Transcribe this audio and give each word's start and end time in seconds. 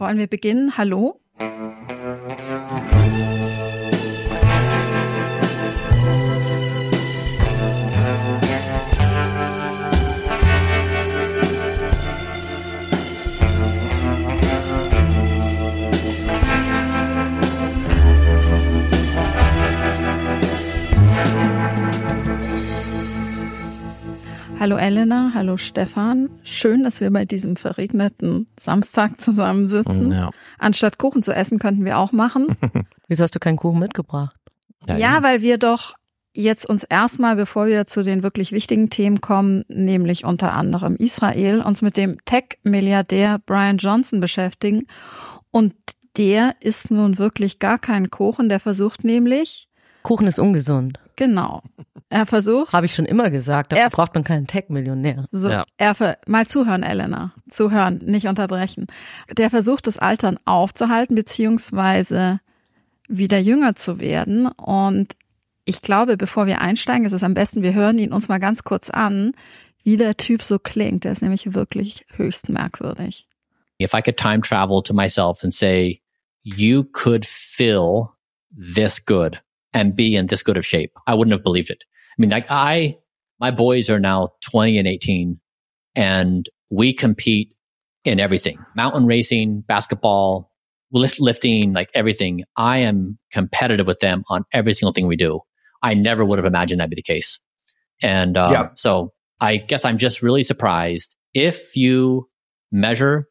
Wollen 0.00 0.16
wir 0.16 0.28
beginnen? 0.28 0.78
Hallo? 0.78 1.20
Hallo 24.60 24.76
Elena, 24.76 25.32
hallo 25.32 25.56
Stefan. 25.56 26.28
Schön, 26.42 26.84
dass 26.84 27.00
wir 27.00 27.10
bei 27.10 27.24
diesem 27.24 27.56
verregneten 27.56 28.46
Samstag 28.60 29.18
zusammensitzen. 29.18 30.12
Ja. 30.12 30.28
Anstatt 30.58 30.98
Kuchen 30.98 31.22
zu 31.22 31.32
essen, 31.32 31.58
könnten 31.58 31.86
wir 31.86 31.96
auch 31.96 32.12
machen. 32.12 32.48
Wieso 33.08 33.22
hast 33.22 33.34
du 33.34 33.38
keinen 33.38 33.56
Kuchen 33.56 33.78
mitgebracht? 33.78 34.36
Ja, 34.86 34.98
ja 34.98 35.22
weil 35.22 35.40
wir 35.40 35.56
doch 35.56 35.94
jetzt 36.34 36.66
uns 36.66 36.84
erstmal, 36.84 37.36
bevor 37.36 37.68
wir 37.68 37.86
zu 37.86 38.02
den 38.02 38.22
wirklich 38.22 38.52
wichtigen 38.52 38.90
Themen 38.90 39.22
kommen, 39.22 39.64
nämlich 39.68 40.26
unter 40.26 40.52
anderem 40.52 40.94
Israel, 40.96 41.62
uns 41.62 41.80
mit 41.80 41.96
dem 41.96 42.22
Tech-Milliardär 42.26 43.38
Brian 43.46 43.78
Johnson 43.78 44.20
beschäftigen. 44.20 44.86
Und 45.50 45.72
der 46.18 46.56
isst 46.60 46.90
nun 46.90 47.16
wirklich 47.16 47.60
gar 47.60 47.78
keinen 47.78 48.10
Kuchen. 48.10 48.50
Der 48.50 48.60
versucht 48.60 49.04
nämlich. 49.04 49.70
Kuchen 50.02 50.26
ist 50.26 50.38
ungesund. 50.38 51.00
Genau. 51.20 51.62
Er 52.08 52.24
versucht. 52.24 52.72
Habe 52.72 52.86
ich 52.86 52.94
schon 52.94 53.04
immer 53.04 53.28
gesagt, 53.28 53.74
da 53.74 53.90
braucht 53.90 54.14
man 54.14 54.24
keinen 54.24 54.46
Tech-Millionär. 54.46 55.26
So, 55.30 55.50
ja. 55.50 55.66
er 55.76 55.94
mal 56.26 56.46
zuhören, 56.46 56.82
Elena. 56.82 57.34
Zuhören, 57.50 57.98
nicht 57.98 58.26
unterbrechen. 58.26 58.86
Der 59.30 59.50
versucht, 59.50 59.86
das 59.86 59.98
Altern 59.98 60.38
aufzuhalten, 60.46 61.14
beziehungsweise 61.14 62.40
wieder 63.06 63.38
jünger 63.38 63.74
zu 63.74 64.00
werden. 64.00 64.46
Und 64.46 65.14
ich 65.66 65.82
glaube, 65.82 66.16
bevor 66.16 66.46
wir 66.46 66.62
einsteigen, 66.62 67.04
ist 67.04 67.12
es 67.12 67.22
am 67.22 67.34
besten, 67.34 67.62
wir 67.62 67.74
hören 67.74 67.98
ihn 67.98 68.14
uns 68.14 68.28
mal 68.28 68.40
ganz 68.40 68.64
kurz 68.64 68.88
an, 68.88 69.32
wie 69.84 69.98
der 69.98 70.16
Typ 70.16 70.42
so 70.42 70.58
klingt. 70.58 71.04
Der 71.04 71.12
ist 71.12 71.20
nämlich 71.20 71.52
wirklich 71.52 72.06
höchst 72.16 72.48
merkwürdig. 72.48 73.28
If 73.78 73.92
I 73.92 74.00
could 74.00 74.16
time 74.16 74.40
travel 74.40 74.82
to 74.84 74.94
myself 74.94 75.44
and 75.44 75.52
say, 75.52 76.00
you 76.42 76.82
could 76.82 77.26
feel 77.26 78.08
this 78.56 79.04
good 79.04 79.42
and 79.72 79.94
be 79.94 80.16
in 80.16 80.26
this 80.26 80.42
good 80.42 80.56
of 80.56 80.66
shape, 80.66 80.92
I 81.06 81.14
wouldn't 81.14 81.32
have 81.32 81.44
believed 81.44 81.70
it. 81.70 81.84
I 82.10 82.14
mean, 82.18 82.30
like 82.30 82.46
I, 82.50 82.98
my 83.38 83.50
boys 83.50 83.88
are 83.88 84.00
now 84.00 84.30
20 84.50 84.78
and 84.78 84.86
18 84.86 85.40
and 85.94 86.48
we 86.70 86.92
compete 86.92 87.54
in 88.04 88.20
everything, 88.20 88.58
mountain 88.76 89.06
racing, 89.06 89.62
basketball, 89.62 90.50
lift, 90.92 91.20
lifting, 91.20 91.72
like 91.72 91.90
everything. 91.94 92.44
I 92.56 92.78
am 92.78 93.18
competitive 93.32 93.86
with 93.86 94.00
them 94.00 94.24
on 94.28 94.44
every 94.52 94.72
single 94.72 94.92
thing 94.92 95.06
we 95.06 95.16
do. 95.16 95.40
I 95.82 95.94
never 95.94 96.24
would 96.24 96.38
have 96.38 96.46
imagined 96.46 96.80
that'd 96.80 96.90
be 96.90 96.96
the 96.96 97.02
case. 97.02 97.38
And 98.02 98.36
um, 98.36 98.52
yeah. 98.52 98.68
so 98.74 99.12
I 99.40 99.56
guess 99.56 99.84
I'm 99.84 99.98
just 99.98 100.22
really 100.22 100.42
surprised 100.42 101.16
if 101.34 101.76
you 101.76 102.28
measure, 102.72 103.28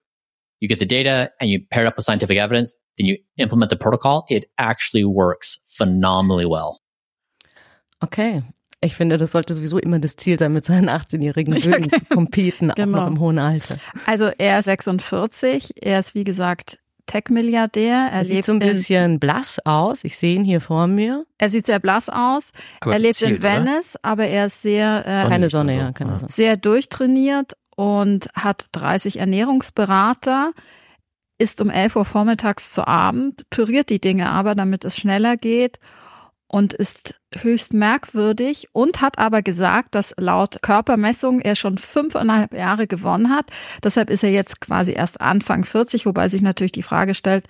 you 0.59 0.67
get 0.67 0.79
the 0.79 0.85
data 0.85 1.31
and 1.39 1.49
you 1.49 1.61
pair 1.71 1.85
it 1.85 1.87
up 1.87 1.95
with 1.95 2.05
scientific 2.05 2.37
evidence, 2.37 2.75
then 2.99 3.07
you 3.07 3.17
implement 3.37 3.71
the 3.71 3.77
protocol, 3.77 4.25
it 4.29 4.51
actually 4.57 5.05
works 5.05 5.59
phenomenally 5.63 6.45
well. 6.45 6.79
Okay, 8.01 8.43
Ich 8.81 8.95
finde, 8.95 9.17
das 9.17 9.33
sollte 9.33 9.53
sowieso 9.53 9.77
immer 9.77 9.99
das 9.99 10.15
Ziel 10.15 10.39
sein, 10.39 10.53
mit 10.53 10.63
seinen 10.65 10.89
18-jährigen 10.89 11.53
Söhnen 11.59 11.89
ja, 11.91 11.99
zu 11.99 12.05
competen, 12.05 12.71
genau. 12.75 12.99
auch 12.99 13.01
noch 13.01 13.07
im 13.07 13.19
hohen 13.19 13.37
Alter. 13.37 13.75
Also 14.05 14.31
er 14.37 14.59
ist 14.59 14.65
46, 14.65 15.83
er 15.83 15.99
ist 15.99 16.15
wie 16.15 16.23
gesagt 16.23 16.79
Tech-Milliardär. 17.05 18.09
Er, 18.11 18.19
er 18.19 18.25
sieht 18.25 18.45
so 18.45 18.53
ein 18.53 18.59
bisschen 18.59 19.19
blass 19.19 19.59
aus. 19.65 20.05
Ich 20.05 20.17
sehe 20.17 20.35
ihn 20.35 20.45
hier 20.45 20.61
vor 20.61 20.87
mir. 20.87 21.25
Er 21.39 21.49
sieht 21.49 21.65
sehr 21.65 21.79
blass 21.79 22.07
aus. 22.07 22.51
Aber 22.79 22.93
er 22.93 22.99
lebt 22.99 23.15
zielt, 23.15 23.37
in 23.37 23.41
Venice, 23.41 23.95
oder? 23.95 24.05
aber 24.05 24.27
er 24.27 24.45
ist 24.45 24.61
sehr 24.61 25.03
äh, 25.05 25.27
keine 25.27 25.49
Sonne, 25.49 25.75
ja, 25.75 25.91
keine 25.91 26.17
Sonne. 26.17 26.31
Sehr 26.31 26.55
durchtrainiert 26.55 27.57
und 27.75 28.29
hat 28.33 28.67
30 28.73 29.19
Ernährungsberater 29.19 30.51
ist 31.39 31.61
um 31.61 31.69
11 31.69 31.95
Uhr 31.95 32.05
vormittags 32.05 32.71
zu 32.71 32.87
Abend, 32.87 33.49
püriert 33.49 33.89
die 33.89 34.01
Dinge 34.01 34.29
aber, 34.29 34.53
damit 34.53 34.85
es 34.85 34.97
schneller 34.97 35.37
geht 35.37 35.79
und 36.47 36.73
ist 36.73 37.19
höchst 37.33 37.73
merkwürdig 37.73 38.67
und 38.73 39.01
hat 39.01 39.17
aber 39.17 39.41
gesagt, 39.41 39.95
dass 39.95 40.13
laut 40.17 40.61
Körpermessung 40.61 41.39
er 41.39 41.55
schon 41.55 41.77
fünfeinhalb 41.77 42.53
Jahre 42.53 42.87
gewonnen 42.87 43.29
hat. 43.29 43.45
Deshalb 43.83 44.09
ist 44.09 44.23
er 44.23 44.31
jetzt 44.31 44.59
quasi 44.59 44.91
erst 44.91 45.21
Anfang 45.21 45.63
40, 45.63 46.05
wobei 46.05 46.27
sich 46.27 46.41
natürlich 46.41 46.71
die 46.73 46.83
Frage 46.83 47.15
stellt, 47.15 47.45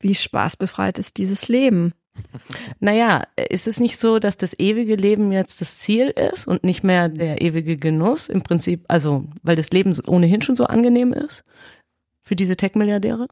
wie 0.00 0.14
spaßbefreit 0.14 0.98
ist 0.98 1.18
dieses 1.18 1.48
Leben? 1.48 1.92
Naja, 2.78 3.22
ist 3.48 3.66
es 3.66 3.80
nicht 3.80 3.98
so, 3.98 4.18
dass 4.18 4.36
das 4.36 4.58
ewige 4.58 4.96
Leben 4.96 5.32
jetzt 5.32 5.62
das 5.62 5.78
Ziel 5.78 6.08
ist 6.08 6.46
und 6.46 6.62
nicht 6.62 6.84
mehr 6.84 7.08
der 7.08 7.40
ewige 7.40 7.78
Genuss? 7.78 8.28
Im 8.28 8.42
Prinzip, 8.42 8.84
also, 8.88 9.24
weil 9.42 9.56
das 9.56 9.70
Leben 9.70 9.96
ohnehin 10.06 10.42
schon 10.42 10.56
so 10.56 10.64
angenehm 10.64 11.14
ist 11.14 11.44
für 12.22 12.36
diese 12.36 12.56
Tech-Milliardäre? 12.56 13.28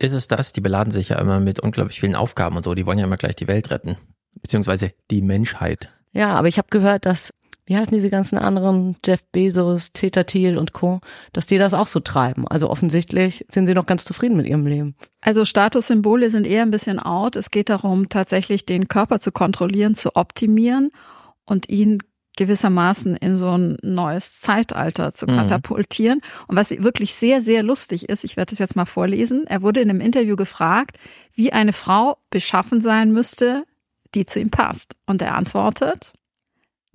ist 0.00 0.12
es 0.14 0.28
das, 0.28 0.52
die 0.52 0.60
beladen 0.60 0.90
sich 0.90 1.10
ja 1.10 1.18
immer 1.18 1.40
mit 1.40 1.60
unglaublich 1.60 2.00
vielen 2.00 2.14
Aufgaben 2.14 2.56
und 2.56 2.64
so, 2.64 2.74
die 2.74 2.86
wollen 2.86 2.98
ja 2.98 3.04
immer 3.04 3.18
gleich 3.18 3.36
die 3.36 3.48
Welt 3.48 3.70
retten, 3.70 3.96
beziehungsweise 4.42 4.92
die 5.10 5.22
Menschheit. 5.22 5.90
Ja, 6.12 6.34
aber 6.34 6.48
ich 6.48 6.58
habe 6.58 6.68
gehört, 6.70 7.06
dass, 7.06 7.30
wie 7.66 7.76
heißen 7.76 7.94
diese 7.94 8.10
ganzen 8.10 8.38
anderen, 8.38 8.96
Jeff 9.04 9.24
Bezos, 9.30 9.90
Peter 9.90 10.24
Thiel 10.24 10.56
und 10.56 10.72
Co., 10.72 11.00
dass 11.32 11.46
die 11.46 11.58
das 11.58 11.74
auch 11.74 11.86
so 11.86 12.00
treiben. 12.00 12.48
Also 12.48 12.70
offensichtlich 12.70 13.44
sind 13.48 13.66
sie 13.66 13.74
noch 13.74 13.86
ganz 13.86 14.04
zufrieden 14.04 14.36
mit 14.36 14.46
ihrem 14.46 14.66
Leben. 14.66 14.96
Also 15.20 15.44
Statussymbole 15.44 16.30
sind 16.30 16.46
eher 16.46 16.62
ein 16.62 16.70
bisschen 16.70 16.98
out. 16.98 17.36
Es 17.36 17.50
geht 17.50 17.68
darum, 17.68 18.08
tatsächlich 18.08 18.64
den 18.64 18.88
Körper 18.88 19.20
zu 19.20 19.30
kontrollieren, 19.30 19.94
zu 19.94 20.16
optimieren 20.16 20.90
und 21.44 21.68
ihn 21.68 21.98
gewissermaßen 22.36 23.16
in 23.16 23.36
so 23.36 23.56
ein 23.56 23.76
neues 23.82 24.40
Zeitalter 24.40 25.12
zu 25.12 25.26
mhm. 25.26 25.36
katapultieren. 25.36 26.18
Mhm. 26.18 26.44
Und 26.48 26.56
was 26.56 26.70
wirklich 26.70 27.14
sehr, 27.14 27.42
sehr 27.42 27.62
lustig 27.62 28.08
ist, 28.08 28.24
ich 28.24 28.36
werde 28.36 28.50
das 28.50 28.58
jetzt 28.58 28.76
mal 28.76 28.86
vorlesen, 28.86 29.46
er 29.46 29.62
wurde 29.62 29.80
in 29.80 29.90
einem 29.90 30.00
Interview 30.00 30.36
gefragt, 30.36 30.98
wie 31.34 31.52
eine 31.52 31.72
Frau 31.72 32.18
beschaffen 32.30 32.80
sein 32.80 33.12
müsste, 33.12 33.64
die 34.14 34.26
zu 34.26 34.40
ihm 34.40 34.50
passt. 34.50 34.94
Und 35.06 35.22
er 35.22 35.34
antwortet, 35.34 36.14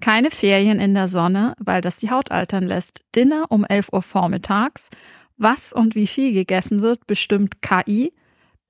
keine 0.01 0.29
Ferien 0.31 0.79
in 0.79 0.94
der 0.94 1.07
Sonne, 1.07 1.53
weil 1.59 1.81
das 1.81 1.97
die 1.97 2.12
Haut 2.12 2.31
altern 2.31 2.63
lässt. 2.66 3.03
Dinner 3.16 3.46
um 3.50 3.66
11 3.66 3.90
Uhr 3.94 4.02
vormittags. 4.02 4.90
Was 5.38 5.73
und 5.73 5.96
wie 5.96 6.07
viel 6.07 6.34
gegessen 6.34 6.81
wird, 6.81 7.07
bestimmt 7.07 7.62
KI. 7.62 8.13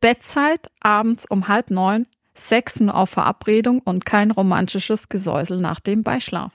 Bettzeit 0.02 0.70
abends 0.82 1.26
um 1.26 1.47
halb 1.47 1.72
neun. 1.72 2.08
Sex 2.35 2.79
nur 2.79 2.96
auf 2.96 3.09
Verabredung 3.09 3.79
und 3.79 4.06
kein 4.06 4.31
romantisches 4.31 5.09
Gesäusel 5.09 5.59
nach 5.59 5.79
dem 5.79 6.03
Beischlaf. 6.03 6.53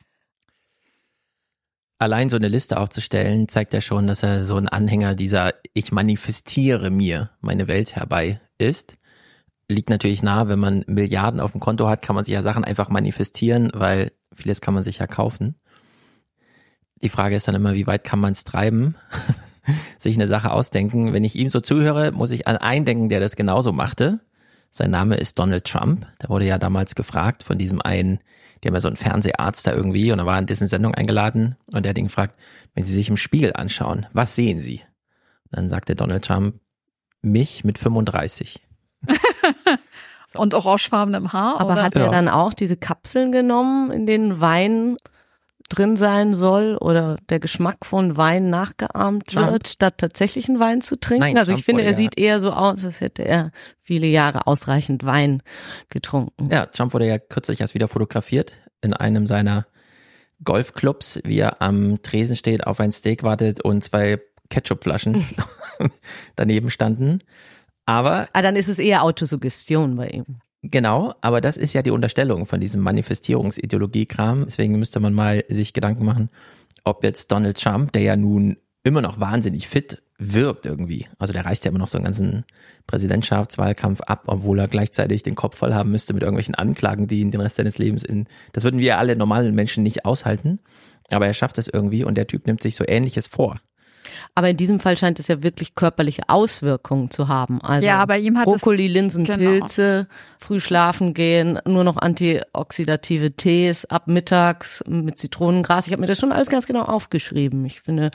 Allein 1.98 2.30
so 2.30 2.36
eine 2.36 2.48
Liste 2.48 2.78
aufzustellen, 2.78 3.48
zeigt 3.48 3.74
ja 3.74 3.80
schon, 3.80 4.06
dass 4.06 4.22
er 4.22 4.44
so 4.44 4.56
ein 4.56 4.68
Anhänger 4.68 5.14
dieser 5.14 5.52
Ich 5.74 5.92
manifestiere 5.92 6.90
mir 6.90 7.30
meine 7.40 7.68
Welt 7.68 7.94
herbei 7.94 8.40
ist. 8.56 8.96
Liegt 9.68 9.90
natürlich 9.90 10.22
nahe, 10.22 10.48
wenn 10.48 10.58
man 10.58 10.84
Milliarden 10.86 11.40
auf 11.40 11.52
dem 11.52 11.60
Konto 11.60 11.88
hat, 11.88 12.00
kann 12.02 12.16
man 12.16 12.24
sich 12.24 12.32
ja 12.32 12.42
Sachen 12.42 12.64
einfach 12.64 12.88
manifestieren, 12.88 13.70
weil 13.74 14.12
vieles 14.32 14.60
kann 14.60 14.74
man 14.74 14.82
sich 14.82 14.98
ja 14.98 15.06
kaufen. 15.06 15.56
Die 17.02 17.10
Frage 17.10 17.36
ist 17.36 17.48
dann 17.48 17.54
immer, 17.54 17.74
wie 17.74 17.86
weit 17.86 18.04
kann 18.04 18.18
man 18.18 18.32
es 18.32 18.44
treiben? 18.44 18.94
sich 19.98 20.16
eine 20.16 20.26
Sache 20.26 20.52
ausdenken. 20.52 21.12
Wenn 21.12 21.24
ich 21.24 21.36
ihm 21.36 21.50
so 21.50 21.60
zuhöre, 21.60 22.12
muss 22.12 22.30
ich 22.30 22.46
an 22.46 22.56
einen 22.56 22.84
denken, 22.84 23.08
der 23.08 23.20
das 23.20 23.36
genauso 23.36 23.72
machte. 23.72 24.20
Sein 24.70 24.90
Name 24.90 25.16
ist 25.16 25.38
Donald 25.38 25.64
Trump. 25.64 26.06
Der 26.22 26.28
wurde 26.28 26.46
ja 26.46 26.58
damals 26.58 26.94
gefragt 26.94 27.42
von 27.42 27.58
diesem 27.58 27.82
einen, 27.82 28.20
die 28.62 28.68
haben 28.68 28.74
ja 28.74 28.80
so 28.80 28.88
einen 28.88 28.96
Fernseharzt 28.96 29.66
da 29.66 29.72
irgendwie 29.72 30.12
und 30.12 30.18
er 30.18 30.26
war 30.26 30.38
in 30.38 30.46
dessen 30.46 30.68
Sendung 30.68 30.94
eingeladen 30.94 31.56
und 31.72 31.82
der 31.82 31.90
hat 31.90 31.98
ihn 31.98 32.06
gefragt, 32.06 32.38
wenn 32.74 32.84
Sie 32.84 32.94
sich 32.94 33.08
im 33.08 33.16
Spiegel 33.16 33.52
anschauen, 33.54 34.06
was 34.12 34.34
sehen 34.34 34.60
Sie? 34.60 34.82
Und 35.44 35.58
dann 35.58 35.68
sagte 35.68 35.96
Donald 35.96 36.24
Trump, 36.24 36.60
mich 37.22 37.64
mit 37.64 37.78
35. 37.78 38.60
Und 40.34 40.54
orangefarbenem 40.54 41.32
Haar. 41.32 41.60
Aber 41.60 41.72
oder? 41.72 41.82
hat 41.82 41.96
er 41.96 42.04
ja. 42.04 42.10
dann 42.10 42.28
auch 42.28 42.54
diese 42.54 42.76
Kapseln 42.76 43.32
genommen, 43.32 43.90
in 43.90 44.06
denen 44.06 44.40
Wein 44.40 44.96
drin 45.70 45.96
sein 45.96 46.34
soll 46.34 46.76
oder 46.76 47.16
der 47.30 47.40
Geschmack 47.40 47.86
von 47.86 48.16
Wein 48.16 48.50
nachgeahmt 48.50 49.34
wird, 49.34 49.68
statt 49.68 49.98
tatsächlichen 49.98 50.60
Wein 50.60 50.82
zu 50.82 50.98
trinken. 50.98 51.20
Nein, 51.20 51.38
also 51.38 51.52
Trump 51.52 51.58
ich 51.60 51.64
finde, 51.64 51.84
er 51.84 51.94
sieht 51.94 52.18
eher 52.18 52.40
so 52.40 52.52
aus, 52.52 52.84
als 52.84 53.00
hätte 53.00 53.24
er 53.24 53.52
viele 53.80 54.06
Jahre 54.06 54.46
ausreichend 54.46 55.06
Wein 55.06 55.42
getrunken. 55.88 56.50
Ja, 56.50 56.66
Trump 56.66 56.92
wurde 56.92 57.06
ja 57.06 57.18
kürzlich 57.18 57.60
erst 57.60 57.74
wieder 57.74 57.88
fotografiert 57.88 58.58
in 58.82 58.92
einem 58.92 59.26
seiner 59.26 59.66
Golfclubs, 60.44 61.20
wie 61.24 61.38
er 61.38 61.62
am 61.62 62.02
Tresen 62.02 62.36
steht, 62.36 62.66
auf 62.66 62.80
ein 62.80 62.92
Steak 62.92 63.22
wartet 63.22 63.62
und 63.62 63.84
zwei 63.84 64.20
Ketchupflaschen 64.48 65.24
daneben 66.36 66.70
standen. 66.70 67.20
Aber 67.86 68.28
ah, 68.32 68.42
dann 68.42 68.56
ist 68.56 68.68
es 68.68 68.78
eher 68.78 69.02
Autosuggestion 69.02 69.96
bei 69.96 70.08
ihm. 70.08 70.40
Genau, 70.70 71.14
aber 71.20 71.40
das 71.40 71.56
ist 71.56 71.72
ja 71.72 71.82
die 71.82 71.90
Unterstellung 71.90 72.46
von 72.46 72.60
diesem 72.60 72.80
Manifestierungsideologie-Kram. 72.82 74.44
Deswegen 74.44 74.78
müsste 74.78 75.00
man 75.00 75.14
mal 75.14 75.44
sich 75.48 75.72
Gedanken 75.72 76.04
machen, 76.04 76.30
ob 76.84 77.02
jetzt 77.02 77.32
Donald 77.32 77.60
Trump, 77.60 77.92
der 77.92 78.02
ja 78.02 78.16
nun 78.16 78.56
immer 78.84 79.02
noch 79.02 79.18
wahnsinnig 79.18 79.68
fit 79.68 80.02
wirkt 80.18 80.66
irgendwie. 80.66 81.06
Also 81.18 81.32
der 81.32 81.44
reißt 81.44 81.64
ja 81.64 81.70
immer 81.70 81.78
noch 81.78 81.88
so 81.88 81.98
einen 81.98 82.04
ganzen 82.04 82.44
Präsidentschaftswahlkampf 82.86 84.02
ab, 84.02 84.24
obwohl 84.26 84.58
er 84.58 84.68
gleichzeitig 84.68 85.22
den 85.22 85.34
Kopf 85.34 85.56
voll 85.56 85.72
haben 85.74 85.90
müsste 85.90 86.14
mit 86.14 86.22
irgendwelchen 86.22 86.54
Anklagen, 86.54 87.06
die 87.06 87.20
ihn 87.20 87.30
den 87.30 87.40
Rest 87.40 87.56
seines 87.56 87.78
Lebens 87.78 88.04
in, 88.04 88.26
das 88.52 88.64
würden 88.64 88.80
wir 88.80 88.98
alle 88.98 89.16
normalen 89.16 89.54
Menschen 89.54 89.82
nicht 89.82 90.04
aushalten. 90.04 90.60
Aber 91.10 91.26
er 91.26 91.34
schafft 91.34 91.58
es 91.58 91.68
irgendwie 91.68 92.04
und 92.04 92.14
der 92.14 92.26
Typ 92.26 92.46
nimmt 92.46 92.62
sich 92.62 92.76
so 92.76 92.84
Ähnliches 92.86 93.26
vor. 93.26 93.60
Aber 94.34 94.48
in 94.48 94.56
diesem 94.56 94.80
Fall 94.80 94.96
scheint 94.96 95.18
es 95.18 95.28
ja 95.28 95.42
wirklich 95.42 95.74
körperliche 95.74 96.22
Auswirkungen 96.28 97.10
zu 97.10 97.28
haben. 97.28 97.60
Also 97.62 97.86
ja, 97.86 98.04
bei 98.06 98.18
ihm 98.18 98.38
hat 98.38 98.46
Brokkoli, 98.46 98.88
Linsen, 98.88 99.24
genau. 99.24 99.38
Pilze, 99.38 100.06
früh 100.38 100.60
schlafen 100.60 101.14
gehen, 101.14 101.58
nur 101.66 101.84
noch 101.84 101.96
antioxidative 101.96 103.32
Tees 103.32 103.84
ab 103.84 104.06
mittags 104.06 104.82
mit 104.88 105.18
Zitronengras. 105.18 105.86
Ich 105.86 105.92
habe 105.92 106.00
mir 106.00 106.06
das 106.06 106.18
schon 106.18 106.32
alles 106.32 106.48
ganz 106.48 106.66
genau 106.66 106.82
aufgeschrieben. 106.82 107.64
Ich 107.64 107.80
finde 107.80 108.10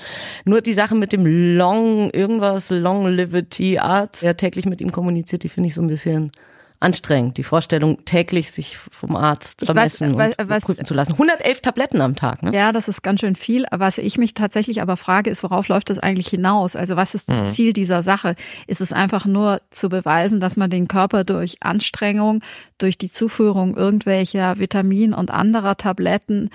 nur 0.46 0.62
die 0.62 0.74
Sache 0.74 0.96
mit 0.96 1.14
dem 1.14 1.26
Long 1.26 2.10
irgendwas 2.12 2.70
Long 2.70 3.08
Livity 3.08 3.80
Arzt, 3.80 4.24
der 4.24 4.38
täglich 4.38 4.66
mit 4.66 4.82
ihm 4.82 4.92
kommuniziert, 4.92 5.44
die 5.44 5.50
finde 5.50 5.68
ich 5.68 5.76
so 5.76 5.82
ein 5.82 5.88
bisschen 5.88 6.32
anstrengend, 6.80 7.38
die 7.38 7.44
Vorstellung, 7.44 8.06
täglich 8.06 8.52
sich 8.52 8.78
vom 8.78 9.16
Arzt 9.16 9.66
vermessen 9.66 10.18
weiß, 10.18 10.34
und 10.38 10.50
was, 10.50 10.64
prüfen 10.64 10.86
zu 10.86 10.94
lassen. 10.94 11.14
111 11.14 11.62
Tabletten 11.62 12.02
am 12.02 12.16
Tag. 12.16 12.44
Ne? 12.44 12.52
Ja, 12.54 12.72
das 12.72 12.88
ist 12.88 13.02
ganz 13.02 13.22
schön 13.22 13.36
viel. 13.36 13.66
Was 13.72 13.98
ich 13.98 14.18
mich 14.18 14.34
tatsächlich 14.34 14.82
aber 14.82 14.98
frage, 14.98 15.30
ist, 15.30 15.44
worauf 15.44 15.68
läuft 15.68 15.90
das 15.90 16.00
eigentlich 16.00 16.28
hinaus? 16.28 16.76
Also 16.76 16.96
was 16.96 17.16
ist 17.16 17.30
das 17.30 17.40
mhm. 17.40 17.50
Ziel 17.50 17.74
dieser 17.74 18.02
Sache? 18.02 18.36
Ist 18.68 18.82
es 18.82 18.94
einfach 18.94 19.26
nur 19.26 19.62
zu 19.72 19.90
beweisen, 19.90 20.40
dass 20.40 20.58
man 20.58 20.70
den 20.70 20.88
Körper 20.88 21.24
durch 21.24 21.58
Anstrengung, 21.62 22.42
durch 22.78 22.98
die 22.98 23.12
Zuführung 23.12 23.76
irgendwelcher 23.76 24.58
Vitamin 24.58 25.14
und 25.14 25.32
anderer 25.32 25.78
Tabletten 25.78 26.50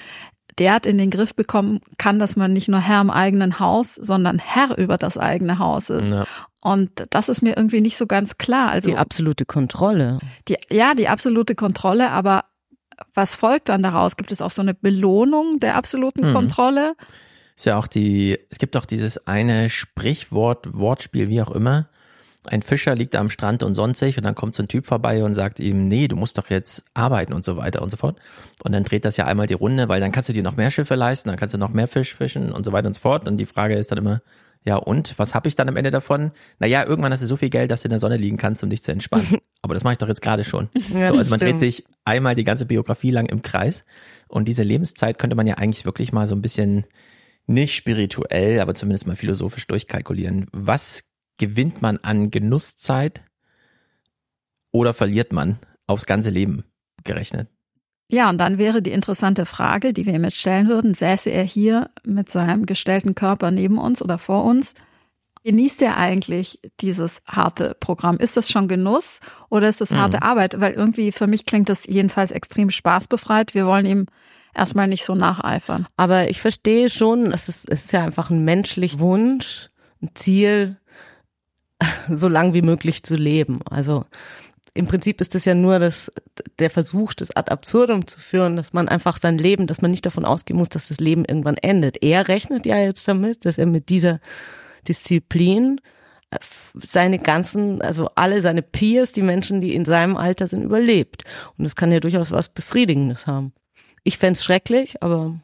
derart 0.60 0.86
in 0.86 0.98
den 0.98 1.10
Griff 1.10 1.34
bekommen 1.34 1.80
kann, 1.98 2.18
dass 2.18 2.36
man 2.36 2.52
nicht 2.52 2.68
nur 2.68 2.80
Herr 2.80 3.00
im 3.00 3.10
eigenen 3.10 3.58
Haus, 3.58 3.94
sondern 3.94 4.38
Herr 4.38 4.78
über 4.78 4.98
das 4.98 5.16
eigene 5.16 5.58
Haus 5.58 5.90
ist. 5.90 6.08
Ja. 6.08 6.24
Und 6.60 6.90
das 7.10 7.28
ist 7.30 7.40
mir 7.40 7.56
irgendwie 7.56 7.80
nicht 7.80 7.96
so 7.96 8.06
ganz 8.06 8.36
klar. 8.36 8.70
Also 8.70 8.90
die 8.90 8.96
absolute 8.96 9.46
Kontrolle. 9.46 10.18
Die, 10.46 10.58
ja, 10.70 10.94
die 10.94 11.08
absolute 11.08 11.54
Kontrolle, 11.54 12.10
aber 12.10 12.44
was 13.14 13.34
folgt 13.34 13.70
dann 13.70 13.82
daraus? 13.82 14.16
Gibt 14.16 14.30
es 14.30 14.42
auch 14.42 14.50
so 14.50 14.60
eine 14.60 14.74
Belohnung 14.74 15.58
der 15.58 15.76
absoluten 15.76 16.28
mhm. 16.28 16.34
Kontrolle? 16.34 16.94
Ist 17.56 17.64
ja 17.64 17.78
auch 17.78 17.86
die, 17.86 18.38
es 18.50 18.58
gibt 18.58 18.76
auch 18.76 18.84
dieses 18.84 19.26
eine 19.26 19.70
Sprichwort, 19.70 20.74
Wortspiel, 20.74 21.28
wie 21.28 21.40
auch 21.40 21.50
immer. 21.50 21.88
Ein 22.44 22.62
Fischer 22.62 22.94
liegt 22.94 23.16
am 23.16 23.28
Strand 23.28 23.62
und 23.62 23.74
sonnt 23.74 23.96
sich 23.96 24.16
und 24.16 24.24
dann 24.24 24.34
kommt 24.34 24.54
so 24.54 24.62
ein 24.62 24.68
Typ 24.68 24.86
vorbei 24.86 25.22
und 25.24 25.34
sagt 25.34 25.60
ihm, 25.60 25.88
nee, 25.88 26.08
du 26.08 26.16
musst 26.16 26.38
doch 26.38 26.48
jetzt 26.48 26.82
arbeiten 26.94 27.32
und 27.34 27.44
so 27.44 27.56
weiter 27.56 27.82
und 27.82 27.90
so 27.90 27.96
fort. 27.96 28.18
Und 28.64 28.72
dann 28.72 28.84
dreht 28.84 29.04
das 29.04 29.16
ja 29.16 29.26
einmal 29.26 29.46
die 29.46 29.54
Runde, 29.54 29.88
weil 29.88 30.00
dann 30.00 30.10
kannst 30.10 30.28
du 30.30 30.32
dir 30.32 30.42
noch 30.42 30.56
mehr 30.56 30.70
Schiffe 30.70 30.94
leisten, 30.94 31.28
dann 31.28 31.38
kannst 31.38 31.54
du 31.54 31.58
noch 31.58 31.70
mehr 31.70 31.88
Fisch 31.88 32.14
fischen 32.14 32.50
und 32.52 32.64
so 32.64 32.72
weiter 32.72 32.86
und 32.86 32.94
so 32.94 33.00
fort. 33.00 33.28
Und 33.28 33.36
die 33.36 33.46
Frage 33.46 33.76
ist 33.76 33.90
dann 33.92 33.98
immer, 33.98 34.22
ja, 34.64 34.76
und 34.76 35.18
was 35.18 35.34
habe 35.34 35.48
ich 35.48 35.56
dann 35.56 35.68
am 35.68 35.76
Ende 35.76 35.90
davon? 35.90 36.32
Naja, 36.58 36.86
irgendwann 36.86 37.12
hast 37.12 37.22
du 37.22 37.26
so 37.26 37.36
viel 37.36 37.48
Geld, 37.48 37.70
dass 37.70 37.82
du 37.82 37.86
in 37.86 37.90
der 37.90 37.98
Sonne 37.98 38.16
liegen 38.16 38.36
kannst, 38.36 38.62
um 38.62 38.68
dich 38.68 38.82
zu 38.82 38.92
entspannen. 38.92 39.38
Aber 39.62 39.74
das 39.74 39.84
mache 39.84 39.92
ich 39.92 39.98
doch 39.98 40.08
jetzt 40.08 40.22
gerade 40.22 40.44
schon. 40.44 40.68
Ja, 40.94 41.12
so, 41.12 41.18
also 41.18 41.30
man 41.30 41.38
dreht 41.38 41.58
sich 41.58 41.84
einmal 42.04 42.34
die 42.34 42.44
ganze 42.44 42.66
Biografie 42.66 43.10
lang 43.10 43.26
im 43.26 43.42
Kreis. 43.42 43.84
Und 44.28 44.48
diese 44.48 44.62
Lebenszeit 44.62 45.18
könnte 45.18 45.36
man 45.36 45.46
ja 45.46 45.54
eigentlich 45.54 45.84
wirklich 45.84 46.12
mal 46.12 46.26
so 46.26 46.34
ein 46.34 46.42
bisschen 46.42 46.84
nicht 47.46 47.74
spirituell, 47.74 48.60
aber 48.60 48.74
zumindest 48.74 49.06
mal 49.06 49.16
philosophisch 49.16 49.66
durchkalkulieren. 49.66 50.46
Was 50.52 51.04
gewinnt 51.40 51.80
man 51.80 51.96
an 52.02 52.30
Genusszeit 52.30 53.22
oder 54.72 54.92
verliert 54.92 55.32
man 55.32 55.58
aufs 55.86 56.04
ganze 56.04 56.28
Leben 56.28 56.64
gerechnet? 57.02 57.48
Ja, 58.12 58.28
und 58.28 58.38
dann 58.38 58.58
wäre 58.58 58.82
die 58.82 58.90
interessante 58.90 59.46
Frage, 59.46 59.92
die 59.92 60.04
wir 60.04 60.14
ihm 60.14 60.24
jetzt 60.24 60.36
stellen 60.36 60.68
würden, 60.68 60.94
säße 60.94 61.30
er 61.30 61.44
hier 61.44 61.90
mit 62.04 62.30
seinem 62.30 62.66
gestellten 62.66 63.14
Körper 63.14 63.50
neben 63.50 63.78
uns 63.78 64.02
oder 64.02 64.18
vor 64.18 64.44
uns, 64.44 64.74
genießt 65.44 65.80
er 65.80 65.96
eigentlich 65.96 66.60
dieses 66.80 67.22
harte 67.26 67.74
Programm? 67.80 68.18
Ist 68.18 68.36
das 68.36 68.50
schon 68.50 68.68
Genuss 68.68 69.20
oder 69.48 69.68
ist 69.68 69.80
das 69.80 69.92
harte 69.92 70.18
mhm. 70.18 70.22
Arbeit? 70.24 70.60
Weil 70.60 70.74
irgendwie 70.74 71.10
für 71.10 71.26
mich 71.26 71.46
klingt 71.46 71.70
das 71.70 71.86
jedenfalls 71.86 72.32
extrem 72.32 72.70
spaßbefreit. 72.70 73.54
Wir 73.54 73.64
wollen 73.64 73.86
ihm 73.86 74.06
erstmal 74.54 74.88
nicht 74.88 75.04
so 75.04 75.14
nacheifern. 75.14 75.86
Aber 75.96 76.28
ich 76.28 76.40
verstehe 76.40 76.90
schon, 76.90 77.32
es 77.32 77.48
ist, 77.48 77.70
es 77.70 77.86
ist 77.86 77.92
ja 77.92 78.04
einfach 78.04 78.28
ein 78.28 78.44
menschlicher 78.44 78.98
Wunsch, 78.98 79.70
ein 80.02 80.10
Ziel, 80.14 80.79
so 82.08 82.28
lang 82.28 82.52
wie 82.54 82.62
möglich 82.62 83.02
zu 83.02 83.14
leben. 83.14 83.60
Also 83.68 84.04
im 84.74 84.86
Prinzip 84.86 85.20
ist 85.20 85.34
es 85.34 85.44
ja 85.44 85.54
nur 85.54 85.78
das, 85.78 86.12
der 86.58 86.70
Versuch, 86.70 87.12
das 87.14 87.34
ad 87.34 87.50
absurdum 87.50 88.06
zu 88.06 88.20
führen, 88.20 88.56
dass 88.56 88.72
man 88.72 88.88
einfach 88.88 89.18
sein 89.18 89.36
Leben, 89.36 89.66
dass 89.66 89.82
man 89.82 89.90
nicht 89.90 90.06
davon 90.06 90.24
ausgehen 90.24 90.58
muss, 90.58 90.68
dass 90.68 90.88
das 90.88 91.00
Leben 91.00 91.24
irgendwann 91.24 91.56
endet. 91.56 92.02
Er 92.02 92.28
rechnet 92.28 92.66
ja 92.66 92.78
jetzt 92.78 93.06
damit, 93.08 93.44
dass 93.44 93.58
er 93.58 93.66
mit 93.66 93.88
dieser 93.88 94.20
Disziplin 94.86 95.80
äh, 96.30 96.38
seine 96.74 97.18
ganzen, 97.18 97.82
also 97.82 98.10
alle 98.14 98.42
seine 98.42 98.62
Peers, 98.62 99.12
die 99.12 99.22
Menschen, 99.22 99.60
die 99.60 99.74
in 99.74 99.84
seinem 99.84 100.16
Alter 100.16 100.46
sind, 100.46 100.62
überlebt. 100.62 101.24
Und 101.58 101.64
das 101.64 101.74
kann 101.74 101.90
ja 101.90 102.00
durchaus 102.00 102.30
was 102.30 102.48
Befriedigendes 102.48 103.26
haben. 103.26 103.52
Ich 104.04 104.18
fände 104.18 104.40
schrecklich, 104.40 105.02
aber 105.02 105.34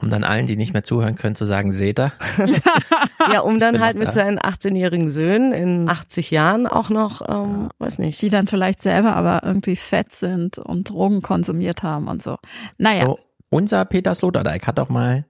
um 0.00 0.10
dann 0.10 0.24
allen, 0.24 0.46
die 0.46 0.56
nicht 0.56 0.72
mehr 0.72 0.84
zuhören 0.84 1.14
können, 1.14 1.34
zu 1.34 1.44
sagen, 1.44 1.72
seht 1.72 2.00
ihr? 2.00 2.12
ja, 3.32 3.40
um 3.40 3.58
dann 3.58 3.80
halt 3.80 3.96
mit 3.96 4.12
seinen 4.12 4.38
18-jährigen 4.38 5.08
Söhnen 5.08 5.52
in 5.52 5.88
80 5.88 6.30
Jahren 6.30 6.66
auch 6.66 6.90
noch, 6.90 7.22
ähm, 7.22 7.62
ja. 7.64 7.68
weiß 7.78 7.98
nicht. 7.98 8.20
Die 8.20 8.28
dann 8.28 8.46
vielleicht 8.46 8.82
selber 8.82 9.14
aber 9.14 9.42
irgendwie 9.44 9.76
fett 9.76 10.12
sind 10.12 10.58
und 10.58 10.90
Drogen 10.90 11.22
konsumiert 11.22 11.82
haben 11.82 12.08
und 12.08 12.22
so. 12.22 12.36
Naja. 12.76 13.06
So, 13.06 13.18
unser 13.50 13.84
Peter 13.84 14.14
Sloterdijk 14.14 14.66
hat 14.66 14.78
doch 14.78 14.88
mal, 14.88 15.26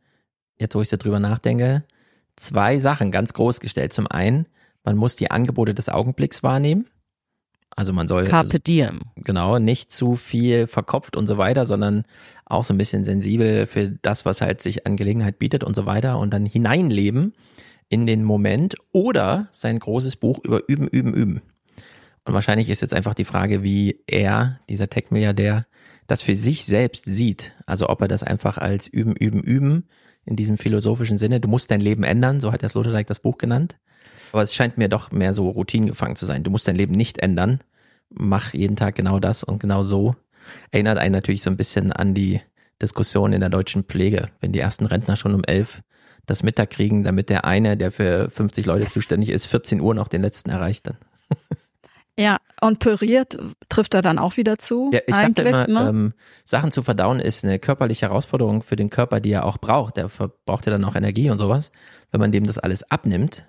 jetzt 0.59 0.75
wo 0.75 0.81
ich 0.81 0.89
so 0.89 0.97
drüber 0.97 1.21
nachdenke, 1.21 1.85
zwei 2.37 2.79
Sachen 2.79 3.11
ganz 3.11 3.35
groß 3.35 3.61
gestellt. 3.61 3.93
Zum 3.93 4.07
einen, 4.07 4.47
man 4.83 4.97
muss 4.97 5.17
die 5.17 5.31
Angebote 5.31 5.75
des 5.75 5.89
Augenblicks 5.89 6.43
wahrnehmen. 6.43 6.87
Also 7.77 7.93
man 7.93 8.07
soll 8.07 8.25
Carpe 8.25 8.61
diem. 8.61 9.01
genau 9.17 9.59
nicht 9.59 9.91
zu 9.91 10.15
viel 10.17 10.67
verkopft 10.67 11.17
und 11.17 11.27
so 11.27 11.39
weiter, 11.39 11.67
sondern 11.67 12.05
auch 12.45 12.65
so 12.65 12.73
ein 12.73 12.79
bisschen 12.79 13.05
sensibel 13.05 13.67
für 13.67 13.91
das, 14.03 14.25
was 14.25 14.41
halt 14.41 14.63
sich 14.63 14.87
an 14.87 14.97
Gelegenheit 14.97 15.39
bietet 15.39 15.65
und 15.65 15.75
so 15.75 15.85
weiter 15.87 16.19
und 16.19 16.33
dann 16.33 16.47
hineinleben 16.47 17.35
in 17.89 18.07
den 18.07 18.23
Moment 18.23 18.77
oder 18.93 19.49
sein 19.51 19.79
großes 19.79 20.17
Buch 20.17 20.39
über 20.45 20.69
Üben, 20.69 20.89
Üben, 20.89 21.15
Üben. 21.15 21.43
Und 22.25 22.33
wahrscheinlich 22.33 22.71
ist 22.71 22.81
jetzt 22.81 22.95
einfach 22.95 23.15
die 23.15 23.27
Frage, 23.27 23.63
wie 23.63 24.01
er, 24.07 24.61
dieser 24.69 24.89
Tech-Milliardär, 24.89 25.67
das 26.07 26.23
für 26.23 26.37
sich 26.37 26.65
selbst 26.65 27.05
sieht. 27.05 27.53
Also 27.67 27.89
ob 27.89 28.01
er 28.01 28.09
das 28.09 28.23
einfach 28.23 28.57
als 28.59 28.89
Üben, 28.89 29.15
Üben, 29.15 29.43
Üben 29.43 29.85
in 30.25 30.37
diesem 30.37 30.59
philosophischen 30.59 31.19
Sinne, 31.19 31.41
du 31.41 31.49
musst 31.49 31.71
dein 31.71 31.81
Leben 31.81 32.03
ändern, 32.03 32.41
so 32.41 32.53
hat 32.53 32.63
der 32.63 32.69
Sloterdijk 32.69 33.07
das 33.07 33.21
Buch 33.21 33.37
genannt, 33.37 33.77
aber 34.33 34.43
es 34.43 34.55
scheint 34.55 34.79
mir 34.79 34.89
doch 34.89 35.11
mehr 35.11 35.33
so 35.33 35.49
Routinen 35.49 35.89
gefangen 35.89 36.17
zu 36.17 36.27
sein. 36.27 36.43
Du 36.43 36.51
musst 36.51 36.67
dein 36.69 36.77
Leben 36.77 36.95
nicht 36.95 37.19
ändern. 37.19 37.61
Mach 38.11 38.55
jeden 38.55 38.77
Tag 38.77 38.95
genau 38.95 39.19
das 39.19 39.45
und 39.45 39.61
genau 39.61 39.83
so. 39.83 40.17
Erinnert 40.71 40.99
einen 40.99 41.13
natürlich 41.13 41.43
so 41.43 41.51
ein 41.51 41.57
bisschen 41.57 41.93
an 41.93 42.15
die 42.15 42.41
Diskussion 42.83 43.33
in 43.33 43.41
der 43.41 43.51
deutschen 43.51 43.85
Pflege, 43.85 44.29
wenn 44.41 44.53
die 44.53 44.59
ersten 44.61 44.87
Rentner 44.87 45.17
schon 45.17 45.35
um 45.35 45.45
elf 45.45 45.83
das 46.27 46.43
Mittag 46.43 46.71
kriegen, 46.71 47.05
damit 47.05 47.29
der 47.29 47.45
eine, 47.45 47.77
der 47.77 47.93
für 47.93 48.31
50 48.31 48.67
Leute 48.67 48.89
zuständig 48.91 49.31
ist, 49.31 49.47
14 49.47 49.81
Uhr 49.81 49.95
noch 49.95 50.09
den 50.09 50.23
letzten 50.23 50.51
erreicht 50.51 50.87
dann. 50.87 50.97
Ja, 52.17 52.39
und 52.61 52.79
püriert 52.79 53.37
trifft 53.69 53.95
er 53.95 54.03
dann 54.03 54.19
auch 54.19 54.37
wieder 54.37 54.59
zu. 54.59 54.91
Ja, 54.93 55.01
ich 55.05 55.15
dachte 55.15 55.43
immer, 55.43 55.67
ne? 55.67 55.89
ähm, 55.89 56.13
Sachen 56.45 56.71
zu 56.71 56.83
verdauen 56.83 57.19
ist 57.19 57.45
eine 57.45 57.59
körperliche 57.59 58.07
Herausforderung 58.07 58.63
für 58.63 58.77
den 58.77 58.89
Körper, 58.89 59.19
die 59.19 59.33
er 59.33 59.45
auch 59.45 59.59
braucht. 59.59 59.97
Der 59.97 60.09
verbraucht 60.09 60.67
ja 60.67 60.73
dann 60.73 60.85
auch 60.85 60.95
Energie 60.95 61.31
und 61.31 61.39
sowas. 61.39 61.73
Wenn 62.13 62.21
man 62.21 62.31
dem 62.31 62.47
das 62.47 62.59
alles 62.59 62.89
abnimmt, 62.89 63.45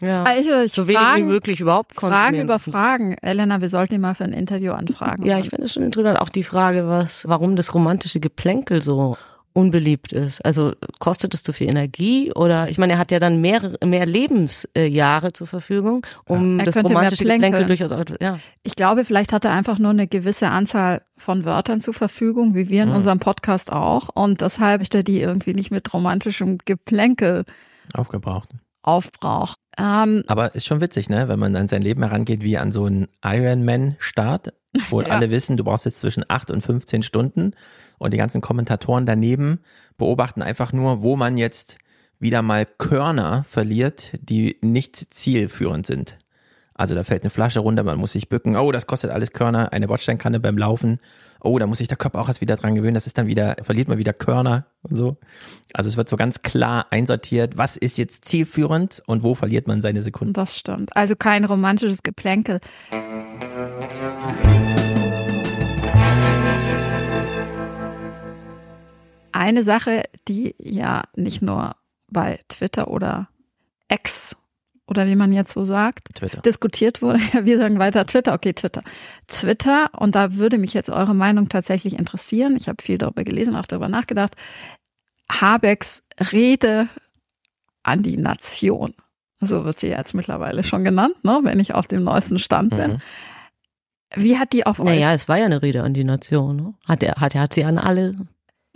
ja. 0.00 0.22
Also 0.24 0.66
so 0.66 0.88
wenig 0.88 1.00
Fragen, 1.00 1.24
wie 1.24 1.28
möglich 1.28 1.60
überhaupt 1.60 1.94
Fragen 1.94 2.40
über 2.40 2.58
Fragen. 2.58 3.16
Elena, 3.20 3.60
wir 3.60 3.68
sollten 3.68 3.94
ihn 3.94 4.00
mal 4.00 4.14
für 4.14 4.24
ein 4.24 4.32
Interview 4.32 4.72
anfragen. 4.72 5.24
Ja, 5.24 5.38
ich 5.38 5.50
finde 5.50 5.64
es 5.64 5.74
schon 5.74 5.82
interessant. 5.82 6.18
Auch 6.18 6.28
die 6.28 6.42
Frage, 6.42 6.88
was, 6.88 7.28
warum 7.28 7.56
das 7.56 7.74
romantische 7.74 8.20
Geplänkel 8.20 8.82
so 8.82 9.14
unbeliebt 9.52 10.12
ist. 10.12 10.44
Also 10.44 10.72
kostet 11.00 11.34
es 11.34 11.42
zu 11.42 11.52
viel 11.52 11.68
Energie 11.68 12.32
oder 12.32 12.68
ich 12.68 12.78
meine, 12.78 12.94
er 12.94 12.98
hat 12.98 13.10
ja 13.10 13.18
dann 13.18 13.40
mehr, 13.40 13.76
mehr 13.84 14.06
Lebensjahre 14.06 15.32
zur 15.32 15.48
Verfügung, 15.48 16.06
um 16.26 16.58
ja. 16.58 16.64
das 16.64 16.76
romantische 16.76 17.24
Geplänkel 17.24 17.66
durchaus. 17.66 17.90
Ja. 18.20 18.38
Ich 18.62 18.76
glaube, 18.76 19.04
vielleicht 19.04 19.32
hat 19.32 19.44
er 19.44 19.52
einfach 19.52 19.78
nur 19.78 19.90
eine 19.90 20.06
gewisse 20.06 20.48
Anzahl 20.48 21.02
von 21.18 21.44
Wörtern 21.44 21.80
zur 21.80 21.94
Verfügung, 21.94 22.54
wie 22.54 22.68
wir 22.68 22.84
in 22.84 22.90
mhm. 22.90 22.96
unserem 22.96 23.18
Podcast 23.18 23.72
auch, 23.72 24.08
und 24.14 24.40
deshalb 24.40 24.82
ist 24.82 24.94
er 24.94 25.02
die 25.02 25.20
irgendwie 25.20 25.52
nicht 25.52 25.72
mit 25.72 25.92
romantischem 25.92 26.58
Geplänkel 26.64 27.44
aufgebraucht 27.92 28.50
aufbraucht. 28.82 29.58
Ähm, 29.80 30.24
Aber 30.26 30.54
ist 30.54 30.66
schon 30.66 30.80
witzig, 30.80 31.08
ne? 31.08 31.28
Wenn 31.28 31.38
man 31.38 31.56
an 31.56 31.68
sein 31.68 31.80
Leben 31.80 32.02
herangeht 32.02 32.42
wie 32.42 32.58
an 32.58 32.70
so 32.70 32.84
einen 32.84 33.08
Ironman-Start, 33.24 34.52
wo 34.90 35.00
ja. 35.00 35.08
alle 35.08 35.30
wissen, 35.30 35.56
du 35.56 35.64
brauchst 35.64 35.86
jetzt 35.86 36.00
zwischen 36.00 36.24
8 36.28 36.50
und 36.50 36.62
15 36.62 37.02
Stunden 37.02 37.52
und 37.98 38.12
die 38.12 38.18
ganzen 38.18 38.42
Kommentatoren 38.42 39.06
daneben 39.06 39.60
beobachten 39.96 40.42
einfach 40.42 40.72
nur, 40.72 41.02
wo 41.02 41.16
man 41.16 41.38
jetzt 41.38 41.78
wieder 42.18 42.42
mal 42.42 42.66
Körner 42.66 43.44
verliert, 43.48 44.12
die 44.20 44.58
nicht 44.60 45.14
zielführend 45.14 45.86
sind. 45.86 46.18
Also 46.80 46.94
da 46.94 47.04
fällt 47.04 47.24
eine 47.24 47.30
Flasche 47.30 47.60
runter, 47.60 47.82
man 47.82 47.98
muss 47.98 48.12
sich 48.12 48.30
bücken. 48.30 48.56
Oh, 48.56 48.72
das 48.72 48.86
kostet 48.86 49.10
alles 49.10 49.32
Körner. 49.32 49.70
Eine 49.70 49.86
Bordsteinkanne 49.86 50.40
beim 50.40 50.56
Laufen. 50.56 50.98
Oh, 51.42 51.58
da 51.58 51.66
muss 51.66 51.76
sich 51.76 51.88
der 51.88 51.98
Körper 51.98 52.18
auch 52.18 52.28
erst 52.28 52.40
wieder 52.40 52.56
dran 52.56 52.74
gewöhnen. 52.74 52.94
Das 52.94 53.06
ist 53.06 53.18
dann 53.18 53.26
wieder, 53.26 53.56
verliert 53.60 53.88
man 53.88 53.98
wieder 53.98 54.14
Körner 54.14 54.64
und 54.80 54.96
so. 54.96 55.18
Also 55.74 55.90
es 55.90 55.98
wird 55.98 56.08
so 56.08 56.16
ganz 56.16 56.40
klar 56.40 56.86
einsortiert, 56.88 57.58
was 57.58 57.76
ist 57.76 57.98
jetzt 57.98 58.24
zielführend 58.24 59.02
und 59.04 59.22
wo 59.22 59.34
verliert 59.34 59.68
man 59.68 59.82
seine 59.82 60.00
Sekunden. 60.00 60.32
Das 60.32 60.56
stimmt. 60.56 60.96
Also 60.96 61.16
kein 61.16 61.44
romantisches 61.44 62.02
Geplänkel. 62.02 62.60
Eine 69.32 69.62
Sache, 69.64 70.04
die 70.28 70.54
ja 70.58 71.02
nicht 71.14 71.42
nur 71.42 71.76
bei 72.08 72.40
Twitter 72.48 72.88
oder 72.88 73.28
X 73.90 74.34
oder 74.90 75.06
wie 75.06 75.16
man 75.16 75.32
jetzt 75.32 75.52
so 75.52 75.64
sagt, 75.64 76.08
Twitter. 76.14 76.40
diskutiert 76.42 77.00
wurde. 77.00 77.20
Wir 77.42 77.58
sagen 77.58 77.78
weiter 77.78 78.04
Twitter, 78.06 78.34
okay, 78.34 78.52
Twitter. 78.52 78.82
Twitter, 79.28 79.88
und 79.96 80.14
da 80.14 80.34
würde 80.34 80.58
mich 80.58 80.74
jetzt 80.74 80.90
eure 80.90 81.14
Meinung 81.14 81.48
tatsächlich 81.48 81.98
interessieren. 81.98 82.56
Ich 82.56 82.68
habe 82.68 82.82
viel 82.82 82.98
darüber 82.98 83.24
gelesen, 83.24 83.56
auch 83.56 83.66
darüber 83.66 83.88
nachgedacht. 83.88 84.34
Habecks 85.30 86.04
Rede 86.32 86.88
an 87.84 88.02
die 88.02 88.16
Nation. 88.16 88.94
So 89.40 89.64
wird 89.64 89.80
sie 89.80 89.88
jetzt 89.88 90.12
mittlerweile 90.12 90.64
schon 90.64 90.84
genannt, 90.84 91.24
ne, 91.24 91.40
wenn 91.44 91.60
ich 91.60 91.72
auf 91.72 91.86
dem 91.86 92.04
neuesten 92.04 92.38
Stand 92.38 92.70
bin. 92.70 92.92
Mhm. 92.92 92.98
Wie 94.16 94.38
hat 94.38 94.52
die 94.52 94.66
auf 94.66 94.80
euch? 94.80 94.86
Naja, 94.86 95.14
es 95.14 95.28
war 95.28 95.38
ja 95.38 95.46
eine 95.46 95.62
Rede 95.62 95.84
an 95.84 95.94
die 95.94 96.04
Nation. 96.04 96.56
Ne? 96.56 96.74
Hat 96.86 97.02
er, 97.02 97.14
hat 97.14 97.34
er, 97.36 97.42
hat 97.42 97.54
sie 97.54 97.64
an 97.64 97.78
alle 97.78 98.14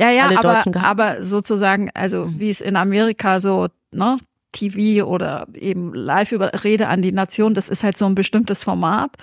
ja, 0.01 0.11
ja, 0.11 0.29
aber, 0.37 0.65
aber 0.83 1.23
sozusagen, 1.23 1.91
also 1.95 2.27
mhm. 2.27 2.41
wie 2.41 2.51
es 2.51 2.61
in 2.61 2.77
Amerika 2.77 3.39
so, 3.39 3.69
ne, 3.93 4.19
TV 4.55 5.07
oder 5.07 5.47
eben 5.55 5.93
live 5.93 6.33
über 6.33 6.65
Rede 6.65 6.89
an 6.89 7.03
die 7.03 7.13
Nation, 7.13 7.53
das 7.55 7.69
ist 7.69 7.85
halt 7.85 7.99
so 7.99 8.07
ein 8.07 8.15
bestimmtes 8.15 8.65
Format, 8.65 9.17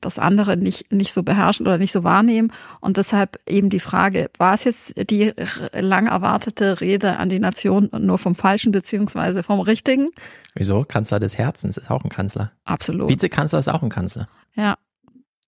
das 0.00 0.18
andere 0.18 0.56
nicht, 0.56 0.92
nicht 0.92 1.12
so 1.12 1.22
beherrschen 1.22 1.66
oder 1.66 1.78
nicht 1.78 1.92
so 1.92 2.04
wahrnehmen. 2.04 2.52
Und 2.80 2.96
deshalb 2.96 3.40
eben 3.48 3.70
die 3.70 3.80
Frage, 3.80 4.30
war 4.38 4.54
es 4.54 4.64
jetzt 4.64 5.10
die 5.10 5.32
lang 5.72 6.06
erwartete 6.06 6.80
Rede 6.80 7.16
an 7.16 7.28
die 7.28 7.40
Nation 7.40 7.90
nur 7.98 8.18
vom 8.18 8.34
Falschen 8.34 8.70
beziehungsweise 8.70 9.42
vom 9.42 9.60
Richtigen? 9.60 10.10
Wieso? 10.54 10.84
Kanzler 10.84 11.18
des 11.18 11.38
Herzens 11.38 11.76
ist 11.76 11.90
auch 11.90 12.04
ein 12.04 12.10
Kanzler. 12.10 12.52
Absolut. 12.64 13.08
Vizekanzler 13.08 13.58
ist 13.58 13.68
auch 13.68 13.82
ein 13.82 13.90
Kanzler. 13.90 14.28
Ja 14.54 14.76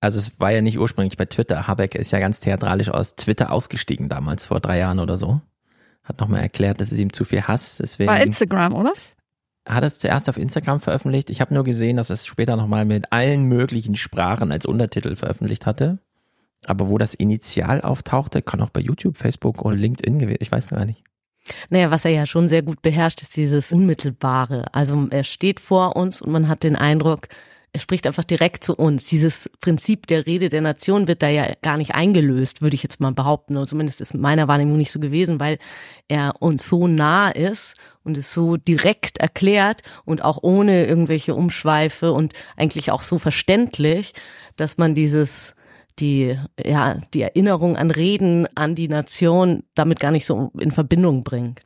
also 0.01 0.19
es 0.19 0.39
war 0.39 0.51
ja 0.51 0.61
nicht 0.61 0.79
ursprünglich 0.79 1.17
bei 1.17 1.25
Twitter. 1.25 1.67
Habeck 1.67 1.95
ist 1.95 2.11
ja 2.11 2.19
ganz 2.19 2.41
theatralisch 2.41 2.89
aus 2.89 3.17
Twitter 3.17 3.53
ausgestiegen 3.53 4.09
damals, 4.09 4.47
vor 4.47 4.61
drei 4.61 4.79
Jahren 4.79 5.01
oder 5.01 5.17
so. 5.17 5.41
Hat 6.05 6.21
nochmal 6.21 6.41
erklärt, 6.41 6.81
dass 6.81 6.93
es 6.93 6.99
ihm 6.99 7.13
zu 7.13 7.25
viel 7.25 7.43
Hass. 7.43 7.79
Deswegen 7.79 8.07
bei 8.07 8.23
Instagram, 8.23 8.75
oder? 8.75 8.93
Hat 9.69 9.85
es 9.85 9.99
zuerst 9.99 10.29
auf 10.29 10.39
Instagram 10.39 10.81
veröffentlicht. 10.81 11.29
Ich 11.29 11.41
habe 11.41 11.53
nur 11.53 11.63
gesehen, 11.63 11.99
dass 11.99 12.11
es 12.11 12.25
später 12.25 12.57
nochmal 12.57 12.87
mit 12.87 13.13
allen 13.13 13.45
möglichen 13.45 13.97
Sprachen 13.97 14.51
als 14.51 14.65
Untertitel 14.65 15.15
veröffentlicht 15.15 15.67
hatte. 15.67 15.99
Aber 16.65 16.89
wo 16.89 16.99
das 16.99 17.15
initial 17.15 17.83
auftauchte, 17.83 18.43
kann 18.43 18.63
auch 18.63 18.71
bei 18.71 18.81
YouTube, 18.81 19.19
Facebook 19.19 19.65
oder 19.65 19.77
LinkedIn 19.77 20.19
gewesen. 20.19 20.39
Ich 20.41 20.51
weiß 20.51 20.69
gar 20.69 20.85
nicht. 20.85 21.05
Naja, 21.71 21.91
was 21.91 22.05
er 22.05 22.11
ja 22.11 22.27
schon 22.27 22.49
sehr 22.49 22.63
gut 22.63 22.83
beherrscht, 22.83 23.23
ist 23.23 23.37
dieses 23.37 23.73
Unmittelbare. 23.73 24.67
Also 24.73 25.07
er 25.11 25.25
steht 25.25 25.61
vor 25.61 25.97
uns 25.97 26.21
und 26.21 26.33
man 26.33 26.49
hat 26.49 26.63
den 26.63 26.77
Eindruck, 26.77 27.29
er 27.73 27.81
spricht 27.81 28.07
einfach 28.07 28.25
direkt 28.25 28.65
zu 28.65 28.75
uns. 28.75 29.09
Dieses 29.09 29.51
Prinzip 29.61 30.07
der 30.07 30.27
Rede 30.27 30.49
der 30.49 30.63
Nation 30.63 31.07
wird 31.07 31.23
da 31.23 31.29
ja 31.29 31.47
gar 31.63 31.77
nicht 31.77 31.95
eingelöst, 31.95 32.63
würde 32.63 32.75
ich 32.75 32.83
jetzt 32.83 33.01
mal 33.01 33.13
behaupten. 33.13 33.57
Oder 33.57 33.67
zumindest 33.67 34.01
ist 34.01 34.15
meiner 34.15 34.49
Wahrnehmung 34.49 34.77
nicht 34.77 34.93
so 34.93 35.01
gewesen, 35.01 35.39
weil 35.39 35.59
er 36.09 36.35
uns 36.41 36.67
so 36.69 36.89
nah 36.89 37.29
ist 37.31 37.77
und 38.05 38.17
es 38.17 38.33
so 38.33 38.57
direkt 38.57 39.19
erklärt 39.19 39.83
und 40.05 40.25
auch 40.25 40.39
ohne 40.43 40.87
irgendwelche 40.87 41.35
Umschweife 41.35 42.13
und 42.13 42.33
eigentlich 42.57 42.91
auch 42.91 43.03
so 43.03 43.19
verständlich, 43.19 44.15
dass 44.57 44.79
man 44.79 44.95
dieses 44.95 45.55
die, 45.99 46.39
ja, 46.65 47.01
die 47.13 47.23
Erinnerung 47.23 47.77
an 47.77 47.91
Reden 47.91 48.47
an 48.55 48.75
die 48.77 48.89
Nation 48.89 49.65
damit 49.75 50.01
gar 50.01 50.13
nicht 50.13 50.27
so 50.27 50.53
in 50.59 50.71
Verbindung 50.71 51.25
bringt. 51.25 51.61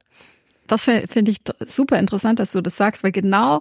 Das 0.66 0.84
finde 0.84 1.30
ich 1.30 1.38
super 1.66 1.98
interessant, 1.98 2.38
dass 2.38 2.52
du 2.52 2.62
das 2.62 2.76
sagst, 2.76 3.04
weil 3.04 3.12
genau 3.12 3.60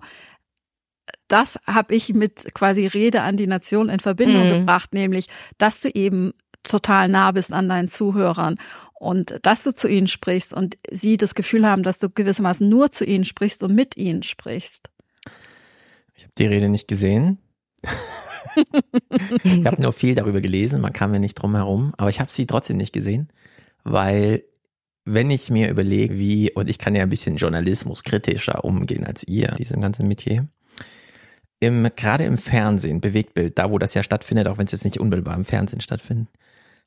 das 1.31 1.59
habe 1.65 1.95
ich 1.95 2.13
mit 2.13 2.53
quasi 2.53 2.87
Rede 2.87 3.21
an 3.21 3.37
die 3.37 3.47
Nation 3.47 3.89
in 3.89 3.99
Verbindung 3.99 4.47
mhm. 4.47 4.59
gebracht, 4.59 4.93
nämlich, 4.93 5.27
dass 5.57 5.81
du 5.81 5.89
eben 5.89 6.33
total 6.63 7.07
nah 7.07 7.31
bist 7.31 7.53
an 7.53 7.69
deinen 7.69 7.87
Zuhörern 7.87 8.57
und 8.93 9.39
dass 9.41 9.63
du 9.63 9.73
zu 9.73 9.87
ihnen 9.87 10.07
sprichst 10.07 10.53
und 10.53 10.77
sie 10.91 11.17
das 11.17 11.33
Gefühl 11.33 11.67
haben, 11.67 11.83
dass 11.83 11.99
du 11.99 12.09
gewissermaßen 12.09 12.67
nur 12.67 12.91
zu 12.91 13.05
ihnen 13.05 13.25
sprichst 13.25 13.63
und 13.63 13.73
mit 13.73 13.97
ihnen 13.97 14.23
sprichst. 14.23 14.89
Ich 16.15 16.23
habe 16.23 16.33
die 16.37 16.45
Rede 16.45 16.69
nicht 16.69 16.87
gesehen. 16.87 17.39
ich 19.43 19.65
habe 19.65 19.81
nur 19.81 19.93
viel 19.93 20.13
darüber 20.13 20.41
gelesen, 20.41 20.81
man 20.81 20.93
kam 20.93 21.13
ja 21.13 21.19
nicht 21.19 21.35
drum 21.35 21.55
herum, 21.55 21.93
aber 21.97 22.09
ich 22.09 22.19
habe 22.19 22.31
sie 22.31 22.45
trotzdem 22.45 22.77
nicht 22.77 22.93
gesehen, 22.93 23.29
weil 23.83 24.43
wenn 25.03 25.31
ich 25.31 25.49
mir 25.49 25.69
überlege, 25.69 26.19
wie, 26.19 26.51
und 26.51 26.69
ich 26.69 26.77
kann 26.77 26.93
ja 26.93 27.01
ein 27.01 27.09
bisschen 27.09 27.37
Journalismus 27.37 28.03
kritischer 28.03 28.63
umgehen 28.63 29.03
als 29.03 29.23
ihr, 29.23 29.47
diesem 29.57 29.81
ganzen 29.81 30.07
Metier, 30.07 30.47
im, 31.61 31.87
gerade 31.95 32.25
im 32.25 32.37
Fernsehen, 32.37 32.99
Bewegtbild, 32.99 33.57
da 33.57 33.71
wo 33.71 33.77
das 33.77 33.93
ja 33.93 34.03
stattfindet, 34.03 34.47
auch 34.47 34.57
wenn 34.57 34.65
es 34.65 34.71
jetzt 34.73 34.83
nicht 34.83 34.99
unmittelbar 34.99 35.35
im 35.35 35.45
Fernsehen 35.45 35.79
stattfindet, 35.79 36.27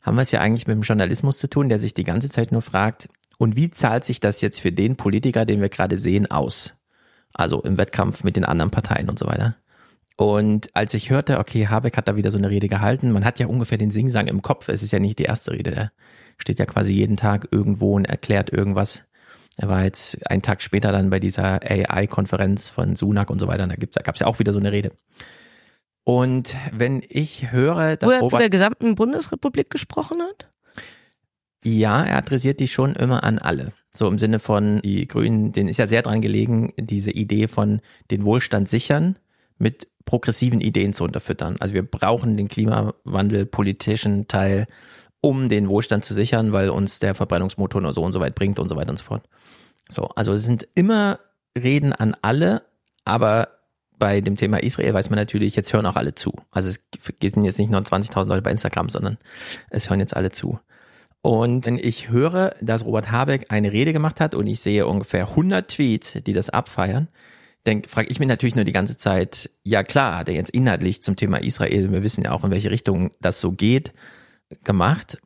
haben 0.02 0.16
wir 0.16 0.22
es 0.22 0.32
ja 0.32 0.40
eigentlich 0.40 0.66
mit 0.66 0.76
dem 0.76 0.82
Journalismus 0.82 1.38
zu 1.38 1.48
tun, 1.48 1.70
der 1.70 1.78
sich 1.78 1.94
die 1.94 2.04
ganze 2.04 2.28
Zeit 2.28 2.52
nur 2.52 2.60
fragt, 2.60 3.08
und 3.38 3.56
wie 3.56 3.70
zahlt 3.70 4.04
sich 4.04 4.20
das 4.20 4.40
jetzt 4.40 4.60
für 4.60 4.72
den 4.72 4.96
Politiker, 4.96 5.44
den 5.44 5.60
wir 5.60 5.68
gerade 5.68 5.96
sehen, 5.96 6.30
aus? 6.30 6.74
Also 7.32 7.62
im 7.62 7.78
Wettkampf 7.78 8.22
mit 8.22 8.36
den 8.36 8.44
anderen 8.44 8.70
Parteien 8.70 9.08
und 9.08 9.18
so 9.18 9.26
weiter. 9.26 9.56
Und 10.16 10.74
als 10.74 10.94
ich 10.94 11.10
hörte, 11.10 11.38
okay, 11.38 11.66
Habeck 11.66 11.96
hat 11.96 12.06
da 12.06 12.14
wieder 12.16 12.30
so 12.30 12.38
eine 12.38 12.50
Rede 12.50 12.68
gehalten, 12.68 13.10
man 13.10 13.24
hat 13.24 13.40
ja 13.40 13.46
ungefähr 13.46 13.78
den 13.78 13.90
Singsang 13.90 14.28
im 14.28 14.42
Kopf, 14.42 14.68
es 14.68 14.82
ist 14.82 14.92
ja 14.92 15.00
nicht 15.00 15.18
die 15.18 15.24
erste 15.24 15.52
Rede, 15.52 15.74
er 15.74 15.92
steht 16.38 16.60
ja 16.60 16.66
quasi 16.66 16.92
jeden 16.92 17.16
Tag 17.16 17.48
irgendwo 17.50 17.94
und 17.94 18.04
erklärt 18.04 18.50
irgendwas. 18.50 19.04
Er 19.56 19.68
war 19.68 19.84
jetzt 19.84 20.28
einen 20.30 20.42
Tag 20.42 20.62
später 20.62 20.90
dann 20.90 21.10
bei 21.10 21.20
dieser 21.20 21.60
AI-Konferenz 21.62 22.68
von 22.68 22.96
Sunak 22.96 23.30
und 23.30 23.38
so 23.38 23.46
weiter. 23.46 23.66
Da, 23.66 23.76
gibt's, 23.76 23.94
da 23.94 24.02
gab 24.02 24.16
es 24.16 24.20
ja 24.20 24.26
auch 24.26 24.38
wieder 24.38 24.52
so 24.52 24.58
eine 24.58 24.72
Rede. 24.72 24.92
Und 26.04 26.56
wenn 26.72 27.02
ich 27.08 27.50
höre, 27.50 27.96
dass 27.96 28.08
Wo 28.08 28.12
er 28.12 28.18
Robert, 28.18 28.30
zu 28.30 28.38
der 28.38 28.50
gesamten 28.50 28.94
Bundesrepublik 28.94 29.70
gesprochen 29.70 30.20
hat? 30.20 30.50
Ja, 31.64 32.04
er 32.04 32.18
adressiert 32.18 32.60
die 32.60 32.68
schon 32.68 32.94
immer 32.94 33.24
an 33.24 33.38
alle. 33.38 33.72
So 33.90 34.06
im 34.06 34.18
Sinne 34.18 34.38
von, 34.38 34.82
die 34.82 35.08
Grünen, 35.08 35.52
denen 35.52 35.70
ist 35.70 35.78
ja 35.78 35.86
sehr 35.86 36.02
dran 36.02 36.20
gelegen, 36.20 36.74
diese 36.76 37.10
Idee 37.10 37.48
von 37.48 37.80
den 38.10 38.24
Wohlstand 38.24 38.68
sichern 38.68 39.18
mit 39.56 39.88
progressiven 40.04 40.60
Ideen 40.60 40.92
zu 40.92 41.04
unterfüttern. 41.04 41.56
Also 41.60 41.72
wir 41.72 41.82
brauchen 41.82 42.36
den 42.36 42.48
Klimawandel 42.48 43.46
politischen 43.46 44.28
Teil, 44.28 44.66
um 45.22 45.48
den 45.48 45.70
Wohlstand 45.70 46.04
zu 46.04 46.12
sichern, 46.12 46.52
weil 46.52 46.68
uns 46.68 46.98
der 46.98 47.14
Verbrennungsmotor 47.14 47.80
nur 47.80 47.94
so 47.94 48.02
und 48.02 48.12
so 48.12 48.20
weit 48.20 48.34
bringt 48.34 48.58
und 48.58 48.68
so 48.68 48.76
weiter 48.76 48.90
und 48.90 48.98
so 48.98 49.04
fort. 49.04 49.26
So, 49.88 50.08
also 50.16 50.32
es 50.32 50.44
sind 50.44 50.66
immer 50.74 51.20
Reden 51.56 51.92
an 51.92 52.16
alle, 52.22 52.62
aber 53.04 53.48
bei 53.98 54.20
dem 54.20 54.36
Thema 54.36 54.62
Israel 54.62 54.94
weiß 54.94 55.10
man 55.10 55.18
natürlich, 55.18 55.56
jetzt 55.56 55.72
hören 55.72 55.86
auch 55.86 55.96
alle 55.96 56.14
zu. 56.14 56.32
Also 56.50 56.68
es 56.68 56.80
sind 57.20 57.44
jetzt 57.44 57.58
nicht 57.58 57.70
nur 57.70 57.80
20.000 57.80 58.26
Leute 58.26 58.42
bei 58.42 58.50
Instagram, 58.50 58.88
sondern 58.88 59.18
es 59.70 59.88
hören 59.88 60.00
jetzt 60.00 60.16
alle 60.16 60.30
zu. 60.30 60.58
Und 61.22 61.64
wenn 61.64 61.76
ich 61.76 62.10
höre, 62.10 62.54
dass 62.60 62.84
Robert 62.84 63.10
Habeck 63.10 63.46
eine 63.48 63.72
Rede 63.72 63.92
gemacht 63.92 64.20
hat 64.20 64.34
und 64.34 64.46
ich 64.46 64.60
sehe 64.60 64.86
ungefähr 64.86 65.30
100 65.30 65.70
Tweets, 65.70 66.18
die 66.26 66.32
das 66.34 66.50
abfeiern, 66.50 67.08
dann 67.64 67.82
frage 67.84 68.08
ich 68.08 68.18
mich 68.18 68.28
natürlich 68.28 68.56
nur 68.56 68.64
die 68.64 68.72
ganze 68.72 68.96
Zeit, 68.96 69.50
ja 69.62 69.82
klar, 69.82 70.18
hat 70.18 70.28
er 70.28 70.34
jetzt 70.34 70.50
inhaltlich 70.50 71.02
zum 71.02 71.16
Thema 71.16 71.38
Israel, 71.38 71.90
wir 71.90 72.02
wissen 72.02 72.24
ja 72.24 72.32
auch, 72.32 72.44
in 72.44 72.50
welche 72.50 72.70
Richtung 72.70 73.10
das 73.22 73.40
so 73.40 73.52
geht, 73.52 73.94
gemacht. 74.64 75.16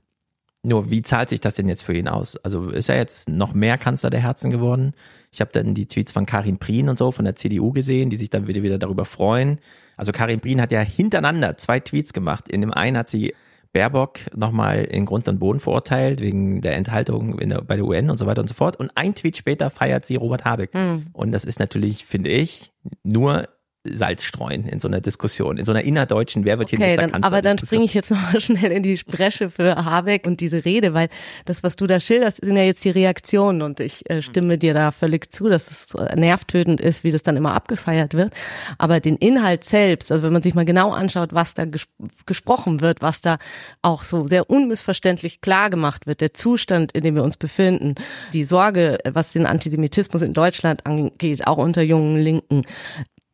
Nur 0.64 0.90
wie 0.90 1.02
zahlt 1.02 1.28
sich 1.28 1.40
das 1.40 1.54
denn 1.54 1.68
jetzt 1.68 1.82
für 1.82 1.94
ihn 1.94 2.08
aus? 2.08 2.36
Also 2.36 2.70
ist 2.70 2.88
er 2.88 2.96
jetzt 2.96 3.28
noch 3.28 3.54
mehr 3.54 3.78
Kanzler 3.78 4.10
der 4.10 4.20
Herzen 4.20 4.50
geworden? 4.50 4.92
Ich 5.30 5.40
habe 5.40 5.52
dann 5.52 5.74
die 5.74 5.86
Tweets 5.86 6.10
von 6.10 6.26
Karin 6.26 6.58
Prien 6.58 6.88
und 6.88 6.98
so 6.98 7.12
von 7.12 7.24
der 7.24 7.36
CDU 7.36 7.72
gesehen, 7.72 8.10
die 8.10 8.16
sich 8.16 8.28
dann 8.28 8.48
wieder, 8.48 8.62
wieder 8.62 8.78
darüber 8.78 9.04
freuen. 9.04 9.60
Also 9.96 10.10
Karin 10.10 10.40
Prien 10.40 10.60
hat 10.60 10.72
ja 10.72 10.80
hintereinander 10.80 11.56
zwei 11.58 11.78
Tweets 11.78 12.12
gemacht. 12.12 12.48
In 12.48 12.60
dem 12.60 12.72
einen 12.72 12.96
hat 12.96 13.08
sie 13.08 13.34
Baerbock 13.72 14.18
nochmal 14.34 14.84
in 14.84 15.06
Grund 15.06 15.28
und 15.28 15.38
Boden 15.38 15.60
verurteilt 15.60 16.20
wegen 16.20 16.60
der 16.60 16.76
Enthaltung 16.76 17.36
der, 17.36 17.62
bei 17.62 17.76
der 17.76 17.84
UN 17.84 18.10
und 18.10 18.16
so 18.16 18.26
weiter 18.26 18.40
und 18.40 18.48
so 18.48 18.54
fort. 18.54 18.76
Und 18.76 18.90
ein 18.96 19.14
Tweet 19.14 19.36
später 19.36 19.70
feiert 19.70 20.06
sie 20.06 20.16
Robert 20.16 20.44
Habeck. 20.44 20.74
Mhm. 20.74 21.06
Und 21.12 21.32
das 21.32 21.44
ist 21.44 21.60
natürlich, 21.60 22.04
finde 22.04 22.30
ich, 22.30 22.72
nur 23.04 23.48
Salz 23.96 24.24
streuen 24.24 24.66
in 24.66 24.80
so 24.80 24.88
einer 24.88 25.00
Diskussion, 25.00 25.56
in 25.56 25.64
so 25.64 25.72
einer 25.72 25.82
innerdeutschen 25.82 26.44
Wer 26.44 26.58
wird 26.58 26.70
hier 26.70 26.78
okay, 26.78 26.96
dann, 26.96 27.22
Aber 27.22 27.42
dann 27.42 27.58
springe 27.58 27.84
ich 27.84 27.94
jetzt 27.94 28.10
noch 28.12 28.32
mal 28.32 28.40
schnell 28.40 28.72
in 28.72 28.82
die 28.82 28.98
Bresche 29.06 29.50
für 29.50 29.84
Habeck 29.84 30.26
und 30.26 30.40
diese 30.40 30.64
Rede, 30.64 30.94
weil 30.94 31.08
das, 31.44 31.62
was 31.62 31.76
du 31.76 31.86
da 31.86 32.00
schilderst, 32.00 32.44
sind 32.44 32.56
ja 32.56 32.62
jetzt 32.62 32.84
die 32.84 32.90
Reaktionen 32.90 33.62
und 33.62 33.80
ich 33.80 34.08
äh, 34.10 34.22
stimme 34.22 34.58
dir 34.58 34.74
da 34.74 34.90
völlig 34.90 35.32
zu, 35.32 35.48
dass 35.48 35.70
es 35.70 35.94
nervtötend 36.16 36.80
ist, 36.80 37.04
wie 37.04 37.12
das 37.12 37.22
dann 37.22 37.36
immer 37.36 37.54
abgefeiert 37.54 38.14
wird. 38.14 38.32
Aber 38.78 39.00
den 39.00 39.16
Inhalt 39.16 39.64
selbst, 39.64 40.12
also 40.12 40.22
wenn 40.24 40.32
man 40.32 40.42
sich 40.42 40.54
mal 40.54 40.64
genau 40.64 40.92
anschaut, 40.92 41.32
was 41.32 41.54
da 41.54 41.64
ges 41.64 41.86
gesprochen 42.26 42.80
wird, 42.80 43.02
was 43.02 43.20
da 43.20 43.38
auch 43.82 44.02
so 44.02 44.26
sehr 44.26 44.50
unmissverständlich 44.50 45.40
klar 45.40 45.70
gemacht 45.70 46.06
wird, 46.06 46.20
der 46.20 46.34
Zustand, 46.34 46.92
in 46.92 47.02
dem 47.02 47.14
wir 47.14 47.22
uns 47.22 47.36
befinden, 47.36 47.94
die 48.32 48.44
Sorge, 48.44 48.98
was 49.04 49.32
den 49.32 49.46
Antisemitismus 49.46 50.22
in 50.22 50.32
Deutschland 50.32 50.86
angeht, 50.86 51.46
auch 51.46 51.58
unter 51.58 51.82
jungen 51.82 52.18
Linken, 52.18 52.64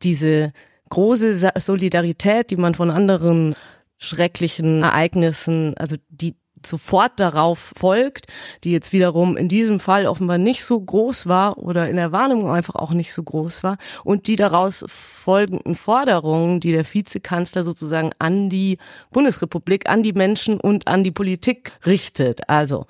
diese 0.03 0.53
große 0.89 1.51
Solidarität, 1.57 2.51
die 2.51 2.57
man 2.57 2.75
von 2.75 2.91
anderen 2.91 3.55
schrecklichen 3.97 4.83
Ereignissen, 4.83 5.75
also 5.77 5.95
die 6.09 6.35
sofort 6.65 7.19
darauf 7.19 7.73
folgt, 7.75 8.27
die 8.63 8.71
jetzt 8.71 8.93
wiederum 8.93 9.37
in 9.37 9.47
diesem 9.47 9.79
Fall 9.79 10.07
offenbar 10.07 10.37
nicht 10.37 10.63
so 10.63 10.79
groß 10.79 11.27
war 11.27 11.57
oder 11.57 11.89
in 11.89 11.95
der 11.95 12.11
Wahrnehmung 12.11 12.49
einfach 12.49 12.75
auch 12.75 12.91
nicht 12.91 13.13
so 13.13 13.23
groß 13.23 13.63
war 13.63 13.77
und 14.03 14.27
die 14.27 14.35
daraus 14.35 14.83
folgenden 14.87 15.75
Forderungen, 15.75 16.59
die 16.59 16.71
der 16.71 16.85
Vizekanzler 16.85 17.63
sozusagen 17.63 18.11
an 18.19 18.49
die 18.49 18.77
Bundesrepublik, 19.11 19.89
an 19.89 20.03
die 20.03 20.13
Menschen 20.13 20.59
und 20.59 20.87
an 20.87 21.03
die 21.03 21.11
Politik 21.11 21.71
richtet. 21.85 22.49
Also 22.49 22.87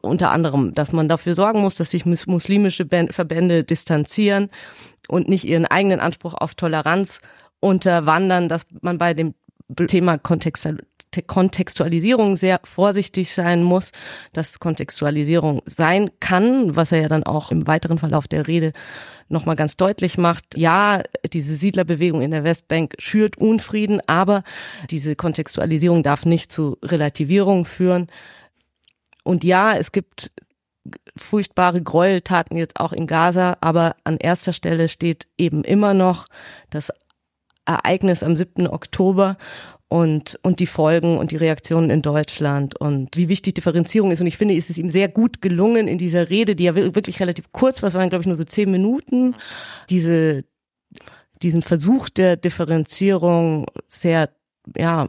unter 0.00 0.30
anderem, 0.30 0.74
dass 0.74 0.92
man 0.92 1.08
dafür 1.08 1.34
sorgen 1.34 1.60
muss, 1.60 1.74
dass 1.74 1.90
sich 1.90 2.06
muslimische 2.06 2.86
Verbände 2.86 3.64
distanzieren 3.64 4.50
und 5.08 5.28
nicht 5.28 5.44
ihren 5.44 5.66
eigenen 5.66 6.00
Anspruch 6.00 6.34
auf 6.34 6.54
Toleranz 6.54 7.20
unterwandern, 7.60 8.48
dass 8.48 8.66
man 8.82 8.98
bei 8.98 9.14
dem 9.14 9.34
Thema 9.88 10.18
Kontextualisierung 10.18 12.36
sehr 12.36 12.60
vorsichtig 12.62 13.32
sein 13.32 13.64
muss, 13.64 13.90
dass 14.32 14.60
Kontextualisierung 14.60 15.60
sein 15.64 16.10
kann, 16.20 16.76
was 16.76 16.92
er 16.92 17.00
ja 17.00 17.08
dann 17.08 17.24
auch 17.24 17.50
im 17.50 17.66
weiteren 17.66 17.98
Verlauf 17.98 18.28
der 18.28 18.46
Rede 18.46 18.72
nochmal 19.28 19.56
ganz 19.56 19.76
deutlich 19.76 20.18
macht. 20.18 20.56
Ja, 20.56 21.02
diese 21.32 21.54
Siedlerbewegung 21.54 22.22
in 22.22 22.30
der 22.30 22.44
Westbank 22.44 22.94
schürt 22.98 23.36
Unfrieden, 23.38 24.00
aber 24.06 24.44
diese 24.90 25.16
Kontextualisierung 25.16 26.04
darf 26.04 26.26
nicht 26.26 26.52
zu 26.52 26.78
Relativierung 26.84 27.64
führen. 27.64 28.06
Und 29.24 29.42
ja, 29.42 29.76
es 29.76 29.90
gibt 29.90 30.30
furchtbare 31.16 31.82
Gräueltaten 31.82 32.56
jetzt 32.56 32.78
auch 32.80 32.92
in 32.92 33.06
Gaza, 33.06 33.56
aber 33.60 33.96
an 34.04 34.16
erster 34.16 34.52
Stelle 34.52 34.88
steht 34.88 35.26
eben 35.38 35.64
immer 35.64 35.94
noch 35.94 36.26
das 36.70 36.92
Ereignis 37.64 38.22
am 38.22 38.36
7. 38.36 38.68
Oktober 38.68 39.36
und, 39.88 40.38
und 40.42 40.60
die 40.60 40.66
Folgen 40.66 41.18
und 41.18 41.30
die 41.30 41.36
Reaktionen 41.36 41.90
in 41.90 42.02
Deutschland 42.02 42.78
und 42.80 43.16
wie 43.16 43.28
wichtig 43.28 43.54
Differenzierung 43.54 44.10
ist. 44.10 44.20
Und 44.20 44.26
ich 44.26 44.36
finde, 44.36 44.56
es 44.56 44.70
ist 44.70 44.78
ihm 44.78 44.88
sehr 44.88 45.08
gut 45.08 45.40
gelungen 45.40 45.86
in 45.86 45.98
dieser 45.98 46.28
Rede, 46.28 46.56
die 46.56 46.64
ja 46.64 46.74
wirklich 46.74 47.20
relativ 47.20 47.52
kurz 47.52 47.82
war, 47.82 47.88
es 47.88 47.94
waren, 47.94 48.08
glaube 48.08 48.22
ich, 48.22 48.26
nur 48.26 48.36
so 48.36 48.44
zehn 48.44 48.70
Minuten, 48.70 49.36
diese, 49.88 50.44
diesen 51.42 51.62
Versuch 51.62 52.08
der 52.08 52.36
Differenzierung 52.36 53.66
sehr, 53.88 54.30
ja, 54.76 55.06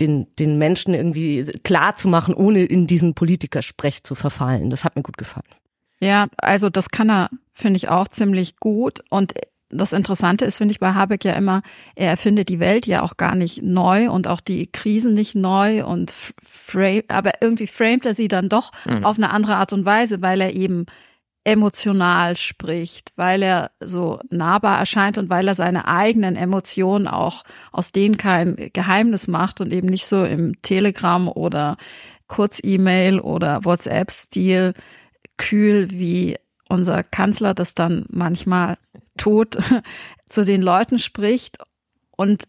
den, 0.00 0.26
den 0.38 0.58
Menschen 0.58 0.94
irgendwie 0.94 1.44
klar 1.62 1.96
zu 1.96 2.08
machen, 2.08 2.34
ohne 2.34 2.64
in 2.64 2.86
diesen 2.86 3.14
Politikersprech 3.14 4.02
zu 4.02 4.14
verfallen. 4.14 4.70
Das 4.70 4.84
hat 4.84 4.96
mir 4.96 5.02
gut 5.02 5.18
gefallen. 5.18 5.44
Ja, 6.00 6.26
also 6.36 6.70
das 6.70 6.90
kann 6.90 7.10
er, 7.10 7.30
finde 7.52 7.76
ich, 7.76 7.88
auch 7.88 8.08
ziemlich 8.08 8.56
gut. 8.56 9.02
Und 9.10 9.34
das 9.70 9.92
Interessante 9.92 10.44
ist, 10.44 10.56
finde 10.56 10.72
ich, 10.72 10.80
bei 10.80 10.92
Habeck 10.92 11.24
ja 11.24 11.32
immer, 11.32 11.62
er 11.94 12.10
erfindet 12.10 12.48
die 12.48 12.60
Welt 12.60 12.86
ja 12.86 13.02
auch 13.02 13.16
gar 13.16 13.34
nicht 13.34 13.62
neu 13.62 14.10
und 14.10 14.28
auch 14.28 14.40
die 14.40 14.66
Krisen 14.66 15.14
nicht 15.14 15.34
neu 15.34 15.84
und 15.84 16.12
frame, 16.42 17.04
aber 17.08 17.32
irgendwie 17.40 17.66
framet 17.66 18.06
er 18.06 18.14
sie 18.14 18.28
dann 18.28 18.48
doch 18.48 18.70
mhm. 18.84 19.04
auf 19.04 19.16
eine 19.16 19.30
andere 19.30 19.56
Art 19.56 19.72
und 19.72 19.84
Weise, 19.84 20.22
weil 20.22 20.40
er 20.40 20.54
eben 20.54 20.86
emotional 21.44 22.36
spricht, 22.36 23.12
weil 23.16 23.42
er 23.42 23.70
so 23.80 24.18
nahbar 24.30 24.78
erscheint 24.78 25.18
und 25.18 25.28
weil 25.28 25.46
er 25.46 25.54
seine 25.54 25.86
eigenen 25.86 26.36
Emotionen 26.36 27.06
auch, 27.06 27.44
aus 27.70 27.92
denen 27.92 28.16
kein 28.16 28.70
Geheimnis 28.72 29.28
macht 29.28 29.60
und 29.60 29.72
eben 29.72 29.88
nicht 29.88 30.06
so 30.06 30.24
im 30.24 30.60
Telegram 30.62 31.28
oder 31.28 31.76
Kurz-E-Mail 32.28 33.20
oder 33.20 33.64
WhatsApp-Stil 33.64 34.72
kühl 35.36 35.90
wie 35.90 36.36
unser 36.68 37.02
Kanzler 37.02 37.54
das 37.54 37.74
dann 37.74 38.06
manchmal 38.08 38.78
Tod 39.16 39.58
zu 40.28 40.44
den 40.44 40.62
Leuten 40.62 40.98
spricht 40.98 41.58
und 42.16 42.44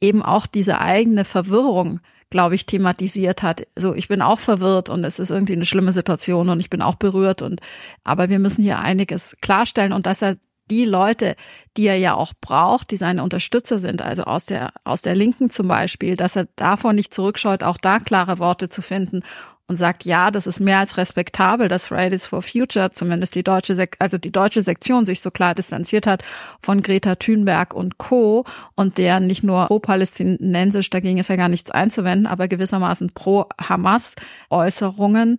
eben 0.00 0.22
auch 0.22 0.46
diese 0.46 0.80
eigene 0.80 1.24
Verwirrung, 1.24 2.00
glaube 2.30 2.54
ich, 2.54 2.66
thematisiert 2.66 3.42
hat. 3.42 3.66
So, 3.76 3.94
ich 3.94 4.08
bin 4.08 4.22
auch 4.22 4.38
verwirrt 4.38 4.88
und 4.88 5.04
es 5.04 5.18
ist 5.18 5.30
irgendwie 5.30 5.54
eine 5.54 5.66
schlimme 5.66 5.92
Situation 5.92 6.48
und 6.48 6.60
ich 6.60 6.70
bin 6.70 6.80
auch 6.82 6.94
berührt 6.94 7.42
und, 7.42 7.60
aber 8.04 8.28
wir 8.28 8.38
müssen 8.38 8.62
hier 8.62 8.78
einiges 8.78 9.36
klarstellen 9.40 9.92
und 9.92 10.06
dass 10.06 10.22
er 10.22 10.36
die 10.70 10.84
Leute, 10.84 11.34
die 11.76 11.86
er 11.86 11.96
ja 11.96 12.14
auch 12.14 12.32
braucht, 12.40 12.92
die 12.92 12.96
seine 12.96 13.24
Unterstützer 13.24 13.80
sind, 13.80 14.02
also 14.02 14.22
aus 14.22 14.46
der, 14.46 14.72
aus 14.84 15.02
der 15.02 15.16
Linken 15.16 15.50
zum 15.50 15.66
Beispiel, 15.66 16.16
dass 16.16 16.36
er 16.36 16.46
davon 16.54 16.94
nicht 16.94 17.12
zurückscheut, 17.12 17.64
auch 17.64 17.76
da 17.76 17.98
klare 17.98 18.38
Worte 18.38 18.68
zu 18.68 18.80
finden 18.80 19.22
und 19.70 19.76
sagt, 19.76 20.04
ja, 20.04 20.30
das 20.32 20.48
ist 20.48 20.58
mehr 20.58 20.80
als 20.80 20.96
respektabel, 20.96 21.68
dass 21.68 21.86
Fridays 21.86 22.26
for 22.26 22.42
Future, 22.42 22.90
zumindest 22.90 23.36
die 23.36 23.44
deutsche, 23.44 23.76
Sek 23.76 23.94
also 24.00 24.18
die 24.18 24.32
deutsche 24.32 24.62
Sektion 24.62 25.04
sich 25.04 25.20
so 25.20 25.30
klar 25.30 25.54
distanziert 25.54 26.08
hat 26.08 26.24
von 26.60 26.82
Greta 26.82 27.14
Thunberg 27.14 27.72
und 27.72 27.96
Co. 27.96 28.44
und 28.74 28.98
der 28.98 29.20
nicht 29.20 29.44
nur 29.44 29.68
pro-palästinensisch, 29.68 30.90
dagegen 30.90 31.18
ist 31.18 31.28
ja 31.28 31.36
gar 31.36 31.48
nichts 31.48 31.70
einzuwenden, 31.70 32.26
aber 32.26 32.48
gewissermaßen 32.48 33.12
pro-Hamas-Äußerungen 33.14 35.36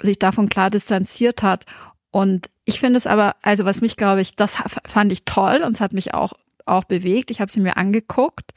sich 0.00 0.20
davon 0.20 0.48
klar 0.48 0.70
distanziert 0.70 1.42
hat. 1.42 1.64
Und 2.12 2.50
ich 2.64 2.78
finde 2.78 2.98
es 2.98 3.08
aber, 3.08 3.34
also 3.42 3.64
was 3.64 3.80
mich, 3.80 3.96
glaube 3.96 4.20
ich, 4.20 4.36
das 4.36 4.58
fand 4.86 5.10
ich 5.10 5.24
toll 5.24 5.64
und 5.66 5.72
es 5.72 5.80
hat 5.80 5.92
mich 5.92 6.14
auch, 6.14 6.34
auch 6.64 6.84
bewegt. 6.84 7.32
Ich 7.32 7.40
habe 7.40 7.50
sie 7.50 7.58
mir 7.58 7.76
angeguckt. 7.76 8.52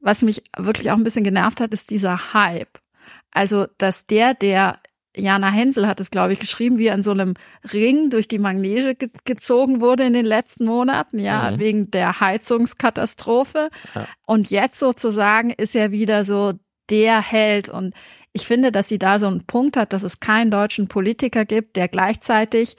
Was 0.00 0.22
mich 0.22 0.42
wirklich 0.56 0.90
auch 0.90 0.96
ein 0.96 1.04
bisschen 1.04 1.22
genervt 1.22 1.60
hat, 1.60 1.72
ist 1.72 1.90
dieser 1.90 2.34
Hype. 2.34 2.80
Also, 3.36 3.66
dass 3.78 4.06
der, 4.06 4.34
der 4.34 4.80
Jana 5.16 5.50
Hensel 5.50 5.86
hat 5.86 6.00
es, 6.00 6.10
glaube 6.10 6.32
ich, 6.32 6.38
geschrieben, 6.38 6.78
wie 6.78 6.90
an 6.90 7.02
so 7.02 7.10
einem 7.10 7.34
Ring 7.72 8.10
durch 8.10 8.28
die 8.28 8.38
Magnese 8.38 8.94
ge 8.94 9.08
gezogen 9.24 9.80
wurde 9.80 10.04
in 10.04 10.12
den 10.12 10.26
letzten 10.26 10.64
Monaten, 10.64 11.18
ja, 11.18 11.50
mhm. 11.50 11.58
wegen 11.58 11.90
der 11.90 12.20
Heizungskatastrophe. 12.20 13.70
Ja. 13.94 14.06
Und 14.26 14.50
jetzt 14.50 14.78
sozusagen 14.78 15.50
ist 15.50 15.74
er 15.74 15.90
wieder 15.90 16.24
so 16.24 16.52
der 16.90 17.20
Held. 17.20 17.68
Und 17.68 17.94
ich 18.32 18.46
finde, 18.46 18.72
dass 18.72 18.88
sie 18.88 18.98
da 18.98 19.18
so 19.18 19.26
einen 19.26 19.46
Punkt 19.46 19.76
hat, 19.76 19.92
dass 19.92 20.02
es 20.02 20.20
keinen 20.20 20.50
deutschen 20.50 20.88
Politiker 20.88 21.44
gibt, 21.44 21.76
der 21.76 21.88
gleichzeitig 21.88 22.76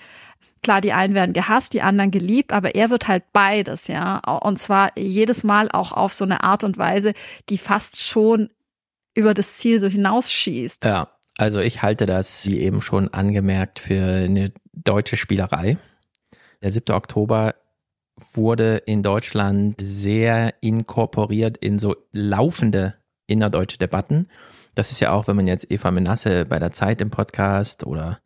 Klar, 0.63 0.81
die 0.81 0.91
einen 0.91 1.13
werden 1.13 1.33
gehasst, 1.33 1.73
die 1.73 1.81
anderen 1.81 2.11
geliebt, 2.11 2.51
aber 2.51 2.75
er 2.75 2.89
wird 2.89 3.07
halt 3.07 3.23
beides, 3.31 3.87
ja. 3.87 4.17
Und 4.17 4.59
zwar 4.59 4.91
jedes 4.97 5.43
Mal 5.43 5.69
auch 5.71 5.91
auf 5.91 6.13
so 6.13 6.25
eine 6.25 6.43
Art 6.43 6.63
und 6.63 6.77
Weise, 6.77 7.13
die 7.49 7.57
fast 7.57 8.01
schon 8.01 8.49
über 9.17 9.33
das 9.33 9.55
Ziel 9.55 9.79
so 9.79 9.87
hinausschießt. 9.87 10.85
Ja, 10.85 11.09
also 11.37 11.59
ich 11.59 11.81
halte 11.81 12.05
das, 12.05 12.45
wie 12.45 12.59
eben 12.59 12.83
schon 12.83 13.11
angemerkt, 13.13 13.79
für 13.79 14.03
eine 14.03 14.51
deutsche 14.73 15.17
Spielerei. 15.17 15.77
Der 16.61 16.69
7. 16.69 16.95
Oktober 16.95 17.55
wurde 18.33 18.77
in 18.77 19.01
Deutschland 19.01 19.81
sehr 19.81 20.53
inkorporiert 20.61 21.57
in 21.57 21.79
so 21.79 21.95
laufende 22.11 22.93
innerdeutsche 23.25 23.79
Debatten. 23.79 24.27
Das 24.75 24.91
ist 24.91 24.99
ja 24.99 25.11
auch, 25.11 25.27
wenn 25.27 25.35
man 25.35 25.47
jetzt 25.47 25.71
Eva 25.71 25.89
Menasse 25.89 26.45
bei 26.45 26.59
der 26.59 26.71
Zeit 26.71 27.01
im 27.01 27.09
Podcast 27.09 27.85
oder 27.85 28.19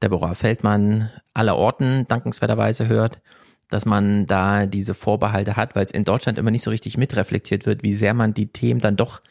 Deborah 0.00 0.34
Feldmann 0.34 1.10
aller 1.34 1.56
Orten 1.56 2.06
dankenswerterweise 2.06 2.86
hört, 2.86 3.20
dass 3.68 3.84
man 3.84 4.26
da 4.26 4.66
diese 4.66 4.94
Vorbehalte 4.94 5.56
hat, 5.56 5.74
weil 5.74 5.82
es 5.82 5.90
in 5.90 6.04
Deutschland 6.04 6.38
immer 6.38 6.52
nicht 6.52 6.62
so 6.62 6.70
richtig 6.70 6.96
mitreflektiert 6.96 7.66
wird, 7.66 7.82
wie 7.82 7.94
sehr 7.94 8.14
man 8.14 8.32
die 8.32 8.52
Themen 8.52 8.80
dann 8.80 8.96
doch 8.96 9.22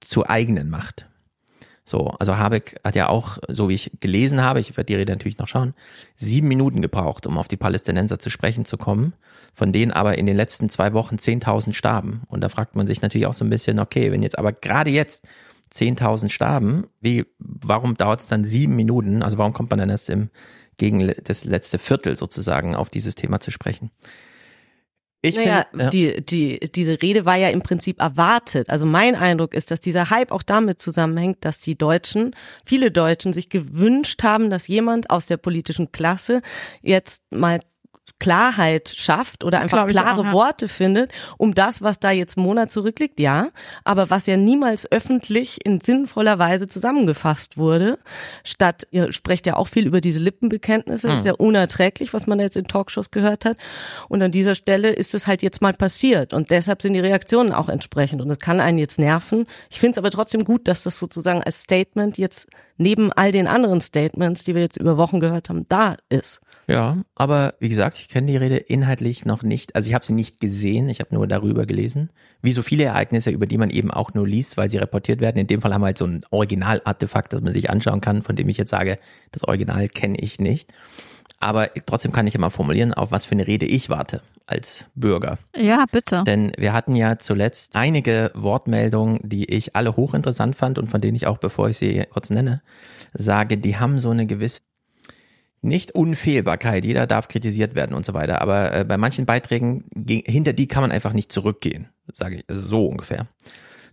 zu 0.00 0.28
eigenen 0.28 0.70
macht. 0.70 1.06
So, 1.90 2.06
also 2.20 2.36
Habeck 2.36 2.78
hat 2.84 2.94
ja 2.94 3.08
auch, 3.08 3.38
so 3.48 3.68
wie 3.68 3.74
ich 3.74 3.90
gelesen 3.98 4.40
habe, 4.40 4.60
ich 4.60 4.76
werde 4.76 4.86
die 4.86 4.94
Rede 4.94 5.12
natürlich 5.12 5.38
noch 5.38 5.48
schauen, 5.48 5.74
sieben 6.14 6.46
Minuten 6.46 6.82
gebraucht, 6.82 7.26
um 7.26 7.36
auf 7.36 7.48
die 7.48 7.56
Palästinenser 7.56 8.20
zu 8.20 8.30
sprechen 8.30 8.64
zu 8.64 8.76
kommen, 8.76 9.14
von 9.52 9.72
denen 9.72 9.90
aber 9.90 10.16
in 10.16 10.26
den 10.26 10.36
letzten 10.36 10.68
zwei 10.68 10.92
Wochen 10.92 11.16
10.000 11.16 11.72
starben. 11.72 12.22
Und 12.28 12.42
da 12.42 12.48
fragt 12.48 12.76
man 12.76 12.86
sich 12.86 13.02
natürlich 13.02 13.26
auch 13.26 13.32
so 13.34 13.44
ein 13.44 13.50
bisschen, 13.50 13.80
okay, 13.80 14.12
wenn 14.12 14.22
jetzt 14.22 14.38
aber 14.38 14.52
gerade 14.52 14.90
jetzt 14.90 15.26
10.000 15.72 16.28
starben, 16.28 16.86
wie, 17.00 17.26
warum 17.38 17.96
dauert 17.96 18.20
es 18.20 18.28
dann 18.28 18.44
sieben 18.44 18.76
Minuten? 18.76 19.24
Also 19.24 19.38
warum 19.38 19.52
kommt 19.52 19.70
man 19.70 19.80
dann 19.80 19.90
erst 19.90 20.10
im, 20.10 20.30
gegen 20.76 21.12
das 21.24 21.44
letzte 21.44 21.80
Viertel 21.80 22.16
sozusagen 22.16 22.76
auf 22.76 22.90
dieses 22.90 23.16
Thema 23.16 23.40
zu 23.40 23.50
sprechen? 23.50 23.90
Ich 25.22 25.36
naja, 25.36 25.66
bin, 25.70 25.80
ja. 25.80 25.90
die, 25.90 26.24
die, 26.24 26.60
diese 26.74 27.02
Rede 27.02 27.26
war 27.26 27.36
ja 27.36 27.50
im 27.50 27.62
Prinzip 27.62 28.00
erwartet. 28.00 28.70
Also 28.70 28.86
mein 28.86 29.14
Eindruck 29.14 29.52
ist, 29.52 29.70
dass 29.70 29.80
dieser 29.80 30.08
Hype 30.08 30.32
auch 30.32 30.42
damit 30.42 30.80
zusammenhängt, 30.80 31.44
dass 31.44 31.60
die 31.60 31.76
Deutschen, 31.76 32.34
viele 32.64 32.90
Deutschen 32.90 33.34
sich 33.34 33.50
gewünscht 33.50 34.22
haben, 34.22 34.48
dass 34.48 34.66
jemand 34.66 35.10
aus 35.10 35.26
der 35.26 35.36
politischen 35.36 35.92
Klasse 35.92 36.40
jetzt 36.80 37.22
mal 37.30 37.60
Klarheit 38.18 38.88
schafft 38.88 39.44
oder 39.44 39.58
das 39.58 39.64
einfach 39.64 39.86
klare 39.86 40.20
auch, 40.20 40.24
ja. 40.24 40.32
Worte 40.32 40.68
findet, 40.68 41.12
um 41.38 41.54
das, 41.54 41.82
was 41.82 42.00
da 42.00 42.10
jetzt 42.10 42.36
Monat 42.36 42.70
zurückliegt, 42.70 43.20
ja, 43.20 43.48
aber 43.84 44.10
was 44.10 44.26
ja 44.26 44.36
niemals 44.36 44.90
öffentlich 44.90 45.64
in 45.64 45.80
sinnvoller 45.80 46.38
Weise 46.38 46.68
zusammengefasst 46.68 47.56
wurde, 47.56 47.98
statt, 48.44 48.86
ihr 48.90 49.12
sprecht 49.12 49.46
ja 49.46 49.56
auch 49.56 49.68
viel 49.68 49.86
über 49.86 50.00
diese 50.00 50.20
Lippenbekenntnisse, 50.20 51.08
mhm. 51.08 51.16
ist 51.16 51.26
ja 51.26 51.32
unerträglich, 51.32 52.12
was 52.12 52.26
man 52.26 52.40
jetzt 52.40 52.56
in 52.56 52.66
Talkshows 52.66 53.10
gehört 53.10 53.44
hat 53.44 53.56
und 54.08 54.22
an 54.22 54.30
dieser 54.30 54.54
Stelle 54.54 54.90
ist 54.90 55.14
es 55.14 55.26
halt 55.26 55.42
jetzt 55.42 55.62
mal 55.62 55.74
passiert 55.74 56.32
und 56.32 56.50
deshalb 56.50 56.82
sind 56.82 56.94
die 56.94 57.00
Reaktionen 57.00 57.52
auch 57.52 57.68
entsprechend 57.68 58.20
und 58.20 58.28
das 58.28 58.38
kann 58.38 58.60
einen 58.60 58.78
jetzt 58.78 58.98
nerven. 58.98 59.44
Ich 59.70 59.80
finde 59.80 59.92
es 59.92 59.98
aber 59.98 60.10
trotzdem 60.10 60.44
gut, 60.44 60.68
dass 60.68 60.82
das 60.82 60.98
sozusagen 60.98 61.42
als 61.42 61.60
Statement 61.60 62.18
jetzt 62.18 62.48
neben 62.80 63.12
all 63.12 63.30
den 63.30 63.46
anderen 63.46 63.80
Statements, 63.80 64.44
die 64.44 64.54
wir 64.54 64.62
jetzt 64.62 64.78
über 64.78 64.96
Wochen 64.96 65.20
gehört 65.20 65.48
haben, 65.48 65.66
da 65.68 65.96
ist. 66.08 66.40
Ja, 66.66 66.98
aber 67.14 67.54
wie 67.58 67.68
gesagt, 67.68 67.99
ich 68.00 68.08
kenne 68.08 68.26
die 68.26 68.36
Rede 68.36 68.56
inhaltlich 68.56 69.24
noch 69.24 69.42
nicht. 69.42 69.74
Also 69.74 69.88
ich 69.88 69.94
habe 69.94 70.04
sie 70.04 70.12
nicht 70.12 70.40
gesehen, 70.40 70.88
ich 70.88 71.00
habe 71.00 71.14
nur 71.14 71.26
darüber 71.26 71.66
gelesen. 71.66 72.10
Wie 72.42 72.52
so 72.52 72.62
viele 72.62 72.84
Ereignisse, 72.84 73.30
über 73.30 73.46
die 73.46 73.58
man 73.58 73.70
eben 73.70 73.90
auch 73.90 74.14
nur 74.14 74.26
liest, 74.26 74.56
weil 74.56 74.70
sie 74.70 74.78
reportiert 74.78 75.20
werden. 75.20 75.38
In 75.38 75.46
dem 75.46 75.60
Fall 75.60 75.74
haben 75.74 75.82
wir 75.82 75.86
halt 75.86 75.98
so 75.98 76.06
ein 76.06 76.22
Originalartefakt, 76.30 77.32
das 77.32 77.42
man 77.42 77.52
sich 77.52 77.70
anschauen 77.70 78.00
kann, 78.00 78.22
von 78.22 78.36
dem 78.36 78.48
ich 78.48 78.56
jetzt 78.56 78.70
sage, 78.70 78.98
das 79.32 79.44
Original 79.44 79.88
kenne 79.88 80.18
ich 80.18 80.38
nicht. 80.38 80.72
Aber 81.38 81.70
trotzdem 81.86 82.12
kann 82.12 82.26
ich 82.26 82.34
immer 82.34 82.50
formulieren, 82.50 82.92
auf 82.92 83.12
was 83.12 83.26
für 83.26 83.32
eine 83.32 83.46
Rede 83.46 83.66
ich 83.66 83.88
warte 83.88 84.22
als 84.46 84.84
Bürger. 84.94 85.38
Ja, 85.56 85.84
bitte. 85.90 86.24
Denn 86.24 86.52
wir 86.58 86.72
hatten 86.72 86.96
ja 86.96 87.18
zuletzt 87.18 87.76
einige 87.76 88.30
Wortmeldungen, 88.34 89.20
die 89.22 89.50
ich 89.50 89.76
alle 89.76 89.96
hochinteressant 89.96 90.56
fand 90.56 90.78
und 90.78 90.90
von 90.90 91.00
denen 91.00 91.14
ich 91.14 91.26
auch, 91.26 91.38
bevor 91.38 91.68
ich 91.68 91.78
sie 91.78 92.04
kurz 92.10 92.30
nenne, 92.30 92.62
sage, 93.14 93.58
die 93.58 93.78
haben 93.78 93.98
so 93.98 94.10
eine 94.10 94.26
gewisse 94.26 94.60
nicht 95.62 95.92
Unfehlbarkeit, 95.92 96.84
jeder 96.84 97.06
darf 97.06 97.28
kritisiert 97.28 97.74
werden 97.74 97.94
und 97.94 98.06
so 98.06 98.14
weiter, 98.14 98.40
aber 98.40 98.74
äh, 98.74 98.84
bei 98.84 98.96
manchen 98.96 99.26
Beiträgen, 99.26 99.84
hinter 100.06 100.52
die 100.52 100.68
kann 100.68 100.82
man 100.82 100.92
einfach 100.92 101.12
nicht 101.12 101.32
zurückgehen, 101.32 101.88
sage 102.10 102.36
ich, 102.36 102.44
also 102.48 102.62
so 102.62 102.86
ungefähr. 102.86 103.28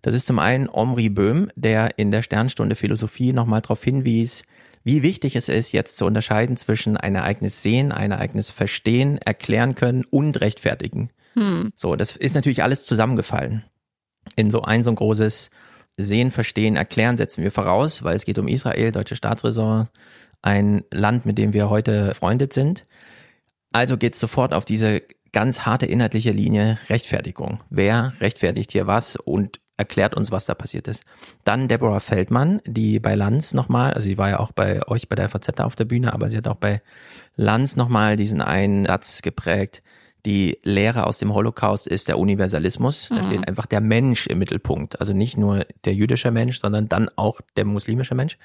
Das 0.02 0.14
ist 0.14 0.28
zum 0.28 0.40
einen 0.40 0.70
Omri 0.70 1.10
Böhm, 1.10 1.50
der 1.56 1.98
in 1.98 2.12
der 2.12 2.22
Sternstunde 2.22 2.76
Philosophie 2.76 3.34
nochmal 3.34 3.62
darauf 3.62 3.84
hinwies, 3.84 4.44
wie 4.84 5.04
wichtig 5.04 5.36
es 5.36 5.50
ist, 5.50 5.74
jetzt 5.74 5.98
zu 5.98 6.06
unterscheiden 6.06 6.56
zwischen 6.56 6.96
ein 6.96 7.16
Ereignis 7.16 7.62
sehen, 7.62 7.92
ein 7.92 8.12
Ereignis 8.12 8.50
verstehen, 8.50 9.18
erklären 9.18 9.76
können 9.76 10.06
und 10.10 10.40
rechtfertigen. 10.40 11.10
Hm. 11.34 11.72
So, 11.76 11.98
das 11.98 12.16
ist 12.16 12.36
natürlich 12.36 12.64
alles 12.64 12.86
zusammengefallen. 12.86 13.66
In 14.38 14.50
so 14.50 14.62
ein 14.62 14.84
so 14.84 14.92
ein 14.92 14.96
großes 14.96 15.50
Sehen, 16.00 16.30
Verstehen, 16.30 16.76
Erklären 16.76 17.18
setzen 17.18 17.44
wir 17.44 17.52
voraus, 17.52 18.04
weil 18.04 18.16
es 18.16 18.24
geht 18.24 18.38
um 18.38 18.48
Israel, 18.48 18.92
deutsche 18.92 19.16
Staatsräson, 19.16 19.88
ein 20.48 20.86
Land, 20.92 21.26
mit 21.26 21.38
dem 21.38 21.52
wir 21.52 21.70
heute 21.70 22.08
befreundet 22.08 22.54
sind. 22.54 22.86
Also 23.74 23.98
geht 23.98 24.14
es 24.14 24.20
sofort 24.22 24.54
auf 24.54 24.64
diese 24.64 25.02
ganz 25.34 25.66
harte 25.66 25.86
inhaltliche 25.86 26.32
Linie 26.32 26.80
Rechtfertigung. 26.90 27.60
Wer 27.70 28.14
rechtfertigt 28.22 28.72
hier 28.72 28.88
was 28.88 29.18
und 29.18 29.60
erklärt 29.76 30.16
uns, 30.16 30.32
was 30.32 30.46
da 30.46 30.56
passiert 30.56 30.88
ist. 30.88 31.04
Dann 31.44 31.68
Deborah 31.68 32.00
Feldmann, 32.00 32.62
die 32.66 33.00
bei 33.00 33.14
Lanz 33.14 33.54
nochmal, 33.54 33.94
also 33.94 34.06
sie 34.06 34.18
war 34.18 34.30
ja 34.30 34.40
auch 34.40 34.54
bei 34.54 34.88
euch 34.88 35.10
bei 35.10 35.16
der 35.18 35.28
FAZ 35.28 35.60
auf 35.60 35.76
der 35.76 35.86
Bühne, 35.86 36.14
aber 36.14 36.30
sie 36.30 36.38
hat 36.38 36.48
auch 36.48 36.56
bei 36.56 36.82
Lanz 37.36 37.76
nochmal 37.76 38.16
diesen 38.16 38.42
einen 38.42 38.86
Satz 38.86 39.22
geprägt. 39.22 39.84
Die 40.28 40.60
Lehre 40.64 41.08
aus 41.08 41.20
dem 41.20 41.34
Holocaust 41.34 41.88
ist 41.88 42.10
der 42.10 42.20
Universalismus. 42.20 43.08
Da 43.08 43.22
mhm. 43.22 43.28
steht 43.28 43.48
einfach 43.48 43.66
der 43.66 43.80
Mensch 43.80 44.28
im 44.28 44.40
Mittelpunkt. 44.40 45.00
Also 45.00 45.14
nicht 45.14 45.38
nur 45.38 45.66
der 45.86 45.94
jüdische 45.94 46.32
Mensch, 46.32 46.60
sondern 46.60 46.90
dann 46.90 47.10
auch 47.16 47.40
der 47.56 47.64
muslimische 47.64 48.14
Mensch 48.14 48.38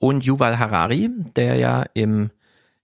und 0.00 0.24
Yuval 0.24 0.58
Harari, 0.58 1.10
der 1.36 1.54
ja 1.54 1.84
im 1.94 2.30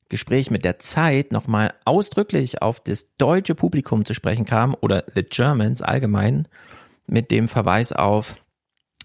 Gespräch 0.09 0.53
mit 0.53 0.65
der 0.65 0.79
Zeit 0.79 1.33
nochmal 1.33 1.75
ausdrücklich 1.85 2.63
auf 2.63 2.79
das 2.79 3.09
deutsche 3.19 3.57
Publikum 3.57 4.05
zu 4.05 4.15
sprechen 4.15 4.45
kam 4.45 4.77
oder 4.81 5.03
the 5.13 5.25
Germans 5.25 5.83
allgemein 5.83 6.47
mit 7.09 7.33
dem 7.33 7.49
Verweis 7.49 7.91
auf, 7.91 8.37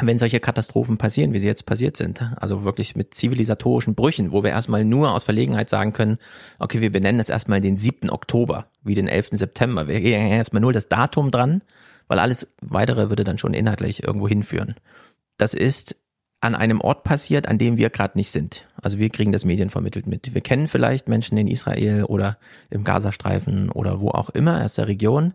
wenn 0.01 0.17
solche 0.17 0.39
Katastrophen 0.39 0.97
passieren, 0.97 1.33
wie 1.33 1.39
sie 1.39 1.47
jetzt 1.47 1.65
passiert 1.65 1.97
sind, 1.97 2.21
also 2.37 2.63
wirklich 2.63 2.95
mit 2.95 3.13
zivilisatorischen 3.13 3.95
Brüchen, 3.95 4.31
wo 4.31 4.43
wir 4.43 4.51
erstmal 4.51 4.85
nur 4.85 5.11
aus 5.11 5.25
Verlegenheit 5.25 5.69
sagen 5.69 5.93
können, 5.93 6.17
okay, 6.57 6.79
wir 6.79 6.91
benennen 6.91 7.19
es 7.19 7.29
erstmal 7.29 7.59
den 7.59 7.75
7. 7.75 8.09
Oktober, 8.09 8.67
wie 8.83 8.95
den 8.95 9.07
11. 9.07 9.29
September. 9.31 9.87
Wir 9.87 9.99
gehen 9.99 10.27
erstmal 10.27 10.61
nur 10.61 10.73
das 10.73 10.87
Datum 10.87 11.31
dran, 11.31 11.61
weil 12.07 12.19
alles 12.19 12.47
weitere 12.61 13.09
würde 13.09 13.23
dann 13.23 13.37
schon 13.37 13.53
inhaltlich 13.53 14.03
irgendwo 14.03 14.27
hinführen. 14.27 14.75
Das 15.37 15.53
ist 15.53 15.97
an 16.41 16.55
einem 16.55 16.79
Ort 16.79 17.03
passiert, 17.03 17.47
an 17.47 17.57
dem 17.57 17.77
wir 17.77 17.89
gerade 17.89 18.17
nicht 18.17 18.31
sind. 18.31 18.67
Also 18.81 18.97
wir 18.97 19.09
kriegen 19.09 19.33
das 19.33 19.43
Medien 19.43 19.69
vermittelt 19.69 20.07
mit. 20.07 20.33
Wir 20.33 20.41
kennen 20.41 20.69
vielleicht 20.69 21.09
Menschen 21.09 21.37
in 21.37 21.47
Israel 21.47 22.05
oder 22.05 22.37
im 22.69 22.85
Gazastreifen 22.85 23.69
oder 23.69 23.99
wo 23.99 24.09
auch 24.09 24.29
immer 24.29 24.63
aus 24.63 24.75
der 24.75 24.87
Region, 24.87 25.33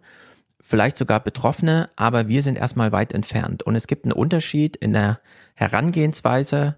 vielleicht 0.65 0.97
sogar 0.97 1.21
Betroffene, 1.21 1.91
aber 1.95 2.27
wir 2.27 2.43
sind 2.43 2.57
erstmal 2.57 2.91
weit 2.91 3.13
entfernt. 3.13 3.63
Und 3.63 3.77
es 3.77 3.87
gibt 3.87 4.07
einen 4.07 4.13
Unterschied 4.13 4.77
in 4.77 4.95
der 4.95 5.21
Herangehensweise, 5.55 6.77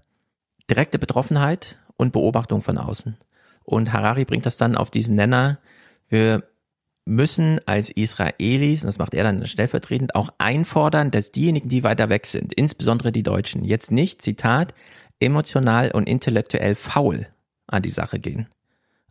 direkte 0.68 0.99
Betroffenheit 0.99 1.79
und 1.96 2.12
Beobachtung 2.12 2.62
von 2.62 2.79
außen. 2.79 3.16
Und 3.62 3.92
Harari 3.92 4.25
bringt 4.25 4.44
das 4.44 4.57
dann 4.57 4.77
auf 4.77 4.90
diesen 4.90 5.14
Nenner, 5.14 5.59
wir 6.09 6.42
müssen 7.05 7.61
als 7.66 7.88
Israelis, 7.90 8.83
und 8.83 8.88
das 8.88 8.99
macht 8.99 9.14
er 9.14 9.22
dann 9.22 9.46
stellvertretend, 9.46 10.16
auch 10.16 10.31
einfordern, 10.38 11.12
dass 11.12 11.31
diejenigen, 11.31 11.68
die 11.68 11.85
weiter 11.85 12.09
weg 12.09 12.27
sind, 12.27 12.53
insbesondere 12.53 13.12
die 13.12 13.22
Deutschen, 13.22 13.64
jetzt 13.64 13.92
nicht, 13.92 14.20
Zitat, 14.20 14.75
emotional 15.20 15.92
und 15.92 16.09
intellektuell 16.09 16.75
faul 16.75 17.29
an 17.68 17.83
die 17.83 17.90
Sache 17.90 18.18
gehen. 18.18 18.49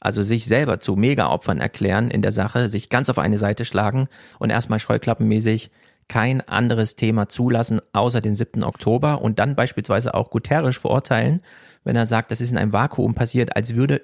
Also 0.05 0.21
sich 0.21 0.45
selber 0.45 0.79
zu 0.79 0.95
Mega-Opfern 0.95 1.59
erklären 1.59 2.11
in 2.11 2.21
der 2.21 2.31
Sache, 2.31 2.69
sich 2.69 2.89
ganz 2.89 3.09
auf 3.09 3.17
eine 3.17 3.39
Seite 3.39 3.65
schlagen 3.65 4.07
und 4.37 4.51
erstmal 4.51 4.77
scheuklappenmäßig 4.77 5.71
kein 6.07 6.47
anderes 6.47 6.95
Thema 6.95 7.27
zulassen 7.27 7.81
außer 7.91 8.21
den 8.21 8.35
7. 8.35 8.63
Oktober 8.63 9.23
und 9.23 9.39
dann 9.39 9.55
beispielsweise 9.55 10.13
auch 10.13 10.29
Guterres 10.29 10.77
verurteilen, 10.77 11.41
wenn 11.83 11.95
er 11.95 12.05
sagt, 12.05 12.29
das 12.29 12.39
ist 12.39 12.51
in 12.51 12.59
einem 12.59 12.71
Vakuum 12.71 13.15
passiert, 13.15 13.55
als 13.55 13.73
würde 13.73 14.03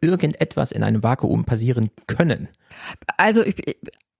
irgendetwas 0.00 0.70
in 0.70 0.84
einem 0.84 1.02
Vakuum 1.02 1.44
passieren 1.44 1.90
können. 2.06 2.46
Also 3.16 3.44
ich, 3.44 3.56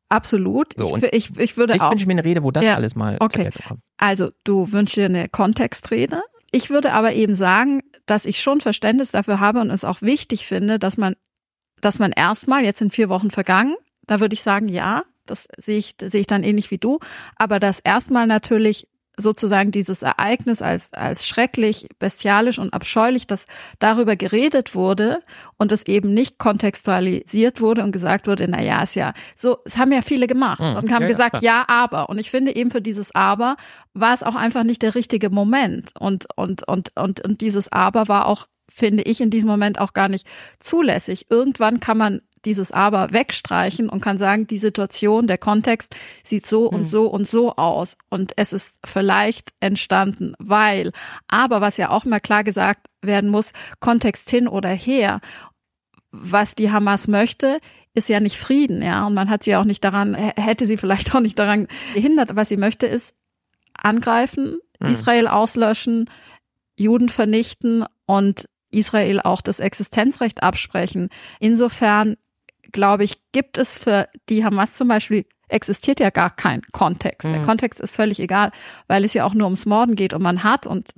absolut. 0.09 0.75
So, 0.77 0.97
ich, 0.97 1.05
ich, 1.13 1.39
ich, 1.39 1.57
würde 1.57 1.77
ich 1.77 1.81
auch. 1.81 1.93
Ich 1.93 1.93
wünsche 1.93 2.07
mir 2.09 2.15
eine 2.15 2.25
Rede, 2.25 2.43
wo 2.43 2.51
das 2.51 2.65
ja, 2.65 2.75
alles 2.75 2.97
mal 2.97 3.19
okay. 3.21 3.53
kommt. 3.69 3.83
Also 3.99 4.31
du 4.43 4.73
wünschst 4.73 4.97
dir 4.97 5.05
eine 5.05 5.29
Kontextrede. 5.29 6.25
Ich 6.51 6.71
würde 6.71 6.93
aber 6.93 7.13
eben 7.13 7.37
sagen, 7.37 7.83
dass 8.11 8.25
ich 8.25 8.41
schon 8.41 8.61
Verständnis 8.61 9.13
dafür 9.13 9.39
habe 9.41 9.61
und 9.61 9.71
es 9.71 9.85
auch 9.85 10.03
wichtig 10.03 10.47
finde, 10.47 10.79
dass 10.79 10.97
man, 10.97 11.15
dass 11.81 11.99
man 11.99 12.13
erstmal, 12.13 12.65
jetzt 12.65 12.79
sind 12.79 12.93
vier 12.93 13.09
Wochen 13.09 13.31
vergangen, 13.31 13.77
da 14.07 14.21
würde 14.21 14.35
ich 14.35 14.43
sagen, 14.43 14.69
ja, 14.69 15.03
das 15.27 15.47
sehe 15.59 15.79
ich, 15.79 15.95
sehe 16.01 16.23
ich 16.23 16.27
dann 16.27 16.43
ähnlich 16.43 16.71
wie 16.71 16.79
du, 16.79 16.99
aber 17.37 17.61
dass 17.61 17.81
erstmal 17.81 18.27
natürlich 18.27 18.89
sozusagen 19.19 19.73
dieses 19.73 20.03
Ereignis 20.03 20.63
als, 20.63 20.95
als 20.95 21.27
schrecklich, 21.27 21.89
bestialisch 21.99 22.59
und 22.59 22.73
abscheulich, 22.73 23.27
dass 23.27 23.47
darüber 23.81 24.17
geredet 24.17 24.75
wurde 24.75 25.23
und 25.57 25.73
es 25.73 25.87
eben 25.87 26.15
nicht 26.15 26.39
kontextualisiert 26.39 27.61
wurde 27.61 27.83
und 27.83 27.93
gesagt 27.93 28.27
wurde, 28.27 28.47
na 28.49 28.63
ja, 28.63 28.83
ist 28.83 28.95
ja 28.95 29.13
so, 29.35 29.59
es 29.65 29.77
haben 29.77 29.93
ja 29.93 30.03
viele 30.03 30.27
gemacht 30.27 30.61
mhm. 30.61 30.77
und 30.77 30.93
haben 30.93 31.03
ja, 31.03 31.09
gesagt, 31.09 31.43
ja, 31.43 31.65
aber. 31.69 32.09
Und 32.09 32.19
ich 32.19 32.31
finde 32.31 32.55
eben 32.55 32.71
für 32.71 32.81
dieses 32.81 33.15
Aber 33.15 33.57
war 33.93 34.15
es 34.15 34.23
auch 34.23 34.37
einfach 34.37 34.63
nicht 34.63 34.83
der 34.83 34.95
richtige 34.95 35.31
Moment 35.31 35.93
und, 35.99 36.27
und, 36.37 36.67
und, 36.67 36.93
und, 36.97 37.25
und 37.25 37.41
dieses 37.41 37.71
Aber 37.73 38.09
war 38.09 38.27
auch 38.27 38.47
finde 38.71 39.03
ich 39.05 39.21
in 39.21 39.31
diesem 39.31 39.49
Moment 39.49 39.81
auch 39.81 39.95
gar 39.95 40.09
nicht 40.09 40.27
zulässig. 40.61 41.27
Irgendwann 41.31 41.81
kann 41.81 41.97
man 41.97 42.21
dieses 42.45 42.73
Aber 42.73 43.13
wegstreichen 43.13 43.89
und 43.89 44.01
kann 44.01 44.19
sagen, 44.19 44.47
die 44.47 44.59
Situation, 44.59 45.27
der 45.27 45.39
Kontext 45.39 45.95
sieht 46.23 46.47
so 46.47 46.67
und 46.67 46.81
hm. 46.81 46.87
so 46.87 47.07
und 47.07 47.29
so 47.29 47.57
aus. 47.57 47.97
Und 48.11 48.33
es 48.37 48.53
ist 48.53 48.81
vielleicht 48.85 49.51
entstanden, 49.61 50.35
weil. 50.39 50.93
Aber 51.29 51.61
was 51.61 51.77
ja 51.77 51.91
auch 51.91 52.05
mal 52.05 52.21
klar 52.21 52.45
gesagt 52.45 52.87
werden 53.03 53.31
muss, 53.31 53.53
Kontext 53.81 54.31
hin 54.31 54.49
oder 54.49 54.71
her. 54.71 55.21
Was 56.11 56.55
die 56.55 56.73
Hamas 56.73 57.07
möchte, 57.07 57.61
ist 57.95 58.09
ja 58.09 58.21
nicht 58.21 58.39
Frieden, 58.39 58.83
ja. 58.83 59.07
Und 59.07 59.15
man 59.15 59.29
hat 59.29 59.43
sie 59.43 59.57
auch 59.57 59.65
nicht 59.65 59.85
daran, 59.85 60.15
hätte 60.15 60.67
sie 60.67 60.77
vielleicht 60.77 61.15
auch 61.15 61.21
nicht 61.21 61.39
daran 61.39 61.67
gehindert. 61.95 62.35
Was 62.35 62.49
sie 62.49 62.57
möchte, 62.57 62.87
ist 62.87 63.15
angreifen, 63.75 64.59
mhm. 64.81 64.89
Israel 64.89 65.29
auslöschen, 65.29 66.09
Juden 66.79 67.09
vernichten 67.09 67.85
und 68.07 68.49
Israel 68.71 69.21
auch 69.21 69.41
das 69.41 69.61
Existenzrecht 69.61 70.43
absprechen. 70.43 71.09
Insofern 71.41 72.17
glaube 72.73 73.05
ich, 73.05 73.21
gibt 73.33 73.59
es 73.59 73.77
für 73.77 74.09
die 74.29 74.45
Hamas 74.45 74.77
zum 74.77 74.89
Beispiel 74.89 75.27
existiert 75.49 76.01
ja 76.01 76.11
gar 76.11 76.31
kein 76.31 76.63
Kontext. 76.73 77.27
Mhm. 77.27 77.33
Der 77.33 77.43
Kontext 77.43 77.81
ist 77.81 77.97
völlig 77.97 78.21
egal, 78.21 78.53
weil 78.87 79.05
es 79.05 79.15
ja 79.15 79.25
auch 79.25 79.35
nur 79.35 79.47
ums 79.47 79.67
Morden 79.67 79.97
geht 79.97 80.13
und 80.13 80.23
man 80.23 80.45
hat, 80.45 80.67
und 80.67 80.89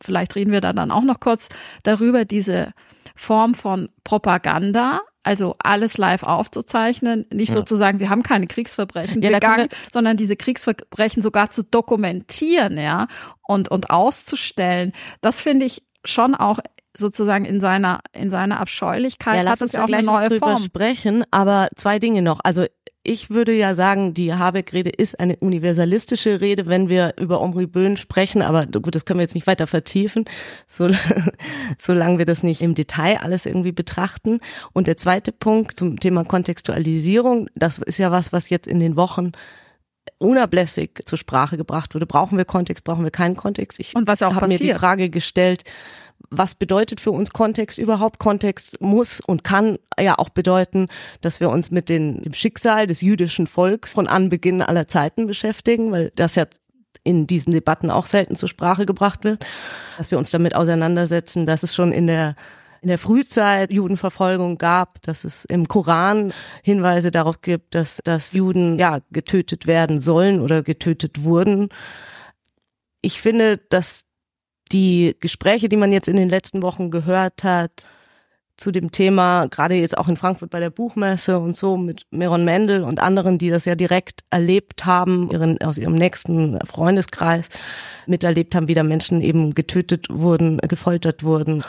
vielleicht 0.00 0.34
reden 0.34 0.52
wir 0.52 0.60
da 0.60 0.72
dann 0.72 0.90
auch 0.90 1.04
noch 1.04 1.20
kurz 1.20 1.48
darüber, 1.84 2.24
diese 2.24 2.72
Form 3.14 3.54
von 3.54 3.88
Propaganda, 4.02 5.00
also 5.22 5.56
alles 5.58 5.96
live 5.96 6.22
aufzuzeichnen, 6.22 7.26
nicht 7.32 7.50
ja. 7.50 7.56
sozusagen, 7.56 8.00
wir 8.00 8.10
haben 8.10 8.22
keine 8.22 8.46
Kriegsverbrechen 8.46 9.22
ja, 9.22 9.30
begangen, 9.30 9.68
sondern 9.90 10.16
diese 10.16 10.36
Kriegsverbrechen 10.36 11.22
sogar 11.22 11.50
zu 11.50 11.62
dokumentieren, 11.62 12.78
ja, 12.78 13.06
und, 13.46 13.70
und 13.70 13.90
auszustellen. 13.90 14.92
Das 15.20 15.40
finde 15.40 15.66
ich 15.66 15.84
schon 16.04 16.34
auch 16.34 16.58
sozusagen 16.96 17.44
in 17.44 17.60
seiner 17.60 18.00
in 18.12 18.30
seiner 18.30 18.60
Abscheulichkeit 18.60 19.36
ja, 19.36 19.42
lass 19.42 19.62
uns 19.62 19.72
ja 19.72 19.84
auch 19.84 19.88
eine 19.88 20.02
neue 20.02 20.28
drüber 20.28 20.52
Form. 20.52 20.62
sprechen, 20.62 21.24
aber 21.30 21.68
zwei 21.76 21.98
Dinge 21.98 22.22
noch. 22.22 22.40
Also 22.42 22.66
ich 23.06 23.28
würde 23.28 23.52
ja 23.52 23.74
sagen, 23.74 24.14
die 24.14 24.32
Habeck-Rede 24.32 24.88
ist 24.88 25.20
eine 25.20 25.36
universalistische 25.36 26.40
Rede, 26.40 26.66
wenn 26.66 26.88
wir 26.88 27.14
über 27.18 27.42
Omri 27.42 27.66
Böhn 27.66 27.98
sprechen, 27.98 28.40
aber 28.40 28.64
gut, 28.66 28.94
das 28.94 29.04
können 29.04 29.18
wir 29.18 29.24
jetzt 29.24 29.34
nicht 29.34 29.46
weiter 29.46 29.66
vertiefen, 29.66 30.24
so, 30.66 30.88
solange 31.78 32.16
wir 32.16 32.24
das 32.24 32.42
nicht 32.42 32.62
im 32.62 32.74
Detail 32.74 33.18
alles 33.20 33.44
irgendwie 33.44 33.72
betrachten. 33.72 34.40
Und 34.72 34.86
der 34.86 34.96
zweite 34.96 35.32
Punkt 35.32 35.76
zum 35.76 36.00
Thema 36.00 36.24
Kontextualisierung, 36.24 37.48
das 37.54 37.78
ist 37.78 37.98
ja 37.98 38.10
was, 38.10 38.32
was 38.32 38.48
jetzt 38.48 38.66
in 38.66 38.80
den 38.80 38.96
Wochen 38.96 39.32
unablässig 40.18 41.02
zur 41.04 41.18
Sprache 41.18 41.58
gebracht 41.58 41.94
wurde. 41.94 42.06
Brauchen 42.06 42.38
wir 42.38 42.46
Kontext, 42.46 42.84
brauchen 42.84 43.04
wir 43.04 43.10
keinen 43.10 43.36
Kontext? 43.36 43.78
Ich 43.80 43.94
habe 43.94 44.48
mir 44.48 44.58
die 44.58 44.72
Frage 44.74 45.10
gestellt, 45.10 45.64
was 46.30 46.54
bedeutet 46.54 47.00
für 47.00 47.10
uns 47.10 47.30
Kontext 47.30 47.78
überhaupt? 47.78 48.18
Kontext 48.18 48.80
muss 48.80 49.20
und 49.20 49.44
kann 49.44 49.78
ja 50.00 50.18
auch 50.18 50.28
bedeuten, 50.28 50.88
dass 51.20 51.40
wir 51.40 51.50
uns 51.50 51.70
mit 51.70 51.88
den, 51.88 52.22
dem 52.22 52.32
Schicksal 52.32 52.86
des 52.86 53.00
jüdischen 53.00 53.46
Volks 53.46 53.94
von 53.94 54.06
Anbeginn 54.06 54.62
aller 54.62 54.88
Zeiten 54.88 55.26
beschäftigen, 55.26 55.92
weil 55.92 56.12
das 56.16 56.34
ja 56.34 56.46
in 57.02 57.26
diesen 57.26 57.52
Debatten 57.52 57.90
auch 57.90 58.06
selten 58.06 58.36
zur 58.36 58.48
Sprache 58.48 58.86
gebracht 58.86 59.24
wird, 59.24 59.44
dass 59.98 60.10
wir 60.10 60.18
uns 60.18 60.30
damit 60.30 60.54
auseinandersetzen, 60.54 61.46
dass 61.46 61.62
es 61.62 61.74
schon 61.74 61.92
in 61.92 62.06
der 62.06 62.34
in 62.80 62.88
der 62.88 62.98
Frühzeit 62.98 63.72
Judenverfolgung 63.72 64.58
gab, 64.58 65.00
dass 65.00 65.24
es 65.24 65.46
im 65.46 65.68
Koran 65.68 66.34
Hinweise 66.62 67.10
darauf 67.10 67.40
gibt, 67.40 67.74
dass, 67.74 67.98
dass 68.04 68.34
Juden 68.34 68.78
ja 68.78 68.98
getötet 69.10 69.66
werden 69.66 70.02
sollen 70.02 70.38
oder 70.38 70.62
getötet 70.62 71.24
wurden. 71.24 71.70
Ich 73.00 73.22
finde, 73.22 73.56
dass 73.56 74.04
die 74.72 75.16
Gespräche, 75.20 75.68
die 75.68 75.76
man 75.76 75.92
jetzt 75.92 76.08
in 76.08 76.16
den 76.16 76.28
letzten 76.28 76.62
Wochen 76.62 76.90
gehört 76.90 77.44
hat, 77.44 77.86
zu 78.56 78.70
dem 78.70 78.92
Thema, 78.92 79.46
gerade 79.46 79.74
jetzt 79.74 79.98
auch 79.98 80.08
in 80.08 80.16
Frankfurt 80.16 80.50
bei 80.50 80.60
der 80.60 80.70
Buchmesse 80.70 81.40
und 81.40 81.56
so 81.56 81.76
mit 81.76 82.06
Meron 82.10 82.44
Mendel 82.44 82.84
und 82.84 83.00
anderen, 83.00 83.36
die 83.36 83.50
das 83.50 83.64
ja 83.64 83.74
direkt 83.74 84.22
erlebt 84.30 84.86
haben, 84.86 85.28
ihren, 85.30 85.60
aus 85.60 85.76
ihrem 85.76 85.94
nächsten 85.94 86.58
Freundeskreis 86.64 87.48
miterlebt 88.06 88.54
haben, 88.54 88.68
wie 88.68 88.74
da 88.74 88.84
Menschen 88.84 89.22
eben 89.22 89.54
getötet 89.54 90.06
wurden, 90.08 90.58
gefoltert 90.58 91.24
wurden 91.24 91.64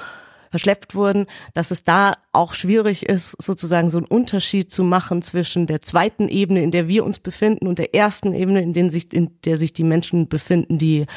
verschleppt 0.56 0.96
wurden, 0.96 1.26
dass 1.54 1.70
es 1.70 1.84
da 1.84 2.14
auch 2.32 2.54
schwierig 2.54 3.06
ist, 3.06 3.32
sozusagen 3.44 3.90
so 3.90 3.98
einen 3.98 4.08
Unterschied 4.08 4.72
zu 4.72 4.86
machen 4.86 5.22
zwischen 5.22 5.68
der 5.68 5.82
zweiten 5.82 6.30
Ebene, 6.30 6.64
in 6.64 6.72
der 6.72 6.88
wir 6.88 7.04
uns 7.04 7.20
befinden, 7.20 7.68
und 7.68 7.78
der 7.78 7.94
ersten 7.94 8.32
Ebene, 8.32 8.62
in, 8.62 8.72
den 8.72 8.90
sich, 8.90 9.12
in 9.12 9.38
der 9.44 9.58
sich 9.58 9.74
die 9.74 9.84
Menschen 9.84 10.30
befinden, 10.30 10.78
die 10.78 11.08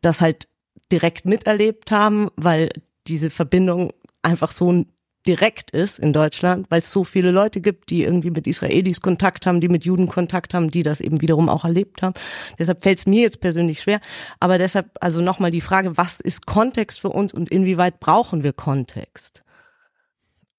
das 0.00 0.22
halt 0.22 0.48
direkt 0.94 1.24
miterlebt 1.24 1.90
haben, 1.90 2.28
weil 2.36 2.70
diese 3.08 3.28
Verbindung 3.28 3.92
einfach 4.22 4.52
so 4.52 4.84
direkt 5.26 5.72
ist 5.72 5.98
in 5.98 6.12
Deutschland, 6.12 6.70
weil 6.70 6.82
es 6.82 6.92
so 6.92 7.02
viele 7.02 7.32
Leute 7.32 7.60
gibt, 7.60 7.90
die 7.90 8.04
irgendwie 8.04 8.30
mit 8.30 8.46
Israelis 8.46 9.00
Kontakt 9.00 9.44
haben, 9.44 9.60
die 9.60 9.68
mit 9.68 9.84
Juden 9.84 10.06
Kontakt 10.06 10.54
haben, 10.54 10.70
die 10.70 10.84
das 10.84 11.00
eben 11.00 11.20
wiederum 11.20 11.48
auch 11.48 11.64
erlebt 11.64 12.00
haben. 12.02 12.14
Deshalb 12.60 12.82
fällt 12.82 12.98
es 12.98 13.06
mir 13.06 13.22
jetzt 13.22 13.40
persönlich 13.40 13.80
schwer. 13.80 14.00
Aber 14.38 14.56
deshalb 14.56 14.90
also 15.00 15.20
nochmal 15.20 15.50
die 15.50 15.62
Frage, 15.62 15.96
was 15.96 16.20
ist 16.20 16.46
Kontext 16.46 17.00
für 17.00 17.08
uns 17.08 17.34
und 17.34 17.50
inwieweit 17.50 17.98
brauchen 17.98 18.44
wir 18.44 18.52
Kontext? 18.52 19.42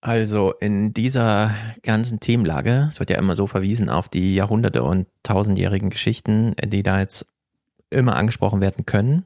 Also 0.02 0.54
in 0.60 0.94
dieser 0.94 1.52
ganzen 1.82 2.20
Themenlage, 2.20 2.88
es 2.90 3.00
wird 3.00 3.10
ja 3.10 3.18
immer 3.18 3.38
so 3.38 3.48
verwiesen 3.48 3.90
auf 3.90 4.10
die 4.10 4.36
Jahrhunderte 4.36 4.84
und 4.84 5.08
tausendjährigen 5.24 5.90
Geschichten, 5.90 6.54
die 6.66 6.84
da 6.84 7.00
jetzt 7.00 7.26
immer 7.90 8.18
angesprochen 8.18 8.60
werden 8.60 8.86
können. 8.86 9.26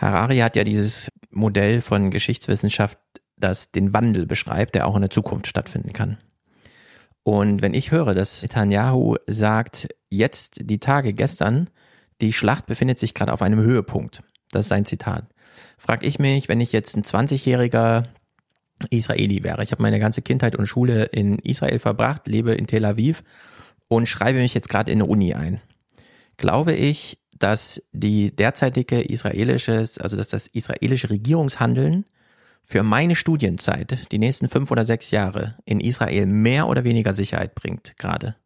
Harari 0.00 0.38
hat 0.38 0.56
ja 0.56 0.64
dieses 0.64 1.08
Modell 1.30 1.82
von 1.82 2.10
Geschichtswissenschaft 2.10 2.98
das 3.36 3.70
den 3.70 3.92
Wandel 3.92 4.26
beschreibt, 4.26 4.74
der 4.74 4.86
auch 4.86 4.94
in 4.94 5.02
der 5.02 5.10
Zukunft 5.10 5.46
stattfinden 5.46 5.92
kann. 5.92 6.18
Und 7.22 7.62
wenn 7.62 7.74
ich 7.74 7.90
höre, 7.90 8.14
dass 8.14 8.42
Netanyahu 8.42 9.16
sagt, 9.26 9.88
jetzt 10.08 10.60
die 10.62 10.78
Tage 10.78 11.12
gestern, 11.12 11.68
die 12.20 12.32
Schlacht 12.32 12.66
befindet 12.66 12.98
sich 12.98 13.14
gerade 13.14 13.32
auf 13.32 13.42
einem 13.42 13.60
Höhepunkt, 13.60 14.22
das 14.50 14.66
ist 14.66 14.70
sein 14.70 14.84
Zitat, 14.84 15.26
frage 15.78 16.06
ich 16.06 16.18
mich, 16.18 16.48
wenn 16.48 16.60
ich 16.60 16.72
jetzt 16.72 16.96
ein 16.96 17.02
20-jähriger 17.02 18.04
Israeli 18.88 19.42
wäre, 19.42 19.62
ich 19.62 19.72
habe 19.72 19.82
meine 19.82 20.00
ganze 20.00 20.22
Kindheit 20.22 20.56
und 20.56 20.66
Schule 20.66 21.04
in 21.04 21.38
Israel 21.38 21.78
verbracht, 21.78 22.26
lebe 22.26 22.52
in 22.54 22.66
Tel 22.66 22.84
Aviv 22.84 23.22
und 23.88 24.08
schreibe 24.08 24.38
mich 24.38 24.54
jetzt 24.54 24.68
gerade 24.68 24.90
in 24.90 25.02
eine 25.02 25.10
Uni 25.10 25.34
ein. 25.34 25.60
Glaube 26.36 26.72
ich, 26.72 27.18
dass 27.40 27.82
die 27.92 28.34
derzeitige 28.34 29.00
israelische, 29.00 29.78
also 29.98 30.16
dass 30.16 30.28
das 30.28 30.46
israelische 30.46 31.10
Regierungshandeln 31.10 32.04
für 32.62 32.82
meine 32.82 33.16
Studienzeit 33.16 34.12
die 34.12 34.18
nächsten 34.18 34.48
fünf 34.48 34.70
oder 34.70 34.84
sechs 34.84 35.10
Jahre 35.10 35.56
in 35.64 35.80
Israel 35.80 36.26
mehr 36.26 36.68
oder 36.68 36.84
weniger 36.84 37.12
Sicherheit 37.12 37.54
bringt 37.54 37.96
gerade. 37.96 38.36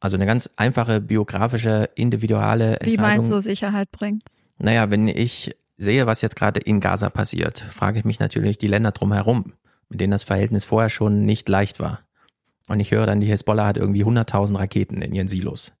Also 0.00 0.16
eine 0.16 0.26
ganz 0.26 0.48
einfache 0.56 1.00
biografische, 1.00 1.90
individuelle 1.96 2.78
Entscheidung. 2.78 2.92
Wie 2.92 2.96
meinst 2.96 3.30
du 3.30 3.40
Sicherheit 3.40 3.90
bringt? 3.90 4.22
Naja, 4.58 4.90
wenn 4.90 5.08
ich 5.08 5.56
sehe, 5.76 6.06
was 6.06 6.22
jetzt 6.22 6.36
gerade 6.36 6.60
in 6.60 6.80
Gaza 6.80 7.10
passiert, 7.10 7.58
frage 7.58 7.98
ich 7.98 8.04
mich 8.04 8.20
natürlich 8.20 8.56
die 8.56 8.68
Länder 8.68 8.92
drumherum, 8.92 9.54
mit 9.88 10.00
denen 10.00 10.12
das 10.12 10.22
Verhältnis 10.22 10.64
vorher 10.64 10.90
schon 10.90 11.24
nicht 11.24 11.48
leicht 11.48 11.80
war. 11.80 12.00
Und 12.68 12.78
ich 12.78 12.92
höre 12.92 13.06
dann, 13.06 13.20
die 13.20 13.26
Hezbollah 13.26 13.66
hat 13.66 13.76
irgendwie 13.76 14.04
100.000 14.04 14.56
Raketen 14.58 15.02
in 15.02 15.12
ihren 15.12 15.28
Silos. 15.28 15.72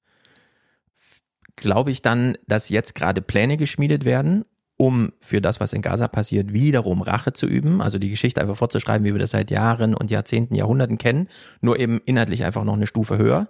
Glaube 1.56 1.90
ich 1.90 2.02
dann, 2.02 2.36
dass 2.46 2.68
jetzt 2.68 2.94
gerade 2.94 3.22
Pläne 3.22 3.56
geschmiedet 3.56 4.04
werden, 4.04 4.44
um 4.76 5.12
für 5.20 5.40
das, 5.40 5.58
was 5.58 5.72
in 5.72 5.82
Gaza 5.82 6.06
passiert, 6.06 6.52
wiederum 6.52 7.00
Rache 7.00 7.32
zu 7.32 7.46
üben, 7.46 7.80
also 7.80 7.98
die 7.98 8.10
Geschichte 8.10 8.40
einfach 8.40 8.56
fortzuschreiben, 8.56 9.06
wie 9.06 9.14
wir 9.14 9.18
das 9.18 9.30
seit 9.30 9.50
Jahren 9.50 9.94
und 9.94 10.10
Jahrzehnten, 10.10 10.54
Jahrhunderten 10.54 10.98
kennen, 10.98 11.28
nur 11.62 11.78
eben 11.78 12.00
inhaltlich 12.04 12.44
einfach 12.44 12.64
noch 12.64 12.74
eine 12.74 12.86
Stufe 12.86 13.16
höher. 13.16 13.48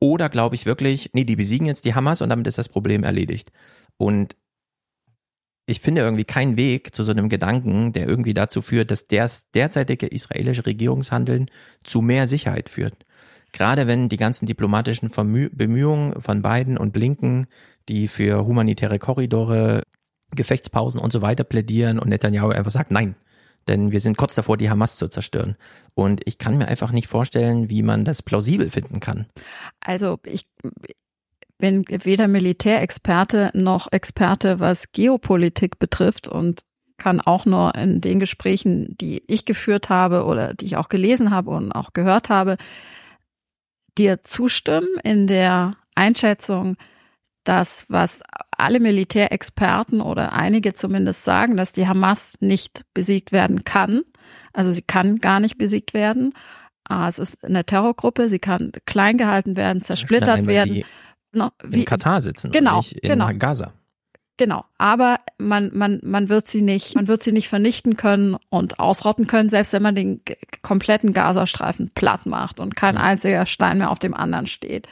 Oder 0.00 0.28
glaube 0.28 0.56
ich 0.56 0.66
wirklich, 0.66 1.10
nee, 1.14 1.24
die 1.24 1.36
besiegen 1.36 1.66
jetzt 1.66 1.84
die 1.84 1.94
Hamas 1.94 2.20
und 2.20 2.28
damit 2.28 2.46
ist 2.46 2.58
das 2.58 2.68
Problem 2.68 3.04
erledigt. 3.04 3.52
Und 3.96 4.36
ich 5.66 5.80
finde 5.80 6.02
irgendwie 6.02 6.24
keinen 6.24 6.56
Weg 6.56 6.94
zu 6.94 7.02
so 7.02 7.12
einem 7.12 7.28
Gedanken, 7.28 7.92
der 7.92 8.06
irgendwie 8.08 8.34
dazu 8.34 8.62
führt, 8.62 8.90
dass 8.90 9.08
der 9.08 9.30
derzeitige 9.54 10.06
israelische 10.06 10.66
Regierungshandeln 10.66 11.50
zu 11.82 12.02
mehr 12.02 12.26
Sicherheit 12.28 12.68
führt. 12.68 13.05
Gerade 13.56 13.86
wenn 13.86 14.10
die 14.10 14.18
ganzen 14.18 14.44
diplomatischen 14.44 15.10
Bemühungen 15.10 16.20
von 16.20 16.42
Biden 16.42 16.76
und 16.76 16.92
Blinken, 16.92 17.46
die 17.88 18.06
für 18.06 18.44
humanitäre 18.44 18.98
Korridore 18.98 19.82
Gefechtspausen 20.34 21.00
und 21.00 21.10
so 21.10 21.22
weiter 21.22 21.42
plädieren 21.42 21.98
und 21.98 22.10
Netanyahu 22.10 22.50
einfach 22.50 22.70
sagt, 22.70 22.90
nein, 22.90 23.16
denn 23.66 23.92
wir 23.92 24.00
sind 24.00 24.18
kurz 24.18 24.34
davor, 24.34 24.58
die 24.58 24.68
Hamas 24.68 24.96
zu 24.96 25.08
zerstören. 25.08 25.56
Und 25.94 26.20
ich 26.26 26.36
kann 26.36 26.58
mir 26.58 26.68
einfach 26.68 26.92
nicht 26.92 27.06
vorstellen, 27.06 27.70
wie 27.70 27.82
man 27.82 28.04
das 28.04 28.22
plausibel 28.22 28.68
finden 28.68 29.00
kann. 29.00 29.24
Also 29.80 30.18
ich 30.24 30.42
bin 31.56 31.82
weder 31.88 32.28
Militärexperte 32.28 33.52
noch 33.54 33.90
Experte, 33.90 34.60
was 34.60 34.92
Geopolitik 34.92 35.78
betrifft 35.78 36.28
und 36.28 36.60
kann 36.98 37.22
auch 37.22 37.46
nur 37.46 37.74
in 37.74 38.02
den 38.02 38.20
Gesprächen, 38.20 38.98
die 39.00 39.22
ich 39.28 39.46
geführt 39.46 39.88
habe 39.88 40.26
oder 40.26 40.52
die 40.52 40.66
ich 40.66 40.76
auch 40.76 40.90
gelesen 40.90 41.30
habe 41.30 41.52
und 41.52 41.72
auch 41.72 41.94
gehört 41.94 42.28
habe, 42.28 42.58
dir 43.98 44.22
zustimmen 44.22 44.88
in 45.02 45.26
der 45.26 45.76
Einschätzung, 45.94 46.76
dass 47.44 47.86
was 47.88 48.22
alle 48.56 48.80
Militärexperten 48.80 50.00
oder 50.00 50.32
einige 50.32 50.74
zumindest 50.74 51.24
sagen, 51.24 51.56
dass 51.56 51.72
die 51.72 51.86
Hamas 51.86 52.34
nicht 52.40 52.84
besiegt 52.94 53.32
werden 53.32 53.64
kann. 53.64 54.02
Also 54.52 54.72
sie 54.72 54.82
kann 54.82 55.18
gar 55.18 55.40
nicht 55.40 55.58
besiegt 55.58 55.94
werden. 55.94 56.32
Ah, 56.88 57.08
es 57.08 57.18
ist 57.18 57.44
eine 57.44 57.64
Terrorgruppe, 57.64 58.28
sie 58.28 58.38
kann 58.38 58.72
klein 58.86 59.16
gehalten 59.18 59.56
werden, 59.56 59.82
zersplittert 59.82 60.38
Nein, 60.38 60.46
werden. 60.46 60.74
Die 60.74 60.86
no, 61.32 61.50
wie, 61.62 61.80
in 61.80 61.84
Katar 61.84 62.22
sitzen, 62.22 62.52
genau, 62.52 62.78
nicht 62.78 62.92
in 62.92 63.10
genau. 63.10 63.28
Gaza. 63.38 63.72
Genau, 64.38 64.66
aber 64.76 65.20
man, 65.38 65.70
man, 65.72 66.00
man 66.02 66.28
wird 66.28 66.46
sie 66.46 66.60
nicht, 66.60 66.94
man 66.94 67.08
wird 67.08 67.22
sie 67.22 67.32
nicht 67.32 67.48
vernichten 67.48 67.96
können 67.96 68.36
und 68.50 68.78
ausrotten 68.78 69.26
können, 69.26 69.48
selbst 69.48 69.72
wenn 69.72 69.82
man 69.82 69.94
den 69.94 70.20
kompletten 70.60 71.14
Gazastreifen 71.14 71.90
platt 71.94 72.26
macht 72.26 72.60
und 72.60 72.76
kein 72.76 72.98
einziger 72.98 73.46
Stein 73.46 73.78
mehr 73.78 73.90
auf 73.90 73.98
dem 73.98 74.12
anderen 74.12 74.46
steht. 74.46 74.88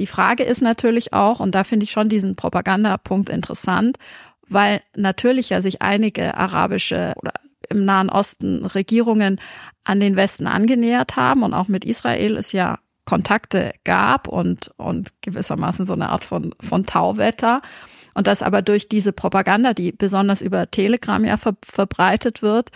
Die 0.00 0.08
Frage 0.08 0.42
ist 0.42 0.62
natürlich 0.62 1.12
auch, 1.12 1.38
und 1.38 1.54
da 1.54 1.62
finde 1.62 1.84
ich 1.84 1.92
schon 1.92 2.08
diesen 2.08 2.34
Propagandapunkt 2.34 3.28
interessant, 3.28 3.98
weil 4.48 4.82
natürlich 4.96 5.50
ja 5.50 5.60
sich 5.60 5.80
einige 5.80 6.36
arabische 6.36 7.12
oder 7.16 7.34
im 7.68 7.84
Nahen 7.84 8.10
Osten 8.10 8.64
Regierungen 8.64 9.40
an 9.84 10.00
den 10.00 10.16
Westen 10.16 10.48
angenähert 10.48 11.14
haben 11.14 11.44
und 11.44 11.54
auch 11.54 11.68
mit 11.68 11.84
Israel 11.84 12.36
es 12.36 12.50
ja 12.50 12.78
Kontakte 13.04 13.72
gab 13.84 14.28
und, 14.28 14.72
und 14.76 15.10
gewissermaßen 15.22 15.86
so 15.86 15.92
eine 15.92 16.10
Art 16.10 16.24
von, 16.24 16.54
von 16.60 16.84
Tauwetter. 16.84 17.62
Und 18.14 18.26
das 18.26 18.42
aber 18.42 18.62
durch 18.62 18.88
diese 18.88 19.12
Propaganda, 19.12 19.74
die 19.74 19.92
besonders 19.92 20.42
über 20.42 20.70
Telegram 20.70 21.24
ja 21.24 21.36
ver 21.36 21.54
verbreitet 21.64 22.42
wird, 22.42 22.70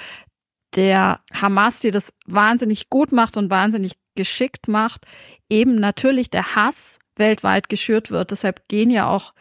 der 0.74 1.20
Hamas, 1.32 1.80
die 1.80 1.90
das 1.90 2.12
wahnsinnig 2.26 2.90
gut 2.90 3.12
macht 3.12 3.36
und 3.36 3.50
wahnsinnig 3.50 3.96
geschickt 4.14 4.68
macht, 4.68 5.06
eben 5.48 5.76
natürlich 5.76 6.30
der 6.30 6.54
Hass 6.54 6.98
weltweit 7.16 7.68
geschürt 7.68 8.10
wird. 8.10 8.30
Deshalb 8.30 8.68
gehen 8.68 8.90
ja 8.90 9.08
auch 9.08 9.32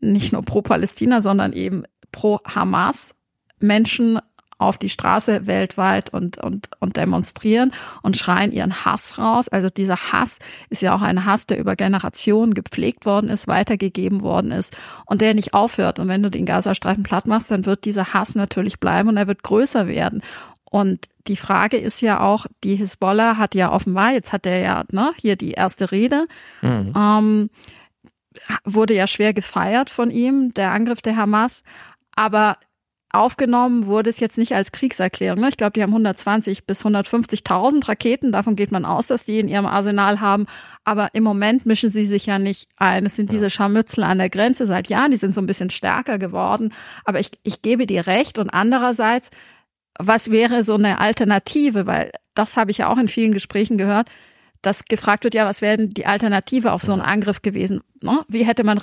nicht 0.00 0.32
nur 0.32 0.42
pro 0.42 0.62
Palästina, 0.62 1.20
sondern 1.20 1.52
eben 1.52 1.84
pro 2.12 2.40
Hamas 2.46 3.14
Menschen 3.58 4.18
auf 4.64 4.78
die 4.78 4.88
Straße 4.88 5.46
weltweit 5.46 6.10
und, 6.10 6.38
und, 6.38 6.68
und 6.80 6.96
demonstrieren 6.96 7.72
und 8.02 8.16
schreien 8.16 8.52
ihren 8.52 8.84
Hass 8.84 9.18
raus. 9.18 9.48
Also 9.48 9.70
dieser 9.70 9.96
Hass 9.96 10.38
ist 10.68 10.82
ja 10.82 10.94
auch 10.94 11.02
ein 11.02 11.24
Hass, 11.24 11.46
der 11.46 11.58
über 11.58 11.76
Generationen 11.76 12.54
gepflegt 12.54 13.06
worden 13.06 13.30
ist, 13.30 13.48
weitergegeben 13.48 14.22
worden 14.22 14.50
ist 14.50 14.76
und 15.06 15.20
der 15.20 15.34
nicht 15.34 15.54
aufhört. 15.54 15.98
Und 15.98 16.08
wenn 16.08 16.22
du 16.22 16.30
den 16.30 16.46
Gazastreifen 16.46 17.02
platt 17.02 17.26
machst, 17.26 17.50
dann 17.50 17.66
wird 17.66 17.84
dieser 17.84 18.14
Hass 18.14 18.34
natürlich 18.34 18.80
bleiben 18.80 19.08
und 19.08 19.16
er 19.16 19.26
wird 19.26 19.42
größer 19.42 19.86
werden. 19.86 20.22
Und 20.64 21.08
die 21.28 21.36
Frage 21.36 21.76
ist 21.76 22.00
ja 22.00 22.20
auch, 22.20 22.46
die 22.64 22.74
Hisbollah 22.74 23.36
hat 23.36 23.54
ja 23.54 23.70
offenbar, 23.72 24.12
jetzt 24.12 24.32
hat 24.32 24.44
er 24.44 24.58
ja 24.58 24.84
ne, 24.90 25.12
hier 25.16 25.36
die 25.36 25.52
erste 25.52 25.92
Rede, 25.92 26.26
mhm. 26.62 26.92
ähm, 26.96 27.50
wurde 28.64 28.94
ja 28.94 29.06
schwer 29.06 29.32
gefeiert 29.32 29.90
von 29.90 30.10
ihm, 30.10 30.52
der 30.54 30.72
Angriff 30.72 31.00
der 31.00 31.16
Hamas. 31.16 31.62
Aber 32.16 32.56
aufgenommen 33.14 33.86
wurde 33.86 34.10
es 34.10 34.20
jetzt 34.20 34.38
nicht 34.38 34.54
als 34.54 34.72
Kriegserklärung. 34.72 35.40
Ne? 35.40 35.48
Ich 35.48 35.56
glaube, 35.56 35.72
die 35.72 35.82
haben 35.82 35.90
120 35.90 36.66
bis 36.66 36.84
150.000 36.84 37.88
Raketen. 37.88 38.32
Davon 38.32 38.56
geht 38.56 38.72
man 38.72 38.84
aus, 38.84 39.06
dass 39.06 39.24
die 39.24 39.38
in 39.38 39.48
ihrem 39.48 39.66
Arsenal 39.66 40.20
haben. 40.20 40.46
Aber 40.84 41.10
im 41.14 41.22
Moment 41.22 41.66
mischen 41.66 41.90
sie 41.90 42.04
sich 42.04 42.26
ja 42.26 42.38
nicht 42.38 42.68
ein. 42.76 43.06
Es 43.06 43.16
sind 43.16 43.30
diese 43.30 43.50
Scharmützel 43.50 44.04
an 44.04 44.18
der 44.18 44.30
Grenze 44.30 44.66
seit 44.66 44.88
Jahren. 44.88 45.12
Die 45.12 45.16
sind 45.16 45.34
so 45.34 45.40
ein 45.40 45.46
bisschen 45.46 45.70
stärker 45.70 46.18
geworden. 46.18 46.72
Aber 47.04 47.20
ich, 47.20 47.30
ich 47.42 47.62
gebe 47.62 47.86
dir 47.86 48.06
recht. 48.06 48.38
Und 48.38 48.50
andererseits, 48.50 49.30
was 49.98 50.30
wäre 50.30 50.64
so 50.64 50.74
eine 50.74 51.00
Alternative? 51.00 51.86
Weil 51.86 52.12
das 52.34 52.56
habe 52.56 52.70
ich 52.70 52.78
ja 52.78 52.88
auch 52.88 52.98
in 52.98 53.08
vielen 53.08 53.32
Gesprächen 53.32 53.78
gehört 53.78 54.08
dass 54.62 54.86
gefragt 54.86 55.24
wird, 55.24 55.34
ja, 55.34 55.44
was 55.44 55.60
wäre 55.60 55.76
denn 55.76 55.90
die 55.90 56.06
Alternative 56.06 56.72
auf 56.72 56.80
so 56.80 56.92
einen 56.92 57.02
Angriff 57.02 57.42
gewesen? 57.42 57.82
Ne? 58.00 58.20
Wie 58.28 58.46
hätte 58.46 58.64
man, 58.64 58.80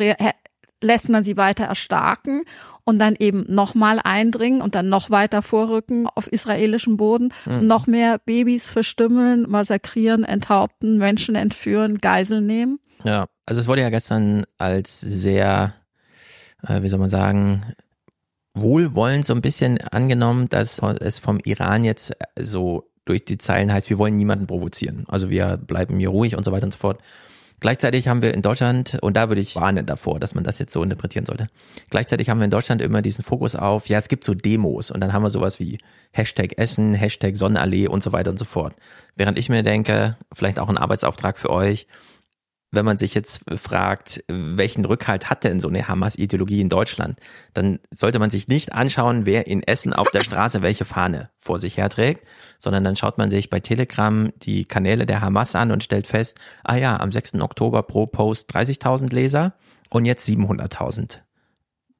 lässt 0.82 1.10
man 1.10 1.24
sie 1.24 1.38
weiter 1.38 1.66
erstarken 1.66 2.44
und 2.84 3.00
dann 3.00 3.16
eben 3.18 3.46
nochmal 3.48 4.00
eindringen 4.04 4.62
und 4.62 4.76
dann 4.76 4.90
noch 4.90 5.10
weiter 5.10 5.42
vorrücken 5.42 6.08
auf 6.08 6.28
israelischem 6.28 6.98
Boden, 6.98 7.34
mhm. 7.46 7.68
noch 7.68 7.88
mehr 7.88 8.20
Babys 8.20 8.70
verstümmeln, 8.70 9.46
massakrieren, 9.50 10.24
enthaupten, 10.24 10.98
Menschen 10.98 11.36
entführen, 11.36 12.00
Geiseln 12.00 12.46
nehmen? 12.46 12.80
Ja, 13.04 13.26
also 13.46 13.62
es 13.62 13.68
wurde 13.68 13.82
ja 13.82 13.90
gestern 13.90 14.46
als 14.58 15.02
sehr, 15.02 15.74
äh, 16.68 16.82
wie 16.82 16.90
soll 16.90 17.00
man 17.00 17.10
sagen, 17.10 17.74
wohlwollend 18.54 19.26
so 19.26 19.34
ein 19.34 19.42
bisschen 19.42 19.80
angenommen, 19.80 20.50
dass 20.50 20.80
es 21.00 21.20
vom 21.20 21.40
Iran 21.44 21.84
jetzt 21.84 22.14
so 22.40 22.92
durch 23.06 23.26
die 23.26 23.38
Zeilen 23.38 23.72
heißt, 23.72 23.90
wir 23.90 23.98
wollen 23.98 24.18
niemanden 24.18 24.48
provozieren. 24.48 25.06
Also 25.08 25.30
wir 25.30 25.58
bleiben 25.58 25.98
hier 25.98 26.10
ruhig 26.10 26.36
und 26.36 26.44
so 26.44 26.52
weiter 26.52 26.66
und 26.66 26.74
so 26.74 26.80
fort. 26.80 27.02
Gleichzeitig 27.62 28.08
haben 28.08 28.24
wir 28.24 28.34
in 28.34 28.42
Deutschland, 28.42 28.98
und 29.02 29.16
da 29.16 29.30
würde 29.30 29.40
ich 29.40 29.56
warnen 29.56 29.86
davor, 29.86 30.20
dass 30.20 30.34
man 30.34 30.44
das 30.44 30.58
jetzt 30.58 30.74
so 30.74 30.82
interpretieren 30.82 31.28
sollte. 31.28 31.46
Gleichzeitig 31.92 32.28
haben 32.28 32.40
wir 32.40 32.46
in 32.46 32.52
Deutschland 32.52 32.82
immer 32.82 33.04
diesen 33.04 33.24
Fokus 33.24 33.56
auf, 33.56 33.86
ja, 33.88 34.00
es 34.00 34.10
gibt 34.10 34.24
so 34.24 34.34
Demos 34.34 34.90
und 34.90 35.00
dann 35.00 35.14
haben 35.14 35.22
wir 35.22 35.30
sowas 35.30 35.60
wie 35.60 35.78
Hashtag 36.12 36.58
Essen, 36.58 36.96
Hashtag 36.96 37.38
Sonnenallee 37.38 37.88
und 37.88 38.02
so 38.02 38.12
weiter 38.12 38.32
und 38.32 38.38
so 38.38 38.46
fort. 38.46 38.74
Während 39.16 39.38
ich 39.38 39.48
mir 39.48 39.62
denke, 39.62 40.18
vielleicht 40.34 40.58
auch 40.58 40.70
ein 40.70 40.78
Arbeitsauftrag 40.78 41.38
für 41.38 41.52
euch, 41.52 41.86
wenn 42.72 42.86
man 42.86 42.98
sich 42.98 43.14
jetzt 43.14 43.44
fragt, 43.60 44.24
welchen 44.28 44.86
Rückhalt 44.86 45.30
hat 45.30 45.44
denn 45.44 45.60
so 45.60 45.68
eine 45.68 45.88
Hamas-Ideologie 45.88 46.62
in 46.62 46.70
Deutschland, 46.70 47.20
dann 47.54 47.80
sollte 47.94 48.20
man 48.20 48.30
sich 48.30 48.48
nicht 48.48 48.72
anschauen, 48.72 49.26
wer 49.26 49.48
in 49.48 49.62
Essen 49.64 49.94
auf 49.94 50.10
der 50.12 50.22
Straße 50.22 50.62
welche 50.62 50.86
Fahne 50.86 51.30
vor 51.38 51.58
sich 51.58 51.78
herträgt, 51.78 52.26
sondern 52.60 52.84
dann 52.84 52.96
schaut 52.96 53.18
man 53.18 53.30
sich 53.30 53.50
bei 53.50 53.60
Telegram 53.60 54.32
die 54.38 54.64
Kanäle 54.64 55.06
der 55.06 55.22
Hamas 55.22 55.56
an 55.56 55.72
und 55.72 55.84
stellt 55.84 56.08
fest, 56.08 56.40
ah 56.64 56.76
ja, 56.76 57.00
am 57.00 57.12
6. 57.12 57.36
Oktober 57.36 57.84
pro 57.84 58.06
Post 58.06 58.56
30.000 58.56 59.14
Leser 59.14 59.54
und 59.90 60.06
jetzt 60.06 60.28
700.000 60.28 61.20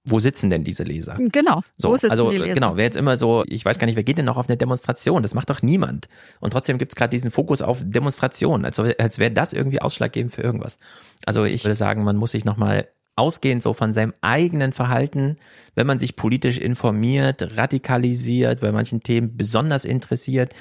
wo 0.04 0.20
sitzen 0.20 0.50
denn 0.50 0.64
diese 0.64 0.84
Leser? 0.84 1.18
Genau. 1.32 1.62
So, 1.78 1.90
wo 1.90 1.98
sitzen 1.98 2.12
also 2.12 2.32
die 2.32 2.38
Leser? 2.38 2.56
genau, 2.56 2.76
wer 2.76 2.86
jetzt 2.86 2.98
immer 2.98 3.18
so, 3.18 3.44
ich 3.48 3.64
weiß 3.64 3.78
gar 3.78 3.86
nicht, 3.86 3.96
wer 3.96 4.04
geht 4.04 4.18
denn 4.18 4.26
noch 4.26 4.38
auf 4.38 4.50
eine 4.50 4.58
Demonstration? 4.58 5.22
Das 5.22 5.36
macht 5.36 5.50
doch 5.50 5.62
niemand. 5.62 6.08
Und 6.40 6.52
trotzdem 6.52 6.78
gibt's 6.78 6.96
gerade 6.96 7.12
diesen 7.12 7.30
Fokus 7.30 7.62
auf 7.62 7.80
Demonstrationen, 7.84 8.66
als, 8.66 8.80
als 8.80 9.20
wäre 9.20 9.32
das 9.32 9.54
irgendwie 9.54 9.82
ausschlaggebend 9.82 10.34
für 10.34 10.42
irgendwas. 10.42 10.80
Also 11.26 11.44
ich 11.44 11.64
würde 11.64 11.76
sagen, 11.76 12.04
man 12.04 12.18
muss 12.18 12.32
sich 12.32 12.46
nochmal 12.46 12.88
ausgehend 13.16 13.62
so 13.62 13.74
von 13.74 13.94
seinem 13.94 14.14
eigenen 14.22 14.74
Verhalten, 14.74 15.38
wenn 15.76 15.86
man 15.86 16.00
sich 16.00 16.16
politisch 16.16 16.58
informiert, 16.58 17.58
radikalisiert, 17.58 18.62
bei 18.62 18.72
manchen 18.72 19.04
Themen 19.04 19.38
besonders 19.38 19.86
interessiert, 19.86 20.54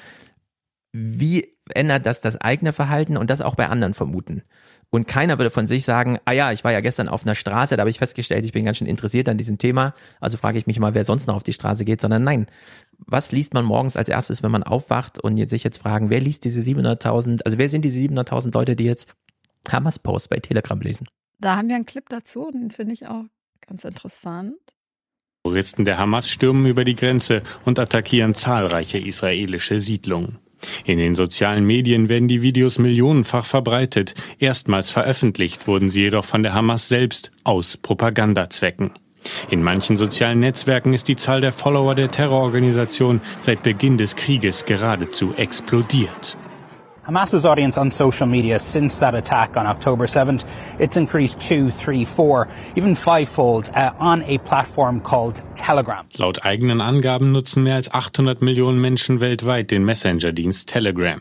wie 0.93 1.57
ändert 1.73 2.05
das 2.05 2.21
das 2.21 2.39
eigene 2.39 2.73
Verhalten 2.73 3.17
und 3.17 3.29
das 3.29 3.41
auch 3.41 3.55
bei 3.55 3.67
anderen 3.67 3.93
vermuten? 3.93 4.43
Und 4.93 5.07
keiner 5.07 5.39
würde 5.39 5.49
von 5.49 5.67
sich 5.67 5.85
sagen, 5.85 6.19
ah 6.25 6.33
ja, 6.33 6.51
ich 6.51 6.65
war 6.65 6.73
ja 6.73 6.81
gestern 6.81 7.07
auf 7.07 7.23
einer 7.23 7.33
Straße, 7.33 7.77
da 7.77 7.81
habe 7.81 7.89
ich 7.89 7.99
festgestellt, 7.99 8.43
ich 8.43 8.51
bin 8.51 8.65
ganz 8.65 8.77
schön 8.77 8.87
interessiert 8.87 9.29
an 9.29 9.37
diesem 9.37 9.57
Thema, 9.57 9.93
also 10.19 10.37
frage 10.37 10.57
ich 10.59 10.67
mich 10.67 10.79
mal, 10.79 10.93
wer 10.93 11.05
sonst 11.05 11.27
noch 11.27 11.35
auf 11.35 11.43
die 11.43 11.53
Straße 11.53 11.85
geht, 11.85 12.01
sondern 12.01 12.25
nein, 12.25 12.45
was 12.97 13.31
liest 13.31 13.53
man 13.53 13.63
morgens 13.63 13.95
als 13.95 14.09
erstes, 14.09 14.43
wenn 14.43 14.51
man 14.51 14.63
aufwacht 14.63 15.17
und 15.17 15.37
sich 15.45 15.63
jetzt 15.63 15.77
fragen, 15.77 16.09
wer 16.09 16.19
liest 16.19 16.43
diese 16.43 16.59
700.000, 16.59 17.43
also 17.45 17.57
wer 17.57 17.69
sind 17.69 17.85
diese 17.85 18.01
700.000 18.01 18.53
Leute, 18.53 18.75
die 18.75 18.83
jetzt 18.83 19.15
Hamas 19.69 19.97
Post 19.97 20.29
bei 20.29 20.39
Telegram 20.39 20.79
lesen? 20.81 21.07
Da 21.39 21.55
haben 21.55 21.69
wir 21.69 21.75
einen 21.75 21.85
Clip 21.85 22.07
dazu, 22.09 22.51
den 22.51 22.69
finde 22.69 22.93
ich 22.93 23.07
auch 23.07 23.23
ganz 23.65 23.85
interessant. 23.85 24.55
Terroristen 25.43 25.85
der 25.85 25.97
Hamas 25.97 26.29
stürmen 26.29 26.65
über 26.65 26.83
die 26.83 26.95
Grenze 26.95 27.43
und 27.65 27.79
attackieren 27.79 28.35
zahlreiche 28.35 28.99
israelische 28.99 29.79
Siedlungen. 29.79 30.37
In 30.85 30.97
den 30.97 31.15
sozialen 31.15 31.65
Medien 31.65 32.09
werden 32.09 32.27
die 32.27 32.41
Videos 32.41 32.79
millionenfach 32.79 33.45
verbreitet. 33.45 34.13
Erstmals 34.39 34.91
veröffentlicht 34.91 35.67
wurden 35.67 35.89
sie 35.89 36.01
jedoch 36.01 36.25
von 36.25 36.43
der 36.43 36.53
Hamas 36.53 36.87
selbst 36.87 37.31
aus 37.43 37.77
Propagandazwecken. 37.77 38.91
In 39.49 39.61
manchen 39.61 39.97
sozialen 39.97 40.39
Netzwerken 40.39 40.93
ist 40.93 41.07
die 41.07 41.15
Zahl 41.15 41.41
der 41.41 41.51
Follower 41.51 41.95
der 41.95 42.09
Terrororganisation 42.09 43.21
seit 43.39 43.63
Beginn 43.63 43.97
des 43.97 44.15
Krieges 44.15 44.65
geradezu 44.65 45.33
explodiert. 45.35 46.37
Hamas's 47.11 47.45
audience 47.45 47.77
on 47.77 47.91
social 47.91 48.25
media 48.25 48.57
since 48.57 48.97
that 48.99 49.13
attack 49.13 49.57
on 49.57 49.67
October 49.67 50.07
7th, 50.07 50.45
it's 50.79 50.95
increased 50.95 51.37
two, 51.41 51.69
three, 51.69 52.05
four, 52.05 52.47
even 52.77 52.95
fivefold 52.95 53.69
uh, 53.75 53.91
on 53.99 54.23
a 54.23 54.37
platform 54.37 55.01
called 55.01 55.43
Telegram. 55.55 56.05
Laut 56.15 56.45
eigenen 56.45 56.79
Angaben 56.79 57.33
nutzen 57.33 57.63
mehr 57.63 57.75
als 57.75 57.93
800 57.93 58.41
Millionen 58.41 58.79
Menschen 58.79 59.19
weltweit 59.19 59.71
den 59.71 59.83
Messenger-Dienst 59.83 60.69
Telegram. 60.69 61.19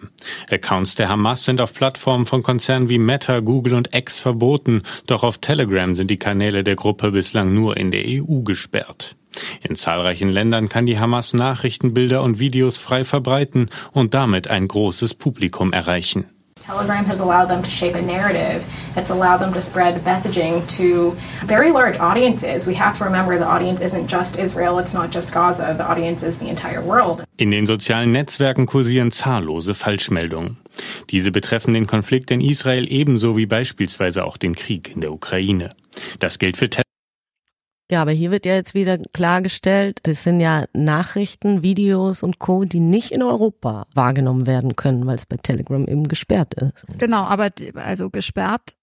Accounts 0.49 0.95
der 0.95 1.09
Hamas 1.09 1.45
sind 1.45 1.61
auf 1.61 1.75
Plattformen 1.75 2.25
von 2.25 2.45
Konzernen 2.45 2.89
wie 2.89 2.99
Meta, 2.99 3.41
Google 3.41 3.75
und 3.75 3.93
X 3.93 4.21
verboten, 4.21 4.83
doch 5.09 5.25
auf 5.25 5.39
Telegram 5.39 5.97
sind 5.97 6.09
die 6.09 6.19
Kanäle 6.19 6.63
der 6.63 6.77
Gruppe 6.77 7.11
bislang 7.11 7.53
nur 7.53 7.77
in 7.77 7.91
der 7.91 8.05
EU 8.07 8.43
gesperrt. 8.43 9.17
In 9.63 9.77
zahlreichen 9.77 10.31
Ländern 10.31 10.69
kann 10.69 10.87
die 10.87 10.99
Hamas 10.99 11.35
Nachrichtenbilder 11.35 12.23
und 12.23 12.39
Videos 12.39 12.79
frei 12.79 13.05
verbreiten 13.05 13.71
und 13.93 14.15
damit 14.15 14.49
ein 14.49 14.69
großes 14.69 15.15
Publikum 15.15 15.73
erreichen. 15.73 16.27
Telegram 16.71 17.05
has 17.05 17.21
allowed 17.21 17.49
them 17.49 17.63
to 17.63 17.71
shape 17.71 17.95
a 17.95 18.03
narrative. 18.03 18.65
It's 18.97 19.11
allowed 19.11 19.41
them 19.41 19.53
to 19.55 19.61
spread 19.61 20.05
messaging 20.05 20.67
to 20.77 21.17
very 21.47 21.73
large 21.73 21.99
audiences. 21.99 22.67
We 22.67 22.75
have 22.75 22.99
to 22.99 23.05
remember 23.05 23.39
the 23.39 23.47
audience 23.47 23.81
isn't 23.81 24.09
just 24.09 24.39
Israel, 24.39 24.79
it's 24.79 24.95
not 24.95 25.11
just 25.13 25.33
Gaza. 25.33 25.75
The 25.77 25.85
audience 25.85 26.23
is 26.23 26.39
the 26.39 26.49
entire 26.49 26.83
world. 26.83 27.25
In 27.39 27.51
den 27.51 27.67
sozialen 27.67 28.13
Netzwerken 28.13 28.67
kursieren 28.67 29.11
zahllose 29.11 29.75
Falschmeldungen. 29.75 30.59
Diese 31.11 31.31
betreffen 31.31 31.75
den 31.75 31.87
Konflikt 31.87 32.31
in 32.31 32.41
Israel 32.41 32.87
ebenso 32.91 33.37
wie 33.37 33.47
beispielsweise 33.47 34.25
auch 34.25 34.37
den 34.37 34.55
Krieg 34.55 34.95
in 34.95 35.01
der 35.01 35.13
Ukraine. 35.13 35.71
Das 36.19 36.39
gilt 36.39 36.57
für 36.57 36.69
Telegram. 36.69 36.90
Ja, 37.91 38.03
aber 38.03 38.13
hier 38.13 38.31
wird 38.31 38.47
ja 38.47 38.55
jetzt 38.55 38.75
wieder 38.75 38.99
klargestellt, 39.13 39.99
das 40.05 40.23
sind 40.23 40.39
ja 40.39 40.65
Nachrichten, 40.73 41.63
Videos 41.63 42.23
und 42.23 42.39
Co., 42.39 42.65
die 42.65 42.79
nicht 42.79 43.11
in 43.11 43.23
Europa 43.23 43.87
wahrgenommen 43.95 44.47
werden 44.47 44.77
können, 44.77 45.07
weil 45.07 45.17
es 45.17 45.27
bei 45.27 45.37
Telegram 45.37 45.85
eben 45.87 46.07
gesperrt 46.07 46.55
ist. 46.55 46.73
Genau, 46.99 47.25
aber 47.25 47.51
also 47.75 48.09
gesperrt. 48.09 48.77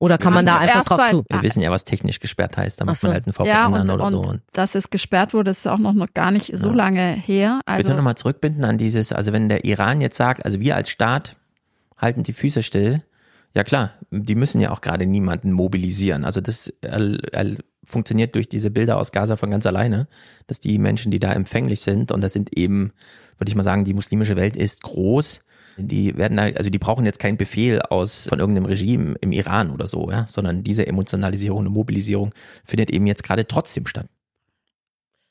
Oder 0.00 0.18
kann 0.18 0.34
man 0.34 0.44
da 0.44 0.58
einfach 0.58 0.82
drauf 0.84 1.10
zu? 1.10 1.24
Wir 1.28 1.42
wissen 1.42 1.62
ja, 1.62 1.70
was 1.70 1.84
technisch 1.84 2.18
gesperrt 2.18 2.56
heißt, 2.56 2.80
da 2.80 2.84
muss 2.84 3.00
so. 3.00 3.06
man 3.06 3.14
halt 3.14 3.26
einen 3.26 3.34
VPN 3.34 3.46
ja, 3.46 3.66
und, 3.66 3.88
oder 3.88 4.04
und 4.06 4.10
so. 4.10 4.20
Und 4.22 4.42
dass 4.52 4.74
es 4.74 4.90
gesperrt 4.90 5.32
wurde, 5.32 5.52
ist 5.52 5.68
auch 5.68 5.78
noch, 5.78 5.92
noch 5.92 6.12
gar 6.12 6.32
nicht 6.32 6.58
so 6.58 6.70
ja. 6.70 6.74
lange 6.74 7.12
her. 7.12 7.60
Also 7.64 7.86
Bitte 7.86 7.96
nochmal 7.96 8.16
zurückbinden 8.16 8.64
an 8.64 8.78
dieses, 8.78 9.12
also 9.12 9.32
wenn 9.32 9.48
der 9.48 9.64
Iran 9.64 10.00
jetzt 10.00 10.16
sagt, 10.16 10.44
also 10.44 10.58
wir 10.58 10.74
als 10.74 10.90
Staat 10.90 11.36
halten 11.96 12.24
die 12.24 12.32
Füße 12.32 12.64
still, 12.64 13.04
ja 13.54 13.62
klar, 13.62 13.92
die 14.10 14.34
müssen 14.34 14.60
ja 14.60 14.72
auch 14.72 14.80
gerade 14.80 15.06
niemanden 15.06 15.52
mobilisieren. 15.52 16.24
Also 16.24 16.40
das 16.40 16.72
funktioniert 17.84 18.34
durch 18.34 18.48
diese 18.48 18.70
Bilder 18.70 18.98
aus 18.98 19.12
Gaza 19.12 19.36
von 19.36 19.50
ganz 19.50 19.66
alleine, 19.66 20.08
dass 20.46 20.60
die 20.60 20.78
Menschen, 20.78 21.10
die 21.10 21.18
da 21.18 21.32
empfänglich 21.32 21.80
sind, 21.80 22.12
und 22.12 22.20
das 22.20 22.32
sind 22.32 22.56
eben, 22.56 22.92
würde 23.38 23.50
ich 23.50 23.54
mal 23.54 23.62
sagen, 23.62 23.84
die 23.84 23.94
muslimische 23.94 24.36
Welt 24.36 24.56
ist 24.56 24.82
groß, 24.82 25.40
die 25.78 26.16
werden 26.16 26.38
also 26.38 26.70
die 26.70 26.78
brauchen 26.78 27.04
jetzt 27.04 27.18
keinen 27.18 27.38
Befehl 27.38 27.80
aus 27.80 28.26
von 28.28 28.38
irgendeinem 28.38 28.66
Regime 28.66 29.16
im 29.20 29.32
Iran 29.32 29.70
oder 29.70 29.86
so, 29.86 30.10
ja, 30.10 30.26
sondern 30.28 30.62
diese 30.62 30.86
Emotionalisierung 30.86 31.66
und 31.66 31.72
Mobilisierung 31.72 32.34
findet 32.64 32.90
eben 32.90 33.06
jetzt 33.06 33.24
gerade 33.24 33.46
trotzdem 33.46 33.86
statt. 33.86 34.06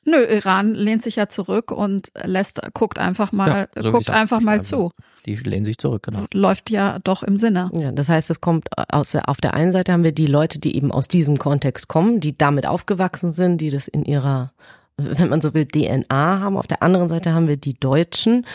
Nö, 0.03 0.17
Iran 0.17 0.73
lehnt 0.73 1.03
sich 1.03 1.17
ja 1.17 1.29
zurück 1.29 1.71
und 1.71 2.11
lässt, 2.23 2.59
guckt 2.73 2.97
einfach 2.97 3.31
mal, 3.31 3.69
ja, 3.75 3.83
so 3.83 3.91
guckt 3.91 4.09
einfach 4.09 4.41
mal 4.41 4.63
zu. 4.63 4.91
Die 5.25 5.36
lehnen 5.36 5.65
sich 5.65 5.77
zurück, 5.77 6.03
genau. 6.03 6.25
Läuft 6.34 6.69
ja 6.69 6.99
doch 6.99 7.23
im 7.23 7.38
Sinne. 7.38 7.69
Ja, 7.73 7.91
das 7.91 8.10
heißt, 8.10 8.29
es 8.29 8.41
kommt 8.41 8.67
aus, 8.91 9.15
auf 9.15 9.39
der 9.41 9.53
einen 9.53 9.71
Seite 9.71 9.91
haben 9.93 10.03
wir 10.03 10.13
die 10.13 10.25
Leute, 10.25 10.60
die 10.60 10.75
eben 10.75 10.91
aus 10.91 11.07
diesem 11.07 11.38
Kontext 11.38 11.88
kommen, 11.88 12.19
die 12.19 12.38
damit 12.38 12.65
aufgewachsen 12.65 13.31
sind, 13.31 13.60
die 13.60 13.69
das 13.69 13.88
in 13.88 14.03
ihrer, 14.03 14.51
wenn 14.97 15.29
man 15.29 15.41
so 15.41 15.53
will, 15.53 15.65
DNA 15.65 16.39
haben. 16.39 16.57
Auf 16.57 16.67
der 16.67 16.81
anderen 16.81 17.10
Seite 17.10 17.34
haben 17.34 17.47
wir 17.47 17.57
die 17.57 17.75
Deutschen, 17.75 18.46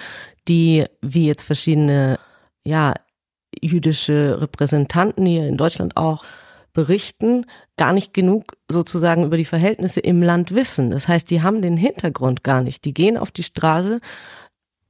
die, 0.48 0.84
wie 1.02 1.26
jetzt 1.26 1.42
verschiedene, 1.42 2.18
ja, 2.64 2.94
jüdische 3.60 4.40
Repräsentanten 4.40 5.24
hier 5.24 5.46
in 5.46 5.56
Deutschland 5.56 5.96
auch, 5.96 6.24
berichten, 6.72 7.46
gar 7.78 7.94
nicht 7.94 8.12
genug 8.12 8.52
sozusagen 8.70 9.24
über 9.24 9.38
die 9.38 9.46
Verhältnisse 9.46 10.00
im 10.00 10.22
Land 10.22 10.54
wissen. 10.54 10.90
Das 10.90 11.08
heißt, 11.08 11.30
die 11.30 11.42
haben 11.42 11.62
den 11.62 11.78
Hintergrund 11.78 12.44
gar 12.44 12.60
nicht. 12.60 12.84
Die 12.84 12.92
gehen 12.92 13.16
auf 13.16 13.30
die 13.30 13.44
Straße 13.44 14.00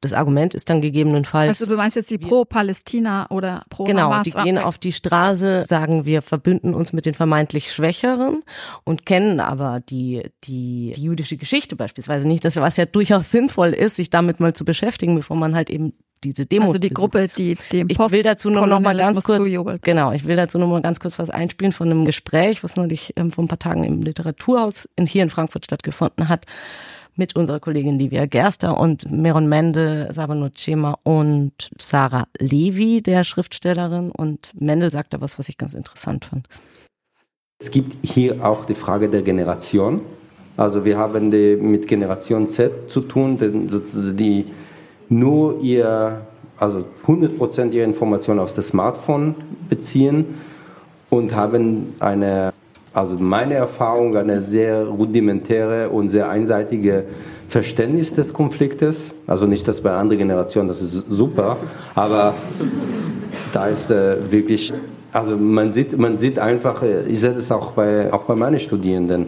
das 0.01 0.13
Argument 0.13 0.55
ist 0.55 0.69
dann 0.69 0.81
gegebenenfalls. 0.81 1.61
Also 1.61 1.71
du 1.71 1.77
meinst 1.77 1.97
jetzt 1.97 2.11
die 2.11 2.19
Pro-Palästina 2.19 3.31
oder 3.31 3.65
pro 3.71 3.85
Genau, 3.85 4.11
Hamas 4.11 4.25
die 4.25 4.31
gehen 4.33 4.59
auf 4.59 4.79
die 4.79 4.93
Straße, 4.93 5.65
sagen 5.65 6.05
wir 6.05 6.23
verbünden 6.23 6.75
uns 6.75 6.93
mit 6.93 7.07
den 7.07 7.15
vermeintlich 7.15 7.73
Schwächeren 7.73 8.43
und 8.85 9.07
kennen 9.07 9.41
aber 9.41 9.81
die, 9.81 10.23
die, 10.45 10.93
die 10.95 11.03
jüdische 11.03 11.37
Geschichte 11.37 11.77
beispielsweise 11.77 12.27
nicht, 12.27 12.45
das 12.45 12.57
was 12.57 12.77
ja 12.77 12.85
durchaus 12.87 13.31
sinnvoll 13.31 13.71
ist, 13.71 13.97
sich 13.97 14.11
damit 14.11 14.39
mal 14.39 14.53
zu 14.53 14.65
beschäftigen, 14.65 15.15
bevor 15.15 15.37
man 15.37 15.55
halt 15.55 15.71
eben 15.71 15.95
diese 16.25 16.47
Demos. 16.47 16.69
Also 16.69 16.79
die 16.79 16.91
Gruppe, 16.91 17.29
die 17.29 17.57
dem 17.73 17.89
Ich 17.89 17.99
will 17.99 18.23
dazu 18.23 18.51
nur 18.51 18.67
noch 18.67 18.81
mal 18.81 18.97
ganz 18.97 19.23
kurz, 19.23 19.49
genau, 19.83 20.13
ich 20.13 20.25
will 20.25 20.37
dazu 20.37 20.59
noch 20.59 20.69
mal 20.69 20.83
ganz 20.83 21.01
kurz 21.01 21.19
was 21.19 21.31
einspielen 21.31 21.73
von 21.73 21.91
einem 21.91 22.05
Gespräch, 22.05 22.63
was 22.63 22.77
neulich 22.77 23.15
ähm, 23.17 23.31
vor 23.31 23.45
ein 23.45 23.49
paar 23.49 23.59
Tagen 23.59 23.85
im 23.85 24.03
Literaturhaus 24.03 24.89
in, 24.97 25.07
hier 25.07 25.23
in 25.23 25.31
Frankfurt 25.31 25.65
stattgefunden 25.65 26.29
hat 26.29 26.47
mit 27.17 27.37
unserer 27.37 27.61
Kollegin 27.61 27.99
Livia 27.99 28.27
Gerster 28.27 28.79
und 28.79 29.11
Meron 29.11 29.49
Mendel, 29.49 30.13
Sabano 30.13 30.51
Chema 30.51 30.99
und 31.05 31.71
Sarah 31.79 32.27
Levi, 32.39 33.03
der 33.03 33.25
Schriftstellerin. 33.25 34.11
Und 34.11 34.53
Mendel 34.59 34.91
sagte 34.91 35.21
was, 35.21 35.39
was 35.39 35.49
ich 35.49 35.59
ganz 35.59 35.75
interessant 35.75 36.27
fand. 36.27 36.49
Es 37.59 37.71
gibt 37.71 37.97
hier 38.07 38.45
auch 38.45 38.65
die 38.67 38.75
Frage 38.75 39.09
der 39.09 39.23
Generation. 39.23 40.03
Also 40.57 40.85
wir 40.85 40.99
haben 40.99 41.31
die 41.31 41.57
mit 41.57 41.87
Generation 41.89 42.49
Z 42.49 42.91
zu 42.91 43.01
tun, 43.01 43.39
die 43.39 44.47
nur 45.09 45.61
ihr, 45.61 46.27
also 46.59 46.87
100 47.03 47.37
Prozent 47.37 47.75
ihrer 47.75 47.85
Informationen 47.85 48.41
aus 48.41 48.55
dem 48.55 48.63
Smartphone 48.63 49.35
beziehen 49.69 50.39
und 51.11 51.35
haben 51.35 51.95
eine 52.01 52.53
also 52.97 53.17
meine 53.19 53.55
Erfahrung, 53.55 54.17
eine 54.17 54.41
sehr 54.41 54.87
rudimentäre 54.87 55.91
und 55.91 56.09
sehr 56.09 56.31
einseitige 56.31 57.05
Verständnis 57.47 58.15
des 58.15 58.33
Konfliktes. 58.33 59.15
Also 59.27 59.47
nicht 59.47 59.69
das 59.69 59.83
bei 59.83 59.91
anderen 59.91 60.19
Generationen, 60.19 60.69
das 60.69 60.81
ist 60.81 61.05
super, 61.11 61.59
aber 61.95 62.35
da 63.53 63.67
ist 63.67 63.91
äh, 63.91 64.31
wirklich, 64.31 64.73
also 65.13 65.37
man 65.37 65.73
sieht, 65.73 65.99
man 65.99 66.17
sieht 66.17 66.39
einfach, 66.39 66.83
äh, 66.83 67.03
ich 67.07 67.21
sehe 67.21 67.35
das 67.35 67.53
auch 67.53 67.73
bei, 67.73 68.11
auch 68.13 68.23
bei 68.23 68.35
meinen 68.35 68.59
Studierenden. 68.59 69.27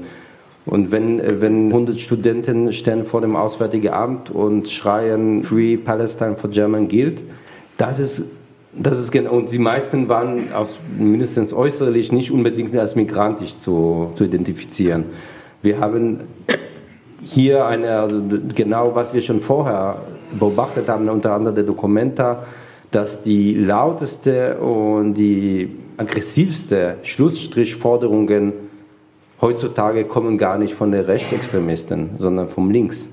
Und 0.64 0.90
wenn, 0.90 1.20
äh, 1.20 1.40
wenn 1.42 1.70
100 1.70 2.00
Studenten 2.00 2.72
stehen 2.72 3.04
vor 3.04 3.20
dem 3.20 3.36
Auswärtigen 3.36 3.90
Amt 3.90 4.30
und 4.30 4.70
schreien 4.70 5.44
Free 5.44 5.76
Palestine 5.76 6.36
for 6.36 6.48
German 6.48 6.88
gilt, 6.88 7.20
das 7.76 8.00
ist 8.00 8.24
das 8.80 8.98
ist 8.98 9.10
genau, 9.10 9.32
und 9.32 9.52
die 9.52 9.58
meisten 9.58 10.08
waren 10.08 10.52
aus, 10.52 10.78
mindestens 10.98 11.52
äußerlich 11.52 12.12
nicht 12.12 12.30
unbedingt 12.30 12.76
als 12.76 12.94
migrantisch 12.94 13.58
zu, 13.58 14.12
zu 14.14 14.24
identifizieren. 14.24 15.04
Wir 15.62 15.80
haben 15.80 16.20
hier 17.22 17.66
eine, 17.66 17.98
also 17.98 18.22
genau 18.54 18.94
was 18.94 19.12
wir 19.12 19.20
schon 19.20 19.40
vorher 19.40 19.96
beobachtet 20.38 20.88
haben, 20.88 21.08
unter 21.08 21.32
anderem 21.34 21.56
der 21.56 21.64
Dokumenta, 21.64 22.44
dass 22.90 23.22
die 23.22 23.54
lauteste 23.54 24.58
und 24.58 25.14
die 25.14 25.76
aggressivste 25.96 26.96
Schlussstrichforderungen 27.02 28.52
heutzutage 29.40 30.04
kommen 30.04 30.38
gar 30.38 30.58
nicht 30.58 30.74
von 30.74 30.92
den 30.92 31.04
Rechtsextremisten, 31.04 32.10
sondern 32.18 32.48
vom 32.48 32.70
Links. 32.70 33.10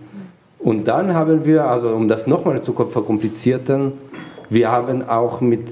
Und 0.60 0.88
dann 0.88 1.14
haben 1.14 1.46
wir, 1.46 1.66
also 1.66 1.90
um 1.90 2.08
das 2.08 2.26
nochmal 2.26 2.62
zu 2.62 2.74
verkomplizierten, 2.74 3.94
wir 4.50 4.70
haben 4.72 5.08
auch 5.08 5.42
mit, 5.42 5.68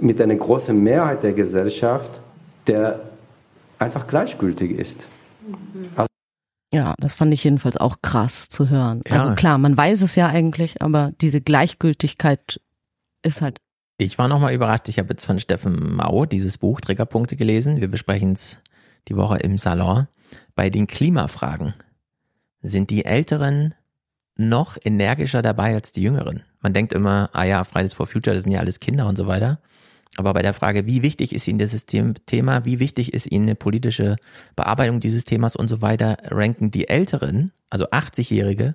mit 0.00 0.20
einer 0.20 0.34
großen 0.34 0.80
Mehrheit 0.80 1.22
der 1.22 1.32
Gesellschaft, 1.32 2.20
der 2.66 3.00
einfach 3.78 4.06
gleichgültig 4.06 4.78
ist. 4.78 5.06
Also 5.96 6.08
ja, 6.74 6.94
das 6.98 7.14
fand 7.14 7.34
ich 7.34 7.44
jedenfalls 7.44 7.76
auch 7.76 7.96
krass 8.00 8.48
zu 8.48 8.70
hören. 8.70 9.02
Ja. 9.06 9.22
Also 9.22 9.34
klar, 9.34 9.58
man 9.58 9.76
weiß 9.76 10.02
es 10.02 10.14
ja 10.16 10.28
eigentlich, 10.28 10.80
aber 10.80 11.12
diese 11.20 11.40
Gleichgültigkeit 11.40 12.60
ist 13.22 13.42
halt. 13.42 13.58
Ich 13.98 14.18
war 14.18 14.26
nochmal 14.26 14.54
überrascht. 14.54 14.88
Ich 14.88 14.98
habe 14.98 15.10
jetzt 15.10 15.26
von 15.26 15.38
Steffen 15.38 15.96
Mau 15.96 16.24
dieses 16.24 16.58
Buch 16.58 16.80
Triggerpunkte 16.80 17.36
gelesen. 17.36 17.80
Wir 17.80 17.88
besprechen 17.88 18.32
es 18.32 18.60
die 19.08 19.16
Woche 19.16 19.38
im 19.38 19.58
Salon. 19.58 20.08
Bei 20.54 20.70
den 20.70 20.86
Klimafragen 20.86 21.74
sind 22.62 22.90
die 22.90 23.04
Älteren 23.04 23.74
noch 24.36 24.78
energischer 24.82 25.42
dabei 25.42 25.74
als 25.74 25.92
die 25.92 26.02
Jüngeren. 26.02 26.42
Man 26.62 26.72
denkt 26.72 26.92
immer, 26.92 27.28
ah 27.32 27.44
ja, 27.44 27.64
Fridays 27.64 27.92
for 27.92 28.06
Future, 28.06 28.34
das 28.34 28.44
sind 28.44 28.52
ja 28.52 28.60
alles 28.60 28.80
Kinder 28.80 29.06
und 29.06 29.16
so 29.16 29.26
weiter. 29.26 29.58
Aber 30.16 30.34
bei 30.34 30.42
der 30.42 30.54
Frage, 30.54 30.86
wie 30.86 31.02
wichtig 31.02 31.34
ist 31.34 31.48
Ihnen 31.48 31.58
dieses 31.58 31.86
Thema, 31.86 32.64
wie 32.64 32.78
wichtig 32.78 33.14
ist 33.14 33.30
Ihnen 33.30 33.44
eine 33.44 33.54
politische 33.54 34.16
Bearbeitung 34.56 35.00
dieses 35.00 35.24
Themas 35.24 35.56
und 35.56 35.68
so 35.68 35.80
weiter, 35.80 36.18
ranken 36.24 36.70
die 36.70 36.88
Älteren, 36.88 37.50
also 37.70 37.86
80-Jährige, 37.86 38.74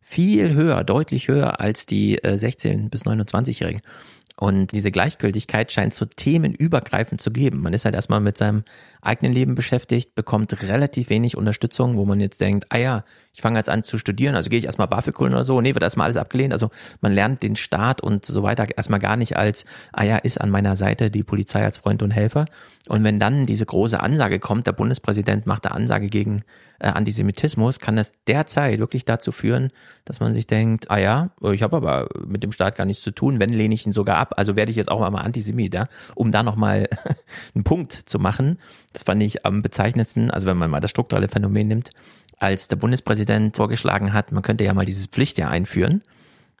viel 0.00 0.54
höher, 0.54 0.84
deutlich 0.84 1.26
höher 1.26 1.60
als 1.60 1.86
die 1.86 2.20
16- 2.20 2.88
bis 2.88 3.02
29-Jährigen. 3.02 3.82
Und 4.38 4.72
diese 4.72 4.92
Gleichgültigkeit 4.92 5.72
scheint 5.72 5.94
so 5.94 6.04
themenübergreifend 6.04 7.20
zu 7.20 7.32
geben. 7.32 7.62
Man 7.62 7.72
ist 7.72 7.84
halt 7.86 7.94
erstmal 7.94 8.20
mit 8.20 8.38
seinem 8.38 8.64
eigenen 9.06 9.32
Leben 9.32 9.54
beschäftigt, 9.54 10.14
bekommt 10.14 10.62
relativ 10.62 11.10
wenig 11.10 11.36
Unterstützung, 11.36 11.96
wo 11.96 12.04
man 12.04 12.20
jetzt 12.20 12.40
denkt, 12.40 12.66
ah 12.70 12.78
ja, 12.78 13.04
ich 13.36 13.42
fange 13.42 13.58
jetzt 13.58 13.68
an 13.68 13.84
zu 13.84 13.98
studieren, 13.98 14.34
also 14.34 14.48
gehe 14.48 14.58
ich 14.58 14.64
erstmal 14.64 14.88
BAföG 14.88 15.18
holen 15.18 15.34
oder 15.34 15.44
so. 15.44 15.60
Nee, 15.60 15.74
wird 15.74 15.82
erstmal 15.82 16.06
alles 16.06 16.16
abgelehnt. 16.16 16.54
Also 16.54 16.70
man 17.02 17.12
lernt 17.12 17.42
den 17.42 17.54
Staat 17.54 18.00
und 18.00 18.24
so 18.24 18.42
weiter 18.42 18.66
erstmal 18.74 18.98
gar 18.98 19.16
nicht 19.16 19.36
als, 19.36 19.66
ah 19.92 20.04
ja, 20.04 20.16
ist 20.16 20.40
an 20.40 20.48
meiner 20.48 20.74
Seite 20.74 21.10
die 21.10 21.22
Polizei 21.22 21.62
als 21.62 21.76
Freund 21.76 22.02
und 22.02 22.12
Helfer. 22.12 22.46
Und 22.88 23.04
wenn 23.04 23.20
dann 23.20 23.44
diese 23.44 23.66
große 23.66 24.00
Ansage 24.00 24.38
kommt, 24.38 24.66
der 24.66 24.72
Bundespräsident 24.72 25.46
macht 25.46 25.66
eine 25.66 25.74
Ansage 25.74 26.06
gegen 26.06 26.44
äh, 26.78 26.88
Antisemitismus, 26.88 27.78
kann 27.78 27.96
das 27.96 28.12
derzeit 28.26 28.78
wirklich 28.78 29.04
dazu 29.04 29.32
führen, 29.32 29.68
dass 30.06 30.20
man 30.20 30.32
sich 30.32 30.46
denkt, 30.46 30.90
ah 30.90 30.98
ja, 30.98 31.30
ich 31.52 31.62
habe 31.62 31.76
aber 31.76 32.08
mit 32.26 32.42
dem 32.42 32.52
Staat 32.52 32.76
gar 32.76 32.86
nichts 32.86 33.02
zu 33.02 33.10
tun, 33.10 33.38
wenn 33.38 33.50
lehne 33.50 33.74
ich 33.74 33.86
ihn 33.86 33.92
sogar 33.92 34.16
ab. 34.16 34.34
Also 34.36 34.56
werde 34.56 34.70
ich 34.70 34.76
jetzt 34.76 34.90
auch 34.90 35.00
mal 35.10 35.20
Antisemit, 35.20 35.74
ja, 35.74 35.88
um 36.14 36.32
da 36.32 36.42
nochmal 36.42 36.88
einen 37.54 37.64
Punkt 37.64 37.92
zu 37.92 38.18
machen. 38.18 38.58
Das 38.96 39.02
fand 39.02 39.22
ich 39.22 39.44
am 39.44 39.60
bezeichnendsten, 39.60 40.30
also 40.30 40.46
wenn 40.46 40.56
man 40.56 40.70
mal 40.70 40.80
das 40.80 40.90
strukturelle 40.90 41.28
Phänomen 41.28 41.68
nimmt, 41.68 41.90
als 42.38 42.68
der 42.68 42.76
Bundespräsident 42.76 43.54
vorgeschlagen 43.54 44.14
hat, 44.14 44.32
man 44.32 44.42
könnte 44.42 44.64
ja 44.64 44.72
mal 44.72 44.86
dieses 44.86 45.04
Pflichtjahr 45.04 45.50
einführen, 45.50 46.02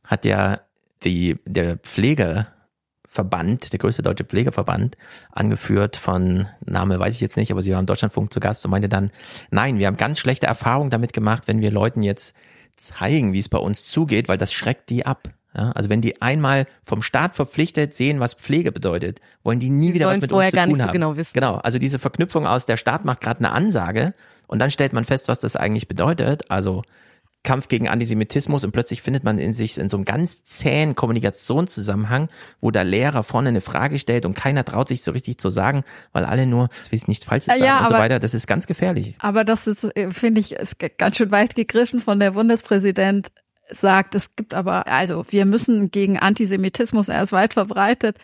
hat 0.04 0.26
ja 0.26 0.60
die, 1.02 1.38
der 1.46 1.78
Pflegeverband, 1.78 3.72
der 3.72 3.78
größte 3.78 4.02
deutsche 4.02 4.24
Pflegeverband, 4.24 4.98
angeführt 5.32 5.96
von, 5.96 6.46
Name 6.62 7.00
weiß 7.00 7.14
ich 7.14 7.22
jetzt 7.22 7.38
nicht, 7.38 7.50
aber 7.52 7.62
sie 7.62 7.72
war 7.72 7.80
im 7.80 7.86
Deutschlandfunk 7.86 8.30
zu 8.30 8.38
Gast 8.38 8.66
und 8.66 8.70
meinte 8.70 8.90
dann, 8.90 9.12
nein, 9.50 9.78
wir 9.78 9.86
haben 9.86 9.96
ganz 9.96 10.18
schlechte 10.18 10.46
Erfahrungen 10.46 10.90
damit 10.90 11.14
gemacht, 11.14 11.44
wenn 11.46 11.62
wir 11.62 11.70
Leuten 11.70 12.02
jetzt 12.02 12.36
zeigen, 12.76 13.32
wie 13.32 13.38
es 13.38 13.48
bei 13.48 13.56
uns 13.56 13.86
zugeht, 13.88 14.28
weil 14.28 14.36
das 14.36 14.52
schreckt 14.52 14.90
die 14.90 15.06
ab. 15.06 15.30
Ja, 15.56 15.70
also 15.72 15.88
wenn 15.88 16.02
die 16.02 16.20
einmal 16.20 16.66
vom 16.82 17.02
Staat 17.02 17.34
verpflichtet 17.34 17.94
sehen, 17.94 18.20
was 18.20 18.34
Pflege 18.34 18.72
bedeutet, 18.72 19.20
wollen 19.42 19.58
die 19.58 19.70
nie 19.70 19.88
die 19.88 19.94
wieder 19.94 20.08
was 20.08 20.20
mit 20.20 20.30
uns 20.30 20.50
zu 20.50 20.56
tun 20.56 20.60
haben. 20.60 20.78
So 20.78 20.92
genau, 20.92 21.16
wissen. 21.16 21.34
genau, 21.34 21.56
also 21.56 21.78
diese 21.78 21.98
Verknüpfung 21.98 22.46
aus 22.46 22.66
der 22.66 22.76
Staat 22.76 23.04
macht 23.04 23.22
gerade 23.22 23.40
eine 23.40 23.52
Ansage 23.52 24.12
und 24.46 24.58
dann 24.58 24.70
stellt 24.70 24.92
man 24.92 25.04
fest, 25.04 25.28
was 25.28 25.38
das 25.38 25.56
eigentlich 25.56 25.88
bedeutet. 25.88 26.50
Also 26.50 26.82
Kampf 27.42 27.68
gegen 27.68 27.88
Antisemitismus 27.88 28.64
und 28.64 28.72
plötzlich 28.72 29.00
findet 29.00 29.24
man 29.24 29.38
in 29.38 29.54
sich 29.54 29.78
in 29.78 29.88
so 29.88 29.96
einem 29.96 30.04
ganz 30.04 30.44
zähen 30.44 30.94
Kommunikationszusammenhang, 30.94 32.28
wo 32.60 32.70
der 32.70 32.84
Lehrer 32.84 33.22
vorne 33.22 33.48
eine 33.48 33.60
Frage 33.62 33.98
stellt 33.98 34.26
und 34.26 34.34
keiner 34.34 34.64
traut 34.64 34.88
sich 34.88 35.02
so 35.02 35.12
richtig 35.12 35.38
zu 35.38 35.48
sagen, 35.48 35.84
weil 36.12 36.24
alle 36.24 36.46
nur, 36.46 36.68
ich 36.84 36.92
will 36.92 37.00
nicht 37.06 37.24
falsch 37.24 37.44
sagen 37.44 37.62
ja, 37.62 37.78
und 37.78 37.84
aber, 37.86 37.94
so 37.94 38.00
weiter. 38.02 38.18
Das 38.18 38.34
ist 38.34 38.46
ganz 38.46 38.66
gefährlich. 38.66 39.14
Aber 39.20 39.44
das 39.44 39.66
ist, 39.68 39.90
finde 40.10 40.40
ich, 40.40 40.52
ist 40.52 40.76
ganz 40.98 41.16
schön 41.16 41.30
weit 41.30 41.54
gegriffen 41.54 42.00
von 42.00 42.20
der 42.20 42.32
Bundespräsident 42.32 43.30
sagt, 43.70 44.14
es 44.14 44.34
gibt 44.36 44.54
aber, 44.54 44.86
also 44.86 45.24
wir 45.30 45.44
müssen 45.46 45.90
gegen 45.90 46.18
Antisemitismus, 46.18 47.08
er 47.08 47.22
ist 47.22 47.32
weit 47.32 47.54
verbreitet, 47.54 48.18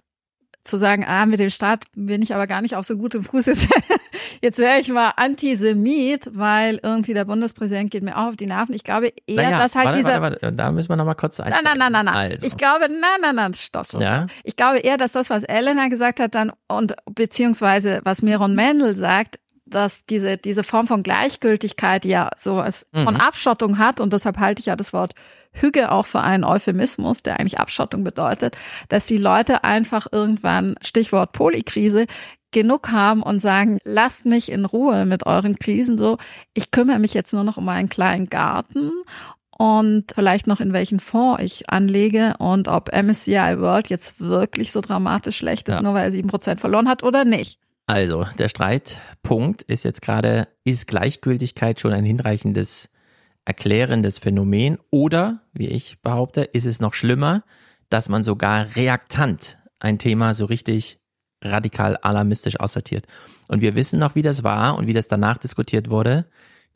zu 0.64 0.76
sagen, 0.76 1.04
ah, 1.06 1.26
mit 1.26 1.40
dem 1.40 1.50
Staat 1.50 1.84
bin 1.96 2.22
ich 2.22 2.34
aber 2.34 2.46
gar 2.46 2.62
nicht 2.62 2.76
auf 2.76 2.86
so 2.86 2.96
gutem 2.96 3.24
Fuß. 3.24 3.46
Jetzt, 3.46 3.68
jetzt 4.42 4.58
wäre 4.58 4.78
ich 4.78 4.88
mal 4.90 5.12
Antisemit, 5.16 6.30
weil 6.34 6.78
irgendwie 6.82 7.14
der 7.14 7.24
Bundespräsident 7.24 7.90
geht 7.90 8.04
mir 8.04 8.16
auch 8.16 8.28
auf 8.28 8.36
die 8.36 8.46
Nerven. 8.46 8.74
Ich 8.74 8.84
glaube 8.84 9.12
eher, 9.26 9.42
naja, 9.42 9.58
dass 9.58 9.74
halt 9.74 9.86
warte, 9.86 9.98
dieser. 9.98 10.22
Warte, 10.22 10.38
warte, 10.40 10.56
da 10.56 10.70
müssen 10.70 10.88
wir 10.88 10.96
nochmal 10.96 11.16
kurz 11.16 11.40
ein. 11.40 11.50
Nein, 11.50 11.62
nein, 11.64 11.78
nein, 11.78 11.92
nein, 11.92 12.04
nein. 12.04 12.30
Also. 12.32 12.46
Ich 12.46 12.56
glaube, 12.56 12.86
nein, 12.88 13.20
nein, 13.20 13.34
nein, 13.34 13.54
stopp, 13.54 13.86
stopp. 13.86 14.00
Ja? 14.00 14.26
Ich 14.44 14.54
glaube 14.54 14.78
eher, 14.78 14.96
dass 14.96 15.12
das, 15.12 15.30
was 15.30 15.42
Elena 15.42 15.88
gesagt 15.88 16.20
hat, 16.20 16.34
dann 16.34 16.52
und 16.68 16.94
beziehungsweise 17.10 18.00
was 18.04 18.22
Miron 18.22 18.54
Mendel 18.54 18.94
sagt, 18.94 19.40
dass 19.74 20.06
diese, 20.06 20.36
diese 20.36 20.62
Form 20.62 20.86
von 20.86 21.02
Gleichgültigkeit 21.02 22.04
ja 22.04 22.30
sowas 22.36 22.86
mhm. 22.92 23.04
von 23.04 23.16
Abschottung 23.16 23.78
hat 23.78 24.00
und 24.00 24.12
deshalb 24.12 24.38
halte 24.38 24.60
ich 24.60 24.66
ja 24.66 24.76
das 24.76 24.92
Wort 24.92 25.14
Hüge 25.52 25.92
auch 25.92 26.06
für 26.06 26.20
einen 26.20 26.44
Euphemismus, 26.44 27.22
der 27.22 27.38
eigentlich 27.38 27.60
Abschottung 27.60 28.04
bedeutet, 28.04 28.56
dass 28.88 29.06
die 29.06 29.18
Leute 29.18 29.64
einfach 29.64 30.06
irgendwann, 30.10 30.76
Stichwort 30.80 31.32
Polykrise, 31.32 32.06
genug 32.52 32.90
haben 32.92 33.22
und 33.22 33.40
sagen, 33.40 33.78
lasst 33.84 34.26
mich 34.26 34.52
in 34.52 34.64
Ruhe 34.64 35.06
mit 35.06 35.26
euren 35.26 35.56
Krisen 35.56 35.98
so. 35.98 36.18
Ich 36.54 36.70
kümmere 36.70 36.98
mich 36.98 37.14
jetzt 37.14 37.32
nur 37.32 37.44
noch 37.44 37.56
um 37.56 37.64
meinen 37.64 37.88
kleinen 37.88 38.26
Garten 38.26 38.92
und 39.56 40.12
vielleicht 40.14 40.46
noch 40.46 40.60
in 40.60 40.72
welchen 40.72 41.00
Fonds 41.00 41.42
ich 41.42 41.70
anlege 41.70 42.34
und 42.38 42.68
ob 42.68 42.90
MSCI 42.92 43.58
World 43.58 43.88
jetzt 43.88 44.20
wirklich 44.20 44.72
so 44.72 44.80
dramatisch 44.80 45.36
schlecht 45.36 45.68
ist, 45.68 45.76
ja. 45.76 45.82
nur 45.82 45.94
weil 45.94 46.04
er 46.04 46.10
sieben 46.10 46.28
Prozent 46.28 46.60
verloren 46.60 46.88
hat 46.88 47.02
oder 47.02 47.24
nicht. 47.24 47.58
Also, 47.86 48.26
der 48.38 48.48
Streitpunkt 48.48 49.62
ist 49.62 49.84
jetzt 49.84 50.02
gerade, 50.02 50.48
ist 50.64 50.86
Gleichgültigkeit 50.86 51.80
schon 51.80 51.92
ein 51.92 52.04
hinreichendes 52.04 52.88
erklärendes 53.44 54.18
Phänomen 54.18 54.78
oder, 54.90 55.42
wie 55.52 55.68
ich 55.68 56.00
behaupte, 56.00 56.42
ist 56.42 56.66
es 56.66 56.80
noch 56.80 56.94
schlimmer, 56.94 57.42
dass 57.88 58.08
man 58.08 58.22
sogar 58.22 58.76
reaktant 58.76 59.58
ein 59.80 59.98
Thema 59.98 60.34
so 60.34 60.44
richtig 60.44 61.00
radikal 61.42 61.96
alarmistisch 61.96 62.58
aussortiert. 62.60 63.06
Und 63.48 63.60
wir 63.60 63.74
wissen 63.74 63.98
noch, 63.98 64.14
wie 64.14 64.22
das 64.22 64.44
war 64.44 64.76
und 64.76 64.86
wie 64.86 64.92
das 64.92 65.08
danach 65.08 65.38
diskutiert 65.38 65.90
wurde. 65.90 66.26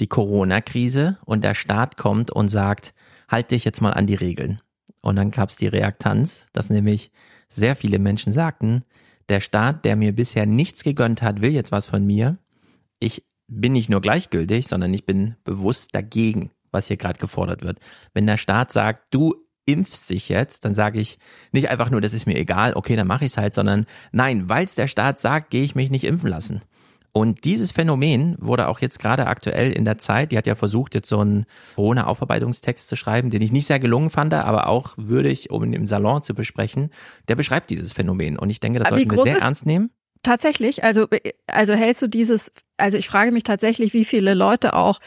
Die 0.01 0.09
Corona-Krise 0.09 1.19
und 1.25 1.45
der 1.45 1.55
Staat 1.55 1.97
kommt 1.97 2.31
und 2.31 2.49
sagt, 2.49 2.93
halt 3.29 3.53
dich 3.53 3.65
jetzt 3.65 3.81
mal 3.81 3.95
an 3.95 4.07
die 4.07 4.15
Regeln. 4.15 4.61
Und 5.01 5.17
dann 5.17 5.31
gab 5.31 5.51
es 5.51 5.57
die 5.57 5.69
Reaktanz, 5.69 6.49
dass 6.53 6.69
nämlich 6.69 7.13
sehr 7.49 7.77
viele 7.77 7.99
Menschen 7.99 8.33
sagten, 8.33 8.85
der 9.29 9.41
Staat, 9.41 9.85
der 9.85 9.97
mir 9.97 10.13
bisher 10.13 10.47
nichts 10.47 10.83
gegönnt 10.85 11.23
hat, 11.23 11.41
will 11.41 11.51
jetzt 11.51 11.73
was 11.73 11.87
von 11.87 12.05
mir. 12.05 12.39
Ich 12.99 13.27
bin 13.49 13.73
nicht 13.73 13.89
nur 13.89 14.01
gleichgültig, 14.01 14.69
sondern 14.69 14.93
ich 14.93 15.07
bin 15.07 15.37
bewusst 15.45 15.95
dagegen, 15.95 16.51
was 16.71 16.89
hier 16.89 16.97
gerade 16.97 17.19
gefordert 17.19 17.63
wird. 17.63 17.81
Wenn 18.15 18.27
der 18.27 18.37
Staat 18.37 18.73
sagt, 18.73 19.15
du 19.15 19.35
impfst 19.67 20.07
sich 20.07 20.29
jetzt, 20.29 20.65
dann 20.65 20.75
sage 20.75 21.01
ich 21.01 21.19
nicht 21.53 21.69
einfach 21.69 21.91
nur, 21.91 22.01
das 22.01 22.15
ist 22.15 22.27
mir 22.27 22.37
egal, 22.37 22.75
okay, 22.75 22.97
dann 22.97 23.07
mache 23.07 23.25
ich 23.25 23.33
es 23.33 23.37
halt, 23.37 23.53
sondern 23.53 23.87
nein, 24.13 24.49
weil 24.49 24.65
es 24.65 24.77
der 24.77 24.87
Staat 24.87 25.19
sagt, 25.19 25.51
gehe 25.51 25.65
ich 25.65 25.75
mich 25.75 25.91
nicht 25.91 26.05
impfen 26.05 26.31
lassen. 26.31 26.63
Und 27.17 27.45
dieses 27.45 27.73
Phänomen 27.73 28.37
wurde 28.41 28.69
auch 28.69 28.81
jetzt 28.81 28.99
gerade 28.99 29.27
aktuell 29.27 29.73
in 29.73 29.87
der 29.87 29.97
Zeit, 29.97 30.33
die 30.33 30.37
hat 30.37 30.47
ja 30.47 30.55
versucht, 30.55 30.95
jetzt 30.95 31.09
so 31.09 31.21
einen 31.21 31.47
Corona-Aufarbeitungstext 31.75 32.89
zu 32.89 32.95
schreiben, 32.95 33.31
den 33.31 33.41
ich 33.41 33.53
nicht 33.53 33.67
sehr 33.67 33.79
gelungen 33.79 34.11
fand, 34.11 34.35
aber 34.35 34.67
auch 34.67 34.93
würdig, 34.99 35.49
um 35.49 35.65
ihn 35.65 35.73
im 35.73 35.87
Salon 35.87 36.23
zu 36.23 36.35
besprechen, 36.35 36.91
der 37.29 37.35
beschreibt 37.35 37.71
dieses 37.71 37.95
Phänomen. 37.95 38.39
Und 38.39 38.51
ich 38.51 38.61
denke, 38.61 38.81
das 38.81 38.91
sollten 38.91 39.11
wir 39.11 39.23
sehr 39.23 39.39
ernst 39.39 39.65
nehmen. 39.65 39.89
Tatsächlich, 40.23 40.85
also, 40.85 41.07
also 41.47 41.73
hältst 41.73 42.03
du 42.03 42.07
dieses, 42.07 42.53
also 42.77 42.99
ich 42.99 43.09
frage 43.09 43.33
mich 43.33 43.45
tatsächlich, 43.45 43.95
wie 43.95 44.05
viele 44.05 44.35
Leute 44.35 44.75
auch 44.75 44.99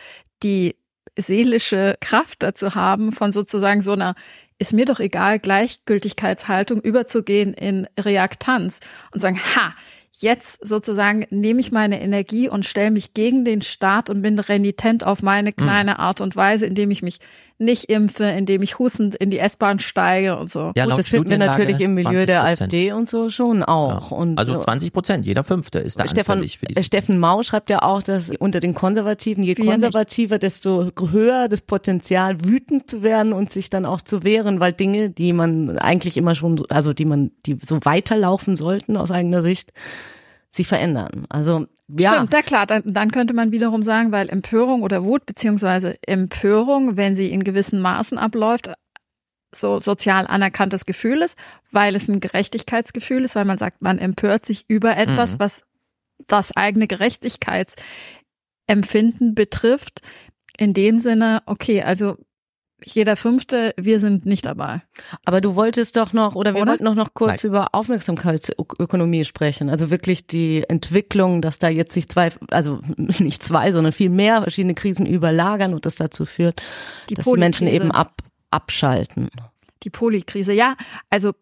die 0.41 0.77
seelische 1.15 1.95
Kraft 1.99 2.41
dazu 2.41 2.73
haben, 2.73 3.11
von 3.11 3.31
sozusagen 3.31 3.81
so 3.81 3.91
einer 3.91 4.15
ist 4.57 4.73
mir 4.73 4.85
doch 4.85 4.99
egal, 4.99 5.37
Gleichgültigkeitshaltung 5.37 6.81
überzugehen 6.81 7.53
in 7.53 7.87
Reaktanz 7.99 8.79
und 9.13 9.21
sagen, 9.21 9.39
ha, 9.55 9.75
jetzt 10.21 10.65
sozusagen 10.65 11.25
nehme 11.29 11.59
ich 11.59 11.71
meine 11.71 12.01
Energie 12.01 12.49
und 12.49 12.65
stelle 12.65 12.91
mich 12.91 13.13
gegen 13.13 13.45
den 13.45 13.61
Staat 13.61 14.09
und 14.09 14.21
bin 14.21 14.39
renitent 14.39 15.03
auf 15.03 15.21
meine 15.21 15.49
hm. 15.49 15.55
kleine 15.55 15.99
Art 15.99 16.21
und 16.21 16.35
Weise, 16.35 16.65
indem 16.65 16.91
ich 16.91 17.01
mich 17.01 17.19
nicht 17.59 17.85
impfe, 17.91 18.23
indem 18.23 18.61
ich 18.61 18.79
hustend 18.79 19.15
in 19.15 19.29
die 19.29 19.37
S-Bahn 19.37 19.79
steige 19.79 20.37
und 20.37 20.49
so. 20.49 20.71
Ja, 20.75 20.85
Gut, 20.85 20.97
das 20.97 21.09
finden 21.09 21.29
wir 21.29 21.37
natürlich 21.37 21.81
im 21.81 21.93
Milieu 21.93 22.25
der 22.25 22.45
AfD 22.45 22.93
und 22.93 23.09
so 23.09 23.29
schon 23.29 23.63
auch. 23.63 24.11
Ja. 24.11 24.17
Und 24.17 24.39
also 24.39 24.59
20 24.59 24.93
Prozent, 24.93 25.25
jeder 25.25 25.43
Fünfte 25.43 25.79
ist 25.79 25.99
da 25.99 26.07
Stefan, 26.07 26.47
für 26.47 26.65
die 26.65 26.83
Steffen 26.83 27.19
Mau 27.19 27.43
schreibt 27.43 27.69
ja 27.69 27.81
auch, 27.81 28.01
dass 28.01 28.31
unter 28.39 28.61
den 28.61 28.73
Konservativen, 28.73 29.43
je 29.43 29.55
konservativer, 29.55 30.35
nicht. 30.35 30.43
desto 30.43 30.91
höher 31.11 31.49
das 31.49 31.61
Potenzial, 31.61 32.45
wütend 32.45 32.89
zu 32.89 33.03
werden 33.03 33.33
und 33.33 33.51
sich 33.51 33.69
dann 33.69 33.85
auch 33.85 34.01
zu 34.01 34.23
wehren, 34.23 34.61
weil 34.61 34.71
Dinge, 34.71 35.09
die 35.09 35.33
man 35.33 35.77
eigentlich 35.77 36.15
immer 36.15 36.35
schon, 36.35 36.63
also 36.69 36.93
die 36.93 37.05
man, 37.05 37.31
die 37.45 37.57
so 37.63 37.83
weiterlaufen 37.83 38.55
sollten 38.55 38.95
aus 38.95 39.11
eigener 39.11 39.41
Sicht, 39.41 39.73
sich 40.49 40.67
verändern. 40.67 41.25
Also 41.27 41.67
ja. 41.97 42.13
Stimmt, 42.13 42.33
ja 42.33 42.41
klar, 42.41 42.65
dann, 42.65 42.83
dann 42.85 43.11
könnte 43.11 43.33
man 43.33 43.51
wiederum 43.51 43.83
sagen, 43.83 44.11
weil 44.11 44.29
Empörung 44.29 44.83
oder 44.83 45.03
Wut, 45.03 45.25
beziehungsweise 45.25 45.97
Empörung, 46.05 46.97
wenn 46.97 47.15
sie 47.15 47.31
in 47.31 47.43
gewissen 47.43 47.81
Maßen 47.81 48.17
abläuft, 48.17 48.71
so 49.53 49.79
sozial 49.79 50.27
anerkanntes 50.27 50.85
Gefühl 50.85 51.23
ist, 51.23 51.35
weil 51.71 51.95
es 51.95 52.07
ein 52.07 52.19
Gerechtigkeitsgefühl 52.19 53.23
ist, 53.23 53.35
weil 53.35 53.45
man 53.45 53.57
sagt, 53.57 53.81
man 53.81 53.97
empört 53.97 54.45
sich 54.45 54.65
über 54.67 54.95
etwas, 54.95 55.33
mhm. 55.33 55.39
was 55.39 55.63
das 56.27 56.55
eigene 56.55 56.85
Gerechtigkeitsempfinden 56.87 59.33
betrifft. 59.33 60.01
In 60.57 60.73
dem 60.73 60.99
Sinne, 60.99 61.41
okay, 61.45 61.81
also 61.81 62.17
jeder 62.83 63.15
Fünfte, 63.15 63.73
wir 63.77 63.99
sind 63.99 64.25
nicht 64.25 64.45
dabei. 64.45 64.81
Aber 65.25 65.41
du 65.41 65.55
wolltest 65.55 65.95
doch 65.95 66.13
noch, 66.13 66.35
oder 66.35 66.53
wir 66.53 66.61
oder? 66.61 66.71
wollten 66.71 66.83
noch, 66.83 66.95
noch 66.95 67.13
kurz 67.13 67.43
Nein. 67.43 67.51
über 67.51 67.67
Aufmerksamkeitsökonomie 67.73 69.25
sprechen. 69.25 69.69
Also 69.69 69.89
wirklich 69.89 70.27
die 70.27 70.63
Entwicklung, 70.67 71.41
dass 71.41 71.59
da 71.59 71.69
jetzt 71.69 71.93
sich 71.93 72.09
zwei, 72.09 72.29
also 72.51 72.79
nicht 72.97 73.43
zwei, 73.43 73.71
sondern 73.71 73.91
viel 73.91 74.09
mehr 74.09 74.41
verschiedene 74.41 74.75
Krisen 74.75 75.05
überlagern 75.05 75.73
und 75.73 75.85
das 75.85 75.95
dazu 75.95 76.25
führt, 76.25 76.61
die 77.09 77.15
dass 77.15 77.25
die 77.25 77.37
Menschen 77.37 77.67
eben 77.67 77.91
ab, 77.91 78.21
abschalten. 78.51 79.29
Die 79.83 79.89
Polykrise, 79.89 80.53
ja. 80.53 80.75
Also 81.09 81.33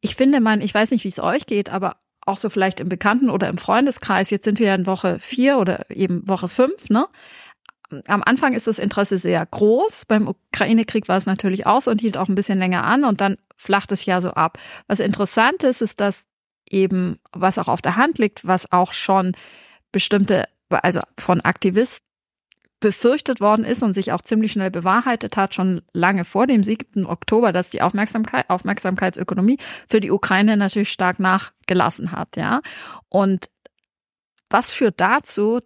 ich 0.00 0.14
finde 0.14 0.40
man, 0.40 0.60
ich 0.60 0.72
weiß 0.72 0.90
nicht, 0.90 1.04
wie 1.04 1.08
es 1.08 1.18
euch 1.18 1.46
geht, 1.46 1.70
aber 1.70 1.96
auch 2.28 2.36
so 2.36 2.50
vielleicht 2.50 2.80
im 2.80 2.88
Bekannten- 2.88 3.30
oder 3.30 3.48
im 3.48 3.58
Freundeskreis, 3.58 4.30
jetzt 4.30 4.44
sind 4.44 4.58
wir 4.58 4.68
ja 4.68 4.74
in 4.74 4.86
Woche 4.86 5.18
vier 5.18 5.58
oder 5.58 5.90
eben 5.90 6.28
Woche 6.28 6.48
fünf, 6.48 6.90
ne? 6.90 7.06
Am 8.06 8.22
Anfang 8.22 8.54
ist 8.54 8.66
das 8.66 8.78
Interesse 8.78 9.18
sehr 9.18 9.44
groß. 9.44 10.04
Beim 10.06 10.28
Ukraine-Krieg 10.28 11.08
war 11.08 11.16
es 11.16 11.26
natürlich 11.26 11.66
aus 11.66 11.88
und 11.88 12.00
hielt 12.00 12.16
auch 12.16 12.28
ein 12.28 12.34
bisschen 12.34 12.58
länger 12.58 12.84
an 12.84 13.04
und 13.04 13.20
dann 13.20 13.36
flacht 13.56 13.92
es 13.92 14.04
ja 14.04 14.20
so 14.20 14.30
ab. 14.30 14.58
Was 14.86 15.00
interessant 15.00 15.62
ist, 15.64 15.80
ist, 15.80 16.00
dass 16.00 16.24
eben, 16.68 17.18
was 17.32 17.58
auch 17.58 17.68
auf 17.68 17.82
der 17.82 17.96
Hand 17.96 18.18
liegt, 18.18 18.46
was 18.46 18.70
auch 18.72 18.92
schon 18.92 19.32
bestimmte, 19.90 20.44
also 20.68 21.00
von 21.18 21.40
Aktivisten 21.40 22.06
befürchtet 22.80 23.40
worden 23.40 23.64
ist 23.64 23.82
und 23.82 23.94
sich 23.94 24.12
auch 24.12 24.22
ziemlich 24.22 24.52
schnell 24.52 24.70
bewahrheitet 24.70 25.36
hat, 25.36 25.54
schon 25.54 25.82
lange 25.92 26.24
vor 26.24 26.46
dem 26.46 26.62
7. 26.62 27.06
Oktober, 27.06 27.52
dass 27.52 27.70
die 27.70 27.82
Aufmerksamkeit, 27.82 28.48
Aufmerksamkeitsökonomie 28.48 29.58
für 29.88 30.00
die 30.00 30.12
Ukraine 30.12 30.56
natürlich 30.56 30.92
stark 30.92 31.18
nachgelassen 31.18 32.12
hat, 32.12 32.36
ja. 32.36 32.60
Und 33.08 33.48
das 34.48 34.70
führt 34.70 35.00
dazu, 35.00 35.60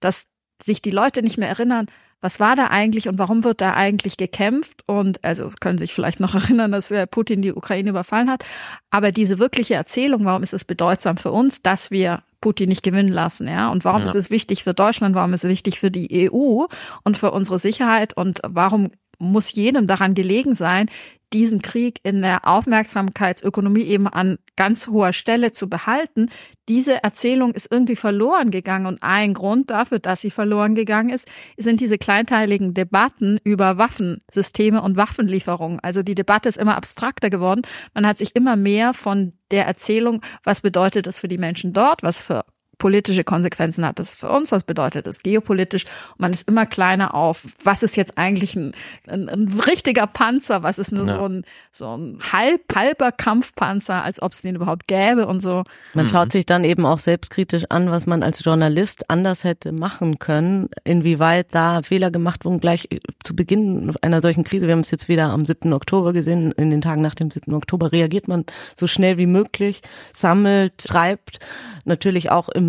dass 0.00 0.26
sich 0.62 0.82
die 0.82 0.90
Leute 0.90 1.22
nicht 1.22 1.38
mehr 1.38 1.48
erinnern, 1.48 1.86
was 2.20 2.40
war 2.40 2.56
da 2.56 2.66
eigentlich 2.66 3.08
und 3.08 3.18
warum 3.18 3.44
wird 3.44 3.60
da 3.60 3.74
eigentlich 3.74 4.16
gekämpft? 4.16 4.82
Und 4.86 5.24
also 5.24 5.50
können 5.60 5.78
sich 5.78 5.94
vielleicht 5.94 6.20
noch 6.20 6.34
erinnern, 6.34 6.72
dass 6.72 6.90
äh, 6.90 7.06
Putin 7.06 7.42
die 7.42 7.52
Ukraine 7.52 7.90
überfallen 7.90 8.30
hat. 8.30 8.44
Aber 8.90 9.12
diese 9.12 9.38
wirkliche 9.38 9.74
Erzählung, 9.74 10.24
warum 10.24 10.42
ist 10.42 10.54
es 10.54 10.64
bedeutsam 10.64 11.16
für 11.16 11.30
uns, 11.30 11.62
dass 11.62 11.90
wir 11.90 12.22
Putin 12.40 12.68
nicht 12.68 12.82
gewinnen 12.82 13.12
lassen, 13.12 13.48
ja? 13.48 13.68
Und 13.70 13.84
warum 13.84 14.02
ja. 14.02 14.08
ist 14.08 14.14
es 14.14 14.30
wichtig 14.30 14.62
für 14.62 14.74
Deutschland? 14.74 15.14
Warum 15.14 15.32
ist 15.32 15.44
es 15.44 15.50
wichtig 15.50 15.80
für 15.80 15.90
die 15.90 16.30
EU 16.30 16.66
und 17.02 17.16
für 17.16 17.32
unsere 17.32 17.58
Sicherheit? 17.58 18.16
Und 18.16 18.40
warum 18.46 18.90
muss 19.18 19.52
jedem 19.52 19.86
daran 19.86 20.14
gelegen 20.14 20.54
sein, 20.54 20.88
diesen 21.32 21.60
Krieg 21.60 22.00
in 22.04 22.22
der 22.22 22.46
Aufmerksamkeitsökonomie 22.46 23.82
eben 23.82 24.08
an 24.08 24.38
ganz 24.56 24.88
hoher 24.88 25.12
Stelle 25.12 25.52
zu 25.52 25.68
behalten. 25.68 26.30
Diese 26.68 27.02
Erzählung 27.02 27.52
ist 27.52 27.70
irgendwie 27.70 27.96
verloren 27.96 28.50
gegangen 28.50 28.86
und 28.86 29.02
ein 29.02 29.34
Grund 29.34 29.70
dafür, 29.70 29.98
dass 29.98 30.22
sie 30.22 30.30
verloren 30.30 30.74
gegangen 30.74 31.10
ist, 31.10 31.28
sind 31.56 31.80
diese 31.80 31.98
kleinteiligen 31.98 32.72
Debatten 32.72 33.38
über 33.44 33.76
Waffensysteme 33.76 34.80
und 34.82 34.96
Waffenlieferungen. 34.96 35.80
Also 35.80 36.02
die 36.02 36.14
Debatte 36.14 36.48
ist 36.48 36.56
immer 36.56 36.76
abstrakter 36.76 37.28
geworden. 37.28 37.62
Man 37.94 38.06
hat 38.06 38.18
sich 38.18 38.34
immer 38.34 38.56
mehr 38.56 38.94
von 38.94 39.34
der 39.50 39.66
Erzählung, 39.66 40.22
was 40.44 40.62
bedeutet 40.62 41.06
es 41.06 41.18
für 41.18 41.28
die 41.28 41.38
Menschen 41.38 41.72
dort, 41.72 42.02
was 42.02 42.22
für 42.22 42.44
politische 42.78 43.24
Konsequenzen 43.24 43.84
hat 43.84 43.98
das 43.98 44.14
für 44.14 44.30
uns, 44.30 44.52
was 44.52 44.62
bedeutet 44.62 45.06
das 45.06 45.22
geopolitisch. 45.22 45.84
Und 46.12 46.20
man 46.20 46.32
ist 46.32 46.48
immer 46.48 46.64
kleiner 46.66 47.14
auf, 47.14 47.44
was 47.62 47.82
ist 47.82 47.96
jetzt 47.96 48.16
eigentlich 48.16 48.54
ein, 48.54 48.72
ein, 49.08 49.28
ein 49.28 49.60
richtiger 49.66 50.06
Panzer, 50.06 50.62
was 50.62 50.78
ist 50.78 50.92
nur 50.92 51.06
ja. 51.06 51.18
so 51.18 51.28
ein, 51.28 51.44
so 51.72 51.96
ein 51.96 52.18
halb, 52.32 52.62
halber 52.74 53.12
Kampfpanzer, 53.12 54.02
als 54.02 54.22
ob 54.22 54.32
es 54.32 54.42
den 54.42 54.54
überhaupt 54.54 54.86
gäbe 54.86 55.26
und 55.26 55.40
so. 55.40 55.64
Man 55.94 56.06
mhm. 56.06 56.10
schaut 56.10 56.32
sich 56.32 56.46
dann 56.46 56.64
eben 56.64 56.86
auch 56.86 56.98
selbstkritisch 56.98 57.64
an, 57.68 57.90
was 57.90 58.06
man 58.06 58.22
als 58.22 58.44
Journalist 58.44 59.10
anders 59.10 59.44
hätte 59.44 59.72
machen 59.72 60.18
können, 60.18 60.68
inwieweit 60.84 61.48
da 61.54 61.82
Fehler 61.82 62.10
gemacht 62.10 62.44
wurden, 62.44 62.60
gleich 62.60 62.88
zu 63.24 63.34
Beginn 63.34 63.92
einer 64.02 64.22
solchen 64.22 64.44
Krise. 64.44 64.66
Wir 64.66 64.72
haben 64.72 64.80
es 64.80 64.90
jetzt 64.90 65.08
wieder 65.08 65.30
am 65.30 65.44
7. 65.44 65.72
Oktober 65.72 66.12
gesehen, 66.12 66.52
in 66.52 66.70
den 66.70 66.80
Tagen 66.80 67.02
nach 67.02 67.14
dem 67.14 67.30
7. 67.30 67.52
Oktober 67.54 67.92
reagiert 67.92 68.28
man 68.28 68.44
so 68.76 68.86
schnell 68.86 69.18
wie 69.18 69.26
möglich, 69.26 69.82
sammelt, 70.12 70.84
schreibt, 70.86 71.40
natürlich 71.84 72.30
auch 72.30 72.48
im 72.48 72.67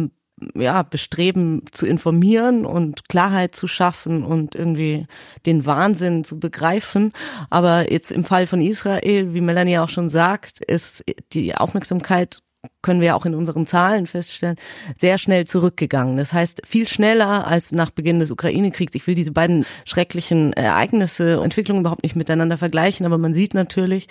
ja, 0.56 0.84
Bestreben 0.84 1.64
zu 1.72 1.86
informieren 1.86 2.66
und 2.66 3.08
Klarheit 3.10 3.56
zu 3.56 3.68
schaffen 3.68 4.24
und 4.24 4.56
irgendwie 4.56 5.08
den 5.46 5.66
Wahnsinn 5.66 6.24
zu 6.24 6.40
begreifen. 6.40 7.12
Aber 7.50 7.92
jetzt 7.92 8.12
im 8.12 8.24
Fall 8.24 8.48
von 8.48 8.62
Israel, 8.62 9.34
wie 9.34 9.42
Melanie 9.42 9.80
auch 9.80 9.90
schon 9.90 10.10
sagt, 10.10 10.60
ist 10.64 11.04
die 11.34 11.56
Aufmerksamkeit 11.56 12.42
können 12.82 13.02
wir 13.02 13.16
auch 13.16 13.26
in 13.26 13.36
unseren 13.36 13.66
Zahlen 13.66 14.06
feststellen, 14.08 14.58
sehr 14.98 15.18
schnell 15.18 15.46
zurückgegangen. 15.46 16.18
Das 16.18 16.34
heißt, 16.34 16.62
viel 16.66 16.88
schneller 16.88 17.48
als 17.48 17.72
nach 17.72 17.92
Beginn 17.92 18.20
des 18.20 18.32
Ukraine-Kriegs. 18.32 18.96
Ich 18.96 19.08
will 19.08 19.16
diese 19.16 19.32
beiden 19.32 19.66
schrecklichen 19.86 20.54
Ereignisse, 20.54 21.42
Entwicklungen 21.42 21.82
überhaupt 21.82 22.04
nicht 22.04 22.16
miteinander 22.16 22.58
vergleichen, 22.58 23.06
aber 23.06 23.18
man 23.18 23.34
sieht 23.34 23.54
natürlich, 23.54 24.08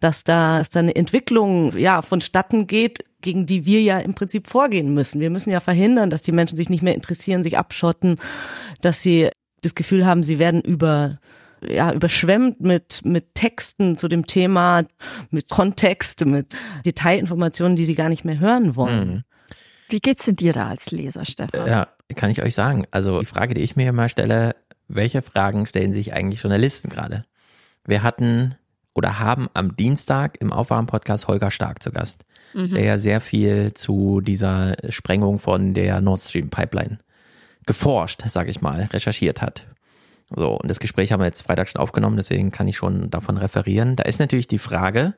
dass 0.00 0.24
da, 0.24 0.58
dass 0.58 0.70
da 0.70 0.80
eine 0.80 0.96
Entwicklung, 0.96 1.76
ja, 1.76 2.02
vonstatten 2.02 2.66
geht, 2.66 3.04
gegen 3.20 3.46
die 3.46 3.66
wir 3.66 3.80
ja 3.82 3.98
im 4.00 4.14
Prinzip 4.14 4.48
vorgehen 4.48 4.92
müssen. 4.94 5.20
Wir 5.20 5.30
müssen 5.30 5.50
ja 5.50 5.60
verhindern, 5.60 6.10
dass 6.10 6.22
die 6.22 6.32
Menschen 6.32 6.56
sich 6.56 6.68
nicht 6.68 6.82
mehr 6.82 6.94
interessieren, 6.94 7.44
sich 7.44 7.56
abschotten, 7.56 8.16
dass 8.80 9.00
sie 9.00 9.30
das 9.62 9.76
Gefühl 9.76 10.06
haben, 10.06 10.24
sie 10.24 10.40
werden 10.40 10.60
über 10.60 11.18
ja, 11.68 11.92
überschwemmt 11.92 12.60
mit, 12.60 13.04
mit 13.04 13.34
Texten 13.34 13.96
zu 13.96 14.08
dem 14.08 14.26
Thema, 14.26 14.84
mit 15.30 15.48
Kontext, 15.48 16.24
mit 16.24 16.56
Detailinformationen, 16.84 17.76
die 17.76 17.84
sie 17.84 17.94
gar 17.94 18.08
nicht 18.08 18.24
mehr 18.24 18.38
hören 18.38 18.76
wollen. 18.76 19.08
Mhm. 19.08 19.24
Wie 19.88 20.00
geht's 20.00 20.24
denn 20.24 20.36
dir 20.36 20.52
da 20.52 20.68
als 20.68 20.90
Leser, 20.90 21.24
Stefan? 21.24 21.66
Ja, 21.66 21.88
kann 22.16 22.30
ich 22.30 22.42
euch 22.42 22.54
sagen. 22.54 22.86
Also 22.90 23.20
die 23.20 23.26
Frage, 23.26 23.54
die 23.54 23.60
ich 23.60 23.76
mir 23.76 23.88
immer 23.90 24.08
stelle, 24.08 24.56
welche 24.88 25.22
Fragen 25.22 25.66
stellen 25.66 25.92
sich 25.92 26.14
eigentlich 26.14 26.42
Journalisten 26.42 26.88
gerade? 26.88 27.24
Wir 27.84 28.02
hatten 28.02 28.54
oder 28.94 29.18
haben 29.18 29.48
am 29.54 29.76
Dienstag 29.76 30.38
im 30.40 30.52
Aufwachen-Podcast 30.52 31.28
Holger 31.28 31.50
Stark 31.50 31.82
zu 31.82 31.90
Gast, 31.90 32.24
mhm. 32.54 32.70
der 32.70 32.84
ja 32.84 32.98
sehr 32.98 33.20
viel 33.20 33.72
zu 33.74 34.20
dieser 34.20 34.76
Sprengung 34.90 35.38
von 35.38 35.74
der 35.74 36.00
Nord 36.00 36.22
Stream 36.22 36.50
Pipeline 36.50 36.98
geforscht, 37.66 38.22
sage 38.26 38.50
ich 38.50 38.60
mal, 38.60 38.88
recherchiert 38.92 39.40
hat. 39.40 39.66
So, 40.34 40.56
und 40.56 40.68
das 40.68 40.80
Gespräch 40.80 41.12
haben 41.12 41.20
wir 41.20 41.26
jetzt 41.26 41.42
Freitag 41.42 41.68
schon 41.68 41.80
aufgenommen, 41.80 42.16
deswegen 42.16 42.50
kann 42.50 42.68
ich 42.68 42.76
schon 42.76 43.10
davon 43.10 43.36
referieren. 43.38 43.96
Da 43.96 44.04
ist 44.04 44.18
natürlich 44.18 44.48
die 44.48 44.58
Frage, 44.58 45.14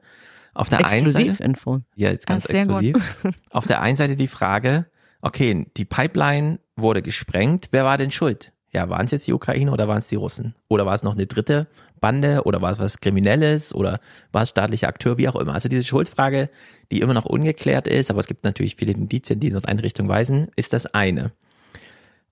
auf 0.55 0.69
der 0.69 0.87
einen 0.87 1.11
Seite. 1.11 1.43
Info. 1.43 1.81
Ja, 1.97 2.11
jetzt 2.11 2.27
ganz 2.27 2.49
ah, 2.49 2.55
exklusiv. 2.55 3.23
Gut. 3.23 3.35
Auf 3.51 3.67
der 3.67 3.81
einen 3.81 3.97
Seite 3.97 4.15
die 4.15 4.29
Frage, 4.29 4.87
okay, 5.21 5.67
die 5.77 5.85
Pipeline 5.85 6.61
wurde 6.77 7.03
gesprengt, 7.03 7.69
wer 7.73 7.85
war 7.85 7.99
denn 7.99 8.13
schuld? 8.13 8.53
Ja, 8.73 8.89
waren 8.89 9.07
es 9.07 9.13
jetzt 9.13 9.27
die 9.27 9.33
Ukraine 9.33 9.71
oder 9.71 9.87
waren 9.87 9.99
es 9.99 10.09
die 10.09 10.17
Russen? 10.17 10.55
Oder 10.69 10.87
war 10.87 10.95
es 10.95 11.03
noch 11.03 11.15
eine 11.15 11.27
dritte 11.27 11.69
Bande 12.01 12.43
oder 12.45 12.61
war 12.61 12.73
es 12.73 12.79
was 12.79 13.01
Kriminelles 13.01 13.75
oder 13.75 14.01
war 14.33 14.43
es 14.43 14.51
staatlicher 14.51 14.89
Akteur, 14.89 15.17
wie 15.17 15.29
auch 15.29 15.37
immer. 15.37 15.55
Also 15.55 15.69
diese 15.69 15.85
Schuldfrage, 15.85 16.51
die 16.91 17.01
immer 17.01 17.15
noch 17.15 17.25
ungeklärt 17.25 17.87
ist, 17.87 18.11
aber 18.11 18.21
es 18.21 18.27
gibt 18.27 18.45
natürlich 18.45 18.77
viele 18.77 18.93
Indizien, 18.93 19.39
die 19.39 19.49
in 19.49 19.53
so 19.53 19.61
eine 19.63 19.83
Richtung 19.83 20.09
weisen, 20.09 20.49
ist 20.57 20.73
das 20.73 20.87
eine. 20.87 21.33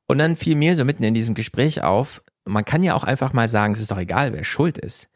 Und 0.06 0.18
dann 0.18 0.36
fiel 0.36 0.56
mir 0.56 0.76
so 0.76 0.84
mitten 0.84 1.04
in 1.04 1.14
diesem 1.14 1.34
Gespräch 1.34 1.82
auf, 1.82 2.22
man 2.44 2.64
kann 2.64 2.82
ja 2.82 2.94
auch 2.94 3.04
einfach 3.04 3.32
mal 3.32 3.48
sagen, 3.48 3.74
es 3.74 3.80
ist 3.80 3.90
doch 3.90 3.98
egal, 3.98 4.32
wer 4.32 4.44
schuld 4.44 4.78
ist. 4.78 5.08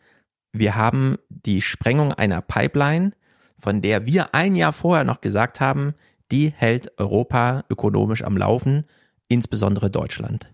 Wir 0.52 0.74
haben 0.74 1.16
die 1.28 1.60
Sprengung 1.60 2.12
einer 2.12 2.40
Pipeline, 2.40 3.12
von 3.58 3.82
der 3.82 4.06
wir 4.06 4.34
ein 4.34 4.54
Jahr 4.54 4.72
vorher 4.72 5.04
noch 5.04 5.20
gesagt 5.20 5.60
haben, 5.60 5.94
die 6.30 6.52
hält 6.56 6.98
Europa 6.98 7.64
ökonomisch 7.70 8.22
am 8.22 8.36
Laufen, 8.36 8.84
insbesondere 9.28 9.90
Deutschland. 9.90 10.48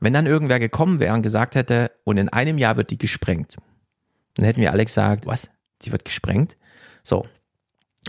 Wenn 0.00 0.12
dann 0.12 0.26
irgendwer 0.26 0.58
gekommen 0.58 0.98
wäre 0.98 1.14
und 1.14 1.22
gesagt 1.22 1.54
hätte, 1.54 1.92
und 2.04 2.18
in 2.18 2.28
einem 2.28 2.58
Jahr 2.58 2.76
wird 2.76 2.90
die 2.90 2.98
gesprengt, 2.98 3.56
dann 4.34 4.46
hätten 4.46 4.60
wir 4.60 4.72
alle 4.72 4.84
gesagt, 4.84 5.26
was? 5.26 5.48
Die 5.82 5.92
wird 5.92 6.04
gesprengt? 6.04 6.56
So. 7.04 7.26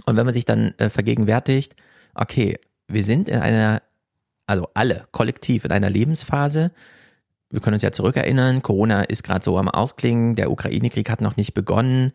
Und 0.06 0.16
wenn 0.16 0.26
man 0.26 0.34
sich 0.34 0.46
dann 0.46 0.74
äh, 0.78 0.90
vergegenwärtigt, 0.90 1.76
okay, 2.16 2.60
wir 2.88 3.04
sind 3.04 3.30
in 3.30 3.40
einer, 3.40 3.82
also 4.48 4.70
alle 4.74 5.08
kollektiv 5.12 5.66
in 5.66 5.72
einer 5.72 5.90
Lebensphase, 5.90 6.72
wir 7.54 7.62
können 7.62 7.76
uns 7.76 7.84
ja 7.84 7.92
zurückerinnern, 7.92 8.64
Corona 8.64 9.04
ist 9.04 9.24
gerade 9.24 9.46
so 9.46 9.60
am 9.60 9.70
Ausklingen, 9.70 10.36
der 10.36 10.50
Ukraine-Krieg 10.50 11.08
hat 11.08 11.22
noch 11.22 11.38
nicht 11.38 11.54
begonnen. 11.54 12.12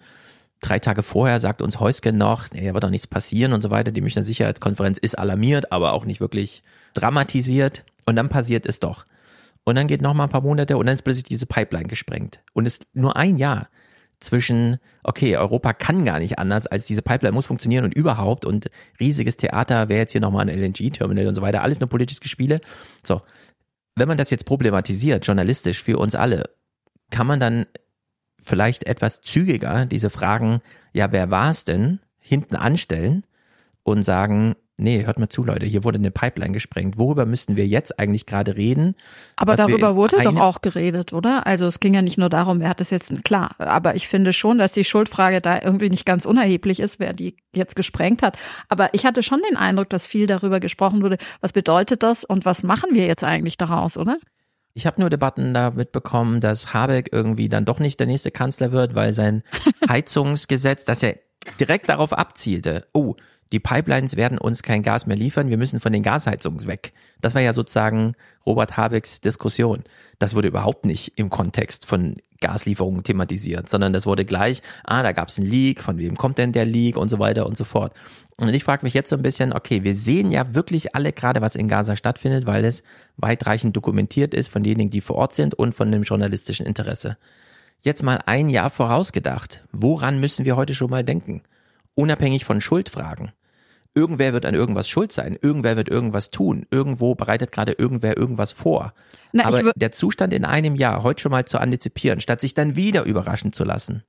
Drei 0.61 0.81
Tage 0.81 1.05
vorher 1.05 1.39
sagt 1.39 1.63
uns 1.63 1.79
Heusken 1.79 2.19
noch, 2.19 2.51
nee, 2.51 2.67
da 2.67 2.75
wird 2.75 2.83
doch 2.83 2.91
nichts 2.91 3.07
passieren 3.07 3.53
und 3.53 3.63
so 3.63 3.71
weiter. 3.71 3.93
Die 3.93 4.01
Münchner 4.01 4.25
Sicherheitskonferenz 4.25 4.99
ist 4.99 5.17
alarmiert, 5.17 5.71
aber 5.71 5.93
auch 5.93 6.05
nicht 6.05 6.21
wirklich 6.21 6.65
dramatisiert. 6.95 7.85
Und 8.05 8.17
dann 8.17 8.29
passiert 8.29 8.67
es 8.67 8.81
doch. 8.81 9.07
Und 9.63 9.77
dann 9.77 9.87
geht 9.87 10.03
noch 10.03 10.13
mal 10.13 10.25
ein 10.25 10.31
paar 10.31 10.41
Monate 10.41 10.77
und 10.77 10.87
dann 10.87 10.95
ist 10.95 11.03
plötzlich 11.03 11.25
diese 11.25 11.47
Pipeline 11.47 11.87
gesprengt. 11.87 12.41
Und 12.53 12.67
es 12.67 12.79
ist 12.79 12.87
nur 12.93 13.15
ein 13.15 13.37
Jahr 13.37 13.69
zwischen, 14.19 14.79
okay, 15.05 15.37
Europa 15.37 15.73
kann 15.73 16.05
gar 16.05 16.19
nicht 16.19 16.39
anders, 16.39 16.67
als 16.67 16.87
diese 16.87 17.03
Pipeline 17.03 17.35
muss 17.35 17.47
funktionieren 17.47 17.85
und 17.85 17.95
überhaupt 17.95 18.45
und 18.45 18.69
riesiges 18.99 19.37
Theater 19.37 19.89
wäre 19.89 20.01
jetzt 20.01 20.13
hier 20.13 20.21
nochmal 20.21 20.49
ein 20.49 20.59
LNG-Terminal 20.59 21.29
und 21.29 21.35
so 21.35 21.43
weiter, 21.43 21.63
alles 21.63 21.79
nur 21.79 21.89
politische 21.89 22.27
Spiele. 22.29 22.61
So, 23.05 23.23
wenn 23.99 24.09
man 24.09 24.17
das 24.17 24.31
jetzt 24.31 24.47
problematisiert, 24.47 25.27
journalistisch 25.27 25.83
für 25.83 25.99
uns 25.99 26.15
alle, 26.15 26.51
kann 27.11 27.27
man 27.27 27.41
dann 27.41 27.67
vielleicht 28.39 28.85
etwas 28.85 29.21
zügiger 29.21 29.87
diese 29.87 30.11
Fragen, 30.11 30.61
ja, 30.93 31.13
wer 31.13 31.31
war 31.31 31.51
es 31.51 31.65
denn, 31.65 32.01
hinten 32.19 32.57
anstellen 32.57 33.25
und 33.83 34.03
sagen, 34.03 34.55
nee, 34.79 35.05
hört 35.05 35.19
mal 35.19 35.29
zu, 35.29 35.45
Leute, 35.45 35.67
hier 35.67 35.85
wurde 35.85 35.99
eine 35.99 36.11
Pipeline 36.11 36.53
gesprengt. 36.53 36.97
Worüber 36.97 37.27
müssten 37.27 37.57
wir 37.57 37.67
jetzt 37.67 37.99
eigentlich 37.99 38.25
gerade 38.27 38.57
reden? 38.57 38.95
Aber 39.37 39.57
darüber 39.57 39.97
wurde 39.97 40.23
doch 40.23 40.37
auch 40.37 40.61
geredet, 40.61 41.13
oder? 41.13 41.47
Also 41.47 41.67
es 41.67 41.81
ging 41.81 41.95
ja 41.95 42.03
nicht 42.03 42.17
nur 42.17 42.31
darum, 42.31 42.61
wer 42.61 42.69
hat 42.69 42.81
es 42.81 42.91
jetzt, 42.91 43.25
klar, 43.25 43.55
aber 43.59 43.97
ich 43.97 44.09
finde 44.09 44.33
schon, 44.33 44.59
dass 44.59 44.73
die 44.73 44.85
Schuldfrage 44.85 45.41
da 45.41 45.61
irgendwie 45.61 45.91
nicht 45.91 46.07
ganz 46.07 46.25
unerheblich 46.25 46.81
ist, 46.81 47.01
wer 47.01 47.13
die 47.13 47.37
jetzt 47.55 47.77
gesprengt 47.77 48.23
hat. 48.23 48.39
Aber 48.69 48.95
ich 48.95 49.05
hatte 49.05 49.23
schon 49.23 49.43
den 49.49 49.57
Eindruck, 49.57 49.91
dass 49.91 50.07
viel 50.07 50.27
darüber 50.27 50.61
gesprochen 50.61 51.03
wurde, 51.03 51.19
was 51.41 51.53
bedeutet 51.53 52.03
das 52.03 52.25
und 52.25 52.45
was 52.45 52.63
machen 52.63 52.91
wir 52.95 53.07
jetzt 53.07 53.25
eigentlich 53.25 53.59
daraus, 53.59 53.97
oder? 53.97 54.17
Ich 54.75 54.87
habe 54.87 55.01
nur 55.01 55.11
Debatten 55.11 55.55
da 55.55 55.73
mitbekommen, 55.73 56.41
dass 56.41 56.73
Habeck 56.73 57.09
irgendwie 57.13 57.49
dann 57.49 57.65
doch 57.65 57.81
nicht 57.81 57.99
der 57.99 58.07
nächste 58.07 58.31
Kanzler 58.31 58.71
wird, 58.71 58.95
weil 58.95 59.13
sein 59.13 59.43
Heizungsgesetz, 59.89 60.85
das 60.85 61.03
ja 61.03 61.11
direkt 61.59 61.89
darauf 61.89 62.13
abzielte, 62.13 62.87
oh, 62.93 63.17
die 63.53 63.61
Pipelines 63.61 64.17
werden 64.17 64.39
uns 64.39 64.63
kein 64.63 64.83
Gas 64.83 65.07
mehr 65.07 65.17
liefern, 65.17 65.49
wir 65.49 65.57
müssen 65.57 65.81
von 65.81 65.93
den 65.93 66.03
Gasheizungen 66.03 66.67
weg. 66.67 66.93
Das 67.21 67.35
war 67.35 67.43
ja 67.43 67.53
sozusagen 67.53 68.15
Robert 68.45 68.77
Habecks 68.77 69.21
Diskussion. 69.21 69.85
Das 70.19 70.35
wurde 70.35 70.49
überhaupt 70.49 70.85
nicht 70.85 71.13
im 71.17 71.31
Kontext 71.31 71.87
von 71.87 72.17
Gaslieferungen 72.41 73.03
thematisiert, 73.03 73.69
sondern 73.69 73.93
das 73.93 74.07
wurde 74.07 74.25
gleich, 74.25 74.63
ah, 74.85 75.03
da 75.03 75.13
gab 75.13 75.29
es 75.29 75.39
einen 75.39 75.49
Leak, 75.49 75.83
von 75.83 75.99
wem 75.99 76.17
kommt 76.17 76.39
denn 76.39 76.53
der 76.53 76.65
Leak 76.65 76.97
und 76.97 77.09
so 77.09 77.19
weiter 77.19 77.47
und 77.47 77.57
so 77.57 77.65
fort. 77.65 77.95
Und 78.37 78.55
ich 78.55 78.63
frage 78.63 78.85
mich 78.85 78.95
jetzt 78.95 79.11
so 79.11 79.17
ein 79.17 79.23
bisschen, 79.23 79.53
okay, 79.53 79.83
wir 79.83 79.95
sehen 79.95 80.31
ja 80.31 80.55
wirklich 80.55 80.95
alle 80.95 81.13
gerade, 81.13 81.41
was 81.41 81.57
in 81.57 81.67
Gaza 81.67 81.97
stattfindet, 81.97 82.47
weil 82.47 82.65
es 82.65 82.85
weitreichend 83.17 83.77
dokumentiert 83.77 84.35
ist 84.35 84.49
von 84.49 84.63
denjenigen, 84.63 84.91
die 84.91 85.01
vor 85.01 85.17
Ort 85.17 85.35
sind 85.35 85.55
und 85.55 85.75
von 85.75 85.91
dem 85.91 86.05
journalistischen 86.05 86.65
Interesse. 86.65 87.17
Jetzt 87.81 88.03
mal 88.03 88.21
ein 88.27 88.51
Jahr 88.51 88.71
vorausgedacht. 88.71 89.65
Woran 89.73 90.21
müssen 90.21 90.45
wir 90.45 90.57
heute 90.57 90.75
schon 90.75 90.91
mal 90.91 91.05
denken? 91.05 91.43
Unabhängig 91.95 92.45
von 92.45 92.61
Schuldfragen. 92.61 93.33
Irgendwer 93.99 94.33
wird 94.33 94.47
an 94.47 94.55
irgendwas 94.55 94.89
schuld 94.89 95.11
sein, 95.11 95.37
irgendwer 95.43 95.77
wird 95.77 95.89
irgendwas 95.89 96.31
tun, 96.31 96.67
irgendwo 96.71 97.17
bereitet 97.17 97.51
gerade 97.51 97.73
irgendwer 97.73 98.17
irgendwas 98.17 98.53
vor. 98.53 98.95
Na, 99.33 99.47
Aber 99.47 99.73
der 99.75 99.91
Zustand 99.91 100.33
in 100.33 100.45
einem 100.45 100.77
Jahr 100.77 101.03
heute 101.03 101.23
schon 101.23 101.33
mal 101.33 101.47
zu 101.47 101.59
antizipieren, 101.59 102.21
statt 102.21 102.41
sich 102.41 102.55
dann 102.55 102.77
wieder 102.77 103.03
überraschen 103.03 103.53
zu 103.53 103.65
lassen. 103.65 104.05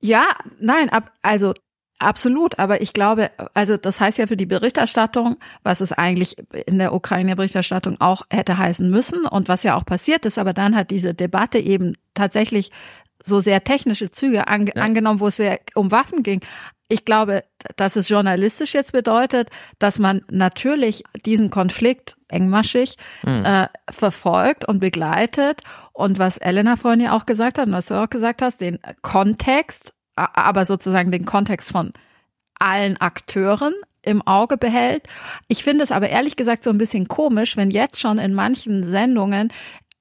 Ja, 0.00 0.24
nein, 0.58 0.88
ab, 0.88 1.12
also 1.22 1.54
Absolut, 2.00 2.60
aber 2.60 2.80
ich 2.80 2.92
glaube, 2.92 3.32
also 3.54 3.76
das 3.76 4.00
heißt 4.00 4.18
ja 4.18 4.28
für 4.28 4.36
die 4.36 4.46
Berichterstattung, 4.46 5.36
was 5.64 5.80
es 5.80 5.90
eigentlich 5.90 6.36
in 6.66 6.78
der 6.78 6.94
Ukraine-Berichterstattung 6.94 8.00
auch 8.00 8.22
hätte 8.30 8.56
heißen 8.56 8.88
müssen 8.88 9.26
und 9.26 9.48
was 9.48 9.64
ja 9.64 9.74
auch 9.74 9.84
passiert 9.84 10.24
ist, 10.24 10.38
aber 10.38 10.52
dann 10.52 10.76
hat 10.76 10.92
diese 10.92 11.12
Debatte 11.12 11.58
eben 11.58 11.96
tatsächlich 12.14 12.70
so 13.24 13.40
sehr 13.40 13.64
technische 13.64 14.10
Züge 14.10 14.46
ange 14.46 14.70
ja. 14.76 14.82
angenommen, 14.82 15.18
wo 15.18 15.26
es 15.26 15.36
sehr 15.36 15.58
um 15.74 15.90
Waffen 15.90 16.22
ging 16.22 16.40
ich 16.88 17.04
glaube, 17.04 17.44
dass 17.76 17.96
es 17.96 18.08
journalistisch 18.08 18.72
jetzt 18.72 18.92
bedeutet, 18.92 19.50
dass 19.78 19.98
man 19.98 20.22
natürlich 20.30 21.04
diesen 21.26 21.50
Konflikt 21.50 22.16
engmaschig 22.28 22.96
mhm. 23.22 23.44
äh, 23.44 23.68
verfolgt 23.90 24.66
und 24.66 24.80
begleitet. 24.80 25.62
Und 25.92 26.18
was 26.18 26.38
Elena 26.38 26.76
vorhin 26.76 27.00
ja 27.00 27.12
auch 27.12 27.26
gesagt 27.26 27.58
hat 27.58 27.66
und 27.66 27.74
was 27.74 27.86
du 27.86 27.94
auch 27.94 28.08
gesagt 28.08 28.40
hast, 28.40 28.60
den 28.60 28.78
Kontext, 29.02 29.92
aber 30.14 30.64
sozusagen 30.64 31.12
den 31.12 31.26
Kontext 31.26 31.70
von 31.72 31.92
allen 32.58 32.96
Akteuren 32.96 33.74
im 34.02 34.26
Auge 34.26 34.56
behält. 34.56 35.06
Ich 35.48 35.62
finde 35.62 35.84
es 35.84 35.92
aber 35.92 36.08
ehrlich 36.08 36.36
gesagt 36.36 36.64
so 36.64 36.70
ein 36.70 36.78
bisschen 36.78 37.08
komisch, 37.08 37.56
wenn 37.56 37.70
jetzt 37.70 38.00
schon 38.00 38.18
in 38.18 38.32
manchen 38.32 38.84
Sendungen 38.84 39.52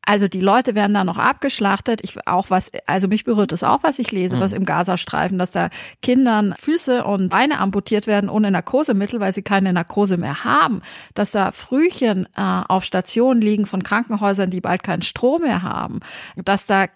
also 0.07 0.29
die 0.29 0.39
Leute 0.39 0.73
werden 0.73 0.93
da 0.93 1.03
noch 1.03 1.17
abgeschlachtet. 1.17 1.99
Ich 2.01 2.15
auch 2.27 2.49
was, 2.49 2.71
also 2.85 3.09
mich 3.09 3.25
berührt 3.25 3.51
es 3.51 3.61
auch, 3.61 3.83
was 3.83 3.99
ich 3.99 4.11
lese, 4.11 4.37
mhm. 4.37 4.39
was 4.39 4.53
im 4.53 4.63
Gazastreifen, 4.63 5.37
dass 5.37 5.51
da 5.51 5.69
Kindern 6.01 6.55
Füße 6.57 7.03
und 7.03 7.27
Beine 7.27 7.59
amputiert 7.59 8.07
werden 8.07 8.29
ohne 8.29 8.49
Narkosemittel, 8.49 9.19
weil 9.19 9.33
sie 9.33 9.41
keine 9.41 9.73
Narkose 9.73 10.15
mehr 10.15 10.45
haben. 10.45 10.81
Dass 11.13 11.31
da 11.31 11.51
Frühchen 11.51 12.25
äh, 12.37 12.41
auf 12.41 12.85
Stationen 12.85 13.41
liegen 13.41 13.65
von 13.65 13.83
Krankenhäusern, 13.83 14.49
die 14.49 14.61
bald 14.61 14.81
keinen 14.81 15.01
Strom 15.01 15.41
mehr 15.41 15.61
haben. 15.61 15.99
Dass 16.37 16.65
da 16.65 16.87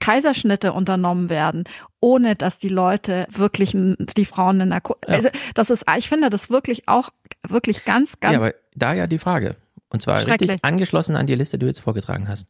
Kaiserschnitte 0.00 0.72
unternommen 0.72 1.28
werden, 1.30 1.64
ohne 2.00 2.34
dass 2.34 2.58
die 2.58 2.68
Leute 2.68 3.28
wirklich 3.30 3.76
die 3.76 4.24
Frauen 4.24 4.60
eine 4.60 4.66
Narkose. 4.66 4.98
Ja. 5.06 5.14
Also 5.14 5.28
das 5.54 5.70
ist, 5.70 5.84
ich 5.96 6.08
finde 6.08 6.30
das 6.30 6.50
wirklich 6.50 6.88
auch 6.88 7.10
wirklich 7.46 7.84
ganz, 7.84 8.18
ganz. 8.18 8.32
Ja, 8.32 8.40
aber 8.40 8.54
da 8.74 8.92
ja 8.94 9.06
die 9.06 9.18
Frage. 9.18 9.54
Und 9.90 10.02
zwar 10.02 10.24
richtig 10.26 10.62
angeschlossen 10.62 11.16
an 11.16 11.26
die 11.26 11.34
Liste, 11.34 11.58
die 11.58 11.64
du 11.64 11.66
jetzt 11.66 11.80
vorgetragen 11.80 12.28
hast. 12.28 12.48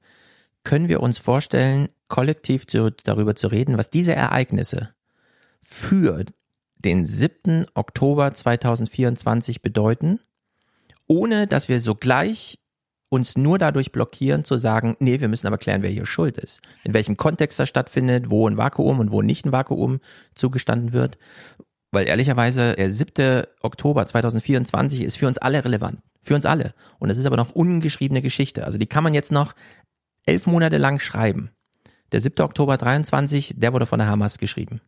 Können 0.62 0.88
wir 0.88 1.00
uns 1.00 1.18
vorstellen, 1.18 1.88
kollektiv 2.08 2.66
zu, 2.66 2.90
darüber 2.90 3.34
zu 3.34 3.48
reden, 3.48 3.78
was 3.78 3.90
diese 3.90 4.14
Ereignisse 4.14 4.90
für 5.62 6.24
den 6.78 7.06
7. 7.06 7.66
Oktober 7.74 8.32
2024 8.32 9.62
bedeuten, 9.62 10.20
ohne 11.06 11.46
dass 11.46 11.68
wir 11.68 11.80
sogleich 11.80 12.58
uns 13.08 13.36
nur 13.36 13.58
dadurch 13.58 13.90
blockieren 13.90 14.44
zu 14.44 14.56
sagen, 14.56 14.96
nee, 15.00 15.20
wir 15.20 15.28
müssen 15.28 15.46
aber 15.46 15.58
klären, 15.58 15.82
wer 15.82 15.90
hier 15.90 16.06
schuld 16.06 16.38
ist, 16.38 16.60
in 16.84 16.94
welchem 16.94 17.16
Kontext 17.16 17.58
das 17.58 17.68
stattfindet, 17.68 18.30
wo 18.30 18.48
ein 18.48 18.56
Vakuum 18.56 19.00
und 19.00 19.12
wo 19.12 19.20
nicht 19.20 19.44
ein 19.44 19.52
Vakuum 19.52 20.00
zugestanden 20.34 20.92
wird. 20.92 21.18
Weil 21.90 22.06
ehrlicherweise 22.06 22.74
der 22.74 22.90
7. 22.90 23.42
Oktober 23.62 24.06
2024 24.06 25.02
ist 25.02 25.16
für 25.16 25.26
uns 25.26 25.38
alle 25.38 25.64
relevant. 25.64 26.00
Für 26.22 26.34
uns 26.34 26.46
alle. 26.46 26.74
Und 26.98 27.08
das 27.08 27.18
ist 27.18 27.26
aber 27.26 27.36
noch 27.36 27.52
ungeschriebene 27.52 28.22
Geschichte. 28.22 28.64
Also 28.64 28.78
die 28.78 28.86
kann 28.86 29.04
man 29.04 29.14
jetzt 29.14 29.32
noch 29.32 29.54
elf 30.26 30.46
Monate 30.46 30.76
lang 30.76 31.00
schreiben. 31.00 31.50
Der 32.12 32.20
7. 32.20 32.44
Oktober 32.44 32.76
23, 32.76 33.54
der 33.56 33.72
wurde 33.72 33.86
von 33.86 33.98
der 33.98 34.08
Hamas 34.08 34.38
geschrieben. 34.38 34.80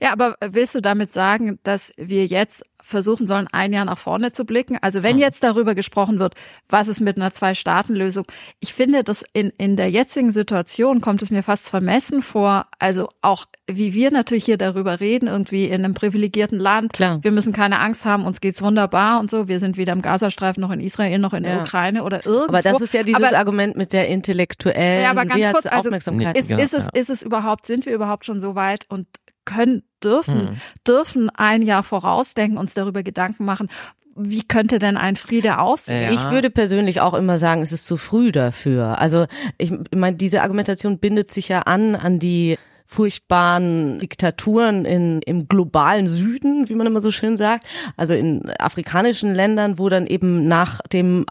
Ja, 0.00 0.12
aber 0.12 0.36
willst 0.40 0.74
du 0.74 0.80
damit 0.80 1.12
sagen, 1.12 1.58
dass 1.62 1.92
wir 1.96 2.26
jetzt 2.26 2.64
versuchen 2.82 3.26
sollen, 3.26 3.48
ein 3.52 3.72
Jahr 3.72 3.84
nach 3.84 3.98
vorne 3.98 4.32
zu 4.32 4.44
blicken? 4.44 4.78
Also 4.80 5.02
wenn 5.02 5.14
hm. 5.14 5.20
jetzt 5.20 5.42
darüber 5.42 5.74
gesprochen 5.74 6.18
wird, 6.18 6.34
was 6.68 6.88
ist 6.88 7.00
mit 7.00 7.16
einer 7.16 7.32
Zwei-Staaten-Lösung? 7.32 8.26
Ich 8.60 8.74
finde, 8.74 9.04
dass 9.04 9.24
in, 9.32 9.52
in 9.56 9.76
der 9.76 9.90
jetzigen 9.90 10.32
Situation 10.32 11.00
kommt 11.00 11.22
es 11.22 11.30
mir 11.30 11.42
fast 11.42 11.70
vermessen 11.70 12.22
vor. 12.22 12.66
Also 12.78 13.08
auch 13.22 13.46
wie 13.68 13.94
wir 13.94 14.10
natürlich 14.10 14.44
hier 14.44 14.58
darüber 14.58 15.00
reden, 15.00 15.28
irgendwie 15.28 15.66
in 15.66 15.84
einem 15.84 15.94
privilegierten 15.94 16.58
Land. 16.58 16.92
Klar. 16.92 17.20
Wir 17.22 17.30
müssen 17.30 17.52
keine 17.52 17.78
Angst 17.78 18.04
haben, 18.04 18.26
uns 18.26 18.40
geht's 18.40 18.60
wunderbar 18.62 19.20
und 19.20 19.30
so. 19.30 19.48
Wir 19.48 19.60
sind 19.60 19.76
weder 19.76 19.92
im 19.92 20.02
Gazastreifen 20.02 20.60
noch 20.60 20.70
in 20.70 20.80
Israel 20.80 21.18
noch 21.18 21.32
in 21.32 21.44
ja. 21.44 21.50
der 21.50 21.60
Ukraine 21.60 22.02
oder 22.02 22.26
irgendwo. 22.26 22.48
Aber 22.48 22.62
das 22.62 22.80
ist 22.80 22.92
ja 22.92 23.04
dieses 23.04 23.22
aber, 23.22 23.38
Argument 23.38 23.76
mit 23.76 23.92
der 23.92 24.08
intellektuellen 24.08 25.02
ja, 25.02 25.10
aber 25.10 25.24
ganz 25.24 25.52
kurz, 25.52 25.66
also 25.66 25.88
Aufmerksamkeit. 25.88 26.36
Ist, 26.36 26.50
ist, 26.50 26.74
es, 26.74 26.88
ist 26.92 27.10
es 27.10 27.22
überhaupt, 27.22 27.66
sind 27.66 27.86
wir 27.86 27.94
überhaupt 27.94 28.26
schon 28.26 28.40
so 28.40 28.54
weit 28.54 28.86
und 28.88 29.06
können, 29.44 29.82
dürfen, 30.02 30.48
hm. 30.48 30.56
dürfen 30.86 31.30
ein 31.30 31.62
Jahr 31.62 31.82
vorausdenken, 31.82 32.58
uns 32.58 32.74
darüber 32.74 33.02
Gedanken 33.02 33.44
machen, 33.44 33.68
wie 34.14 34.42
könnte 34.42 34.78
denn 34.78 34.96
ein 34.96 35.16
Friede 35.16 35.58
aussehen? 35.58 36.02
Ja. 36.02 36.10
Ich 36.12 36.30
würde 36.30 36.50
persönlich 36.50 37.00
auch 37.00 37.14
immer 37.14 37.38
sagen, 37.38 37.62
es 37.62 37.72
ist 37.72 37.86
zu 37.86 37.96
früh 37.96 38.30
dafür. 38.30 38.98
Also 38.98 39.26
ich 39.58 39.72
meine, 39.94 40.16
diese 40.16 40.42
Argumentation 40.42 40.98
bindet 40.98 41.32
sich 41.32 41.48
ja 41.48 41.60
an 41.60 41.94
an 41.94 42.18
die 42.18 42.58
furchtbaren 42.84 43.98
Diktaturen 44.00 44.84
in, 44.84 45.22
im 45.22 45.48
globalen 45.48 46.06
Süden, 46.06 46.68
wie 46.68 46.74
man 46.74 46.86
immer 46.86 47.00
so 47.00 47.10
schön 47.10 47.38
sagt, 47.38 47.66
also 47.96 48.12
in 48.12 48.50
afrikanischen 48.58 49.34
Ländern, 49.34 49.78
wo 49.78 49.88
dann 49.88 50.06
eben 50.06 50.46
nach 50.46 50.80
dem 50.92 51.24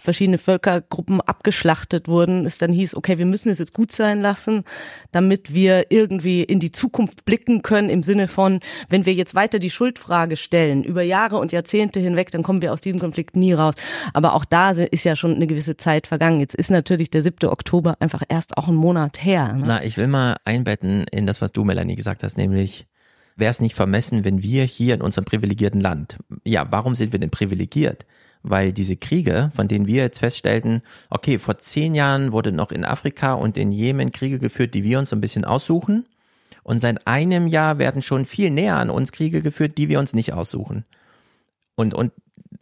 verschiedene 0.00 0.38
Völkergruppen 0.38 1.20
abgeschlachtet 1.20 2.06
wurden, 2.08 2.44
es 2.44 2.58
dann 2.58 2.72
hieß, 2.72 2.94
okay, 2.96 3.18
wir 3.18 3.26
müssen 3.26 3.48
es 3.50 3.58
jetzt 3.58 3.72
gut 3.72 3.92
sein 3.92 4.20
lassen, 4.20 4.64
damit 5.10 5.54
wir 5.54 5.86
irgendwie 5.90 6.42
in 6.42 6.60
die 6.60 6.72
Zukunft 6.72 7.24
blicken 7.24 7.62
können 7.62 7.88
im 7.88 8.02
Sinne 8.02 8.28
von, 8.28 8.60
wenn 8.88 9.06
wir 9.06 9.14
jetzt 9.14 9.34
weiter 9.34 9.58
die 9.58 9.70
Schuldfrage 9.70 10.36
stellen, 10.36 10.84
über 10.84 11.02
Jahre 11.02 11.38
und 11.38 11.52
Jahrzehnte 11.52 12.00
hinweg, 12.00 12.30
dann 12.30 12.42
kommen 12.42 12.62
wir 12.62 12.72
aus 12.72 12.80
diesem 12.80 13.00
Konflikt 13.00 13.36
nie 13.36 13.54
raus. 13.54 13.74
Aber 14.12 14.34
auch 14.34 14.44
da 14.44 14.72
ist 14.72 15.04
ja 15.04 15.16
schon 15.16 15.34
eine 15.34 15.46
gewisse 15.46 15.76
Zeit 15.76 16.06
vergangen. 16.06 16.40
Jetzt 16.40 16.54
ist 16.54 16.70
natürlich 16.70 17.10
der 17.10 17.22
7. 17.22 17.48
Oktober 17.48 17.96
einfach 18.00 18.22
erst 18.28 18.56
auch 18.58 18.68
ein 18.68 18.74
Monat 18.74 19.24
her. 19.24 19.54
Ne? 19.54 19.64
Na, 19.66 19.84
ich 19.84 19.96
will 19.96 20.08
mal 20.08 20.36
einbetten 20.44 21.06
in 21.10 21.26
das, 21.26 21.40
was 21.40 21.52
du, 21.52 21.64
Melanie, 21.64 21.96
gesagt 21.96 22.22
hast, 22.22 22.36
nämlich, 22.36 22.86
wäre 23.36 23.50
es 23.50 23.60
nicht 23.60 23.74
vermessen, 23.74 24.24
wenn 24.24 24.42
wir 24.42 24.64
hier 24.64 24.94
in 24.94 25.02
unserem 25.02 25.24
privilegierten 25.24 25.80
Land, 25.80 26.18
ja, 26.44 26.66
warum 26.70 26.94
sind 26.94 27.12
wir 27.12 27.20
denn 27.20 27.30
privilegiert? 27.30 28.06
Weil 28.48 28.72
diese 28.72 28.96
Kriege, 28.96 29.50
von 29.54 29.68
denen 29.68 29.86
wir 29.86 30.02
jetzt 30.02 30.18
feststellten, 30.18 30.82
okay, 31.10 31.38
vor 31.38 31.58
zehn 31.58 31.94
Jahren 31.94 32.32
wurde 32.32 32.52
noch 32.52 32.70
in 32.70 32.84
Afrika 32.84 33.34
und 33.34 33.56
in 33.56 33.72
Jemen 33.72 34.12
Kriege 34.12 34.38
geführt, 34.38 34.74
die 34.74 34.84
wir 34.84 34.98
uns 34.98 35.12
ein 35.12 35.20
bisschen 35.20 35.44
aussuchen. 35.44 36.06
Und 36.62 36.80
seit 36.80 37.06
einem 37.06 37.46
Jahr 37.46 37.78
werden 37.78 38.02
schon 38.02 38.24
viel 38.24 38.50
näher 38.50 38.76
an 38.76 38.90
uns 38.90 39.12
Kriege 39.12 39.42
geführt, 39.42 39.78
die 39.78 39.88
wir 39.88 39.98
uns 39.98 40.14
nicht 40.14 40.32
aussuchen. 40.32 40.84
Und, 41.76 41.94
und 41.94 42.12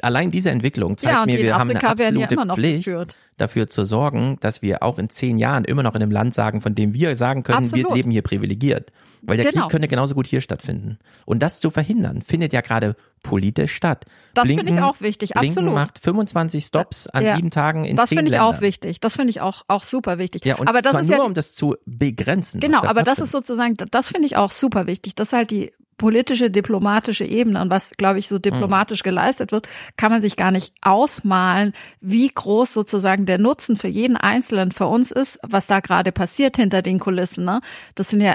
allein 0.03 0.30
diese 0.30 0.51
Entwicklung 0.51 0.97
zeigt 0.97 1.14
ja, 1.14 1.26
mir, 1.26 1.39
wir 1.39 1.57
haben 1.57 1.70
eine 1.70 1.82
absolute 1.82 2.35
ja 2.35 2.55
Pflicht, 2.55 2.85
geführt. 2.85 3.16
Dafür 3.37 3.68
zu 3.68 3.85
sorgen, 3.85 4.37
dass 4.41 4.62
wir 4.62 4.82
auch 4.82 4.99
in 4.99 5.09
zehn 5.11 5.39
Jahren 5.39 5.64
immer 5.64 5.82
noch 5.82 5.95
in 5.95 6.03
einem 6.03 6.12
Land 6.12 6.35
sagen, 6.35 6.61
von 6.61 6.74
dem 6.74 6.95
wir 6.95 7.16
sagen 7.16 7.43
können, 7.43 7.64
Absolut. 7.64 7.89
wir 7.89 7.95
leben 7.95 8.11
hier 8.11 8.22
privilegiert. 8.22 8.93
Weil 9.26 9.39
der 9.39 9.51
genau. 9.51 9.62
Krieg 9.62 9.70
könnte 9.70 9.89
genauso 9.89 10.14
gut 10.14 10.26
hier 10.26 10.41
stattfinden. 10.41 10.99
Und 11.24 11.43
das 11.43 11.59
zu 11.59 11.70
verhindern, 11.70 12.22
findet 12.22 12.53
ja 12.53 12.61
gerade 12.61 12.95
politisch 13.22 13.74
statt. 13.74 14.05
Das 14.35 14.47
finde 14.47 14.70
ich 14.70 14.80
auch 14.80 15.01
wichtig, 15.01 15.30
Blinken 15.30 15.51
absolut. 15.51 15.74
macht 15.74 15.99
25 15.99 16.64
Stops 16.64 17.07
an 17.07 17.24
ja. 17.24 17.37
sieben 17.37 17.51
Tagen 17.51 17.85
in 17.85 17.97
das 17.97 18.11
zehn 18.11 18.18
finde 18.18 18.28
ich 18.28 18.32
Ländern. 18.32 18.55
auch 18.55 18.61
wichtig. 18.61 19.01
Das 19.01 19.16
finde 19.16 19.30
ich 19.30 19.41
auch, 19.41 19.62
auch 19.66 19.82
super 19.82 20.18
wichtig. 20.18 20.45
Ja, 20.45 20.57
und 20.57 20.68
aber 20.68 20.82
das 20.82 20.93
zwar 20.93 21.01
ist 21.01 21.09
nur, 21.09 21.18
ja, 21.18 21.24
um 21.24 21.32
das 21.32 21.55
zu 21.55 21.76
begrenzen. 21.87 22.61
Genau, 22.61 22.82
aber 22.82 23.03
das 23.03 23.18
ist 23.18 23.32
sozusagen, 23.32 23.76
das 23.91 24.09
finde 24.09 24.26
ich 24.26 24.37
auch 24.37 24.51
super 24.51 24.87
wichtig. 24.87 25.14
Das 25.14 25.28
ist 25.28 25.32
halt 25.32 25.51
die 25.51 25.72
politische, 25.97 26.51
diplomatische 26.51 27.25
Ebene 27.25 27.61
und 27.61 27.71
was, 27.71 27.93
glaube 27.93 28.19
ich, 28.19 28.29
so 28.29 28.39
diplomatisch 28.39 29.01
mhm. 29.03 29.11
geleistet 29.11 29.53
wird, 29.53 29.69
kann 29.97 30.11
man 30.11 30.23
sich 30.23 30.37
gar 30.37 30.51
nicht 30.51 30.75
ausmalen, 30.81 31.73
wie 32.01 32.29
groß 32.29 32.73
sozusagen 32.73 33.27
der 33.27 33.39
Nutzen 33.39 33.77
für 33.77 33.89
jeden 33.89 34.17
Einzelnen 34.17 34.71
für 34.71 34.87
uns 34.87 35.11
ist, 35.11 35.39
was 35.43 35.67
da 35.67 35.81
gerade 35.81 36.13
passiert 36.13 36.57
hinter 36.57 36.83
den 36.83 36.99
Kulissen. 36.99 37.45
Ne? 37.45 37.61
Das 37.95 38.11
sind 38.11 38.21
ja 38.21 38.35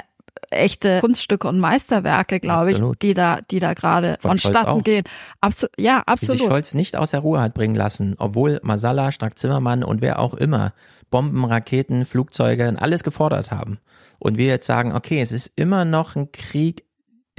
echte 0.50 1.00
Kunststücke 1.00 1.48
und 1.48 1.58
Meisterwerke, 1.58 2.40
glaube 2.40 2.72
ich, 2.72 2.80
die 3.02 3.14
da, 3.14 3.40
die 3.50 3.60
da 3.60 3.74
gerade 3.74 4.16
vonstatten 4.20 4.82
gehen. 4.82 5.04
Absu 5.40 5.66
ja, 5.76 6.02
absolut. 6.06 6.34
Die 6.34 6.38
sich 6.38 6.48
Scholz 6.48 6.74
nicht 6.74 6.96
aus 6.96 7.10
der 7.10 7.20
Ruhe 7.20 7.40
hat 7.40 7.54
bringen 7.54 7.74
lassen, 7.74 8.14
obwohl 8.18 8.60
Masala, 8.62 9.12
Strack-Zimmermann 9.12 9.84
und 9.84 10.00
wer 10.00 10.18
auch 10.18 10.34
immer 10.34 10.72
Bomben, 11.10 11.44
Raketen, 11.44 12.04
Flugzeuge 12.04 12.68
und 12.68 12.76
alles 12.76 13.02
gefordert 13.02 13.50
haben. 13.50 13.78
Und 14.18 14.38
wir 14.38 14.46
jetzt 14.46 14.66
sagen, 14.66 14.94
okay, 14.94 15.20
es 15.20 15.32
ist 15.32 15.52
immer 15.56 15.84
noch 15.84 16.14
ein 16.14 16.30
Krieg 16.32 16.84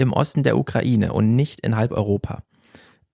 im 0.02 0.14
Osten 0.14 0.43
der 0.43 0.58
Ukraine 0.58 1.14
und 1.14 1.36
nicht 1.36 1.62
in 1.62 1.76
halb 1.76 1.91
Europa. 1.91 2.43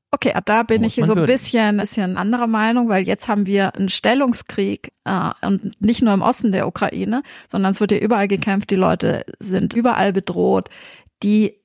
Okay, 0.10 0.34
da 0.46 0.64
bin 0.64 0.84
Muss 0.84 0.98
ich 0.98 1.06
so 1.06 1.14
ein 1.14 1.26
bisschen, 1.26 1.78
bisschen 1.78 2.18
anderer 2.18 2.48
Meinung, 2.48 2.88
weil 2.88 3.06
jetzt 3.06 3.28
haben 3.28 3.46
wir 3.46 3.76
einen 3.76 3.90
Stellungskrieg 3.90 4.94
äh, 5.04 5.32
und 5.46 5.82
nicht 5.82 6.02
nur 6.02 6.14
im 6.14 6.22
Osten 6.22 6.54
der 6.54 6.66
Ukraine, 6.66 7.24
sondern 7.48 7.72
es 7.72 7.82
wird 7.82 7.92
ja 7.92 7.98
überall 7.98 8.30
gekämpft. 8.30 8.70
Die 8.70 8.76
Leute 8.76 9.26
sind 9.40 9.74
überall 9.74 10.14
bedroht. 10.14 10.70
Die 11.24 11.56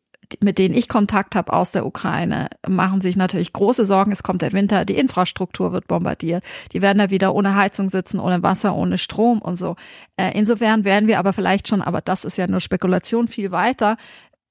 mit 0.40 0.58
denen 0.58 0.74
ich 0.74 0.88
Kontakt 0.88 1.34
habe 1.34 1.52
aus 1.52 1.72
der 1.72 1.84
Ukraine, 1.84 2.48
machen 2.66 3.00
sich 3.02 3.16
natürlich 3.16 3.52
große 3.52 3.84
Sorgen. 3.84 4.12
Es 4.12 4.22
kommt 4.22 4.40
der 4.40 4.54
Winter, 4.54 4.86
die 4.86 4.96
Infrastruktur 4.96 5.72
wird 5.72 5.88
bombardiert. 5.88 6.42
Die 6.72 6.80
werden 6.80 6.98
da 6.98 7.10
wieder 7.10 7.34
ohne 7.34 7.54
Heizung 7.54 7.90
sitzen, 7.90 8.18
ohne 8.18 8.42
Wasser, 8.42 8.74
ohne 8.74 8.98
Strom 8.98 9.42
und 9.42 9.56
so. 9.56 9.76
Äh, 10.16 10.30
insofern 10.34 10.84
werden 10.84 11.06
wir 11.06 11.18
aber 11.18 11.32
vielleicht 11.32 11.68
schon, 11.68 11.82
aber 11.82 12.00
das 12.00 12.24
ist 12.24 12.38
ja 12.38 12.46
nur 12.46 12.60
Spekulation, 12.60 13.28
viel 13.28 13.50
weiter 13.50 13.96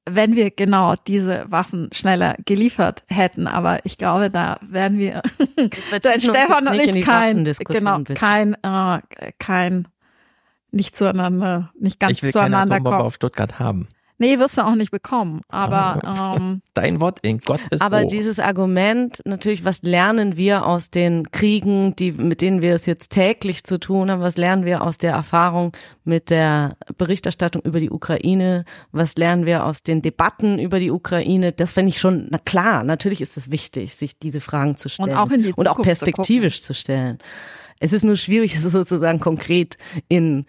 wenn 0.10 0.36
wir 0.36 0.52
genau 0.52 0.96
diese 1.08 1.46
Waffen 1.50 1.90
schneller 1.94 2.36
geliefert 2.46 3.04
hätten. 3.08 3.48
Aber 3.48 3.86
ich 3.86 3.98
glaube, 3.98 4.30
da 4.30 4.58
werden 4.62 4.98
wir, 4.98 5.22
da 6.02 6.20
Stefan 6.20 6.68
und 6.68 6.80
ich 6.80 7.06
kein, 7.06 7.44
genau, 7.44 8.04
kein, 8.16 8.56
äh, 8.64 9.00
kein, 9.40 9.88
nicht 10.72 10.96
zueinander, 10.96 11.72
nicht 11.80 12.00
ganz 12.00 12.14
ich 12.14 12.24
will 12.24 12.32
zueinander 12.32 12.78
keine 12.78 12.90
kommen. 12.90 13.02
auf 13.02 13.16
Stuttgart 13.16 13.60
haben. 13.60 13.88
Nee, 14.22 14.38
wirst 14.38 14.56
du 14.56 14.62
auch 14.64 14.76
nicht 14.76 14.92
bekommen. 14.92 15.42
Aber 15.48 16.00
ah. 16.06 16.36
ähm, 16.38 16.62
dein 16.76 17.02
Wort 17.02 17.18
in 17.24 17.40
Gottes 17.40 17.82
Aber 17.82 18.02
Ohr. 18.02 18.06
dieses 18.06 18.40
Argument, 18.40 19.20
natürlich, 19.26 19.66
was 19.66 19.82
lernen 19.82 20.38
wir 20.38 20.68
aus 20.68 20.92
den 20.92 21.32
Kriegen, 21.32 21.96
die 21.96 22.12
mit 22.12 22.42
denen 22.42 22.62
wir 22.62 22.76
es 22.76 22.86
jetzt 22.86 23.10
täglich 23.10 23.64
zu 23.64 23.80
tun 23.80 24.12
haben? 24.12 24.22
Was 24.22 24.38
lernen 24.38 24.64
wir 24.64 24.84
aus 24.84 25.00
der 25.00 25.14
Erfahrung 25.14 25.72
mit 26.04 26.30
der 26.30 26.78
Berichterstattung 27.00 27.64
über 27.64 27.80
die 27.80 27.90
Ukraine? 27.90 28.64
Was 28.92 29.16
lernen 29.16 29.48
wir 29.48 29.66
aus 29.66 29.82
den 29.82 30.04
Debatten 30.04 30.60
über 30.60 30.80
die 30.80 30.92
Ukraine? 30.92 31.52
Das 31.52 31.72
finde 31.72 31.90
ich 31.90 32.00
schon, 32.00 32.28
na 32.30 32.38
klar, 32.38 32.84
natürlich 32.84 33.22
ist 33.22 33.38
es 33.38 33.50
wichtig, 33.50 33.96
sich 33.96 34.20
diese 34.20 34.40
Fragen 34.40 34.78
zu 34.78 34.88
stellen 34.88 35.10
und 35.10 35.16
auch, 35.16 35.32
in 35.32 35.42
die 35.42 35.54
und 35.54 35.68
auch 35.68 35.82
perspektivisch 35.82 36.62
zu, 36.62 36.68
zu 36.68 36.74
stellen. 36.76 37.18
Es 37.80 37.92
ist 37.92 38.04
nur 38.04 38.18
schwierig, 38.18 38.56
es 38.56 38.62
sozusagen 38.62 39.20
konkret 39.20 39.78
in 40.10 40.46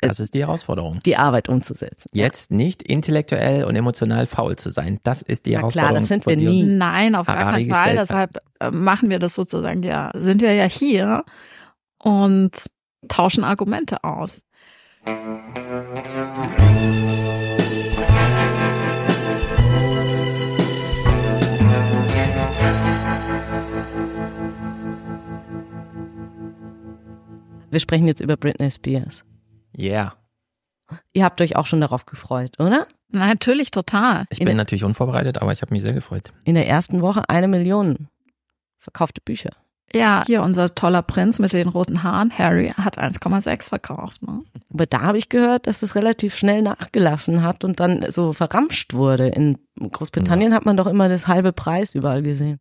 das 0.00 0.20
ist 0.20 0.34
die 0.34 0.40
Herausforderung. 0.40 1.00
Die 1.04 1.16
Arbeit 1.16 1.48
umzusetzen. 1.48 2.10
Jetzt 2.12 2.50
nicht 2.50 2.82
intellektuell 2.82 3.64
und 3.64 3.76
emotional 3.76 4.26
faul 4.26 4.56
zu 4.56 4.70
sein. 4.70 4.98
Das 5.02 5.22
ist 5.22 5.46
die 5.46 5.52
Na 5.52 5.60
Herausforderung. 5.60 5.90
Klar, 5.90 6.00
das 6.00 6.08
sind 6.08 6.26
wir 6.26 6.36
nie. 6.36 6.64
Nein, 6.64 7.14
auf 7.14 7.26
gar 7.26 7.52
keinen 7.52 7.70
Fall. 7.70 7.96
Deshalb 7.96 8.38
äh, 8.60 8.70
machen 8.70 9.08
wir 9.10 9.18
das 9.18 9.34
sozusagen 9.34 9.82
ja, 9.82 10.10
sind 10.14 10.42
wir 10.42 10.52
ja 10.52 10.64
hier 10.64 11.24
und 11.98 12.50
tauschen 13.08 13.44
Argumente 13.44 14.04
aus. 14.04 14.42
Wir 27.70 27.80
sprechen 27.80 28.08
jetzt 28.08 28.20
über 28.20 28.36
Britney 28.36 28.70
Spears. 28.70 29.24
Yeah. 29.76 30.14
Ihr 31.12 31.24
habt 31.24 31.40
euch 31.40 31.56
auch 31.56 31.66
schon 31.66 31.80
darauf 31.80 32.06
gefreut, 32.06 32.58
oder? 32.58 32.86
Natürlich, 33.08 33.70
total. 33.70 34.26
Ich 34.30 34.38
bin 34.38 34.56
natürlich 34.56 34.84
unvorbereitet, 34.84 35.38
aber 35.38 35.52
ich 35.52 35.62
habe 35.62 35.74
mich 35.74 35.82
sehr 35.82 35.92
gefreut. 35.92 36.32
In 36.44 36.54
der 36.54 36.68
ersten 36.68 37.02
Woche 37.02 37.28
eine 37.28 37.48
Million 37.48 38.08
verkaufte 38.78 39.20
Bücher. 39.20 39.50
Ja, 39.92 40.24
hier 40.26 40.42
unser 40.42 40.74
toller 40.74 41.02
Prinz 41.02 41.38
mit 41.38 41.52
den 41.52 41.68
roten 41.68 42.02
Haaren, 42.02 42.36
Harry, 42.36 42.72
hat 42.76 42.98
1,6 42.98 43.68
verkauft. 43.68 44.22
Ne? 44.22 44.42
Aber 44.72 44.86
da 44.86 45.02
habe 45.02 45.18
ich 45.18 45.28
gehört, 45.28 45.66
dass 45.66 45.80
das 45.80 45.94
relativ 45.94 46.36
schnell 46.36 46.62
nachgelassen 46.62 47.42
hat 47.42 47.64
und 47.64 47.78
dann 47.78 48.10
so 48.10 48.32
verramscht 48.32 48.94
wurde. 48.94 49.28
In 49.28 49.58
Großbritannien 49.78 50.50
ja. 50.50 50.56
hat 50.56 50.66
man 50.66 50.76
doch 50.76 50.88
immer 50.88 51.08
das 51.08 51.28
halbe 51.28 51.52
Preis 51.52 51.94
überall 51.94 52.22
gesehen. 52.22 52.58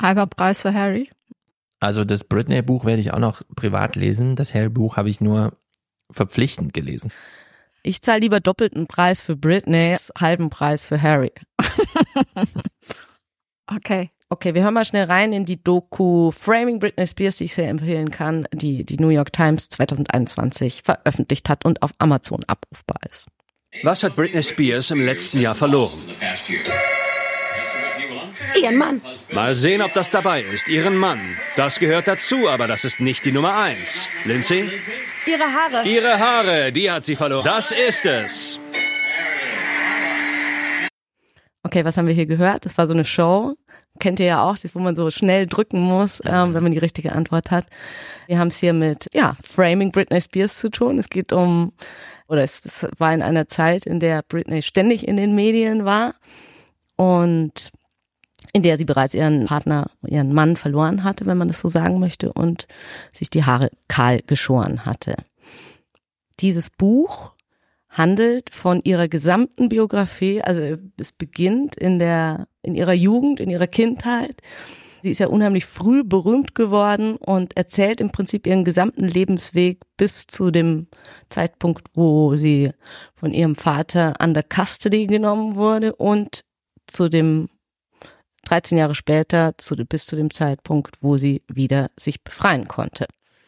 Halber 0.00 0.26
Preis 0.26 0.62
für 0.62 0.74
Harry? 0.74 1.08
Also 1.80 2.04
das 2.04 2.24
Britney-Buch 2.24 2.84
werde 2.84 3.00
ich 3.00 3.12
auch 3.12 3.20
noch 3.20 3.42
privat 3.54 3.94
lesen. 3.94 4.34
Das 4.34 4.52
Harry-Buch 4.54 4.96
habe 4.96 5.10
ich 5.10 5.20
nur 5.20 5.52
verpflichtend 6.10 6.72
gelesen. 6.72 7.12
Ich 7.82 8.02
zahle 8.02 8.20
lieber 8.20 8.40
doppelten 8.40 8.86
Preis 8.86 9.22
für 9.22 9.36
Britney, 9.36 9.96
halben 10.18 10.50
Preis 10.50 10.84
für 10.84 11.00
Harry. 11.00 11.32
okay. 13.66 14.10
Okay, 14.30 14.52
wir 14.52 14.62
hören 14.62 14.74
mal 14.74 14.84
schnell 14.84 15.06
rein 15.06 15.32
in 15.32 15.46
die 15.46 15.62
Doku 15.62 16.30
Framing 16.32 16.80
Britney 16.80 17.06
Spears, 17.06 17.36
die 17.36 17.44
ich 17.44 17.54
sehr 17.54 17.70
empfehlen 17.70 18.10
kann, 18.10 18.46
die 18.52 18.84
die 18.84 18.98
New 18.98 19.08
York 19.08 19.32
Times 19.32 19.70
2021 19.70 20.82
veröffentlicht 20.84 21.48
hat 21.48 21.64
und 21.64 21.80
auf 21.80 21.92
Amazon 21.98 22.44
abrufbar 22.46 22.98
ist. 23.08 23.26
Was 23.84 24.02
hat 24.02 24.16
Britney 24.16 24.42
Spears 24.42 24.90
im 24.90 25.00
letzten 25.00 25.40
Jahr 25.40 25.54
verloren? 25.54 25.98
Ihren 28.62 28.76
Mann. 28.76 29.00
Mal 29.32 29.54
sehen, 29.54 29.82
ob 29.82 29.92
das 29.94 30.10
dabei 30.10 30.42
ist. 30.42 30.68
Ihren 30.68 30.96
Mann. 30.96 31.20
Das 31.56 31.78
gehört 31.78 32.08
dazu, 32.08 32.48
aber 32.48 32.66
das 32.66 32.84
ist 32.84 33.00
nicht 33.00 33.24
die 33.24 33.32
Nummer 33.32 33.56
eins. 33.56 34.08
Lindsay? 34.24 34.70
Ihre 35.26 35.44
Haare. 35.44 35.88
Ihre 35.88 36.18
Haare, 36.18 36.72
die 36.72 36.90
hat 36.90 37.04
sie 37.04 37.16
verloren. 37.16 37.44
Das 37.44 37.72
ist 37.72 38.04
es. 38.04 38.58
Okay, 41.62 41.84
was 41.84 41.98
haben 41.98 42.06
wir 42.06 42.14
hier 42.14 42.26
gehört? 42.26 42.64
Das 42.64 42.78
war 42.78 42.86
so 42.86 42.94
eine 42.94 43.04
Show. 43.04 43.54
Kennt 44.00 44.20
ihr 44.20 44.26
ja 44.26 44.42
auch, 44.42 44.56
wo 44.72 44.78
man 44.78 44.96
so 44.96 45.10
schnell 45.10 45.46
drücken 45.46 45.80
muss, 45.80 46.22
ähm, 46.24 46.54
wenn 46.54 46.62
man 46.62 46.72
die 46.72 46.78
richtige 46.78 47.12
Antwort 47.12 47.50
hat. 47.50 47.66
Wir 48.26 48.38
haben 48.38 48.48
es 48.48 48.58
hier 48.58 48.72
mit, 48.72 49.06
ja, 49.12 49.34
Framing 49.42 49.90
Britney 49.90 50.20
Spears 50.20 50.58
zu 50.58 50.70
tun. 50.70 50.98
Es 50.98 51.10
geht 51.10 51.32
um, 51.32 51.72
oder 52.28 52.42
es, 52.42 52.64
es 52.64 52.86
war 52.98 53.12
in 53.12 53.22
einer 53.22 53.48
Zeit, 53.48 53.86
in 53.86 54.00
der 54.00 54.22
Britney 54.22 54.62
ständig 54.62 55.06
in 55.06 55.16
den 55.16 55.34
Medien 55.34 55.84
war 55.84 56.14
und 56.96 57.70
in 58.52 58.62
der 58.62 58.78
sie 58.78 58.84
bereits 58.84 59.14
ihren 59.14 59.46
Partner, 59.46 59.90
ihren 60.06 60.32
Mann 60.32 60.56
verloren 60.56 61.04
hatte, 61.04 61.26
wenn 61.26 61.38
man 61.38 61.48
das 61.48 61.60
so 61.60 61.68
sagen 61.68 61.98
möchte, 61.98 62.32
und 62.32 62.66
sich 63.12 63.30
die 63.30 63.44
Haare 63.44 63.70
kahl 63.88 64.20
geschoren 64.26 64.84
hatte. 64.84 65.16
Dieses 66.40 66.70
Buch 66.70 67.32
handelt 67.88 68.54
von 68.54 68.80
ihrer 68.84 69.08
gesamten 69.08 69.68
Biografie, 69.68 70.42
also 70.42 70.76
es 70.98 71.12
beginnt 71.12 71.76
in 71.76 71.98
der, 71.98 72.46
in 72.62 72.74
ihrer 72.74 72.92
Jugend, 72.92 73.40
in 73.40 73.50
ihrer 73.50 73.66
Kindheit. 73.66 74.36
Sie 75.02 75.10
ist 75.10 75.20
ja 75.20 75.28
unheimlich 75.28 75.64
früh 75.64 76.02
berühmt 76.02 76.54
geworden 76.54 77.16
und 77.16 77.56
erzählt 77.56 78.00
im 78.00 78.10
Prinzip 78.10 78.46
ihren 78.46 78.64
gesamten 78.64 79.06
Lebensweg 79.06 79.80
bis 79.96 80.26
zu 80.26 80.50
dem 80.50 80.88
Zeitpunkt, 81.28 81.88
wo 81.94 82.34
sie 82.34 82.72
von 83.14 83.32
ihrem 83.32 83.54
Vater 83.54 84.14
under 84.22 84.42
custody 84.42 85.06
genommen 85.06 85.54
wurde 85.54 85.94
und 85.94 86.44
zu 86.86 87.08
dem 87.08 87.48
13 88.48 88.78
Jahre 88.78 88.94
später, 88.94 89.52
zu, 89.58 89.76
bis 89.76 90.06
zu 90.06 90.16
dem 90.16 90.30
Zeitpunkt, 90.30 90.96
wo 91.02 91.16
sie 91.16 91.42
wieder 91.48 91.90
sich 91.96 92.24
befreien 92.24 92.66
konnte. 92.66 93.06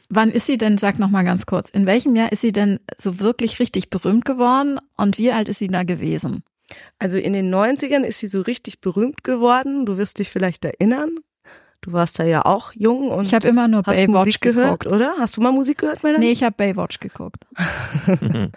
Wann 0.09 0.31
ist 0.31 0.47
sie 0.47 0.57
denn, 0.57 0.77
sag 0.77 0.99
noch 0.99 1.09
mal 1.09 1.25
ganz 1.25 1.47
kurz, 1.47 1.71
in 1.71 1.87
welchem 1.87 2.17
Jahr 2.17 2.33
ist 2.33 2.41
sie 2.41 2.53
denn 2.53 2.81
so 2.99 3.21
wirklich 3.21 3.61
richtig 3.61 3.91
berühmt 3.91 4.25
geworden 4.25 4.79
und 4.97 5.19
wie 5.19 5.33
alt 5.33 5.49
ist 5.49 5.59
sie 5.59 5.69
da 5.69 5.85
gewesen? 5.85 6.43
Also 6.99 7.17
in 7.17 7.33
den 7.33 7.53
90ern 7.53 8.03
ist 8.03 8.19
sie 8.19 8.29
so 8.29 8.43
richtig 8.43 8.81
berühmt 8.81 9.25
geworden. 9.25 9.87
Du 9.87 9.97
wirst 9.99 10.19
dich 10.19 10.31
vielleicht 10.31 10.65
erinnern. 10.65 11.19
Du 11.81 11.93
warst 11.93 12.19
da 12.19 12.25
ja 12.25 12.45
auch 12.45 12.73
jung 12.75 13.09
und 13.09 13.27
ich 13.27 13.35
habe 13.35 13.49
immer 13.49 13.67
nur 13.67 13.83
hast 13.87 13.97
Baywatch 13.97 14.27
Musik 14.27 14.41
gehört, 14.43 14.81
geguckt. 14.81 14.95
oder? 14.95 15.15
Hast 15.19 15.37
du 15.37 15.41
mal 15.41 15.53
Musik 15.53 15.79
gehört, 15.79 16.03
Melanie? 16.03 16.27
Nee, 16.27 16.33
ich 16.33 16.43
habe 16.43 16.55
Baywatch 16.55 17.01
geguckt. 17.01 17.47
und, 18.07 18.53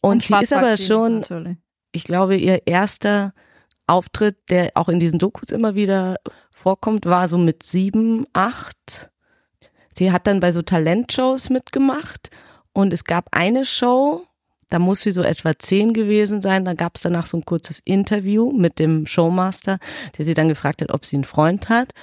und 0.00 0.22
sie 0.22 0.34
ist 0.40 0.52
aber 0.54 0.76
schon, 0.78 1.20
natürlich. 1.20 1.58
ich 1.92 2.04
glaube, 2.04 2.36
ihr 2.36 2.66
erster 2.66 3.34
Auftritt, 3.88 4.36
der 4.50 4.70
auch 4.74 4.88
in 4.88 5.00
diesen 5.00 5.18
Dokus 5.18 5.50
immer 5.50 5.74
wieder 5.74 6.16
vorkommt, 6.50 7.06
war 7.06 7.28
so 7.28 7.38
mit 7.38 7.62
sieben, 7.62 8.26
acht. 8.32 9.10
Sie 9.92 10.12
hat 10.12 10.26
dann 10.26 10.40
bei 10.40 10.52
so 10.52 10.62
Talentshows 10.62 11.50
mitgemacht 11.50 12.30
und 12.72 12.92
es 12.92 13.04
gab 13.04 13.28
eine 13.32 13.64
Show, 13.64 14.28
da 14.70 14.78
muss 14.78 15.00
sie 15.00 15.12
so 15.12 15.22
etwa 15.22 15.58
zehn 15.58 15.94
gewesen 15.94 16.40
sein. 16.40 16.64
Da 16.64 16.74
gab 16.74 16.96
es 16.96 17.02
danach 17.02 17.26
so 17.26 17.38
ein 17.38 17.44
kurzes 17.44 17.80
Interview 17.80 18.52
mit 18.52 18.78
dem 18.78 19.06
Showmaster, 19.06 19.78
der 20.16 20.24
sie 20.24 20.34
dann 20.34 20.48
gefragt 20.48 20.82
hat, 20.82 20.90
ob 20.92 21.06
sie 21.06 21.16
einen 21.16 21.24
Freund 21.24 21.68
hat. 21.68 21.94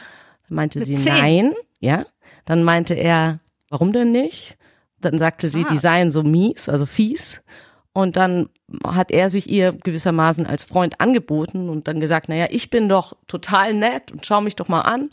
Dann 0.48 0.56
meinte 0.56 0.80
mit 0.80 0.88
sie 0.88 0.96
zehn. 0.96 1.14
nein, 1.14 1.54
ja. 1.80 2.06
Dann 2.46 2.64
meinte 2.64 2.96
er, 2.96 3.40
warum 3.70 3.94
denn 3.94 4.12
nicht? 4.12 4.58
Dann 5.00 5.18
sagte 5.20 5.50
sie, 5.50 5.64
ah. 5.66 5.68
die 5.72 5.78
seien 5.78 6.10
so 6.12 6.24
mies, 6.24 6.68
also 6.68 6.86
fies. 6.86 7.44
Und 7.96 8.18
dann 8.18 8.50
hat 8.86 9.10
er 9.10 9.30
sich 9.30 9.50
ihr 9.50 9.72
gewissermaßen 9.72 10.46
als 10.46 10.66
Freund 10.66 11.00
angeboten 11.00 11.70
und 11.70 11.88
dann 11.88 12.02
gesagt, 12.02 12.28
naja, 12.28 12.48
ich 12.50 12.70
bin 12.70 12.90
doch 12.90 13.16
total 13.26 13.74
nett 13.74 14.12
und 14.12 14.26
schau 14.26 14.42
mich 14.42 14.58
doch 14.58 14.68
mal 14.68 14.82
an. 14.82 15.10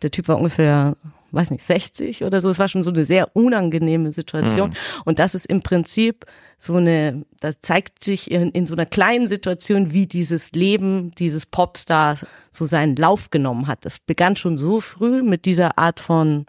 Der 0.00 0.10
Typ 0.10 0.28
war 0.28 0.38
ungefähr, 0.38 0.96
weiß 1.32 1.50
nicht, 1.50 1.62
60 1.62 2.24
oder 2.24 2.40
so. 2.40 2.48
Es 2.48 2.58
war 2.58 2.68
schon 2.68 2.84
so 2.84 2.88
eine 2.88 3.04
sehr 3.04 3.36
unangenehme 3.36 4.12
Situation. 4.12 4.70
Mhm. 4.70 4.76
Und 5.04 5.18
das 5.18 5.34
ist 5.34 5.44
im 5.44 5.60
Prinzip 5.60 6.24
so 6.56 6.76
eine, 6.76 7.26
das 7.40 7.60
zeigt 7.60 8.02
sich 8.02 8.30
in, 8.30 8.50
in 8.52 8.64
so 8.64 8.72
einer 8.72 8.86
kleinen 8.86 9.28
Situation, 9.28 9.92
wie 9.92 10.06
dieses 10.06 10.52
Leben 10.52 11.10
dieses 11.18 11.44
Popstars 11.44 12.24
so 12.50 12.64
seinen 12.64 12.96
Lauf 12.96 13.28
genommen 13.28 13.66
hat. 13.66 13.84
Das 13.84 13.98
begann 13.98 14.36
schon 14.36 14.56
so 14.56 14.80
früh 14.80 15.22
mit 15.22 15.44
dieser 15.44 15.76
Art 15.76 16.00
von, 16.00 16.46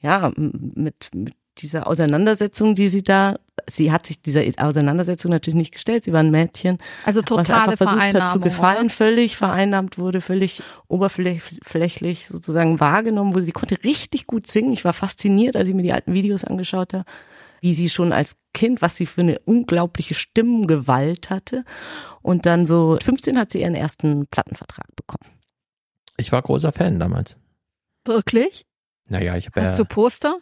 ja, 0.00 0.30
mit, 0.36 1.10
mit 1.12 1.34
dieser 1.58 1.88
Auseinandersetzung, 1.88 2.76
die 2.76 2.86
sie 2.86 3.02
da, 3.02 3.34
sie 3.68 3.90
hat 3.90 4.06
sich 4.06 4.20
dieser 4.20 4.42
Auseinandersetzung 4.58 5.30
natürlich 5.30 5.56
nicht 5.56 5.72
gestellt. 5.72 6.04
Sie 6.04 6.12
war 6.12 6.20
ein 6.20 6.30
Mädchen, 6.30 6.78
also 7.04 7.22
totale 7.22 7.72
was 7.72 7.78
versucht 7.78 8.14
hat 8.14 8.30
zu 8.30 8.40
gefallen, 8.40 8.86
oder? 8.86 8.90
völlig 8.90 9.36
vereinnahmt 9.36 9.98
wurde, 9.98 10.20
völlig 10.20 10.62
oberflächlich 10.88 12.28
sozusagen 12.28 12.80
wahrgenommen 12.80 13.34
wurde. 13.34 13.44
Sie 13.44 13.52
konnte 13.52 13.82
richtig 13.82 14.26
gut 14.26 14.46
singen. 14.46 14.72
Ich 14.72 14.84
war 14.84 14.92
fasziniert, 14.92 15.56
als 15.56 15.68
ich 15.68 15.74
mir 15.74 15.82
die 15.82 15.92
alten 15.92 16.12
Videos 16.14 16.44
angeschaut 16.44 16.92
habe, 16.92 17.04
wie 17.60 17.74
sie 17.74 17.88
schon 17.88 18.12
als 18.12 18.38
Kind, 18.52 18.82
was 18.82 18.96
sie 18.96 19.06
für 19.06 19.22
eine 19.22 19.38
unglaubliche 19.40 20.14
Stimmgewalt 20.14 21.30
hatte. 21.30 21.64
Und 22.22 22.46
dann 22.46 22.66
so 22.66 22.98
15 23.02 23.38
hat 23.38 23.52
sie 23.52 23.62
ihren 23.62 23.74
ersten 23.74 24.26
Plattenvertrag 24.26 24.94
bekommen. 24.96 25.32
Ich 26.16 26.32
war 26.32 26.42
großer 26.42 26.72
Fan 26.72 26.98
damals. 26.98 27.36
Wirklich? 28.04 28.66
Naja, 29.08 29.36
ich 29.36 29.46
habe 29.46 29.60
ja. 29.60 29.66
Hast 29.66 29.78
du 29.78 29.84
Poster? 29.84 30.38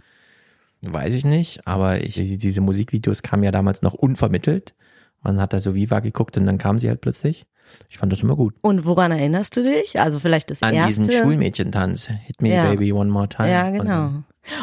Weiß 0.92 1.14
ich 1.14 1.24
nicht, 1.24 1.66
aber 1.66 2.02
ich, 2.02 2.14
diese 2.14 2.60
Musikvideos 2.60 3.22
kamen 3.22 3.44
ja 3.44 3.50
damals 3.50 3.82
noch 3.82 3.94
unvermittelt. 3.94 4.74
Man 5.22 5.40
hat 5.40 5.52
da 5.52 5.60
so 5.60 5.74
Viva 5.74 6.00
geguckt 6.00 6.36
und 6.36 6.46
dann 6.46 6.58
kam 6.58 6.78
sie 6.78 6.88
halt 6.88 7.00
plötzlich. 7.00 7.46
Ich 7.88 7.98
fand 7.98 8.12
das 8.12 8.22
immer 8.22 8.36
gut. 8.36 8.54
Und 8.60 8.84
woran 8.84 9.10
erinnerst 9.10 9.56
du 9.56 9.62
dich? 9.62 9.98
Also 9.98 10.18
vielleicht 10.18 10.50
das 10.50 10.62
An 10.62 10.74
erste? 10.74 11.02
An 11.02 11.08
diesen 11.08 11.22
Schulmädchentanz. 11.22 12.08
Hit 12.08 12.42
me 12.42 12.54
ja. 12.54 12.70
baby 12.70 12.92
one 12.92 13.10
more 13.10 13.28
time. 13.28 13.50
Ja, 13.50 13.70
genau. 13.70 14.12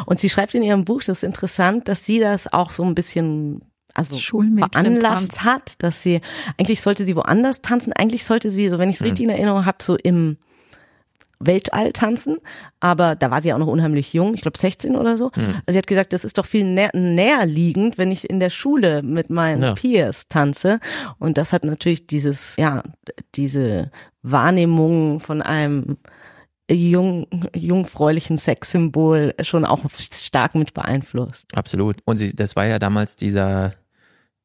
Und 0.06 0.20
sie 0.20 0.28
schreibt 0.28 0.54
in 0.54 0.62
ihrem 0.62 0.84
Buch, 0.84 1.02
das 1.02 1.18
ist 1.18 1.24
interessant, 1.24 1.88
dass 1.88 2.04
sie 2.04 2.20
das 2.20 2.52
auch 2.52 2.70
so 2.70 2.84
ein 2.84 2.94
bisschen 2.94 3.62
also 3.94 4.16
veranlasst 4.16 5.44
hat, 5.44 5.82
dass 5.82 6.02
sie 6.02 6.20
eigentlich 6.58 6.80
sollte 6.80 7.04
sie 7.04 7.14
woanders 7.14 7.60
tanzen, 7.60 7.92
eigentlich 7.92 8.24
sollte 8.24 8.50
sie, 8.50 8.68
so 8.68 8.78
wenn 8.78 8.88
ich 8.88 8.96
es 8.96 9.00
hm. 9.00 9.06
richtig 9.06 9.24
in 9.24 9.30
Erinnerung 9.30 9.66
habe, 9.66 9.78
so 9.82 9.96
im 9.96 10.38
Weltall 11.46 11.92
tanzen, 11.92 12.38
aber 12.80 13.14
da 13.16 13.30
war 13.30 13.42
sie 13.42 13.52
auch 13.52 13.58
noch 13.58 13.66
unheimlich 13.66 14.12
jung, 14.12 14.34
ich 14.34 14.42
glaube 14.42 14.58
16 14.58 14.96
oder 14.96 15.16
so. 15.16 15.30
Mhm. 15.36 15.60
Also 15.66 15.72
sie 15.72 15.78
hat 15.78 15.86
gesagt, 15.86 16.12
das 16.12 16.24
ist 16.24 16.38
doch 16.38 16.46
viel 16.46 16.64
nä 16.64 16.88
näher 16.92 17.46
liegend, 17.46 17.98
wenn 17.98 18.10
ich 18.10 18.28
in 18.28 18.40
der 18.40 18.50
Schule 18.50 19.02
mit 19.02 19.30
meinen 19.30 19.62
ja. 19.62 19.74
Peers 19.74 20.28
tanze. 20.28 20.80
Und 21.18 21.38
das 21.38 21.52
hat 21.52 21.64
natürlich 21.64 22.06
dieses, 22.06 22.56
ja, 22.56 22.82
diese 23.34 23.90
Wahrnehmung 24.22 25.20
von 25.20 25.42
einem 25.42 25.96
jung, 26.70 27.26
jungfräulichen 27.54 28.38
Sexsymbol 28.38 29.34
schon 29.42 29.64
auch 29.64 29.80
stark 29.90 30.54
mit 30.54 30.74
beeinflusst. 30.74 31.56
Absolut. 31.56 31.98
Und 32.04 32.18
sie, 32.18 32.34
das 32.34 32.56
war 32.56 32.66
ja 32.66 32.78
damals 32.78 33.16
dieser 33.16 33.74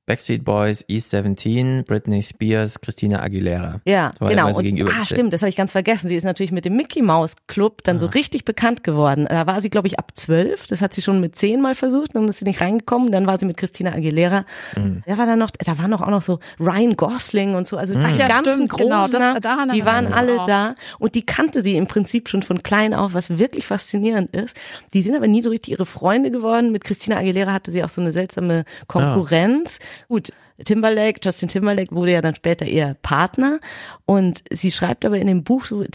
Backstreet 0.08 0.45
Boys, 0.45 0.86
East 0.88 1.10
17, 1.10 1.84
Britney 1.84 2.24
Spears, 2.24 2.80
Christina 2.80 3.22
Aguilera. 3.22 3.82
Ja, 3.84 4.14
genau. 4.22 4.53
So 4.53 4.60
und, 4.60 4.89
ah, 4.89 5.05
stimmt, 5.05 5.34
das 5.34 5.41
habe 5.41 5.49
ich 5.49 5.58
ganz 5.58 5.74
vergessen. 5.74 6.08
Sie 6.08 6.16
ist 6.16 6.24
natürlich 6.24 6.53
mit 6.53 6.64
dem 6.64 6.78
Mickey 6.78 7.01
Mouse 7.01 7.34
Club 7.47 7.84
dann 7.84 7.97
ah. 7.97 7.99
so 7.99 8.05
richtig 8.05 8.45
bekannt 8.45 8.86
geworden. 8.86 9.28
Da 9.30 9.45
war 9.47 9.60
sie, 9.60 9.70
glaube 9.70 9.88
ich, 9.88 9.99
ab 9.99 10.12
zwölf. 10.14 10.66
Das 10.68 10.82
hat 10.82 10.93
sie 10.93 11.01
schon 11.01 11.20
mit 11.20 11.36
zehn 11.36 11.60
mal 11.60 11.76
versucht, 11.76 12.16
dann 12.16 12.26
ist 12.30 12.39
sie 12.39 12.45
nicht 12.45 12.62
reingekommen. 12.62 13.12
Dann 13.12 13.28
war 13.28 13.38
sie 13.38 13.45
mit 13.45 13.58
Christina 13.58 13.91
Aguilera. 13.91 14.45
Mhm. 14.78 15.03
Da 15.05 15.18
war 15.18 15.26
dann 15.26 15.39
noch, 15.39 15.51
da 15.51 15.78
waren 15.78 15.89
noch 15.89 15.99
auch 15.99 16.10
noch 16.10 16.22
so 16.22 16.39
Ryan 16.58 16.95
Gosling 16.95 17.55
und 17.55 17.68
so. 17.68 17.76
Also 17.76 17.93
mhm. 17.93 18.08
die 18.10 18.18
ganzen 18.18 18.53
stimmt, 18.53 18.70
großen, 18.70 19.20
genau, 19.20 19.39
das, 19.41 19.74
die 19.74 19.84
waren 19.84 20.14
alle 20.14 20.39
auch. 20.39 20.47
da. 20.47 20.74
Und 20.99 21.16
die 21.16 21.26
kannte 21.26 21.62
sie 21.62 21.76
im 21.76 21.88
Prinzip 21.88 22.30
schon 22.30 22.43
von 22.43 22.64
klein 22.64 22.93
auf, 22.93 23.14
was 23.14 23.38
wirklich 23.38 23.68
faszinierend 23.68 24.34
ist. 24.34 24.55
Die 24.93 25.01
sind 25.01 25.18
aber 25.18 25.28
nie 25.28 25.41
so 25.41 25.49
richtig 25.49 25.72
ihre 25.72 25.86
Freunde 25.86 26.32
geworden. 26.32 26.72
Mit 26.72 26.86
Christina 26.86 27.18
Aguilera 27.18 27.51
hatte 27.51 27.72
sie 27.72 27.84
auch 27.84 27.89
so 27.89 27.99
eine 27.99 28.14
seltsame 28.14 28.64
Konkurrenz. 28.88 29.80
Ja. 29.82 29.97
Gut, 30.08 30.30
Timberlake, 30.66 31.20
Justin 31.24 31.49
Timberlake 31.49 31.95
wurde 31.95 32.12
ja 32.14 32.22
dann 32.22 32.36
später 32.36 32.66
ihr 32.66 32.95
Partner 33.01 33.60
und 34.05 34.43
sie 34.51 34.72
schreibt 34.72 35.05
aber 35.05 35.18
in 35.18 35.28
dem 35.28 35.43
Buch 35.43 35.66
so, 35.66 35.86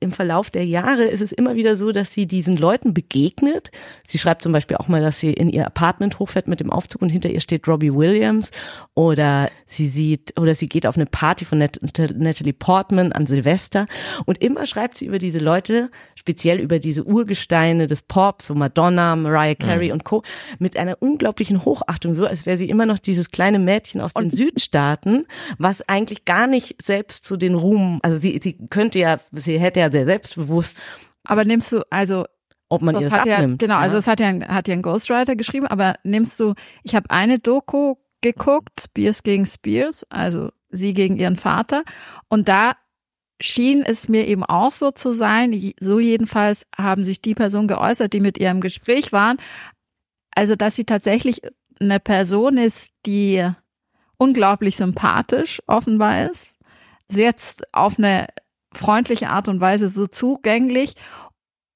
im 0.00 0.12
Verlauf 0.12 0.50
der 0.50 0.64
Jahre 0.64 1.04
ist 1.04 1.22
es 1.22 1.32
immer 1.32 1.54
wieder 1.54 1.76
so, 1.76 1.92
dass 1.92 2.12
sie 2.12 2.26
diesen 2.26 2.56
Leuten 2.56 2.92
begegnet. 2.92 3.70
Sie 4.04 4.18
schreibt 4.18 4.42
zum 4.42 4.52
Beispiel 4.52 4.76
auch 4.76 4.88
mal, 4.88 5.00
dass 5.00 5.18
sie 5.18 5.32
in 5.32 5.48
ihr 5.48 5.66
Apartment 5.66 6.18
hochfährt 6.18 6.48
mit 6.48 6.60
dem 6.60 6.70
Aufzug 6.70 7.02
und 7.02 7.08
hinter 7.08 7.30
ihr 7.30 7.40
steht 7.40 7.66
Robbie 7.66 7.92
Williams 7.92 8.50
oder 8.94 9.50
sie 9.64 9.86
sieht 9.86 10.38
oder 10.38 10.54
sie 10.54 10.66
geht 10.66 10.86
auf 10.86 10.96
eine 10.96 11.06
Party 11.06 11.44
von 11.44 11.58
Nat 11.58 11.78
Natalie 12.14 12.52
Portman 12.52 13.12
an 13.12 13.26
Silvester 13.26 13.86
und 14.26 14.42
immer 14.42 14.66
schreibt 14.66 14.98
sie 14.98 15.06
über 15.06 15.18
diese 15.18 15.38
Leute, 15.38 15.90
speziell 16.14 16.60
über 16.60 16.78
diese 16.78 17.04
Urgesteine 17.04 17.86
des 17.86 18.02
Pop, 18.02 18.42
so 18.42 18.54
Madonna, 18.54 19.16
Mariah 19.16 19.54
Carey 19.54 19.88
mhm. 19.88 19.94
und 19.94 20.04
Co. 20.04 20.22
mit 20.58 20.76
einer 20.76 21.00
unglaublichen 21.00 21.64
Hochachtung, 21.64 22.14
so 22.14 22.26
als 22.26 22.46
wäre 22.46 22.56
sie 22.56 22.68
immer 22.68 22.86
noch 22.86 22.98
dieses 22.98 23.30
kleine 23.30 23.58
Mädchen 23.58 24.00
aus 24.06 24.14
den 24.14 24.30
Südstaaten, 24.30 25.26
was 25.58 25.86
eigentlich 25.88 26.24
gar 26.24 26.46
nicht 26.46 26.82
selbst 26.82 27.24
zu 27.24 27.36
den 27.36 27.54
Ruhm, 27.54 28.00
also 28.02 28.16
sie, 28.16 28.40
sie 28.42 28.56
könnte 28.68 28.98
ja, 28.98 29.18
sie 29.32 29.58
hätte 29.58 29.80
ja 29.80 29.90
sehr 29.90 30.04
selbstbewusst. 30.04 30.82
Aber 31.24 31.44
nimmst 31.44 31.72
du, 31.72 31.82
also 31.90 32.24
ob 32.68 32.82
man 32.82 32.94
das 32.94 33.04
ihr 33.04 33.10
das 33.10 33.18
abnimmt. 33.20 33.62
Ja, 33.62 33.66
genau, 33.66 33.78
also 33.78 33.94
ja. 33.94 33.96
also 33.96 33.96
es 33.98 34.06
hat 34.06 34.20
ja, 34.20 34.48
hat 34.48 34.68
ja 34.68 34.74
ein 34.74 34.82
Ghostwriter 34.82 35.36
geschrieben, 35.36 35.66
aber 35.66 35.94
nimmst 36.02 36.40
du, 36.40 36.54
ich 36.82 36.94
habe 36.94 37.10
eine 37.10 37.38
Doku 37.38 37.96
geguckt, 38.22 38.80
Spears 38.80 39.22
gegen 39.22 39.46
Spears, 39.46 40.04
also 40.10 40.50
sie 40.68 40.94
gegen 40.94 41.16
ihren 41.16 41.36
Vater. 41.36 41.84
Und 42.28 42.48
da 42.48 42.72
schien 43.40 43.82
es 43.82 44.08
mir 44.08 44.26
eben 44.26 44.44
auch 44.44 44.72
so 44.72 44.90
zu 44.90 45.12
sein, 45.12 45.72
so 45.78 46.00
jedenfalls 46.00 46.66
haben 46.76 47.04
sich 47.04 47.20
die 47.20 47.34
Personen 47.34 47.68
geäußert, 47.68 48.12
die 48.12 48.20
mit 48.20 48.38
ihr 48.38 48.50
im 48.50 48.60
Gespräch 48.60 49.12
waren, 49.12 49.36
also 50.34 50.56
dass 50.56 50.74
sie 50.74 50.84
tatsächlich 50.84 51.42
eine 51.80 52.00
Person 52.00 52.56
ist, 52.56 52.92
die 53.04 53.48
unglaublich 54.18 54.76
sympathisch 54.76 55.62
offenbar 55.66 56.30
ist, 56.30 56.56
sehr 57.08 57.34
auf 57.72 57.98
eine 57.98 58.28
freundliche 58.72 59.30
Art 59.30 59.48
und 59.48 59.60
Weise 59.60 59.88
so 59.88 60.06
zugänglich 60.06 60.94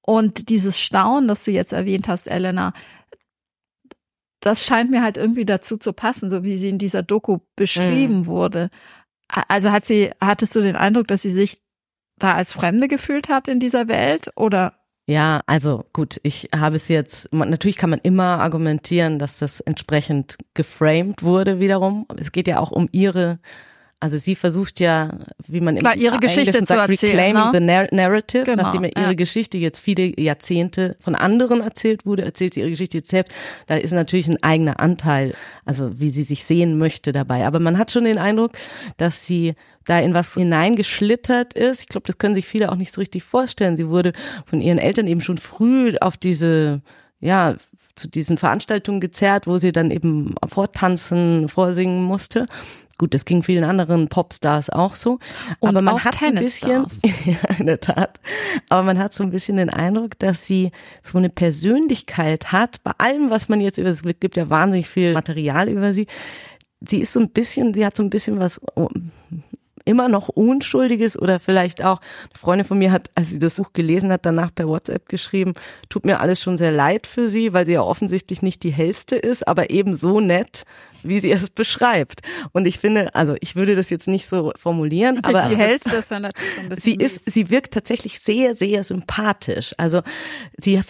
und 0.01 0.49
dieses 0.49 0.79
Staunen, 0.79 1.27
das 1.27 1.43
du 1.43 1.51
jetzt 1.51 1.73
erwähnt 1.73 2.07
hast, 2.07 2.27
Elena, 2.27 2.73
das 4.39 4.65
scheint 4.65 4.89
mir 4.89 5.03
halt 5.03 5.17
irgendwie 5.17 5.45
dazu 5.45 5.77
zu 5.77 5.93
passen, 5.93 6.29
so 6.29 6.43
wie 6.43 6.57
sie 6.57 6.69
in 6.69 6.79
dieser 6.79 7.03
Doku 7.03 7.39
beschrieben 7.55 8.21
mhm. 8.21 8.25
wurde. 8.25 8.69
Also 9.27 9.71
hat 9.71 9.85
sie, 9.85 10.11
hattest 10.19 10.55
du 10.55 10.61
den 10.61 10.75
Eindruck, 10.75 11.07
dass 11.07 11.21
sie 11.21 11.29
sich 11.29 11.61
da 12.17 12.33
als 12.33 12.53
Fremde 12.53 12.87
gefühlt 12.87 13.29
hat 13.29 13.47
in 13.47 13.59
dieser 13.59 13.87
Welt 13.87 14.31
oder? 14.35 14.80
Ja, 15.11 15.41
also 15.45 15.83
gut, 15.91 16.21
ich 16.23 16.47
habe 16.55 16.77
es 16.77 16.87
jetzt, 16.87 17.33
natürlich 17.33 17.75
kann 17.75 17.89
man 17.89 17.99
immer 18.01 18.39
argumentieren, 18.39 19.19
dass 19.19 19.39
das 19.39 19.59
entsprechend 19.59 20.37
geframed 20.53 21.21
wurde 21.21 21.59
wiederum. 21.59 22.05
Es 22.15 22.31
geht 22.31 22.47
ja 22.47 22.59
auch 22.61 22.71
um 22.71 22.87
ihre 22.93 23.39
also 24.01 24.17
sie 24.17 24.33
versucht 24.33 24.79
ja, 24.79 25.19
wie 25.47 25.61
man 25.61 25.77
Klar, 25.77 25.95
ihre 25.95 26.19
Geschichte 26.19 26.53
sagt, 26.65 26.67
zu 26.67 26.73
erzählen, 26.73 27.17
reclaim 27.17 27.61
ne? 27.61 27.85
the 27.89 27.95
narrative, 27.95 28.43
genau, 28.45 28.63
nachdem 28.63 28.83
ihre 28.83 28.93
ja. 28.95 29.13
Geschichte 29.13 29.59
jetzt 29.59 29.79
viele 29.79 30.19
Jahrzehnte 30.19 30.97
von 30.99 31.13
anderen 31.13 31.61
erzählt 31.61 32.05
wurde, 32.07 32.23
erzählt 32.23 32.55
sie 32.55 32.61
ihre 32.61 32.71
Geschichte 32.71 32.97
jetzt 32.97 33.11
selbst. 33.11 33.31
Da 33.67 33.75
ist 33.75 33.91
natürlich 33.91 34.27
ein 34.27 34.41
eigener 34.41 34.79
Anteil, 34.79 35.35
also 35.65 35.99
wie 35.99 36.09
sie 36.09 36.23
sich 36.23 36.43
sehen 36.45 36.79
möchte 36.79 37.11
dabei. 37.11 37.45
Aber 37.45 37.59
man 37.59 37.77
hat 37.77 37.91
schon 37.91 38.05
den 38.05 38.17
Eindruck, 38.17 38.53
dass 38.97 39.23
sie 39.27 39.53
da 39.85 39.99
in 39.99 40.15
was 40.15 40.33
hineingeschlittert 40.33 41.53
ist. 41.53 41.81
Ich 41.81 41.87
glaube, 41.87 42.07
das 42.07 42.17
können 42.17 42.33
sich 42.33 42.47
viele 42.47 42.71
auch 42.71 42.77
nicht 42.77 42.91
so 42.91 43.01
richtig 43.01 43.23
vorstellen. 43.23 43.77
Sie 43.77 43.87
wurde 43.87 44.13
von 44.47 44.61
ihren 44.61 44.79
Eltern 44.79 45.05
eben 45.05 45.21
schon 45.21 45.37
früh 45.37 45.95
auf 46.01 46.17
diese 46.17 46.81
ja, 47.19 47.55
zu 47.93 48.07
diesen 48.07 48.37
Veranstaltungen 48.37 48.99
gezerrt, 48.99 49.45
wo 49.45 49.59
sie 49.59 49.71
dann 49.71 49.91
eben 49.91 50.33
vortanzen, 50.47 51.47
vorsingen 51.47 52.03
musste. 52.03 52.47
Gut, 53.01 53.15
das 53.15 53.25
ging 53.25 53.41
vielen 53.41 53.63
anderen 53.63 54.09
Popstars 54.09 54.69
auch 54.69 54.93
so. 54.93 55.17
Und 55.59 55.69
aber 55.69 55.81
man 55.81 56.03
hat 56.03 56.19
so 56.19 56.27
ein 56.27 56.35
bisschen, 56.35 56.85
ja, 57.25 57.55
in 57.57 57.65
der 57.65 57.79
Tat, 57.79 58.19
aber 58.69 58.83
man 58.83 58.99
hat 58.99 59.11
so 59.11 59.23
ein 59.23 59.31
bisschen 59.31 59.57
den 59.57 59.71
Eindruck, 59.71 60.19
dass 60.19 60.45
sie 60.45 60.71
so 61.01 61.17
eine 61.17 61.31
Persönlichkeit 61.31 62.51
hat, 62.51 62.83
bei 62.83 62.91
allem, 62.99 63.31
was 63.31 63.49
man 63.49 63.59
jetzt 63.59 63.79
über, 63.79 63.89
es 63.89 64.03
gibt 64.03 64.35
ja 64.35 64.51
wahnsinnig 64.51 64.87
viel 64.87 65.13
Material 65.13 65.67
über 65.67 65.93
sie. 65.93 66.05
Sie 66.81 67.01
ist 67.01 67.13
so 67.13 67.21
ein 67.21 67.31
bisschen, 67.31 67.73
sie 67.73 67.87
hat 67.87 67.97
so 67.97 68.03
ein 68.03 68.11
bisschen 68.11 68.39
was 68.39 68.61
oh, 68.75 68.89
immer 69.83 70.07
noch 70.07 70.29
Unschuldiges 70.29 71.17
oder 71.17 71.39
vielleicht 71.39 71.83
auch, 71.83 72.01
eine 72.01 72.37
Freundin 72.37 72.67
von 72.67 72.77
mir 72.77 72.91
hat, 72.91 73.09
als 73.15 73.31
sie 73.31 73.39
das 73.39 73.55
Buch 73.55 73.73
gelesen 73.73 74.11
hat, 74.11 74.27
danach 74.27 74.53
per 74.53 74.67
WhatsApp 74.67 75.09
geschrieben, 75.09 75.53
tut 75.89 76.05
mir 76.05 76.19
alles 76.19 76.39
schon 76.39 76.55
sehr 76.55 76.71
leid 76.71 77.07
für 77.07 77.27
sie, 77.27 77.51
weil 77.53 77.65
sie 77.65 77.73
ja 77.73 77.81
offensichtlich 77.81 78.43
nicht 78.43 78.61
die 78.61 78.69
hellste 78.69 79.15
ist, 79.15 79.47
aber 79.47 79.71
eben 79.71 79.95
so 79.95 80.19
nett, 80.19 80.65
wie 81.07 81.19
sie 81.19 81.31
es 81.31 81.49
beschreibt. 81.49 82.21
Und 82.51 82.65
ich 82.65 82.79
finde, 82.79 83.13
also 83.15 83.35
ich 83.41 83.55
würde 83.55 83.75
das 83.75 83.89
jetzt 83.89 84.07
nicht 84.07 84.27
so 84.27 84.51
formulieren, 84.55 85.23
aber 85.23 85.49
die 85.49 85.57
hellste 85.57 85.95
ist 85.95 86.11
dann 86.11 86.23
natürlich 86.23 86.55
so 86.55 86.61
ein 86.61 86.69
bisschen 86.69 86.83
sie 86.83 87.03
ist, 87.03 87.31
sie 87.31 87.49
wirkt 87.49 87.73
tatsächlich 87.73 88.19
sehr, 88.19 88.55
sehr 88.55 88.83
sympathisch. 88.83 89.73
Also 89.77 90.01
sie 90.57 90.81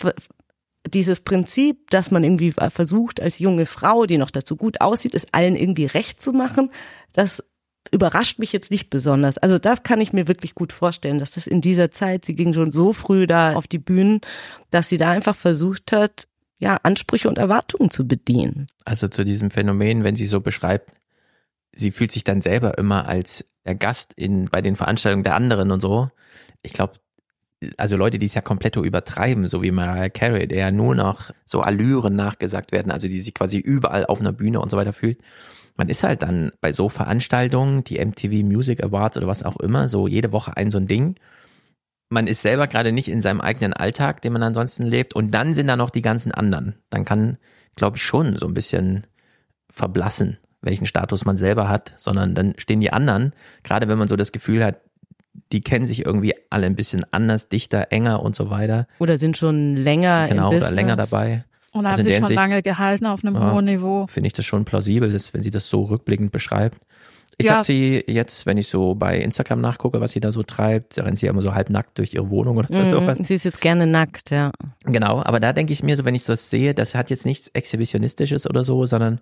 dieses 0.88 1.22
Prinzip, 1.22 1.90
dass 1.92 2.12
man 2.12 2.24
irgendwie 2.24 2.52
versucht, 2.52 3.22
als 3.22 3.40
junge 3.40 3.66
Frau, 3.66 4.06
die 4.06 4.18
noch 4.18 4.32
dazu 4.32 4.56
gut 4.56 4.82
aussieht, 4.82 5.14
es 5.14 5.28
allen 5.32 5.56
irgendwie 5.56 5.86
recht 5.86 6.22
zu 6.22 6.34
machen, 6.34 6.72
das 7.14 7.44
überrascht 7.92 8.40
mich 8.40 8.54
jetzt 8.54 8.72
nicht 8.72 8.90
besonders. 8.90 9.38
Also 9.38 9.58
das 9.58 9.84
kann 9.84 10.02
ich 10.02 10.14
mir 10.14 10.28
wirklich 10.28 10.56
gut 10.56 10.72
vorstellen, 10.72 11.20
dass 11.20 11.32
das 11.32 11.48
in 11.48 11.62
dieser 11.62 11.92
Zeit, 11.92 12.26
sie 12.26 12.36
ging 12.36 12.54
schon 12.54 12.72
so 12.72 12.94
früh 12.94 13.28
da 13.28 13.54
auf 13.54 13.68
die 13.68 13.80
Bühnen, 13.80 14.22
dass 14.70 14.90
sie 14.90 14.98
da 14.98 15.10
einfach 15.10 15.36
versucht 15.36 15.92
hat, 15.92 16.28
ja, 16.62 16.78
Ansprüche 16.84 17.28
und 17.28 17.38
Erwartungen 17.38 17.90
zu 17.90 18.08
bedienen. 18.08 18.68
Also 18.86 19.08
zu 19.08 19.26
diesem 19.26 19.52
Phänomen, 19.52 20.04
wenn 20.04 20.16
sie 20.16 20.26
so 20.26 20.40
beschreibt, 20.40 20.92
sie 21.74 21.92
fühlt 21.92 22.12
sich 22.12 22.24
dann 22.24 22.42
selber 22.42 22.78
immer 22.78 23.08
als 23.08 23.46
der 23.66 23.76
Gast 23.76 24.14
in, 24.14 24.46
bei 24.46 24.62
den 24.62 24.76
Veranstaltungen 24.76 25.24
der 25.24 25.36
anderen 25.36 25.72
und 25.72 25.82
so. 25.82 26.10
Ich 26.62 26.74
glaube, 26.74 26.94
also 27.78 27.98
Leute, 27.98 28.20
die 28.20 28.26
es 28.26 28.34
ja 28.34 28.42
komplett 28.42 28.76
übertreiben, 28.76 29.48
so 29.48 29.62
wie 29.62 29.72
Mariah 29.72 30.10
Carey, 30.10 30.48
der 30.48 30.60
ja 30.60 30.72
nur 30.72 30.96
noch 30.96 31.32
so 31.46 31.62
Allüren 31.62 32.16
nachgesagt 32.16 32.72
werden, 32.72 32.92
also 32.92 33.08
die 33.08 33.20
sich 33.20 33.34
quasi 33.34 33.58
überall 33.58 34.06
auf 34.06 34.20
einer 34.20 34.32
Bühne 34.32 34.60
und 34.60 34.72
so 34.72 34.78
weiter 34.78 34.94
fühlt 34.94 35.20
man 35.78 35.90
ist 35.90 36.04
halt 36.04 36.22
dann 36.22 36.52
bei 36.62 36.72
so 36.72 36.90
Veranstaltungen, 36.90 37.84
die 37.84 38.04
MTV 38.04 38.44
Music 38.44 38.84
Awards 38.84 39.18
oder 39.18 39.28
was 39.28 39.44
auch 39.44 39.58
immer, 39.58 39.90
so 39.90 40.08
jede 40.08 40.32
Woche 40.32 40.56
ein 40.58 40.72
so 40.72 40.78
ein 40.78 40.88
Ding. 40.88 41.16
Man 42.12 42.28
ist 42.28 42.42
selber 42.42 42.68
gerade 42.68 42.92
nicht 42.92 43.08
in 43.08 43.22
seinem 43.22 43.40
eigenen 43.40 43.72
Alltag, 43.72 44.22
den 44.22 44.34
man 44.34 44.44
ansonsten 44.44 44.84
lebt. 44.84 45.16
Und 45.16 45.32
dann 45.32 45.54
sind 45.54 45.68
da 45.68 45.78
noch 45.78 45.90
die 45.90 46.02
ganzen 46.02 46.34
anderen. 46.34 46.76
Dann 46.90 47.06
kann, 47.06 47.38
glaube 47.78 47.96
ich, 47.96 48.04
schon 48.04 48.36
so 48.36 48.48
ein 48.48 48.54
bisschen 48.54 49.08
verblassen, 49.70 50.38
welchen 50.62 50.86
Status 50.86 51.24
man 51.24 51.38
selber 51.38 51.70
hat, 51.70 51.94
sondern 51.96 52.36
dann 52.36 52.54
stehen 52.58 52.82
die 52.82 52.92
anderen, 52.92 53.32
gerade 53.64 53.88
wenn 53.88 53.98
man 53.98 54.10
so 54.10 54.18
das 54.18 54.34
Gefühl 54.34 54.62
hat, 54.62 54.82
die 55.54 55.62
kennen 55.62 55.86
sich 55.86 56.06
irgendwie 56.06 56.34
alle 56.50 56.66
ein 56.66 56.76
bisschen 56.76 57.06
anders, 57.12 57.48
dichter, 57.48 57.88
enger 57.92 58.22
und 58.22 58.36
so 58.36 58.50
weiter. 58.50 58.88
Oder 59.00 59.18
sind 59.18 59.38
schon 59.38 59.78
länger 59.78 60.28
genau, 60.28 60.54
oder 60.54 60.70
länger 60.72 60.98
dabei. 60.98 61.46
Und 61.72 61.86
also 61.86 62.00
haben 62.00 62.04
sie 62.04 62.12
schon 62.12 62.20
Hinsicht, 62.24 62.36
lange 62.36 62.62
gehalten 62.62 63.06
auf 63.06 63.24
einem 63.24 63.36
ja, 63.36 63.54
hohen 63.54 63.66
Niveau. 63.66 64.06
Finde 64.08 64.28
ich 64.28 64.34
das 64.34 64.46
schon 64.46 64.66
plausibel, 64.66 65.14
dass, 65.14 65.34
wenn 65.34 65.42
sie 65.42 65.52
das 65.52 65.70
so 65.70 65.84
rückblickend 65.84 66.34
beschreibt. 66.34 66.78
Ich 67.42 67.48
ja. 67.48 67.56
habe 67.56 67.64
sie 67.64 68.04
jetzt, 68.08 68.46
wenn 68.46 68.58
ich 68.58 68.68
so 68.68 68.96
bei 68.96 69.20
Instagram 69.20 69.62
nachgucke, 69.62 70.00
was 70.00 70.12
sie 70.12 70.20
da 70.20 70.32
so 70.32 70.44
treibt, 70.44 70.98
rennt 70.98 71.20
sie 71.20 71.28
immer 71.28 71.42
so 71.42 71.54
halb 71.54 71.70
nackt 71.70 71.98
durch 71.98 72.14
ihre 72.14 72.30
Wohnung 72.30 72.58
oder 72.58 72.70
mhm, 72.72 72.92
sowas. 72.92 73.18
Sie 73.22 73.36
ist 73.36 73.44
jetzt 73.44 73.62
gerne 73.62 73.88
nackt, 73.88 74.30
ja. 74.30 74.52
Genau, 74.86 75.24
aber 75.24 75.40
da 75.40 75.54
denke 75.54 75.74
ich 75.74 75.84
mir 75.84 75.98
so, 75.98 76.06
wenn 76.06 76.16
ich 76.16 76.26
das 76.26 76.50
sehe, 76.50 76.74
das 76.74 76.96
hat 76.96 77.10
jetzt 77.10 77.26
nichts 77.26 77.48
Exhibitionistisches 77.50 78.48
oder 78.48 78.64
so, 78.64 78.86
sondern 78.86 79.20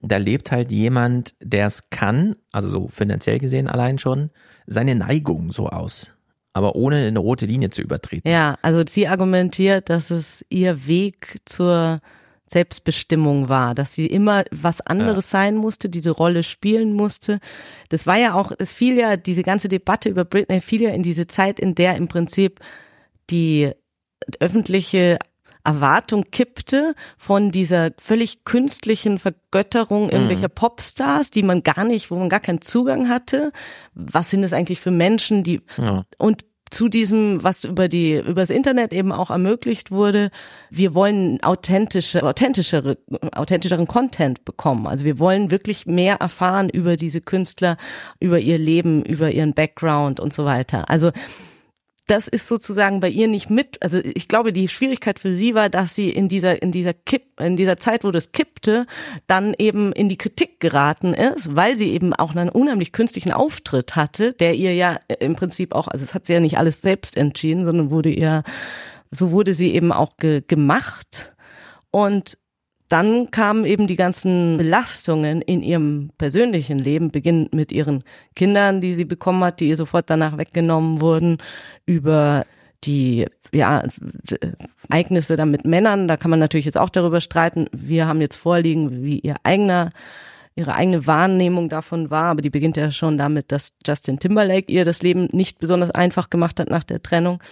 da 0.00 0.16
lebt 0.16 0.52
halt 0.52 0.70
jemand, 0.70 1.34
der 1.40 1.66
es 1.66 1.90
kann, 1.90 2.36
also 2.52 2.70
so 2.70 2.88
finanziell 2.88 3.38
gesehen 3.38 3.68
allein 3.68 3.98
schon, 3.98 4.30
seine 4.66 4.94
Neigung 4.94 5.52
so 5.52 5.68
aus 5.68 6.12
aber 6.56 6.74
ohne 6.74 7.06
eine 7.06 7.18
rote 7.18 7.44
Linie 7.44 7.68
zu 7.68 7.82
übertreten. 7.82 8.26
Ja, 8.26 8.56
also 8.62 8.82
sie 8.88 9.08
argumentiert, 9.08 9.90
dass 9.90 10.10
es 10.10 10.42
ihr 10.48 10.86
Weg 10.86 11.36
zur 11.44 11.98
Selbstbestimmung 12.46 13.48
war, 13.48 13.74
dass 13.74 13.92
sie 13.92 14.06
immer 14.06 14.44
was 14.50 14.80
anderes 14.80 15.30
ja. 15.32 15.38
sein 15.38 15.56
musste, 15.56 15.88
diese 15.88 16.10
Rolle 16.10 16.42
spielen 16.42 16.92
musste. 16.92 17.40
Das 17.88 18.06
war 18.06 18.16
ja 18.16 18.34
auch, 18.34 18.52
es 18.58 18.72
fiel 18.72 18.96
ja, 18.96 19.16
diese 19.16 19.42
ganze 19.42 19.68
Debatte 19.68 20.08
über 20.08 20.24
Britney 20.24 20.60
fiel 20.60 20.82
ja 20.82 20.90
in 20.90 21.02
diese 21.02 21.26
Zeit, 21.26 21.58
in 21.58 21.74
der 21.74 21.96
im 21.96 22.08
Prinzip 22.08 22.60
die 23.30 23.72
öffentliche 24.38 25.18
Erwartung 25.64 26.30
kippte 26.30 26.94
von 27.16 27.50
dieser 27.50 27.90
völlig 27.98 28.44
künstlichen 28.44 29.18
Vergötterung 29.18 30.08
irgendwelcher 30.10 30.48
mhm. 30.48 30.54
Popstars, 30.54 31.30
die 31.30 31.42
man 31.42 31.64
gar 31.64 31.84
nicht, 31.84 32.10
wo 32.10 32.16
man 32.16 32.28
gar 32.28 32.40
keinen 32.40 32.62
Zugang 32.62 33.08
hatte. 33.08 33.50
Was 33.94 34.30
sind 34.30 34.44
es 34.44 34.52
eigentlich 34.52 34.80
für 34.80 34.92
Menschen, 34.92 35.42
die 35.42 35.60
ja. 35.76 36.04
und 36.18 36.44
zu 36.70 36.88
diesem, 36.88 37.42
was 37.44 37.64
über 37.64 37.88
die, 37.88 38.14
übers 38.14 38.50
Internet 38.50 38.92
eben 38.92 39.12
auch 39.12 39.30
ermöglicht 39.30 39.90
wurde. 39.90 40.30
Wir 40.70 40.94
wollen 40.94 41.42
authentische, 41.42 42.22
authentischere, 42.22 42.98
authentischeren 43.32 43.86
Content 43.86 44.44
bekommen. 44.44 44.86
Also 44.86 45.04
wir 45.04 45.18
wollen 45.18 45.50
wirklich 45.50 45.86
mehr 45.86 46.16
erfahren 46.16 46.68
über 46.68 46.96
diese 46.96 47.20
Künstler, 47.20 47.76
über 48.20 48.40
ihr 48.40 48.58
Leben, 48.58 49.04
über 49.04 49.30
ihren 49.30 49.54
Background 49.54 50.18
und 50.18 50.32
so 50.32 50.44
weiter. 50.44 50.90
Also 50.90 51.12
das 52.06 52.28
ist 52.28 52.46
sozusagen 52.46 53.00
bei 53.00 53.08
ihr 53.08 53.26
nicht 53.26 53.50
mit, 53.50 53.82
also 53.82 53.98
ich 53.98 54.28
glaube, 54.28 54.52
die 54.52 54.68
Schwierigkeit 54.68 55.18
für 55.18 55.36
sie 55.36 55.54
war, 55.54 55.68
dass 55.68 55.94
sie 55.94 56.10
in 56.10 56.28
dieser, 56.28 56.62
in 56.62 56.70
dieser 56.70 56.94
Kipp, 56.94 57.40
in 57.40 57.56
dieser 57.56 57.78
Zeit, 57.78 58.04
wo 58.04 58.12
das 58.12 58.30
kippte, 58.30 58.86
dann 59.26 59.54
eben 59.58 59.92
in 59.92 60.08
die 60.08 60.16
Kritik 60.16 60.60
geraten 60.60 61.14
ist, 61.14 61.56
weil 61.56 61.76
sie 61.76 61.92
eben 61.92 62.12
auch 62.12 62.34
einen 62.34 62.48
unheimlich 62.48 62.92
künstlichen 62.92 63.32
Auftritt 63.32 63.96
hatte, 63.96 64.32
der 64.34 64.54
ihr 64.54 64.72
ja 64.74 64.98
im 65.18 65.34
Prinzip 65.34 65.74
auch, 65.74 65.88
also 65.88 66.04
es 66.04 66.14
hat 66.14 66.26
sie 66.26 66.34
ja 66.34 66.40
nicht 66.40 66.58
alles 66.58 66.80
selbst 66.80 67.16
entschieden, 67.16 67.66
sondern 67.66 67.90
wurde 67.90 68.10
ihr, 68.10 68.44
so 69.10 69.32
wurde 69.32 69.52
sie 69.52 69.74
eben 69.74 69.90
auch 69.92 70.16
ge 70.16 70.42
gemacht. 70.46 71.34
Und 71.90 72.38
dann 72.88 73.30
kamen 73.30 73.64
eben 73.64 73.86
die 73.86 73.96
ganzen 73.96 74.56
Belastungen 74.56 75.42
in 75.42 75.62
ihrem 75.62 76.10
persönlichen 76.18 76.78
Leben, 76.78 77.10
beginnend 77.10 77.52
mit 77.54 77.72
ihren 77.72 78.04
Kindern, 78.34 78.80
die 78.80 78.94
sie 78.94 79.04
bekommen 79.04 79.42
hat, 79.44 79.60
die 79.60 79.68
ihr 79.68 79.76
sofort 79.76 80.08
danach 80.08 80.38
weggenommen 80.38 81.00
wurden, 81.00 81.38
über 81.84 82.46
die 82.84 83.26
ja, 83.52 83.82
Ereignisse 84.88 85.36
dann 85.36 85.50
mit 85.50 85.64
Männern, 85.64 86.08
da 86.08 86.16
kann 86.16 86.30
man 86.30 86.40
natürlich 86.40 86.66
jetzt 86.66 86.78
auch 86.78 86.90
darüber 86.90 87.20
streiten. 87.20 87.66
Wir 87.72 88.06
haben 88.06 88.20
jetzt 88.20 88.36
vorliegen, 88.36 89.02
wie 89.02 89.18
ihr 89.18 89.36
eigener 89.42 89.90
ihre 90.58 90.74
eigene 90.74 91.06
Wahrnehmung 91.06 91.68
davon 91.68 92.10
war, 92.10 92.30
aber 92.30 92.40
die 92.40 92.48
beginnt 92.48 92.78
ja 92.78 92.90
schon 92.90 93.18
damit, 93.18 93.52
dass 93.52 93.74
Justin 93.86 94.18
Timberlake 94.18 94.72
ihr 94.72 94.86
das 94.86 95.02
Leben 95.02 95.28
nicht 95.32 95.58
besonders 95.58 95.90
einfach 95.90 96.30
gemacht 96.30 96.58
hat 96.58 96.70
nach 96.70 96.82
der 96.82 97.02
Trennung. 97.02 97.42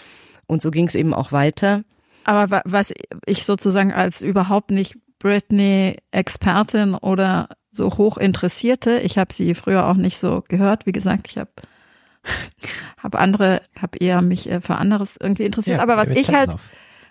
Und 0.46 0.62
so 0.62 0.70
ging 0.70 0.86
es 0.86 0.94
eben 0.94 1.12
auch 1.12 1.30
weiter. 1.30 1.82
Aber 2.24 2.62
was 2.64 2.94
ich 3.26 3.44
sozusagen 3.44 3.92
als 3.92 4.22
überhaupt 4.22 4.70
nicht 4.70 4.96
Britney-Expertin 5.24 6.94
oder 6.94 7.48
so 7.70 7.96
hoch 7.96 8.18
interessierte. 8.18 8.98
Ich 8.98 9.16
habe 9.16 9.32
sie 9.32 9.54
früher 9.54 9.86
auch 9.86 9.94
nicht 9.94 10.18
so 10.18 10.44
gehört. 10.46 10.84
Wie 10.84 10.92
gesagt, 10.92 11.28
ich 11.30 11.38
habe 11.38 11.50
hab 13.02 13.14
andere, 13.14 13.62
habe 13.80 13.98
eher 13.98 14.20
mich 14.20 14.50
äh, 14.50 14.60
für 14.60 14.76
anderes 14.76 15.16
irgendwie 15.18 15.44
interessiert. 15.44 15.78
Ja, 15.78 15.82
Aber 15.82 15.96
was 15.96 16.10
ich 16.10 16.32
halt 16.32 16.50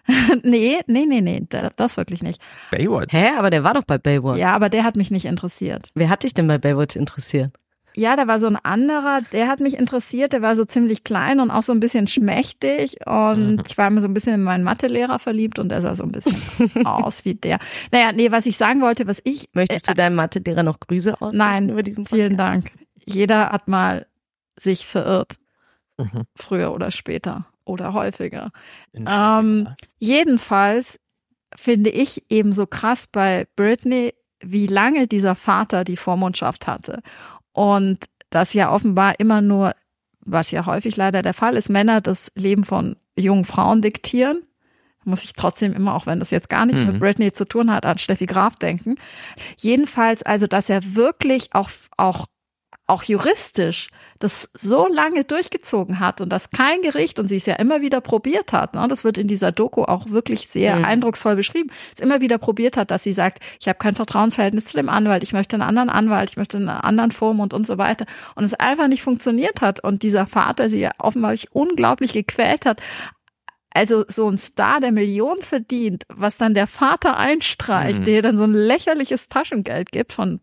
nee, 0.44 0.78
nee, 0.86 1.06
nee, 1.08 1.22
nee, 1.22 1.48
das 1.76 1.98
wirklich 1.98 2.22
nicht. 2.22 2.42
Baywatch. 2.72 3.12
Hä, 3.14 3.30
aber 3.38 3.50
der 3.50 3.64
war 3.64 3.74
doch 3.74 3.84
bei 3.84 3.98
Baywatch. 3.98 4.38
Ja, 4.38 4.54
aber 4.54 4.70
der 4.70 4.84
hat 4.84 4.96
mich 4.96 5.12
nicht 5.12 5.26
interessiert. 5.26 5.90
Wer 5.96 6.10
hat 6.10 6.24
dich 6.24 6.34
denn 6.34 6.48
bei 6.48 6.58
Baywatch 6.58 6.96
interessiert? 6.96 7.54
Ja, 7.96 8.16
da 8.16 8.28
war 8.28 8.40
so 8.40 8.48
ein 8.48 8.56
anderer, 8.56 9.22
der 9.32 9.48
hat 9.48 9.60
mich 9.60 9.78
interessiert, 9.78 10.34
der 10.34 10.42
war 10.42 10.56
so 10.56 10.66
ziemlich 10.66 11.04
klein 11.04 11.40
und 11.40 11.52
auch 11.52 11.64
so 11.64 11.72
ein 11.72 11.80
bisschen 11.80 12.08
schmächtig 12.08 12.98
und 13.06 13.64
ich 13.68 13.78
war 13.78 13.90
mir 13.90 14.02
so 14.02 14.08
ein 14.08 14.14
bisschen 14.14 14.36
in 14.36 14.44
meinen 14.44 14.64
Mathelehrer 14.64 15.20
verliebt 15.20 15.60
und 15.60 15.70
der 15.70 15.82
sah 15.82 15.96
so 15.96 16.04
ein 16.04 16.12
bisschen 16.12 16.36
aus 16.86 17.26
wie 17.26 17.36
der. 17.36 17.60
Naja, 17.92 18.12
nee, 18.12 18.32
was 18.32 18.46
ich 18.46 18.58
sagen 18.58 18.82
wollte, 18.82 19.08
was 19.08 19.22
ich... 19.24 19.50
Möchtest 19.54 19.88
äh, 19.88 19.92
du 19.92 19.98
deinem 19.98 20.16
Mathelehrer 20.16 20.64
noch 20.64 20.80
Grüße 20.80 21.22
ausrichten 21.22 21.38
nein, 21.38 21.70
über 21.70 21.84
diesen 21.84 22.06
Podcast? 22.06 22.16
vielen 22.16 22.38
Dank. 22.38 22.72
Jeder 23.06 23.50
hat 23.50 23.68
mal 23.68 24.08
sich 24.58 24.86
verirrt. 24.86 25.36
Mhm. 25.98 26.24
Früher 26.36 26.74
oder 26.74 26.92
später 26.92 27.46
oder 27.66 27.94
häufiger. 27.94 28.52
Ähm, 28.94 29.70
jedenfalls 30.00 31.00
finde 31.56 31.90
ich 31.90 32.24
eben 32.30 32.54
so 32.54 32.66
krass 32.66 33.08
bei 33.08 33.46
Britney, 33.56 34.14
wie 34.42 34.68
lange 34.68 35.08
dieser 35.08 35.36
Vater 35.36 35.84
die 35.84 35.98
Vormundschaft 35.98 36.68
hatte. 36.68 37.02
Und 37.54 38.06
das 38.30 38.54
ja 38.54 38.72
offenbar 38.72 39.20
immer 39.20 39.42
nur, 39.42 39.74
was 40.22 40.52
ja 40.52 40.66
häufig 40.66 40.98
leider 40.98 41.22
der 41.22 41.34
Fall 41.34 41.56
ist, 41.56 41.70
Männer 41.70 42.02
das 42.02 42.32
Leben 42.36 42.64
von 42.64 42.96
jungen 43.16 43.46
Frauen 43.46 43.82
diktieren. 43.82 44.44
Muss 45.06 45.24
ich 45.24 45.34
trotzdem 45.34 45.74
immer, 45.74 45.96
auch 45.96 46.06
wenn 46.06 46.20
das 46.20 46.32
jetzt 46.32 46.50
gar 46.50 46.66
nichts 46.66 46.82
mhm. 46.82 46.88
mit 46.88 47.00
Britney 47.00 47.32
zu 47.34 47.46
tun 47.46 47.72
hat, 47.72 47.86
an 47.86 47.98
Steffi 47.98 48.26
Graf 48.26 48.56
denken. 48.56 48.96
Jedenfalls 49.58 50.24
also, 50.24 50.48
dass 50.48 50.70
er 50.70 50.96
wirklich 50.96 51.54
auch, 51.54 51.70
auch 51.98 52.26
auch 52.94 53.04
juristisch 53.04 53.90
das 54.20 54.50
so 54.54 54.88
lange 54.88 55.24
durchgezogen 55.26 56.00
hat 56.00 56.22
und 56.22 56.30
dass 56.30 56.52
kein 56.52 56.82
Gericht 56.82 57.20
und 57.20 57.28
sie 57.28 57.38
es 57.38 57.46
ja 57.46 57.56
immer 57.56 57.82
wieder 57.82 58.00
probiert 58.00 58.54
hat, 58.54 58.76
ne, 58.76 58.88
das 58.88 59.04
wird 59.04 59.18
in 59.18 59.28
dieser 59.28 59.52
Doku 59.52 59.84
auch 59.84 60.10
wirklich 60.10 60.48
sehr 60.48 60.78
mhm. 60.78 60.86
eindrucksvoll 60.86 61.36
beschrieben, 61.36 61.72
es 61.94 62.00
immer 62.00 62.22
wieder 62.22 62.38
probiert 62.38 62.78
hat, 62.78 62.92
dass 62.92 63.04
sie 63.04 63.14
sagt, 63.14 63.44
ich 63.60 63.68
habe 63.68 63.80
kein 63.80 63.96
Vertrauensverhältnis 63.96 64.66
zu 64.66 64.78
dem 64.78 64.88
Anwalt, 64.88 65.24
ich 65.24 65.34
möchte 65.34 65.56
einen 65.56 65.64
anderen 65.64 65.90
Anwalt, 65.90 66.30
ich 66.30 66.38
möchte 66.38 66.58
einen 66.58 66.70
anderen 66.70 67.12
Form 67.12 67.40
und 67.40 67.54
und 67.54 67.68
so 67.68 67.78
weiter 67.78 68.06
und 68.36 68.44
es 68.44 68.54
einfach 68.54 68.88
nicht 68.88 69.02
funktioniert 69.02 69.62
hat 69.62 69.84
und 69.84 70.04
dieser 70.04 70.28
Vater 70.28 70.70
sie 70.70 70.80
ja 70.80 70.92
offenbar 71.00 71.36
unglaublich 71.52 72.14
gequält 72.14 72.66
hat, 72.66 72.82
also 73.74 74.06
so 74.08 74.30
ein 74.30 74.38
Star, 74.38 74.80
der 74.80 74.92
Millionen 74.92 75.42
verdient, 75.42 76.04
was 76.08 76.38
dann 76.38 76.54
der 76.54 76.68
Vater 76.68 77.18
einstreicht, 77.18 78.02
mhm. 78.02 78.06
der 78.06 78.22
dann 78.22 78.38
so 78.38 78.44
ein 78.44 78.54
lächerliches 78.54 79.28
Taschengeld 79.28 79.92
gibt 79.92 80.14
von 80.14 80.40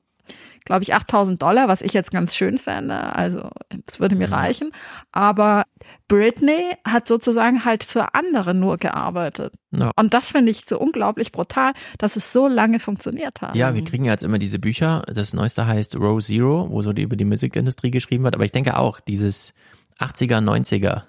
glaube 0.70 0.84
ich, 0.84 0.94
8000 0.94 1.42
Dollar, 1.42 1.66
was 1.66 1.82
ich 1.82 1.92
jetzt 1.94 2.12
ganz 2.12 2.36
schön 2.36 2.56
fände. 2.56 2.94
Also 3.16 3.50
es 3.88 3.98
würde 3.98 4.14
mir 4.14 4.28
mhm. 4.28 4.34
reichen. 4.34 4.72
Aber 5.10 5.64
Britney 6.06 6.76
hat 6.86 7.08
sozusagen 7.08 7.64
halt 7.64 7.82
für 7.82 8.14
andere 8.14 8.54
nur 8.54 8.76
gearbeitet. 8.76 9.52
Ja. 9.72 9.90
Und 9.96 10.14
das 10.14 10.30
finde 10.30 10.52
ich 10.52 10.62
so 10.66 10.78
unglaublich 10.78 11.32
brutal, 11.32 11.72
dass 11.98 12.14
es 12.14 12.32
so 12.32 12.46
lange 12.46 12.78
funktioniert 12.78 13.42
hat. 13.42 13.56
Ja, 13.56 13.74
wir 13.74 13.82
kriegen 13.82 14.04
ja 14.04 14.12
jetzt 14.12 14.22
immer 14.22 14.38
diese 14.38 14.60
Bücher. 14.60 15.02
Das 15.12 15.32
neueste 15.32 15.66
heißt 15.66 15.96
Row 15.96 16.24
Zero, 16.24 16.68
wo 16.70 16.82
so 16.82 16.92
die 16.92 17.02
über 17.02 17.16
die 17.16 17.24
Musikindustrie 17.24 17.90
geschrieben 17.90 18.22
wird. 18.22 18.36
Aber 18.36 18.44
ich 18.44 18.52
denke 18.52 18.76
auch, 18.76 19.00
dieses 19.00 19.54
80er, 19.98 20.38
90er, 20.38 21.02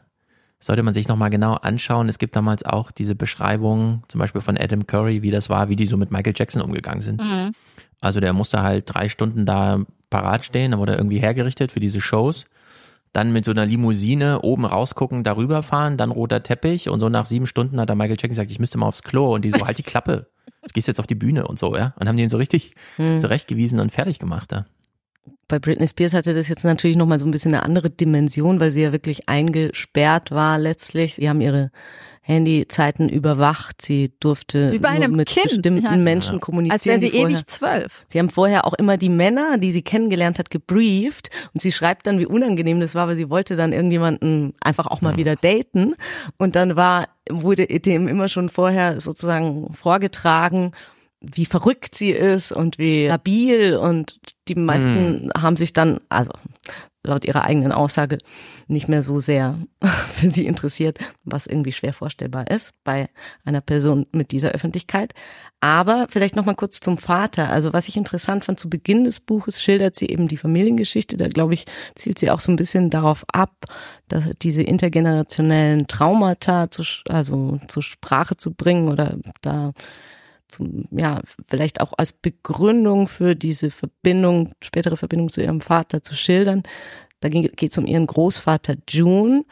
sollte 0.60 0.82
man 0.82 0.96
sich 0.96 1.08
nochmal 1.08 1.30
genau 1.30 1.54
anschauen. 1.54 2.10
Es 2.10 2.18
gibt 2.18 2.36
damals 2.36 2.64
auch 2.64 2.90
diese 2.90 3.14
Beschreibung, 3.14 4.02
zum 4.08 4.18
Beispiel 4.18 4.42
von 4.42 4.58
Adam 4.58 4.88
Curry, 4.88 5.22
wie 5.22 5.30
das 5.30 5.52
war, 5.52 5.70
wie 5.70 5.76
die 5.76 5.86
so 5.86 5.98
mit 5.98 6.10
Michael 6.10 6.34
Jackson 6.36 6.64
umgegangen 6.64 7.02
sind. 7.02 7.22
Mhm. 7.22 7.54
Also 8.02 8.20
der 8.20 8.34
musste 8.34 8.62
halt 8.62 8.94
drei 8.94 9.10
Stunden 9.10 9.46
da 9.46 9.80
parat 10.10 10.44
stehen, 10.44 10.72
dann 10.72 10.80
wurde 10.80 10.94
er 10.94 10.98
irgendwie 10.98 11.20
hergerichtet 11.20 11.72
für 11.72 11.80
diese 11.80 12.02
Shows. 12.02 12.46
Dann 13.14 13.34
mit 13.34 13.46
so 13.46 13.52
einer 13.52 13.66
Limousine 13.66 14.42
oben 14.42 14.66
rausgucken, 14.66 15.24
darüber 15.24 15.64
fahren, 15.64 15.98
dann 15.98 16.12
roter 16.12 16.42
Teppich 16.44 16.90
und 16.90 17.00
so 17.00 17.10
nach 17.10 17.26
sieben 17.26 17.46
Stunden 17.46 17.80
hat 17.80 17.90
der 17.90 17.96
Michael 17.96 18.12
Jackson 18.12 18.30
gesagt, 18.30 18.52
ich 18.52 18.60
müsste 18.60 18.78
mal 18.78 18.88
aufs 18.88 19.04
Klo 19.04 19.34
und 19.34 19.44
die 19.44 19.52
so, 19.52 19.66
halt 19.68 19.78
die 19.78 19.84
Klappe, 19.84 20.28
du 20.62 20.70
gehst 20.74 20.88
jetzt 20.88 21.00
auf 21.00 21.08
die 21.08 21.16
Bühne 21.16 21.46
und 21.46 21.60
so, 21.60 21.76
ja. 21.76 21.94
Und 22.00 22.08
haben 22.08 22.18
den 22.18 22.30
so 22.30 22.38
richtig 22.38 22.74
hm. 22.96 23.20
zurechtgewiesen 23.20 23.80
und 23.80 23.92
fertig 23.92 24.20
gemacht 24.20 24.52
da. 24.52 24.66
Bei 25.48 25.60
Britney 25.60 25.88
Spears 25.88 26.14
hatte 26.14 26.34
das 26.34 26.48
jetzt 26.48 26.64
natürlich 26.64 26.98
nochmal 26.98 27.20
so 27.20 27.26
ein 27.26 27.32
bisschen 27.32 27.54
eine 27.54 27.64
andere 27.64 27.90
Dimension, 27.90 28.60
weil 28.60 28.72
sie 28.72 28.84
ja 28.84 28.92
wirklich 28.92 29.28
eingesperrt 29.28 30.32
war 30.32 30.58
letztlich. 30.58 31.16
Sie 31.16 31.30
haben 31.30 31.42
ihre 31.42 31.72
Handyzeiten 32.22 33.10
überwacht. 33.10 33.82
Sie 33.82 34.14
durfte 34.20 34.72
nur 34.80 35.08
mit 35.10 35.28
kind. 35.28 35.44
bestimmten 35.48 35.84
ja. 35.84 35.98
Menschen 35.98 36.40
kommunizieren. 36.40 36.74
Als 36.74 36.86
wäre 36.86 37.00
sie 37.00 37.18
ewig 37.18 37.46
zwölf. 37.48 38.06
Sie 38.08 38.20
haben 38.20 38.30
vorher 38.30 38.66
auch 38.66 38.74
immer 38.76 38.98
die 38.98 39.10
Männer, 39.10 39.58
die 39.58 39.72
sie 39.72 39.82
kennengelernt 39.82 40.40
hat, 40.40 40.52
gebrieft. 40.52 41.30
Und 41.54 41.62
sie 41.62 41.72
schreibt 41.72 42.08
dann, 42.08 42.20
wie 42.20 42.28
unangenehm 42.28 42.80
das 42.80 42.96
war, 42.96 43.08
weil 43.08 43.16
sie 43.16 43.30
wollte 43.30 43.56
dann 43.56 43.74
irgendjemanden 43.74 44.54
einfach 44.62 44.88
auch 44.88 45.02
mal 45.02 45.18
wieder 45.18 45.36
daten. 45.36 45.96
Und 46.38 46.56
dann 46.56 46.76
war, 46.76 47.08
wurde 47.30 47.66
dem 47.66 48.08
immer 48.08 48.28
schon 48.28 48.50
vorher 48.50 49.02
sozusagen 49.02 49.74
vorgetragen, 49.74 50.72
wie 51.22 51.46
verrückt 51.46 51.96
sie 51.96 52.12
ist 52.12 52.52
und 52.52 52.78
wie 52.78 53.08
labil 53.08 53.76
und 53.76 54.18
die 54.54 54.60
meisten 54.60 54.96
hm. 54.96 55.32
haben 55.42 55.56
sich 55.56 55.74
dann, 55.74 56.00
also 56.10 56.32
laut 57.04 57.26
ihrer 57.26 57.44
eigenen 57.44 57.72
Aussage 57.72 58.20
nicht 58.68 58.88
mehr 58.88 59.02
so 59.02 59.20
sehr 59.20 59.58
für 59.82 60.30
sie 60.30 60.46
interessiert, 60.46 61.00
was 61.24 61.48
irgendwie 61.48 61.72
schwer 61.72 61.94
vorstellbar 61.94 62.48
ist 62.50 62.74
bei 62.84 63.10
einer 63.44 63.62
Person 63.62 64.06
mit 64.12 64.32
dieser 64.32 64.52
Öffentlichkeit. 64.52 65.14
Aber 65.62 66.08
vielleicht 66.10 66.36
noch 66.36 66.46
mal 66.46 66.56
kurz 66.56 66.80
zum 66.80 66.98
Vater. 66.98 67.50
Also 67.50 67.74
was 67.74 67.88
ich 67.88 67.98
interessant 67.98 68.46
fand, 68.46 68.60
zu 68.60 68.70
Beginn 68.70 69.04
des 69.04 69.20
Buches 69.20 69.62
schildert 69.62 69.96
sie 69.96 70.08
eben 70.08 70.28
die 70.28 70.38
Familiengeschichte. 70.38 71.18
Da 71.18 71.28
glaube 71.28 71.54
ich, 71.54 71.66
zielt 71.96 72.20
sie 72.20 72.30
auch 72.30 72.40
so 72.40 72.52
ein 72.52 72.56
bisschen 72.56 72.90
darauf 72.90 73.26
ab, 73.32 73.52
dass 74.08 74.24
diese 74.42 74.62
intergenerationellen 74.62 75.88
Traumata 75.88 76.70
zu, 76.70 76.84
also 77.10 77.60
zur 77.68 77.84
Sprache 77.84 78.38
zu 78.38 78.54
bringen 78.54 78.90
oder 78.90 79.18
da 79.42 79.74
zum, 80.52 80.86
ja, 80.92 81.22
vielleicht 81.48 81.82
auch 81.82 81.94
als 81.98 82.14
Begründung 82.14 83.08
für 83.08 83.36
diese 83.36 83.72
Verbindung, 83.72 84.54
spätere 84.62 84.98
Verbindung 84.98 85.30
zu 85.30 85.42
ihrem 85.42 85.62
Vater 85.62 86.04
zu 86.04 86.14
schildern. 86.16 86.64
Da 87.20 87.30
geht 87.30 87.72
es 87.72 87.78
um 87.78 87.86
ihren 87.86 88.08
Großvater 88.08 88.76
June 88.90 89.44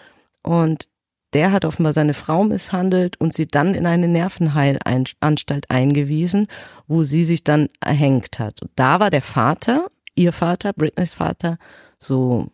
und 0.41 0.89
der 1.34 1.52
hat 1.52 1.66
offenbar 1.66 1.93
seine 1.93 2.16
Frau 2.16 2.43
misshandelt 2.43 3.20
und 3.20 3.34
sie 3.34 3.47
dann 3.47 3.76
in 3.76 3.86
eine 3.86 4.08
Nervenheilanstalt 4.08 5.70
eingewiesen, 5.70 6.47
wo 6.88 7.04
sie 7.04 7.24
sich 7.24 7.43
dann 7.43 7.70
erhängt 7.82 8.39
hat. 8.39 8.62
Und 8.62 8.72
da 8.76 9.00
war 9.00 9.12
der 9.12 9.22
Vater, 9.22 9.88
ihr 10.16 10.34
Vater, 10.34 10.74
Britneys 10.74 11.14
Vater, 11.14 11.58
so 12.00 12.47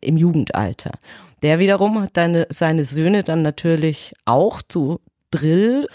im 0.00 0.16
Jugendalter. 0.16 0.92
Der 1.42 1.58
wiederum 1.58 2.00
hat 2.00 2.16
deine, 2.16 2.46
seine 2.50 2.84
Söhne 2.84 3.22
dann 3.22 3.42
natürlich 3.42 4.14
auch 4.24 4.62
zu 4.62 5.00
Drill 5.30 5.88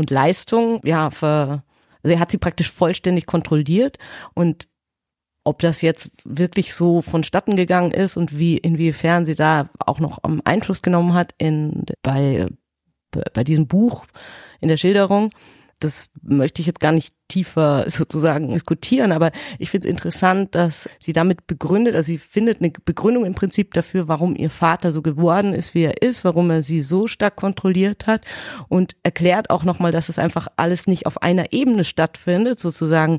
und 0.00 0.10
Leistung, 0.10 0.80
ja, 0.84 1.10
für, 1.10 1.62
also 2.02 2.18
hat 2.18 2.32
sie 2.32 2.38
praktisch 2.38 2.70
vollständig 2.70 3.26
kontrolliert. 3.26 3.98
Und 4.34 4.68
ob 5.44 5.60
das 5.60 5.80
jetzt 5.80 6.10
wirklich 6.24 6.74
so 6.74 7.00
vonstatten 7.00 7.56
gegangen 7.56 7.92
ist 7.92 8.16
und 8.16 8.38
wie 8.38 8.58
inwiefern 8.58 9.24
sie 9.24 9.34
da 9.34 9.70
auch 9.78 10.00
noch 10.00 10.18
Einfluss 10.44 10.82
genommen 10.82 11.14
hat 11.14 11.34
in 11.38 11.84
bei 12.02 12.48
bei 13.10 13.44
diesem 13.44 13.66
Buch 13.66 14.06
in 14.60 14.68
der 14.68 14.76
Schilderung, 14.76 15.30
das 15.80 16.10
möchte 16.22 16.60
ich 16.60 16.66
jetzt 16.66 16.80
gar 16.80 16.92
nicht 16.92 17.14
tiefer 17.28 17.84
sozusagen 17.88 18.52
diskutieren, 18.52 19.12
aber 19.12 19.32
ich 19.58 19.70
finde 19.70 19.88
es 19.88 19.90
interessant, 19.92 20.54
dass 20.54 20.88
sie 21.00 21.12
damit 21.12 21.46
begründet, 21.46 21.94
also 21.96 22.06
sie 22.06 22.18
findet 22.18 22.60
eine 22.60 22.70
Begründung 22.84 23.24
im 23.24 23.34
Prinzip 23.34 23.74
dafür, 23.74 24.08
warum 24.08 24.36
ihr 24.36 24.50
Vater 24.50 24.92
so 24.92 25.02
geworden 25.02 25.54
ist, 25.54 25.74
wie 25.74 25.84
er 25.84 26.02
ist, 26.02 26.24
warum 26.24 26.50
er 26.50 26.62
sie 26.62 26.80
so 26.80 27.06
stark 27.06 27.36
kontrolliert 27.36 28.06
hat 28.06 28.24
und 28.68 28.96
erklärt 29.02 29.50
auch 29.50 29.64
nochmal, 29.64 29.92
dass 29.92 30.08
es 30.08 30.18
einfach 30.18 30.48
alles 30.56 30.86
nicht 30.86 31.06
auf 31.06 31.22
einer 31.22 31.52
Ebene 31.52 31.84
stattfindet, 31.84 32.60
sozusagen, 32.60 33.18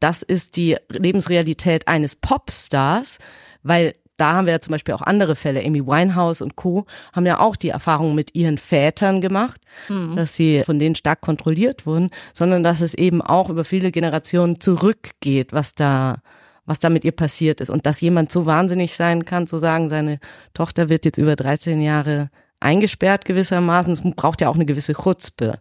das 0.00 0.22
ist 0.22 0.56
die 0.56 0.76
Lebensrealität 0.88 1.88
eines 1.88 2.16
Popstars, 2.16 3.18
weil 3.62 3.94
da 4.16 4.34
haben 4.34 4.46
wir 4.46 4.52
ja 4.52 4.60
zum 4.60 4.72
Beispiel 4.72 4.94
auch 4.94 5.02
andere 5.02 5.36
Fälle. 5.36 5.64
Amy 5.64 5.86
Winehouse 5.86 6.42
und 6.42 6.56
Co. 6.56 6.86
haben 7.12 7.26
ja 7.26 7.40
auch 7.40 7.56
die 7.56 7.70
Erfahrung 7.70 8.14
mit 8.14 8.34
ihren 8.34 8.58
Vätern 8.58 9.20
gemacht, 9.20 9.60
mhm. 9.88 10.16
dass 10.16 10.34
sie 10.34 10.62
von 10.64 10.78
denen 10.78 10.94
stark 10.94 11.20
kontrolliert 11.20 11.86
wurden, 11.86 12.10
sondern 12.32 12.62
dass 12.62 12.80
es 12.80 12.94
eben 12.94 13.22
auch 13.22 13.50
über 13.50 13.64
viele 13.64 13.90
Generationen 13.90 14.60
zurückgeht, 14.60 15.52
was 15.52 15.74
da 15.74 16.16
was 16.64 16.78
da 16.78 16.90
mit 16.90 17.04
ihr 17.04 17.12
passiert 17.12 17.60
ist 17.60 17.70
und 17.70 17.86
dass 17.86 18.00
jemand 18.00 18.30
so 18.30 18.46
wahnsinnig 18.46 18.94
sein 18.94 19.24
kann, 19.24 19.48
zu 19.48 19.58
sagen, 19.58 19.88
seine 19.88 20.20
Tochter 20.54 20.88
wird 20.88 21.04
jetzt 21.04 21.18
über 21.18 21.34
13 21.34 21.82
Jahre 21.82 22.30
eingesperrt 22.60 23.24
gewissermaßen. 23.24 23.92
Es 23.92 24.02
braucht 24.02 24.40
ja 24.40 24.48
auch 24.48 24.54
eine 24.54 24.64
gewisse 24.64 24.94
Chutzpe. 24.94 25.58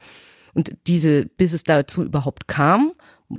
Und 0.54 0.74
diese, 0.88 1.26
bis 1.26 1.54
es 1.54 1.64
dazu 1.64 2.04
überhaupt 2.04 2.48
kam, 2.48 2.92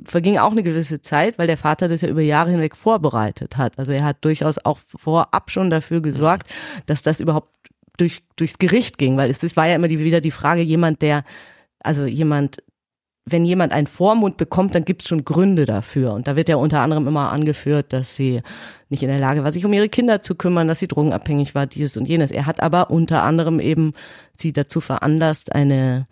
verging 0.04 0.38
auch 0.38 0.52
eine 0.52 0.62
gewisse 0.62 1.00
Zeit, 1.00 1.38
weil 1.38 1.46
der 1.46 1.56
Vater 1.56 1.88
das 1.88 2.00
ja 2.00 2.08
über 2.08 2.20
Jahre 2.20 2.50
hinweg 2.50 2.76
vorbereitet 2.76 3.56
hat. 3.56 3.78
Also 3.78 3.92
er 3.92 4.04
hat 4.04 4.24
durchaus 4.24 4.58
auch 4.64 4.78
vorab 4.78 5.50
schon 5.50 5.70
dafür 5.70 6.00
gesorgt, 6.00 6.48
dass 6.86 7.02
das 7.02 7.20
überhaupt 7.20 7.48
durch, 7.96 8.22
durchs 8.36 8.58
Gericht 8.58 8.98
ging, 8.98 9.16
weil 9.16 9.30
es, 9.30 9.42
es 9.42 9.56
war 9.56 9.66
ja 9.66 9.74
immer 9.74 9.88
die, 9.88 9.98
wieder 9.98 10.20
die 10.20 10.30
Frage, 10.30 10.62
jemand, 10.62 11.02
der, 11.02 11.24
also 11.80 12.04
jemand, 12.04 12.62
wenn 13.24 13.44
jemand 13.44 13.72
einen 13.72 13.86
Vormund 13.86 14.36
bekommt, 14.36 14.74
dann 14.74 14.84
gibt 14.84 15.02
es 15.02 15.08
schon 15.08 15.24
Gründe 15.24 15.64
dafür. 15.64 16.12
Und 16.12 16.26
da 16.26 16.34
wird 16.34 16.48
ja 16.48 16.56
unter 16.56 16.80
anderem 16.80 17.06
immer 17.06 17.30
angeführt, 17.30 17.92
dass 17.92 18.16
sie 18.16 18.42
nicht 18.88 19.02
in 19.02 19.08
der 19.08 19.20
Lage 19.20 19.44
war, 19.44 19.52
sich 19.52 19.64
um 19.64 19.72
ihre 19.72 19.88
Kinder 19.88 20.22
zu 20.22 20.34
kümmern, 20.34 20.66
dass 20.66 20.80
sie 20.80 20.88
drogenabhängig 20.88 21.54
war, 21.54 21.66
dieses 21.66 21.96
und 21.96 22.08
jenes. 22.08 22.30
Er 22.30 22.46
hat 22.46 22.60
aber 22.60 22.90
unter 22.90 23.22
anderem 23.22 23.60
eben 23.60 23.92
sie 24.32 24.52
dazu 24.52 24.80
veranlasst, 24.80 25.54
eine 25.54 26.06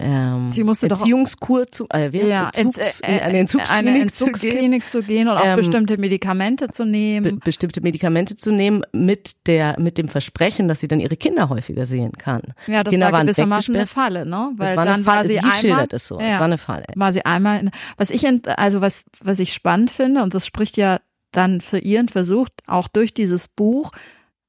ähm, 0.00 0.52
Sie 0.52 0.64
musste 0.64 0.88
Erziehungskur 0.88 1.66
zu, 1.66 1.86
äh, 1.92 2.10
ja, 2.26 2.50
Entzugs, 2.54 3.00
äh, 3.02 3.20
eine 3.20 3.38
Entzugsklinik, 3.38 3.88
eine 3.88 4.00
Entzugsklinik 4.02 4.88
zu, 4.88 5.00
gehen. 5.00 5.02
zu 5.02 5.06
gehen 5.06 5.28
und 5.28 5.36
auch 5.36 5.44
ähm, 5.44 5.56
bestimmte 5.56 5.98
Medikamente 5.98 6.68
zu 6.68 6.84
nehmen. 6.84 7.36
Be 7.36 7.40
bestimmte 7.44 7.80
Medikamente 7.80 8.36
zu 8.36 8.50
nehmen 8.50 8.82
mit 8.92 9.46
der 9.46 9.78
mit 9.78 9.98
dem 9.98 10.08
Versprechen, 10.08 10.68
dass 10.68 10.80
sie 10.80 10.88
dann 10.88 11.00
ihre 11.00 11.16
Kinder 11.16 11.48
häufiger 11.48 11.86
sehen 11.86 12.12
kann. 12.12 12.42
Ja, 12.66 12.82
das 12.82 12.92
Kinder 12.92 13.12
war 13.12 13.22
gewissermaßen 13.22 13.76
eine 13.76 13.86
Falle, 13.86 14.26
ne? 14.26 14.52
Weil 14.56 14.76
war 14.76 14.84
dann 14.84 15.02
Falle. 15.02 15.18
war 15.18 15.26
sie, 15.26 15.32
sie 15.34 15.38
einmal, 15.38 15.52
schildert 15.52 15.92
es 15.92 16.06
so. 16.06 16.18
Ja, 16.18 16.26
es 16.26 16.34
war 16.38 16.46
eine 16.46 16.58
Falle. 16.58 16.86
War 16.94 17.12
sie 17.12 17.24
einmal, 17.24 17.60
in, 17.60 17.70
was 17.96 18.10
ich 18.10 18.26
also 18.56 18.80
was 18.80 19.04
was 19.20 19.38
ich 19.38 19.52
spannend 19.52 19.90
finde 19.90 20.22
und 20.22 20.34
das 20.34 20.46
spricht 20.46 20.76
ja 20.76 21.00
dann 21.32 21.60
für 21.60 21.78
ihren 21.78 22.08
Versuch 22.08 22.48
auch 22.66 22.88
durch 22.88 23.14
dieses 23.14 23.48
Buch. 23.48 23.92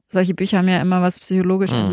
Solche 0.07 0.33
Bücher 0.33 0.57
haben 0.57 0.67
ja 0.67 0.81
immer 0.81 1.01
was 1.01 1.19
psychologisch 1.19 1.71
mhm. 1.71 1.91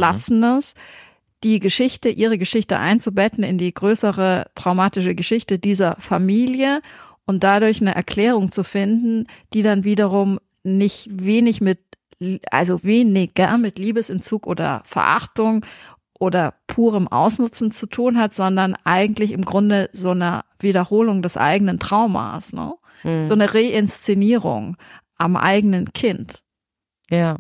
Die 1.45 1.61
Geschichte, 1.61 2.09
ihre 2.09 2.39
Geschichte 2.39 2.79
einzubetten 2.79 3.45
in 3.45 3.59
die 3.59 3.73
größere 3.73 4.51
traumatische 4.55 5.15
Geschichte 5.15 5.59
dieser 5.59 5.95
Familie 5.99 6.81
und 7.27 7.45
dadurch 7.45 7.81
eine 7.81 7.95
Erklärung 7.95 8.51
zu 8.51 8.65
finden, 8.65 9.27
die 9.53 9.63
dann 9.63 9.85
wiederum 9.85 10.41
nicht 10.65 11.09
wenig 11.13 11.61
mit, 11.61 11.79
also 12.51 12.83
weniger 12.83 13.59
mit 13.59 13.79
Liebesentzug 13.79 14.47
oder 14.47 14.83
Verachtung 14.85 15.65
oder 16.19 16.55
purem 16.67 17.07
Ausnutzen 17.07 17.71
zu 17.71 17.87
tun 17.87 18.19
hat, 18.19 18.35
sondern 18.35 18.75
eigentlich 18.85 19.31
im 19.33 19.45
Grunde 19.45 19.89
so 19.93 20.11
eine 20.11 20.43
Wiederholung 20.59 21.23
des 21.23 21.37
eigenen 21.37 21.79
Traumas, 21.79 22.53
ne? 22.53 22.75
Mhm. 23.05 23.29
So 23.29 23.35
eine 23.35 23.55
Reinszenierung 23.55 24.77
am 25.17 25.37
eigenen 25.37 25.93
Kind. 25.93 26.43
Ja. 27.11 27.37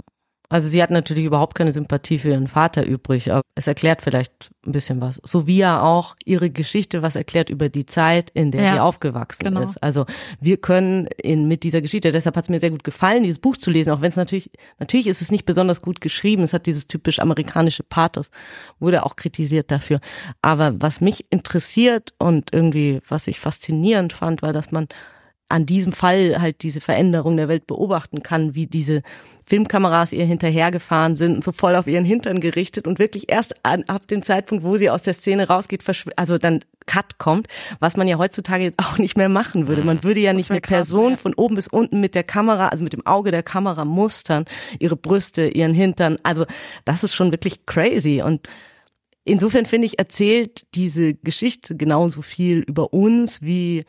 Also 0.51 0.69
sie 0.69 0.83
hat 0.83 0.91
natürlich 0.91 1.25
überhaupt 1.25 1.55
keine 1.55 1.73
Sympathie 1.73 2.19
für 2.19 2.31
ihren 2.31 2.49
Vater 2.49 2.87
übrig, 2.87 3.31
aber 3.31 3.43
es 3.55 3.67
erklärt 3.67 4.01
vielleicht 4.01 4.51
ein 4.65 4.73
bisschen 4.73 5.01
was. 5.01 5.21
So 5.23 5.47
wie 5.47 5.61
er 5.61 5.83
auch 5.83 6.17
ihre 6.25 6.49
Geschichte 6.49 7.03
was 7.03 7.17
erklärt 7.17 7.51
über 7.51 7.69
die 7.69 7.85
Zeit, 7.85 8.31
in 8.31 8.51
der 8.51 8.63
ja, 8.63 8.73
sie 8.73 8.81
aufgewachsen 8.81 9.45
genau. 9.45 9.61
ist. 9.61 9.83
Also 9.83 10.07
wir 10.41 10.57
können 10.57 11.07
in, 11.23 11.49
mit 11.49 11.65
dieser 11.65 11.83
Geschichte, 11.83 12.13
deshalb 12.13 12.37
hat 12.37 12.45
es 12.45 12.49
mir 12.49 12.61
sehr 12.61 12.71
gut 12.71 12.83
gefallen, 12.83 13.25
dieses 13.25 13.39
Buch 13.39 13.59
zu 13.59 13.71
lesen, 13.71 13.91
auch 13.91 14.01
wenn 14.01 14.11
es 14.11 14.17
natürlich, 14.17 14.51
natürlich 14.79 15.07
ist 15.07 15.21
es 15.21 15.31
nicht 15.31 15.45
besonders 15.45 15.83
gut 15.83 16.01
geschrieben, 16.01 16.43
es 16.43 16.55
hat 16.55 16.65
dieses 16.65 16.87
typisch 16.87 17.19
amerikanische 17.19 17.83
Pathos, 17.83 18.31
wurde 18.79 19.05
auch 19.05 19.17
kritisiert 19.17 19.71
dafür. 19.71 20.01
Aber 20.41 20.81
was 20.81 21.03
mich 21.03 21.27
interessiert 21.31 22.15
und 22.19 22.55
irgendwie, 22.55 23.01
was 23.07 23.27
ich 23.29 23.39
faszinierend 23.39 24.15
fand, 24.15 24.41
war, 24.41 24.55
dass 24.55 24.73
man 24.73 24.89
an 25.49 25.65
diesem 25.65 25.93
Fall 25.93 26.41
halt 26.41 26.63
diese 26.63 26.81
Veränderung 26.81 27.37
der 27.37 27.49
Welt 27.49 27.67
beobachten 27.67 28.23
kann, 28.23 28.55
wie 28.55 28.67
diese 28.67 29.03
Filmkameras 29.45 30.13
ihr 30.13 30.27
hinterhergefahren 30.27 31.17
sind 31.17 31.37
und 31.37 31.45
so 31.45 31.53
voll 31.53 31.75
auf 31.75 31.87
ihren 31.87 32.05
Hintern 32.05 32.41
gerichtet 32.41 32.87
und 32.87 32.99
wirklich 32.99 33.31
erst 33.31 33.65
an, 33.65 33.85
ab 33.89 34.07
dem 34.09 34.23
Zeitpunkt, 34.23 34.63
wo 34.63 34.77
sie 34.77 34.91
aus 34.91 35.03
der 35.03 35.15
Szene 35.15 35.49
rausgeht, 35.49 35.83
also 36.17 36.37
dann 36.37 36.61
Cut 36.85 37.19
kommt, 37.19 37.49
was 37.81 37.97
man 37.97 38.09
ja 38.09 38.19
heutzutage 38.19 38.65
jetzt 38.65 38.79
auch 38.79 38.99
nicht 38.99 39.17
mehr 39.17 39.29
machen 39.29 39.69
würde. 39.69 39.85
Man 39.85 40.05
würde 40.05 40.21
ja 40.21 40.33
nicht 40.33 40.51
eine 40.51 40.61
Person 40.61 41.17
von 41.17 41.35
oben 41.35 41.55
bis 41.55 41.69
unten 41.69 42.01
mit 42.01 42.15
der 42.15 42.25
Kamera, 42.25 42.69
also 42.69 42.85
mit 42.85 42.93
dem 42.93 43.07
Auge 43.07 43.31
der 43.31 43.43
Kamera 43.43 43.85
mustern, 43.85 44.45
ihre 44.79 44.97
Brüste, 44.97 45.49
ihren 45.49 45.75
Hintern. 45.75 46.19
Also 46.23 46.45
das 46.85 47.05
ist 47.05 47.15
schon 47.15 47.33
wirklich 47.33 47.65
crazy 47.67 48.23
und 48.23 48.49
Insofern 49.25 49.67
finde 49.67 49.85
ich, 49.85 49.99
erzählt 49.99 50.67
diese 50.75 51.13
Geschichte 51.13 51.77
genauso 51.77 52.23
viel 52.23 52.61
über 52.61 52.95
uns 52.95 53.43
wie 53.43 53.85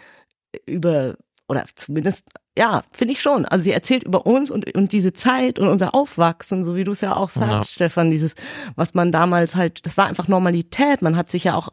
über 0.65 1.15
oder 1.49 1.65
zumindest, 1.75 2.25
ja, 2.57 2.83
finde 2.91 3.13
ich 3.13 3.21
schon. 3.21 3.45
Also 3.45 3.63
sie 3.63 3.73
erzählt 3.73 4.03
über 4.03 4.25
uns 4.25 4.51
und, 4.51 4.73
und 4.75 4.91
diese 4.91 5.13
Zeit 5.13 5.57
und 5.57 5.67
unser 5.67 5.95
Aufwachsen, 5.95 6.63
so 6.63 6.75
wie 6.75 6.83
du 6.83 6.91
es 6.91 7.01
ja 7.01 7.15
auch 7.15 7.31
sagst, 7.31 7.51
ja. 7.51 7.63
Stefan, 7.63 8.11
dieses, 8.11 8.35
was 8.75 8.93
man 8.93 9.11
damals 9.11 9.55
halt, 9.55 9.85
das 9.85 9.97
war 9.97 10.05
einfach 10.05 10.27
Normalität. 10.27 11.01
Man 11.01 11.17
hat 11.17 11.31
sich 11.31 11.45
ja 11.45 11.55
auch 11.55 11.69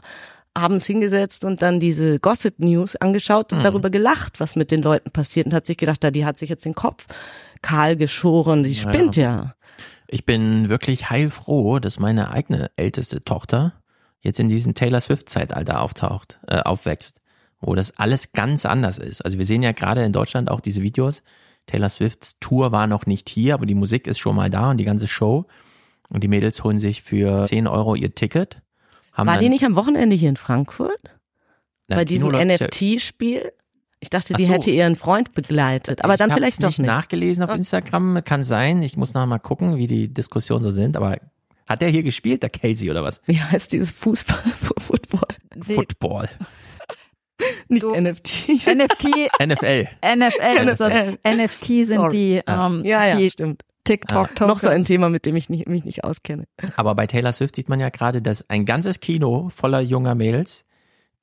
abends 0.54 0.86
hingesetzt 0.86 1.44
und 1.44 1.60
dann 1.60 1.78
diese 1.78 2.18
Gossip 2.18 2.58
News 2.58 2.96
angeschaut 2.96 3.52
und 3.52 3.58
mhm. 3.58 3.64
darüber 3.64 3.90
gelacht, 3.90 4.40
was 4.40 4.56
mit 4.56 4.70
den 4.70 4.80
Leuten 4.80 5.10
passiert 5.10 5.46
und 5.46 5.52
hat 5.52 5.66
sich 5.66 5.76
gedacht, 5.76 6.02
da 6.02 6.10
die 6.10 6.24
hat 6.24 6.38
sich 6.38 6.48
jetzt 6.48 6.64
den 6.64 6.74
Kopf 6.74 7.06
kahl 7.60 7.96
geschoren, 7.96 8.62
die 8.62 8.74
spinnt 8.74 9.16
ja. 9.16 9.22
ja. 9.22 9.54
Ich 10.08 10.24
bin 10.24 10.70
wirklich 10.70 11.10
heilfroh, 11.10 11.80
dass 11.80 11.98
meine 11.98 12.30
eigene 12.30 12.70
älteste 12.76 13.22
Tochter 13.22 13.74
jetzt 14.20 14.40
in 14.40 14.48
diesem 14.48 14.74
Taylor 14.74 15.00
Swift 15.00 15.28
Zeitalter 15.28 15.82
auftaucht, 15.82 16.38
äh, 16.46 16.60
aufwächst 16.60 17.20
wo 17.66 17.74
das 17.74 17.96
alles 17.98 18.32
ganz 18.32 18.64
anders 18.64 18.98
ist. 18.98 19.24
Also 19.24 19.38
wir 19.38 19.44
sehen 19.44 19.62
ja 19.62 19.72
gerade 19.72 20.04
in 20.04 20.12
Deutschland 20.12 20.50
auch 20.50 20.60
diese 20.60 20.82
Videos. 20.82 21.22
Taylor 21.66 21.88
Swifts 21.88 22.36
Tour 22.38 22.70
war 22.72 22.86
noch 22.86 23.06
nicht 23.06 23.28
hier, 23.28 23.54
aber 23.54 23.66
die 23.66 23.74
Musik 23.74 24.06
ist 24.06 24.18
schon 24.18 24.36
mal 24.36 24.48
da 24.50 24.70
und 24.70 24.78
die 24.78 24.84
ganze 24.84 25.08
Show. 25.08 25.46
Und 26.08 26.22
die 26.22 26.28
Mädels 26.28 26.62
holen 26.62 26.78
sich 26.78 27.02
für 27.02 27.44
10 27.44 27.66
Euro 27.66 27.96
ihr 27.96 28.14
Ticket. 28.14 28.62
war 29.16 29.38
die 29.38 29.48
nicht 29.48 29.64
am 29.64 29.74
Wochenende 29.74 30.14
hier 30.14 30.28
in 30.28 30.36
Frankfurt? 30.36 31.00
Na, 31.88 31.96
Bei 31.96 32.04
diesem 32.04 32.28
NFT-Spiel? 32.28 33.52
Ich 33.98 34.10
dachte, 34.10 34.34
die 34.34 34.44
so. 34.44 34.52
hätte 34.52 34.70
ihren 34.70 34.94
Freund 34.94 35.32
begleitet, 35.32 36.04
aber 36.04 36.14
ich 36.14 36.18
dann 36.18 36.30
vielleicht 36.30 36.62
doch 36.62 36.68
nicht. 36.68 36.78
nicht 36.78 36.86
nachgelesen 36.86 37.42
auf 37.42 37.50
Instagram, 37.50 38.22
kann 38.22 38.44
sein. 38.44 38.82
Ich 38.82 38.96
muss 38.96 39.14
noch 39.14 39.26
mal 39.26 39.38
gucken, 39.38 39.76
wie 39.76 39.86
die 39.88 40.12
Diskussionen 40.12 40.62
so 40.62 40.70
sind, 40.70 40.96
aber 40.96 41.18
hat 41.66 41.80
der 41.80 41.88
hier 41.88 42.04
gespielt, 42.04 42.42
der 42.44 42.50
Casey 42.50 42.90
oder 42.90 43.02
was? 43.02 43.20
Wie 43.26 43.40
heißt 43.40 43.72
dieses 43.72 43.90
Fußball, 43.90 44.42
Football? 44.78 45.26
Football. 45.62 46.28
Nicht 47.68 47.82
du, 47.82 47.94
NFTs. 47.94 48.66
NFT. 48.66 49.30
NFL. 49.44 49.88
NFL. 50.04 50.68
Also 50.68 50.88
NFT 50.88 51.64
sind 51.64 51.88
Sorry. 51.88 52.10
die, 52.10 52.42
ähm, 52.46 52.84
ja, 52.84 53.06
ja, 53.06 53.16
die 53.16 53.30
stimmt. 53.30 53.62
TikTok-Tokens. 53.84 54.40
Ja. 54.40 54.46
Noch 54.46 54.58
so 54.58 54.68
ein 54.68 54.84
Thema, 54.84 55.08
mit 55.08 55.26
dem 55.26 55.36
ich 55.36 55.48
nicht, 55.48 55.68
mich 55.68 55.84
nicht 55.84 56.04
auskenne. 56.04 56.44
Aber 56.76 56.94
bei 56.94 57.06
Taylor 57.06 57.32
Swift 57.32 57.56
sieht 57.56 57.68
man 57.68 57.80
ja 57.80 57.88
gerade, 57.88 58.20
dass 58.20 58.48
ein 58.50 58.64
ganzes 58.64 59.00
Kino 59.00 59.48
voller 59.54 59.80
junger 59.80 60.14
Mädels, 60.14 60.64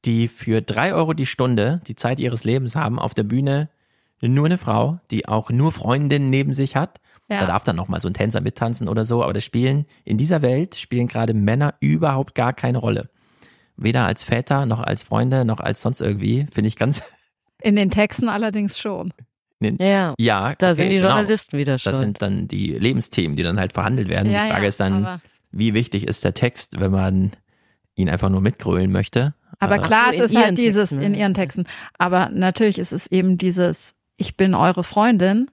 die 0.05 0.27
für 0.27 0.61
drei 0.61 0.93
Euro 0.93 1.13
die 1.13 1.25
Stunde 1.25 1.81
die 1.87 1.95
Zeit 1.95 2.19
ihres 2.19 2.43
Lebens 2.43 2.75
haben, 2.75 2.99
auf 2.99 3.13
der 3.13 3.23
Bühne 3.23 3.69
nur 4.21 4.45
eine 4.45 4.57
Frau, 4.57 4.99
die 5.11 5.27
auch 5.27 5.49
nur 5.49 5.73
Freundinnen 5.73 6.29
neben 6.29 6.53
sich 6.53 6.77
hat. 6.77 7.01
Ja. 7.29 7.41
Da 7.41 7.47
darf 7.47 7.65
dann 7.65 7.75
noch 7.75 7.89
mal 7.89 7.99
so 7.99 8.07
ein 8.07 8.13
Tänzer 8.13 8.41
mittanzen 8.41 8.87
oder 8.87 9.03
so, 9.03 9.23
aber 9.23 9.33
das 9.33 9.43
Spielen, 9.43 9.85
in 10.05 10.17
dieser 10.17 10.41
Welt 10.41 10.75
spielen 10.75 11.07
gerade 11.07 11.33
Männer 11.33 11.75
überhaupt 11.81 12.35
gar 12.35 12.53
keine 12.53 12.77
Rolle 12.77 13.09
weder 13.77 14.05
als 14.05 14.23
Väter 14.23 14.65
noch 14.65 14.79
als 14.79 15.03
Freunde 15.03 15.45
noch 15.45 15.59
als 15.59 15.81
sonst 15.81 16.01
irgendwie, 16.01 16.47
finde 16.51 16.67
ich 16.67 16.75
ganz. 16.75 17.03
In 17.61 17.75
den 17.75 17.89
Texten 17.89 18.29
allerdings 18.29 18.77
schon. 18.77 19.13
Den, 19.61 19.77
ja, 19.77 20.13
ja, 20.19 20.55
da 20.55 20.67
okay, 20.67 20.75
sind 20.75 20.89
die 20.89 20.95
genau. 20.97 21.07
Journalisten 21.09 21.51
genau. 21.51 21.61
wieder 21.61 21.77
schon. 21.77 21.91
Das 21.91 21.99
sind 21.99 22.21
dann 22.21 22.47
die 22.47 22.73
Lebensthemen, 22.73 23.37
die 23.37 23.43
dann 23.43 23.59
halt 23.59 23.73
verhandelt 23.73 24.09
werden. 24.09 24.31
Ja, 24.31 24.43
die 24.43 24.51
Frage 24.51 24.63
ja, 24.63 24.69
ist 24.69 24.79
dann, 24.79 25.21
wie 25.51 25.73
wichtig 25.73 26.05
ist 26.05 26.23
der 26.25 26.33
Text, 26.33 26.79
wenn 26.79 26.91
man 26.91 27.31
ihn 27.95 28.09
einfach 28.09 28.29
nur 28.29 28.41
mitgrölen 28.41 28.91
möchte. 28.91 29.33
Aber 29.59 29.79
klar, 29.79 30.11
es 30.11 30.19
ist 30.19 30.35
halt 30.35 30.57
dieses 30.57 30.89
Texten, 30.89 31.01
in 31.01 31.13
ihren 31.13 31.33
Texten. 31.33 31.65
Aber 31.97 32.29
natürlich 32.29 32.79
ist 32.79 32.91
es 32.91 33.07
eben 33.07 33.37
dieses, 33.37 33.95
ich 34.17 34.35
bin 34.35 34.55
eure 34.55 34.83
Freundin 34.83 35.49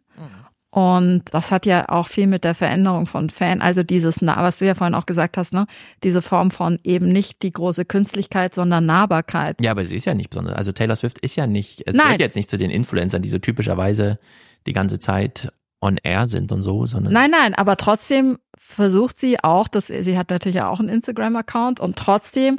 und 0.71 1.23
das 1.33 1.51
hat 1.51 1.67
ja 1.67 1.89
auch 1.89 2.07
viel 2.07 2.29
mit 2.29 2.45
der 2.45 2.55
Veränderung 2.55 3.07
von 3.07 3.29
Fan, 3.29 3.61
also 3.61 3.83
dieses, 3.83 4.23
was 4.23 4.59
du 4.59 4.67
ja 4.67 4.75
vorhin 4.75 4.95
auch 4.95 5.07
gesagt 5.07 5.37
hast, 5.37 5.53
ne, 5.53 5.67
diese 6.05 6.23
Form 6.23 6.53
von 6.53 6.79
eben 6.85 7.11
nicht 7.11 7.43
die 7.43 7.53
große 7.53 7.85
Künstlichkeit, 7.85 8.55
sondern 8.55 8.87
Nahbarkeit. 8.87 9.61
Ja, 9.61 9.73
aber 9.73 9.85
sie 9.85 9.97
ist 9.97 10.05
ja 10.05 10.15
nicht 10.15 10.31
besonders. 10.31 10.55
Also 10.55 10.71
Taylor 10.71 10.95
Swift 10.95 11.19
ist 11.19 11.35
ja 11.35 11.47
nicht, 11.49 11.83
es 11.87 11.97
gehört 11.97 12.21
jetzt 12.21 12.37
nicht 12.37 12.49
zu 12.49 12.57
den 12.57 12.71
Influencern, 12.71 13.23
die 13.23 13.29
so 13.29 13.39
typischerweise 13.39 14.19
die 14.67 14.73
ganze 14.73 15.01
Zeit 15.01 15.53
on 15.81 15.99
air 16.03 16.27
sind 16.27 16.53
und 16.53 16.63
so, 16.63 16.85
sondern. 16.87 17.13
Nein, 17.13 17.31
nein, 17.31 17.55
aber 17.55 17.77
trotzdem 17.77 18.39
versucht 18.59 19.19
sie 19.19 19.43
auch, 19.43 19.67
dass 19.67 19.87
sie 19.87 20.19
hat 20.19 20.29
natürlich 20.31 20.61
auch 20.61 20.79
einen 20.79 20.91
Instagram-Account 20.91 21.81
und 21.81 21.97
trotzdem 21.97 22.59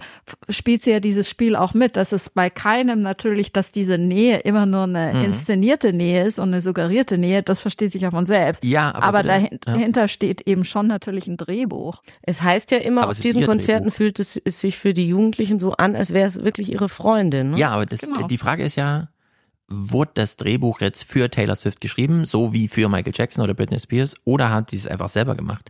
spielt 0.50 0.84
sie 0.84 0.92
ja 0.92 1.00
dieses 1.00 1.30
Spiel 1.30 1.56
auch 1.56 1.76
mit. 1.76 1.96
Das 1.96 2.12
ist 2.12 2.34
bei 2.34 2.50
keinem 2.50 3.04
natürlich, 3.04 3.54
dass 3.54 3.72
diese 3.72 4.00
Nähe 4.00 4.40
immer 4.40 4.66
nur 4.66 4.84
eine 4.84 5.14
mhm. 5.14 5.26
inszenierte 5.26 5.94
Nähe 5.94 6.26
ist 6.26 6.40
und 6.40 6.50
eine 6.50 6.62
suggerierte 6.62 7.20
Nähe. 7.20 7.44
Das 7.44 7.62
versteht 7.62 7.92
sich 7.92 8.02
ja 8.02 8.10
von 8.10 8.26
selbst. 8.26 8.64
Ja, 8.64 8.94
aber, 8.94 9.20
aber 9.20 9.24
dahinter 9.24 10.02
ja. 10.02 10.08
steht 10.08 10.42
eben 10.48 10.66
schon 10.66 10.88
natürlich 10.88 11.28
ein 11.28 11.38
Drehbuch. 11.38 12.02
Es 12.24 12.42
heißt 12.42 12.72
ja 12.72 12.80
immer, 12.80 13.04
aber 13.04 13.12
auf 13.12 13.20
diesen 13.20 13.46
Konzerten 13.46 13.84
Drehbuch. 13.84 13.98
fühlt 13.98 14.20
es, 14.20 14.42
es, 14.44 14.60
sich 14.60 14.80
für 14.80 14.96
die 14.96 15.08
Jugendlichen 15.08 15.60
so 15.60 15.74
an, 15.74 15.96
als 15.96 16.14
wäre 16.14 16.28
es 16.28 16.44
wirklich 16.44 16.72
ihre 16.72 16.90
Freundin. 16.90 17.52
Ne? 17.52 17.60
Ja, 17.60 17.70
aber 17.70 17.86
das, 17.86 18.02
genau. 18.02 18.26
die 18.26 18.38
Frage 18.40 18.64
ist 18.64 18.76
ja, 18.76 19.10
wurde 19.72 20.12
das 20.16 20.38
Drehbuch 20.38 20.82
jetzt 20.82 21.04
für 21.04 21.30
Taylor 21.30 21.56
Swift 21.56 21.82
geschrieben, 21.82 22.26
so 22.26 22.54
wie 22.54 22.68
für 22.68 22.90
Michael 22.90 23.14
Jackson 23.16 23.44
oder 23.44 23.54
Britney 23.54 23.80
Spears, 23.80 24.16
oder 24.26 24.52
hat 24.52 24.70
sie 24.70 24.78
es 24.78 24.88
einfach 24.88 25.10
selber 25.10 25.36
gemacht? 25.36 25.70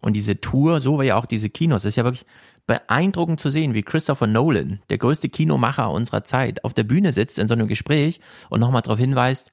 Und 0.00 0.14
diese 0.14 0.40
Tour, 0.40 0.80
so 0.80 1.00
wie 1.00 1.12
auch 1.12 1.26
diese 1.26 1.48
Kinos, 1.48 1.84
ist 1.84 1.96
ja 1.96 2.04
wirklich 2.04 2.26
beeindruckend 2.66 3.40
zu 3.40 3.50
sehen, 3.50 3.74
wie 3.74 3.82
Christopher 3.82 4.26
Nolan, 4.26 4.80
der 4.90 4.98
größte 4.98 5.28
Kinomacher 5.28 5.90
unserer 5.90 6.24
Zeit, 6.24 6.64
auf 6.64 6.74
der 6.74 6.84
Bühne 6.84 7.12
sitzt 7.12 7.38
in 7.38 7.48
so 7.48 7.54
einem 7.54 7.68
Gespräch 7.68 8.20
und 8.50 8.60
nochmal 8.60 8.82
darauf 8.82 8.98
hinweist, 8.98 9.52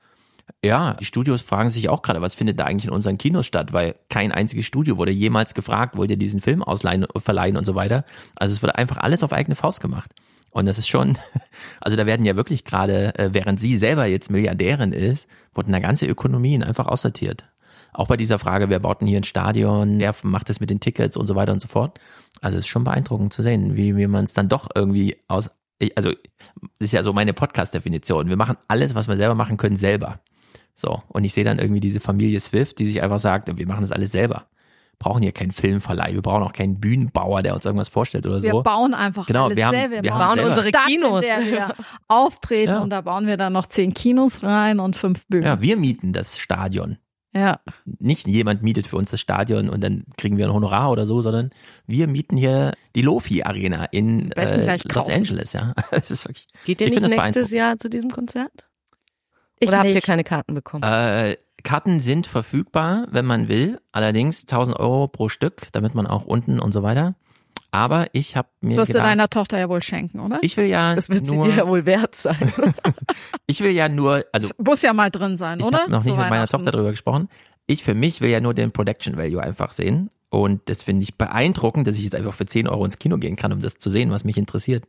ja, 0.64 0.94
die 0.96 1.06
Studios 1.06 1.42
fragen 1.42 1.70
sich 1.70 1.90
auch 1.90 2.02
gerade, 2.02 2.22
was 2.22 2.34
findet 2.34 2.60
da 2.60 2.66
eigentlich 2.66 2.86
in 2.86 2.94
unseren 2.94 3.18
Kinos 3.18 3.46
statt, 3.46 3.72
weil 3.72 3.96
kein 4.10 4.32
einziges 4.32 4.66
Studio 4.66 4.98
wurde 4.98 5.12
jemals 5.12 5.54
gefragt, 5.54 5.96
wollt 5.96 6.12
ihr 6.12 6.18
diesen 6.18 6.42
Film 6.42 6.64
ausleihen, 6.64 7.06
verleihen 7.18 7.56
und 7.56 7.66
so 7.66 7.76
weiter. 7.76 8.04
Also 8.36 8.54
es 8.54 8.62
wurde 8.62 8.76
einfach 8.76 8.98
alles 8.98 9.24
auf 9.24 9.32
eigene 9.32 9.56
Faust 9.56 9.80
gemacht. 9.80 10.12
Und 10.54 10.68
das 10.68 10.78
ist 10.78 10.88
schon, 10.88 11.18
also 11.82 11.98
da 11.98 12.06
werden 12.06 12.26
ja 12.26 12.36
wirklich 12.36 12.64
gerade, 12.64 13.18
äh, 13.18 13.34
während 13.34 13.60
sie 13.60 13.76
selber 13.76 14.06
jetzt 14.06 14.30
Milliardärin 14.30 14.94
ist, 14.94 15.28
wurden 15.54 15.72
da 15.72 15.80
ganze 15.80 16.06
Ökonomien 16.06 16.64
einfach 16.64 16.88
aussortiert. 16.88 17.44
Auch 17.92 18.08
bei 18.08 18.18
dieser 18.18 18.40
Frage, 18.40 18.70
wer 18.70 18.80
baut 18.80 19.02
denn 19.02 19.08
hier 19.08 19.20
ein 19.20 19.24
Stadion, 19.24 20.00
wer 20.00 20.16
macht 20.24 20.50
das 20.50 20.60
mit 20.60 20.70
den 20.70 20.80
Tickets 20.80 21.18
und 21.18 21.28
so 21.28 21.36
weiter 21.36 21.54
und 21.54 21.60
so 21.60 21.68
fort. 21.68 22.00
Also 22.42 22.58
es 22.58 22.66
ist 22.66 22.70
schon 22.70 22.84
beeindruckend 22.84 23.34
zu 23.34 23.42
sehen, 23.42 23.76
wie, 23.76 23.98
wie 23.98 24.08
man 24.08 24.24
es 24.24 24.34
dann 24.34 24.50
doch 24.50 24.70
irgendwie 24.74 25.18
aus, 25.28 25.50
also 25.96 26.12
das 26.12 26.88
ist 26.88 26.92
ja 26.94 27.04
so 27.04 27.14
meine 27.14 27.34
Podcast-Definition. 27.34 28.30
Wir 28.30 28.38
machen 28.38 28.58
alles, 28.68 28.96
was 28.96 29.08
wir 29.08 29.16
selber 29.16 29.36
machen 29.36 29.58
können, 29.58 29.76
selber. 29.76 30.20
So, 30.76 31.04
und 31.08 31.24
ich 31.24 31.34
sehe 31.34 31.44
dann 31.44 31.60
irgendwie 31.60 31.82
diese 31.82 32.00
Familie 32.00 32.40
Swift, 32.40 32.80
die 32.80 32.88
sich 32.88 33.04
einfach 33.04 33.20
sagt, 33.20 33.56
wir 33.58 33.68
machen 33.68 33.82
das 33.82 33.92
alles 33.92 34.12
selber. 34.12 34.48
Brauchen 35.04 35.22
hier 35.22 35.34
keinen 35.34 35.52
Filmverleih, 35.52 36.14
wir 36.14 36.22
brauchen 36.22 36.44
auch 36.44 36.54
keinen 36.54 36.80
Bühnenbauer, 36.80 37.44
der 37.44 37.56
uns 37.56 37.66
irgendwas 37.66 37.90
vorstellt 37.90 38.26
oder 38.26 38.42
wir 38.42 38.52
so. 38.52 38.58
Wir 38.60 38.64
bauen 38.64 38.94
einfach 38.94 39.28
genau, 39.28 39.46
alles 39.46 39.58
wir 39.58 39.68
haben, 39.68 39.76
selber. 39.76 40.02
Wir, 40.02 40.12
bauen, 40.12 40.22
haben 40.22 40.40
unsere 40.40 40.72
Kinos. 40.72 41.26
In 41.26 41.28
der 41.28 41.52
wir 41.52 41.76
auftreten 42.08 42.72
ja. 42.72 42.80
und 42.80 42.90
da 42.90 43.02
bauen 43.02 43.28
wir 43.28 43.36
dann 43.36 43.52
noch 43.52 43.66
zehn 43.66 43.94
Kinos 43.94 44.44
rein 44.44 44.80
und 44.80 44.96
fünf 44.96 45.28
Bühnen. 45.28 45.44
Ja, 45.44 45.62
wir 45.62 45.76
mieten 45.76 46.14
das 46.14 46.40
Stadion. 46.40 46.98
Ja. 47.36 47.60
Nicht 48.00 48.28
jemand 48.28 48.64
mietet 48.64 48.88
für 48.88 48.96
uns 48.96 49.12
das 49.12 49.20
Stadion 49.20 49.68
und 49.68 49.82
dann 49.82 50.06
kriegen 50.18 50.38
wir 50.38 50.46
ein 50.46 50.54
Honorar 50.54 50.90
oder 50.90 51.06
so, 51.06 51.22
sondern 51.22 51.50
wir 51.86 52.08
mieten 52.08 52.38
hier 52.38 52.74
die 52.96 53.02
Lofi 53.02 53.44
Arena 53.44 53.86
in 53.86 54.32
äh, 54.32 54.78
Los 54.94 55.10
Angeles, 55.10 55.52
ja. 55.52 55.74
Das 55.92 56.12
ist 56.12 56.26
wirklich, 56.26 56.48
Geht 56.64 56.80
ihr 56.80 56.90
nicht 56.90 57.10
nächstes 57.10 57.52
Jahr 57.52 57.78
zu 57.78 57.90
diesem 57.90 58.10
Konzert? 58.10 58.70
Ich 59.60 59.68
oder 59.68 59.84
nicht. 59.84 59.96
habt 59.96 59.96
ihr 59.96 60.02
keine 60.02 60.24
Karten 60.24 60.54
bekommen? 60.54 60.84
Äh, 60.84 61.38
Karten 61.64 62.02
sind 62.02 62.28
verfügbar, 62.28 63.08
wenn 63.10 63.26
man 63.26 63.48
will. 63.48 63.80
Allerdings 63.92 64.42
1000 64.42 64.78
Euro 64.80 65.08
pro 65.08 65.30
Stück, 65.30 65.68
damit 65.72 65.96
man 65.96 66.08
auch 66.08 66.26
unten 66.26 66.60
und 66.60 66.72
so 66.74 66.84
weiter. 66.84 67.16
Aber 67.72 68.08
ich 68.12 68.38
habe 68.38 68.50
mir 68.62 68.70
das 68.70 68.78
wirst 68.78 68.88
gedacht, 68.90 69.06
du 69.06 69.10
deiner 69.10 69.30
Tochter 69.30 69.58
ja 69.58 69.68
wohl 69.68 69.82
schenken, 69.82 70.20
oder? 70.20 70.38
Ich 70.44 70.58
will 70.58 70.68
ja 70.68 70.94
das 70.94 71.10
wird 71.10 71.26
nur, 71.26 71.46
sie 71.46 71.52
dir 71.52 71.58
ja 71.58 71.68
wohl 71.68 71.88
wert 71.88 72.14
sein. 72.14 72.54
ich 73.48 73.62
will 73.62 73.72
ja 73.72 73.90
nur, 73.90 74.26
also 74.32 74.48
muss 74.64 74.84
ja 74.84 74.94
mal 74.94 75.10
drin 75.10 75.38
sein, 75.38 75.60
ich 75.60 75.66
oder? 75.66 75.78
Ich 75.78 75.84
habe 75.84 75.92
noch 75.92 76.04
nicht 76.04 76.16
mit 76.16 76.30
meiner 76.30 76.48
Tochter 76.48 76.72
darüber 76.72 76.92
gesprochen. 76.92 77.30
Ich 77.66 77.84
für 77.84 77.96
mich 77.96 78.22
will 78.22 78.30
ja 78.30 78.42
nur 78.42 78.54
den 78.54 78.72
Production 78.72 79.18
Value 79.18 79.42
einfach 79.42 79.72
sehen. 79.72 80.12
Und 80.30 80.62
das 80.66 80.84
finde 80.84 81.04
ich 81.04 81.16
beeindruckend, 81.16 81.88
dass 81.88 81.96
ich 81.96 82.04
jetzt 82.04 82.16
einfach 82.16 82.34
für 82.34 82.46
10 82.46 82.68
Euro 82.68 82.86
ins 82.86 83.00
Kino 83.00 83.18
gehen 83.18 83.36
kann, 83.36 83.52
um 83.54 83.60
das 83.60 83.76
zu 83.76 83.90
sehen, 83.90 84.12
was 84.12 84.24
mich 84.24 84.38
interessiert. 84.38 84.86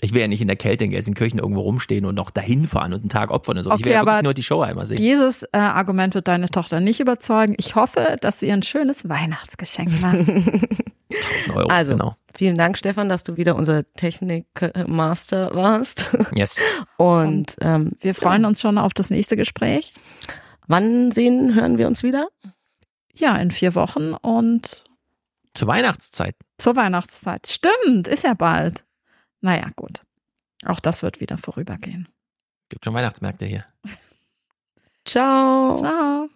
Ich 0.00 0.12
will 0.12 0.20
ja 0.20 0.28
nicht 0.28 0.40
in 0.40 0.48
der 0.48 0.56
Kälte 0.56 0.84
in 0.84 0.90
Gelsenkirchen 0.90 1.38
irgendwo 1.38 1.60
rumstehen 1.60 2.04
und 2.04 2.14
noch 2.14 2.30
dahin 2.30 2.68
fahren 2.68 2.92
und 2.92 3.00
einen 3.00 3.08
Tag 3.08 3.30
opfern 3.30 3.56
und 3.56 3.64
so. 3.64 3.70
Okay, 3.70 3.80
ich 3.80 3.86
will 3.86 3.92
ja 3.92 4.00
aber 4.00 4.22
nur 4.22 4.34
die 4.34 4.42
Show 4.42 4.60
einmal 4.60 4.86
sehen. 4.86 4.98
Dieses 4.98 5.42
äh, 5.44 5.58
Argument 5.58 6.14
wird 6.14 6.28
deine 6.28 6.48
Tochter 6.48 6.80
nicht 6.80 7.00
überzeugen. 7.00 7.54
Ich 7.58 7.74
hoffe, 7.74 8.16
dass 8.20 8.40
du 8.40 8.46
ihr 8.46 8.54
ein 8.54 8.62
schönes 8.62 9.08
Weihnachtsgeschenk 9.08 10.00
machst. 10.00 10.30
1000 11.10 11.56
Euro, 11.56 11.68
also, 11.68 11.92
genau. 11.92 12.16
vielen 12.34 12.56
Dank, 12.56 12.76
Stefan, 12.76 13.08
dass 13.08 13.24
du 13.24 13.36
wieder 13.36 13.56
unser 13.56 13.90
Technikmaster 13.94 15.54
warst. 15.54 16.10
Yes. 16.34 16.60
Und 16.96 17.56
ähm, 17.60 17.92
wir 18.00 18.14
freuen 18.14 18.44
uns 18.44 18.60
schon 18.60 18.78
auf 18.78 18.92
das 18.92 19.10
nächste 19.10 19.36
Gespräch. 19.36 19.92
Wann 20.66 21.10
sehen, 21.10 21.54
hören 21.54 21.78
wir 21.78 21.86
uns 21.86 22.02
wieder? 22.02 22.28
Ja, 23.14 23.36
in 23.36 23.50
vier 23.50 23.74
Wochen 23.74 24.12
und 24.12 24.84
zur 25.54 25.66
Weihnachtszeit. 25.66 26.36
Zur 26.58 26.76
Weihnachtszeit. 26.76 27.48
Stimmt, 27.48 28.06
ist 28.06 28.22
ja 28.22 28.34
bald. 28.34 28.84
Naja, 29.40 29.68
gut. 29.76 30.02
Auch 30.64 30.80
das 30.80 31.02
wird 31.02 31.20
wieder 31.20 31.38
vorübergehen. 31.38 32.08
Gibt 32.68 32.84
schon 32.84 32.94
Weihnachtsmärkte 32.94 33.46
hier. 33.46 33.64
Ciao. 35.04 35.76
Ciao. 35.76 36.28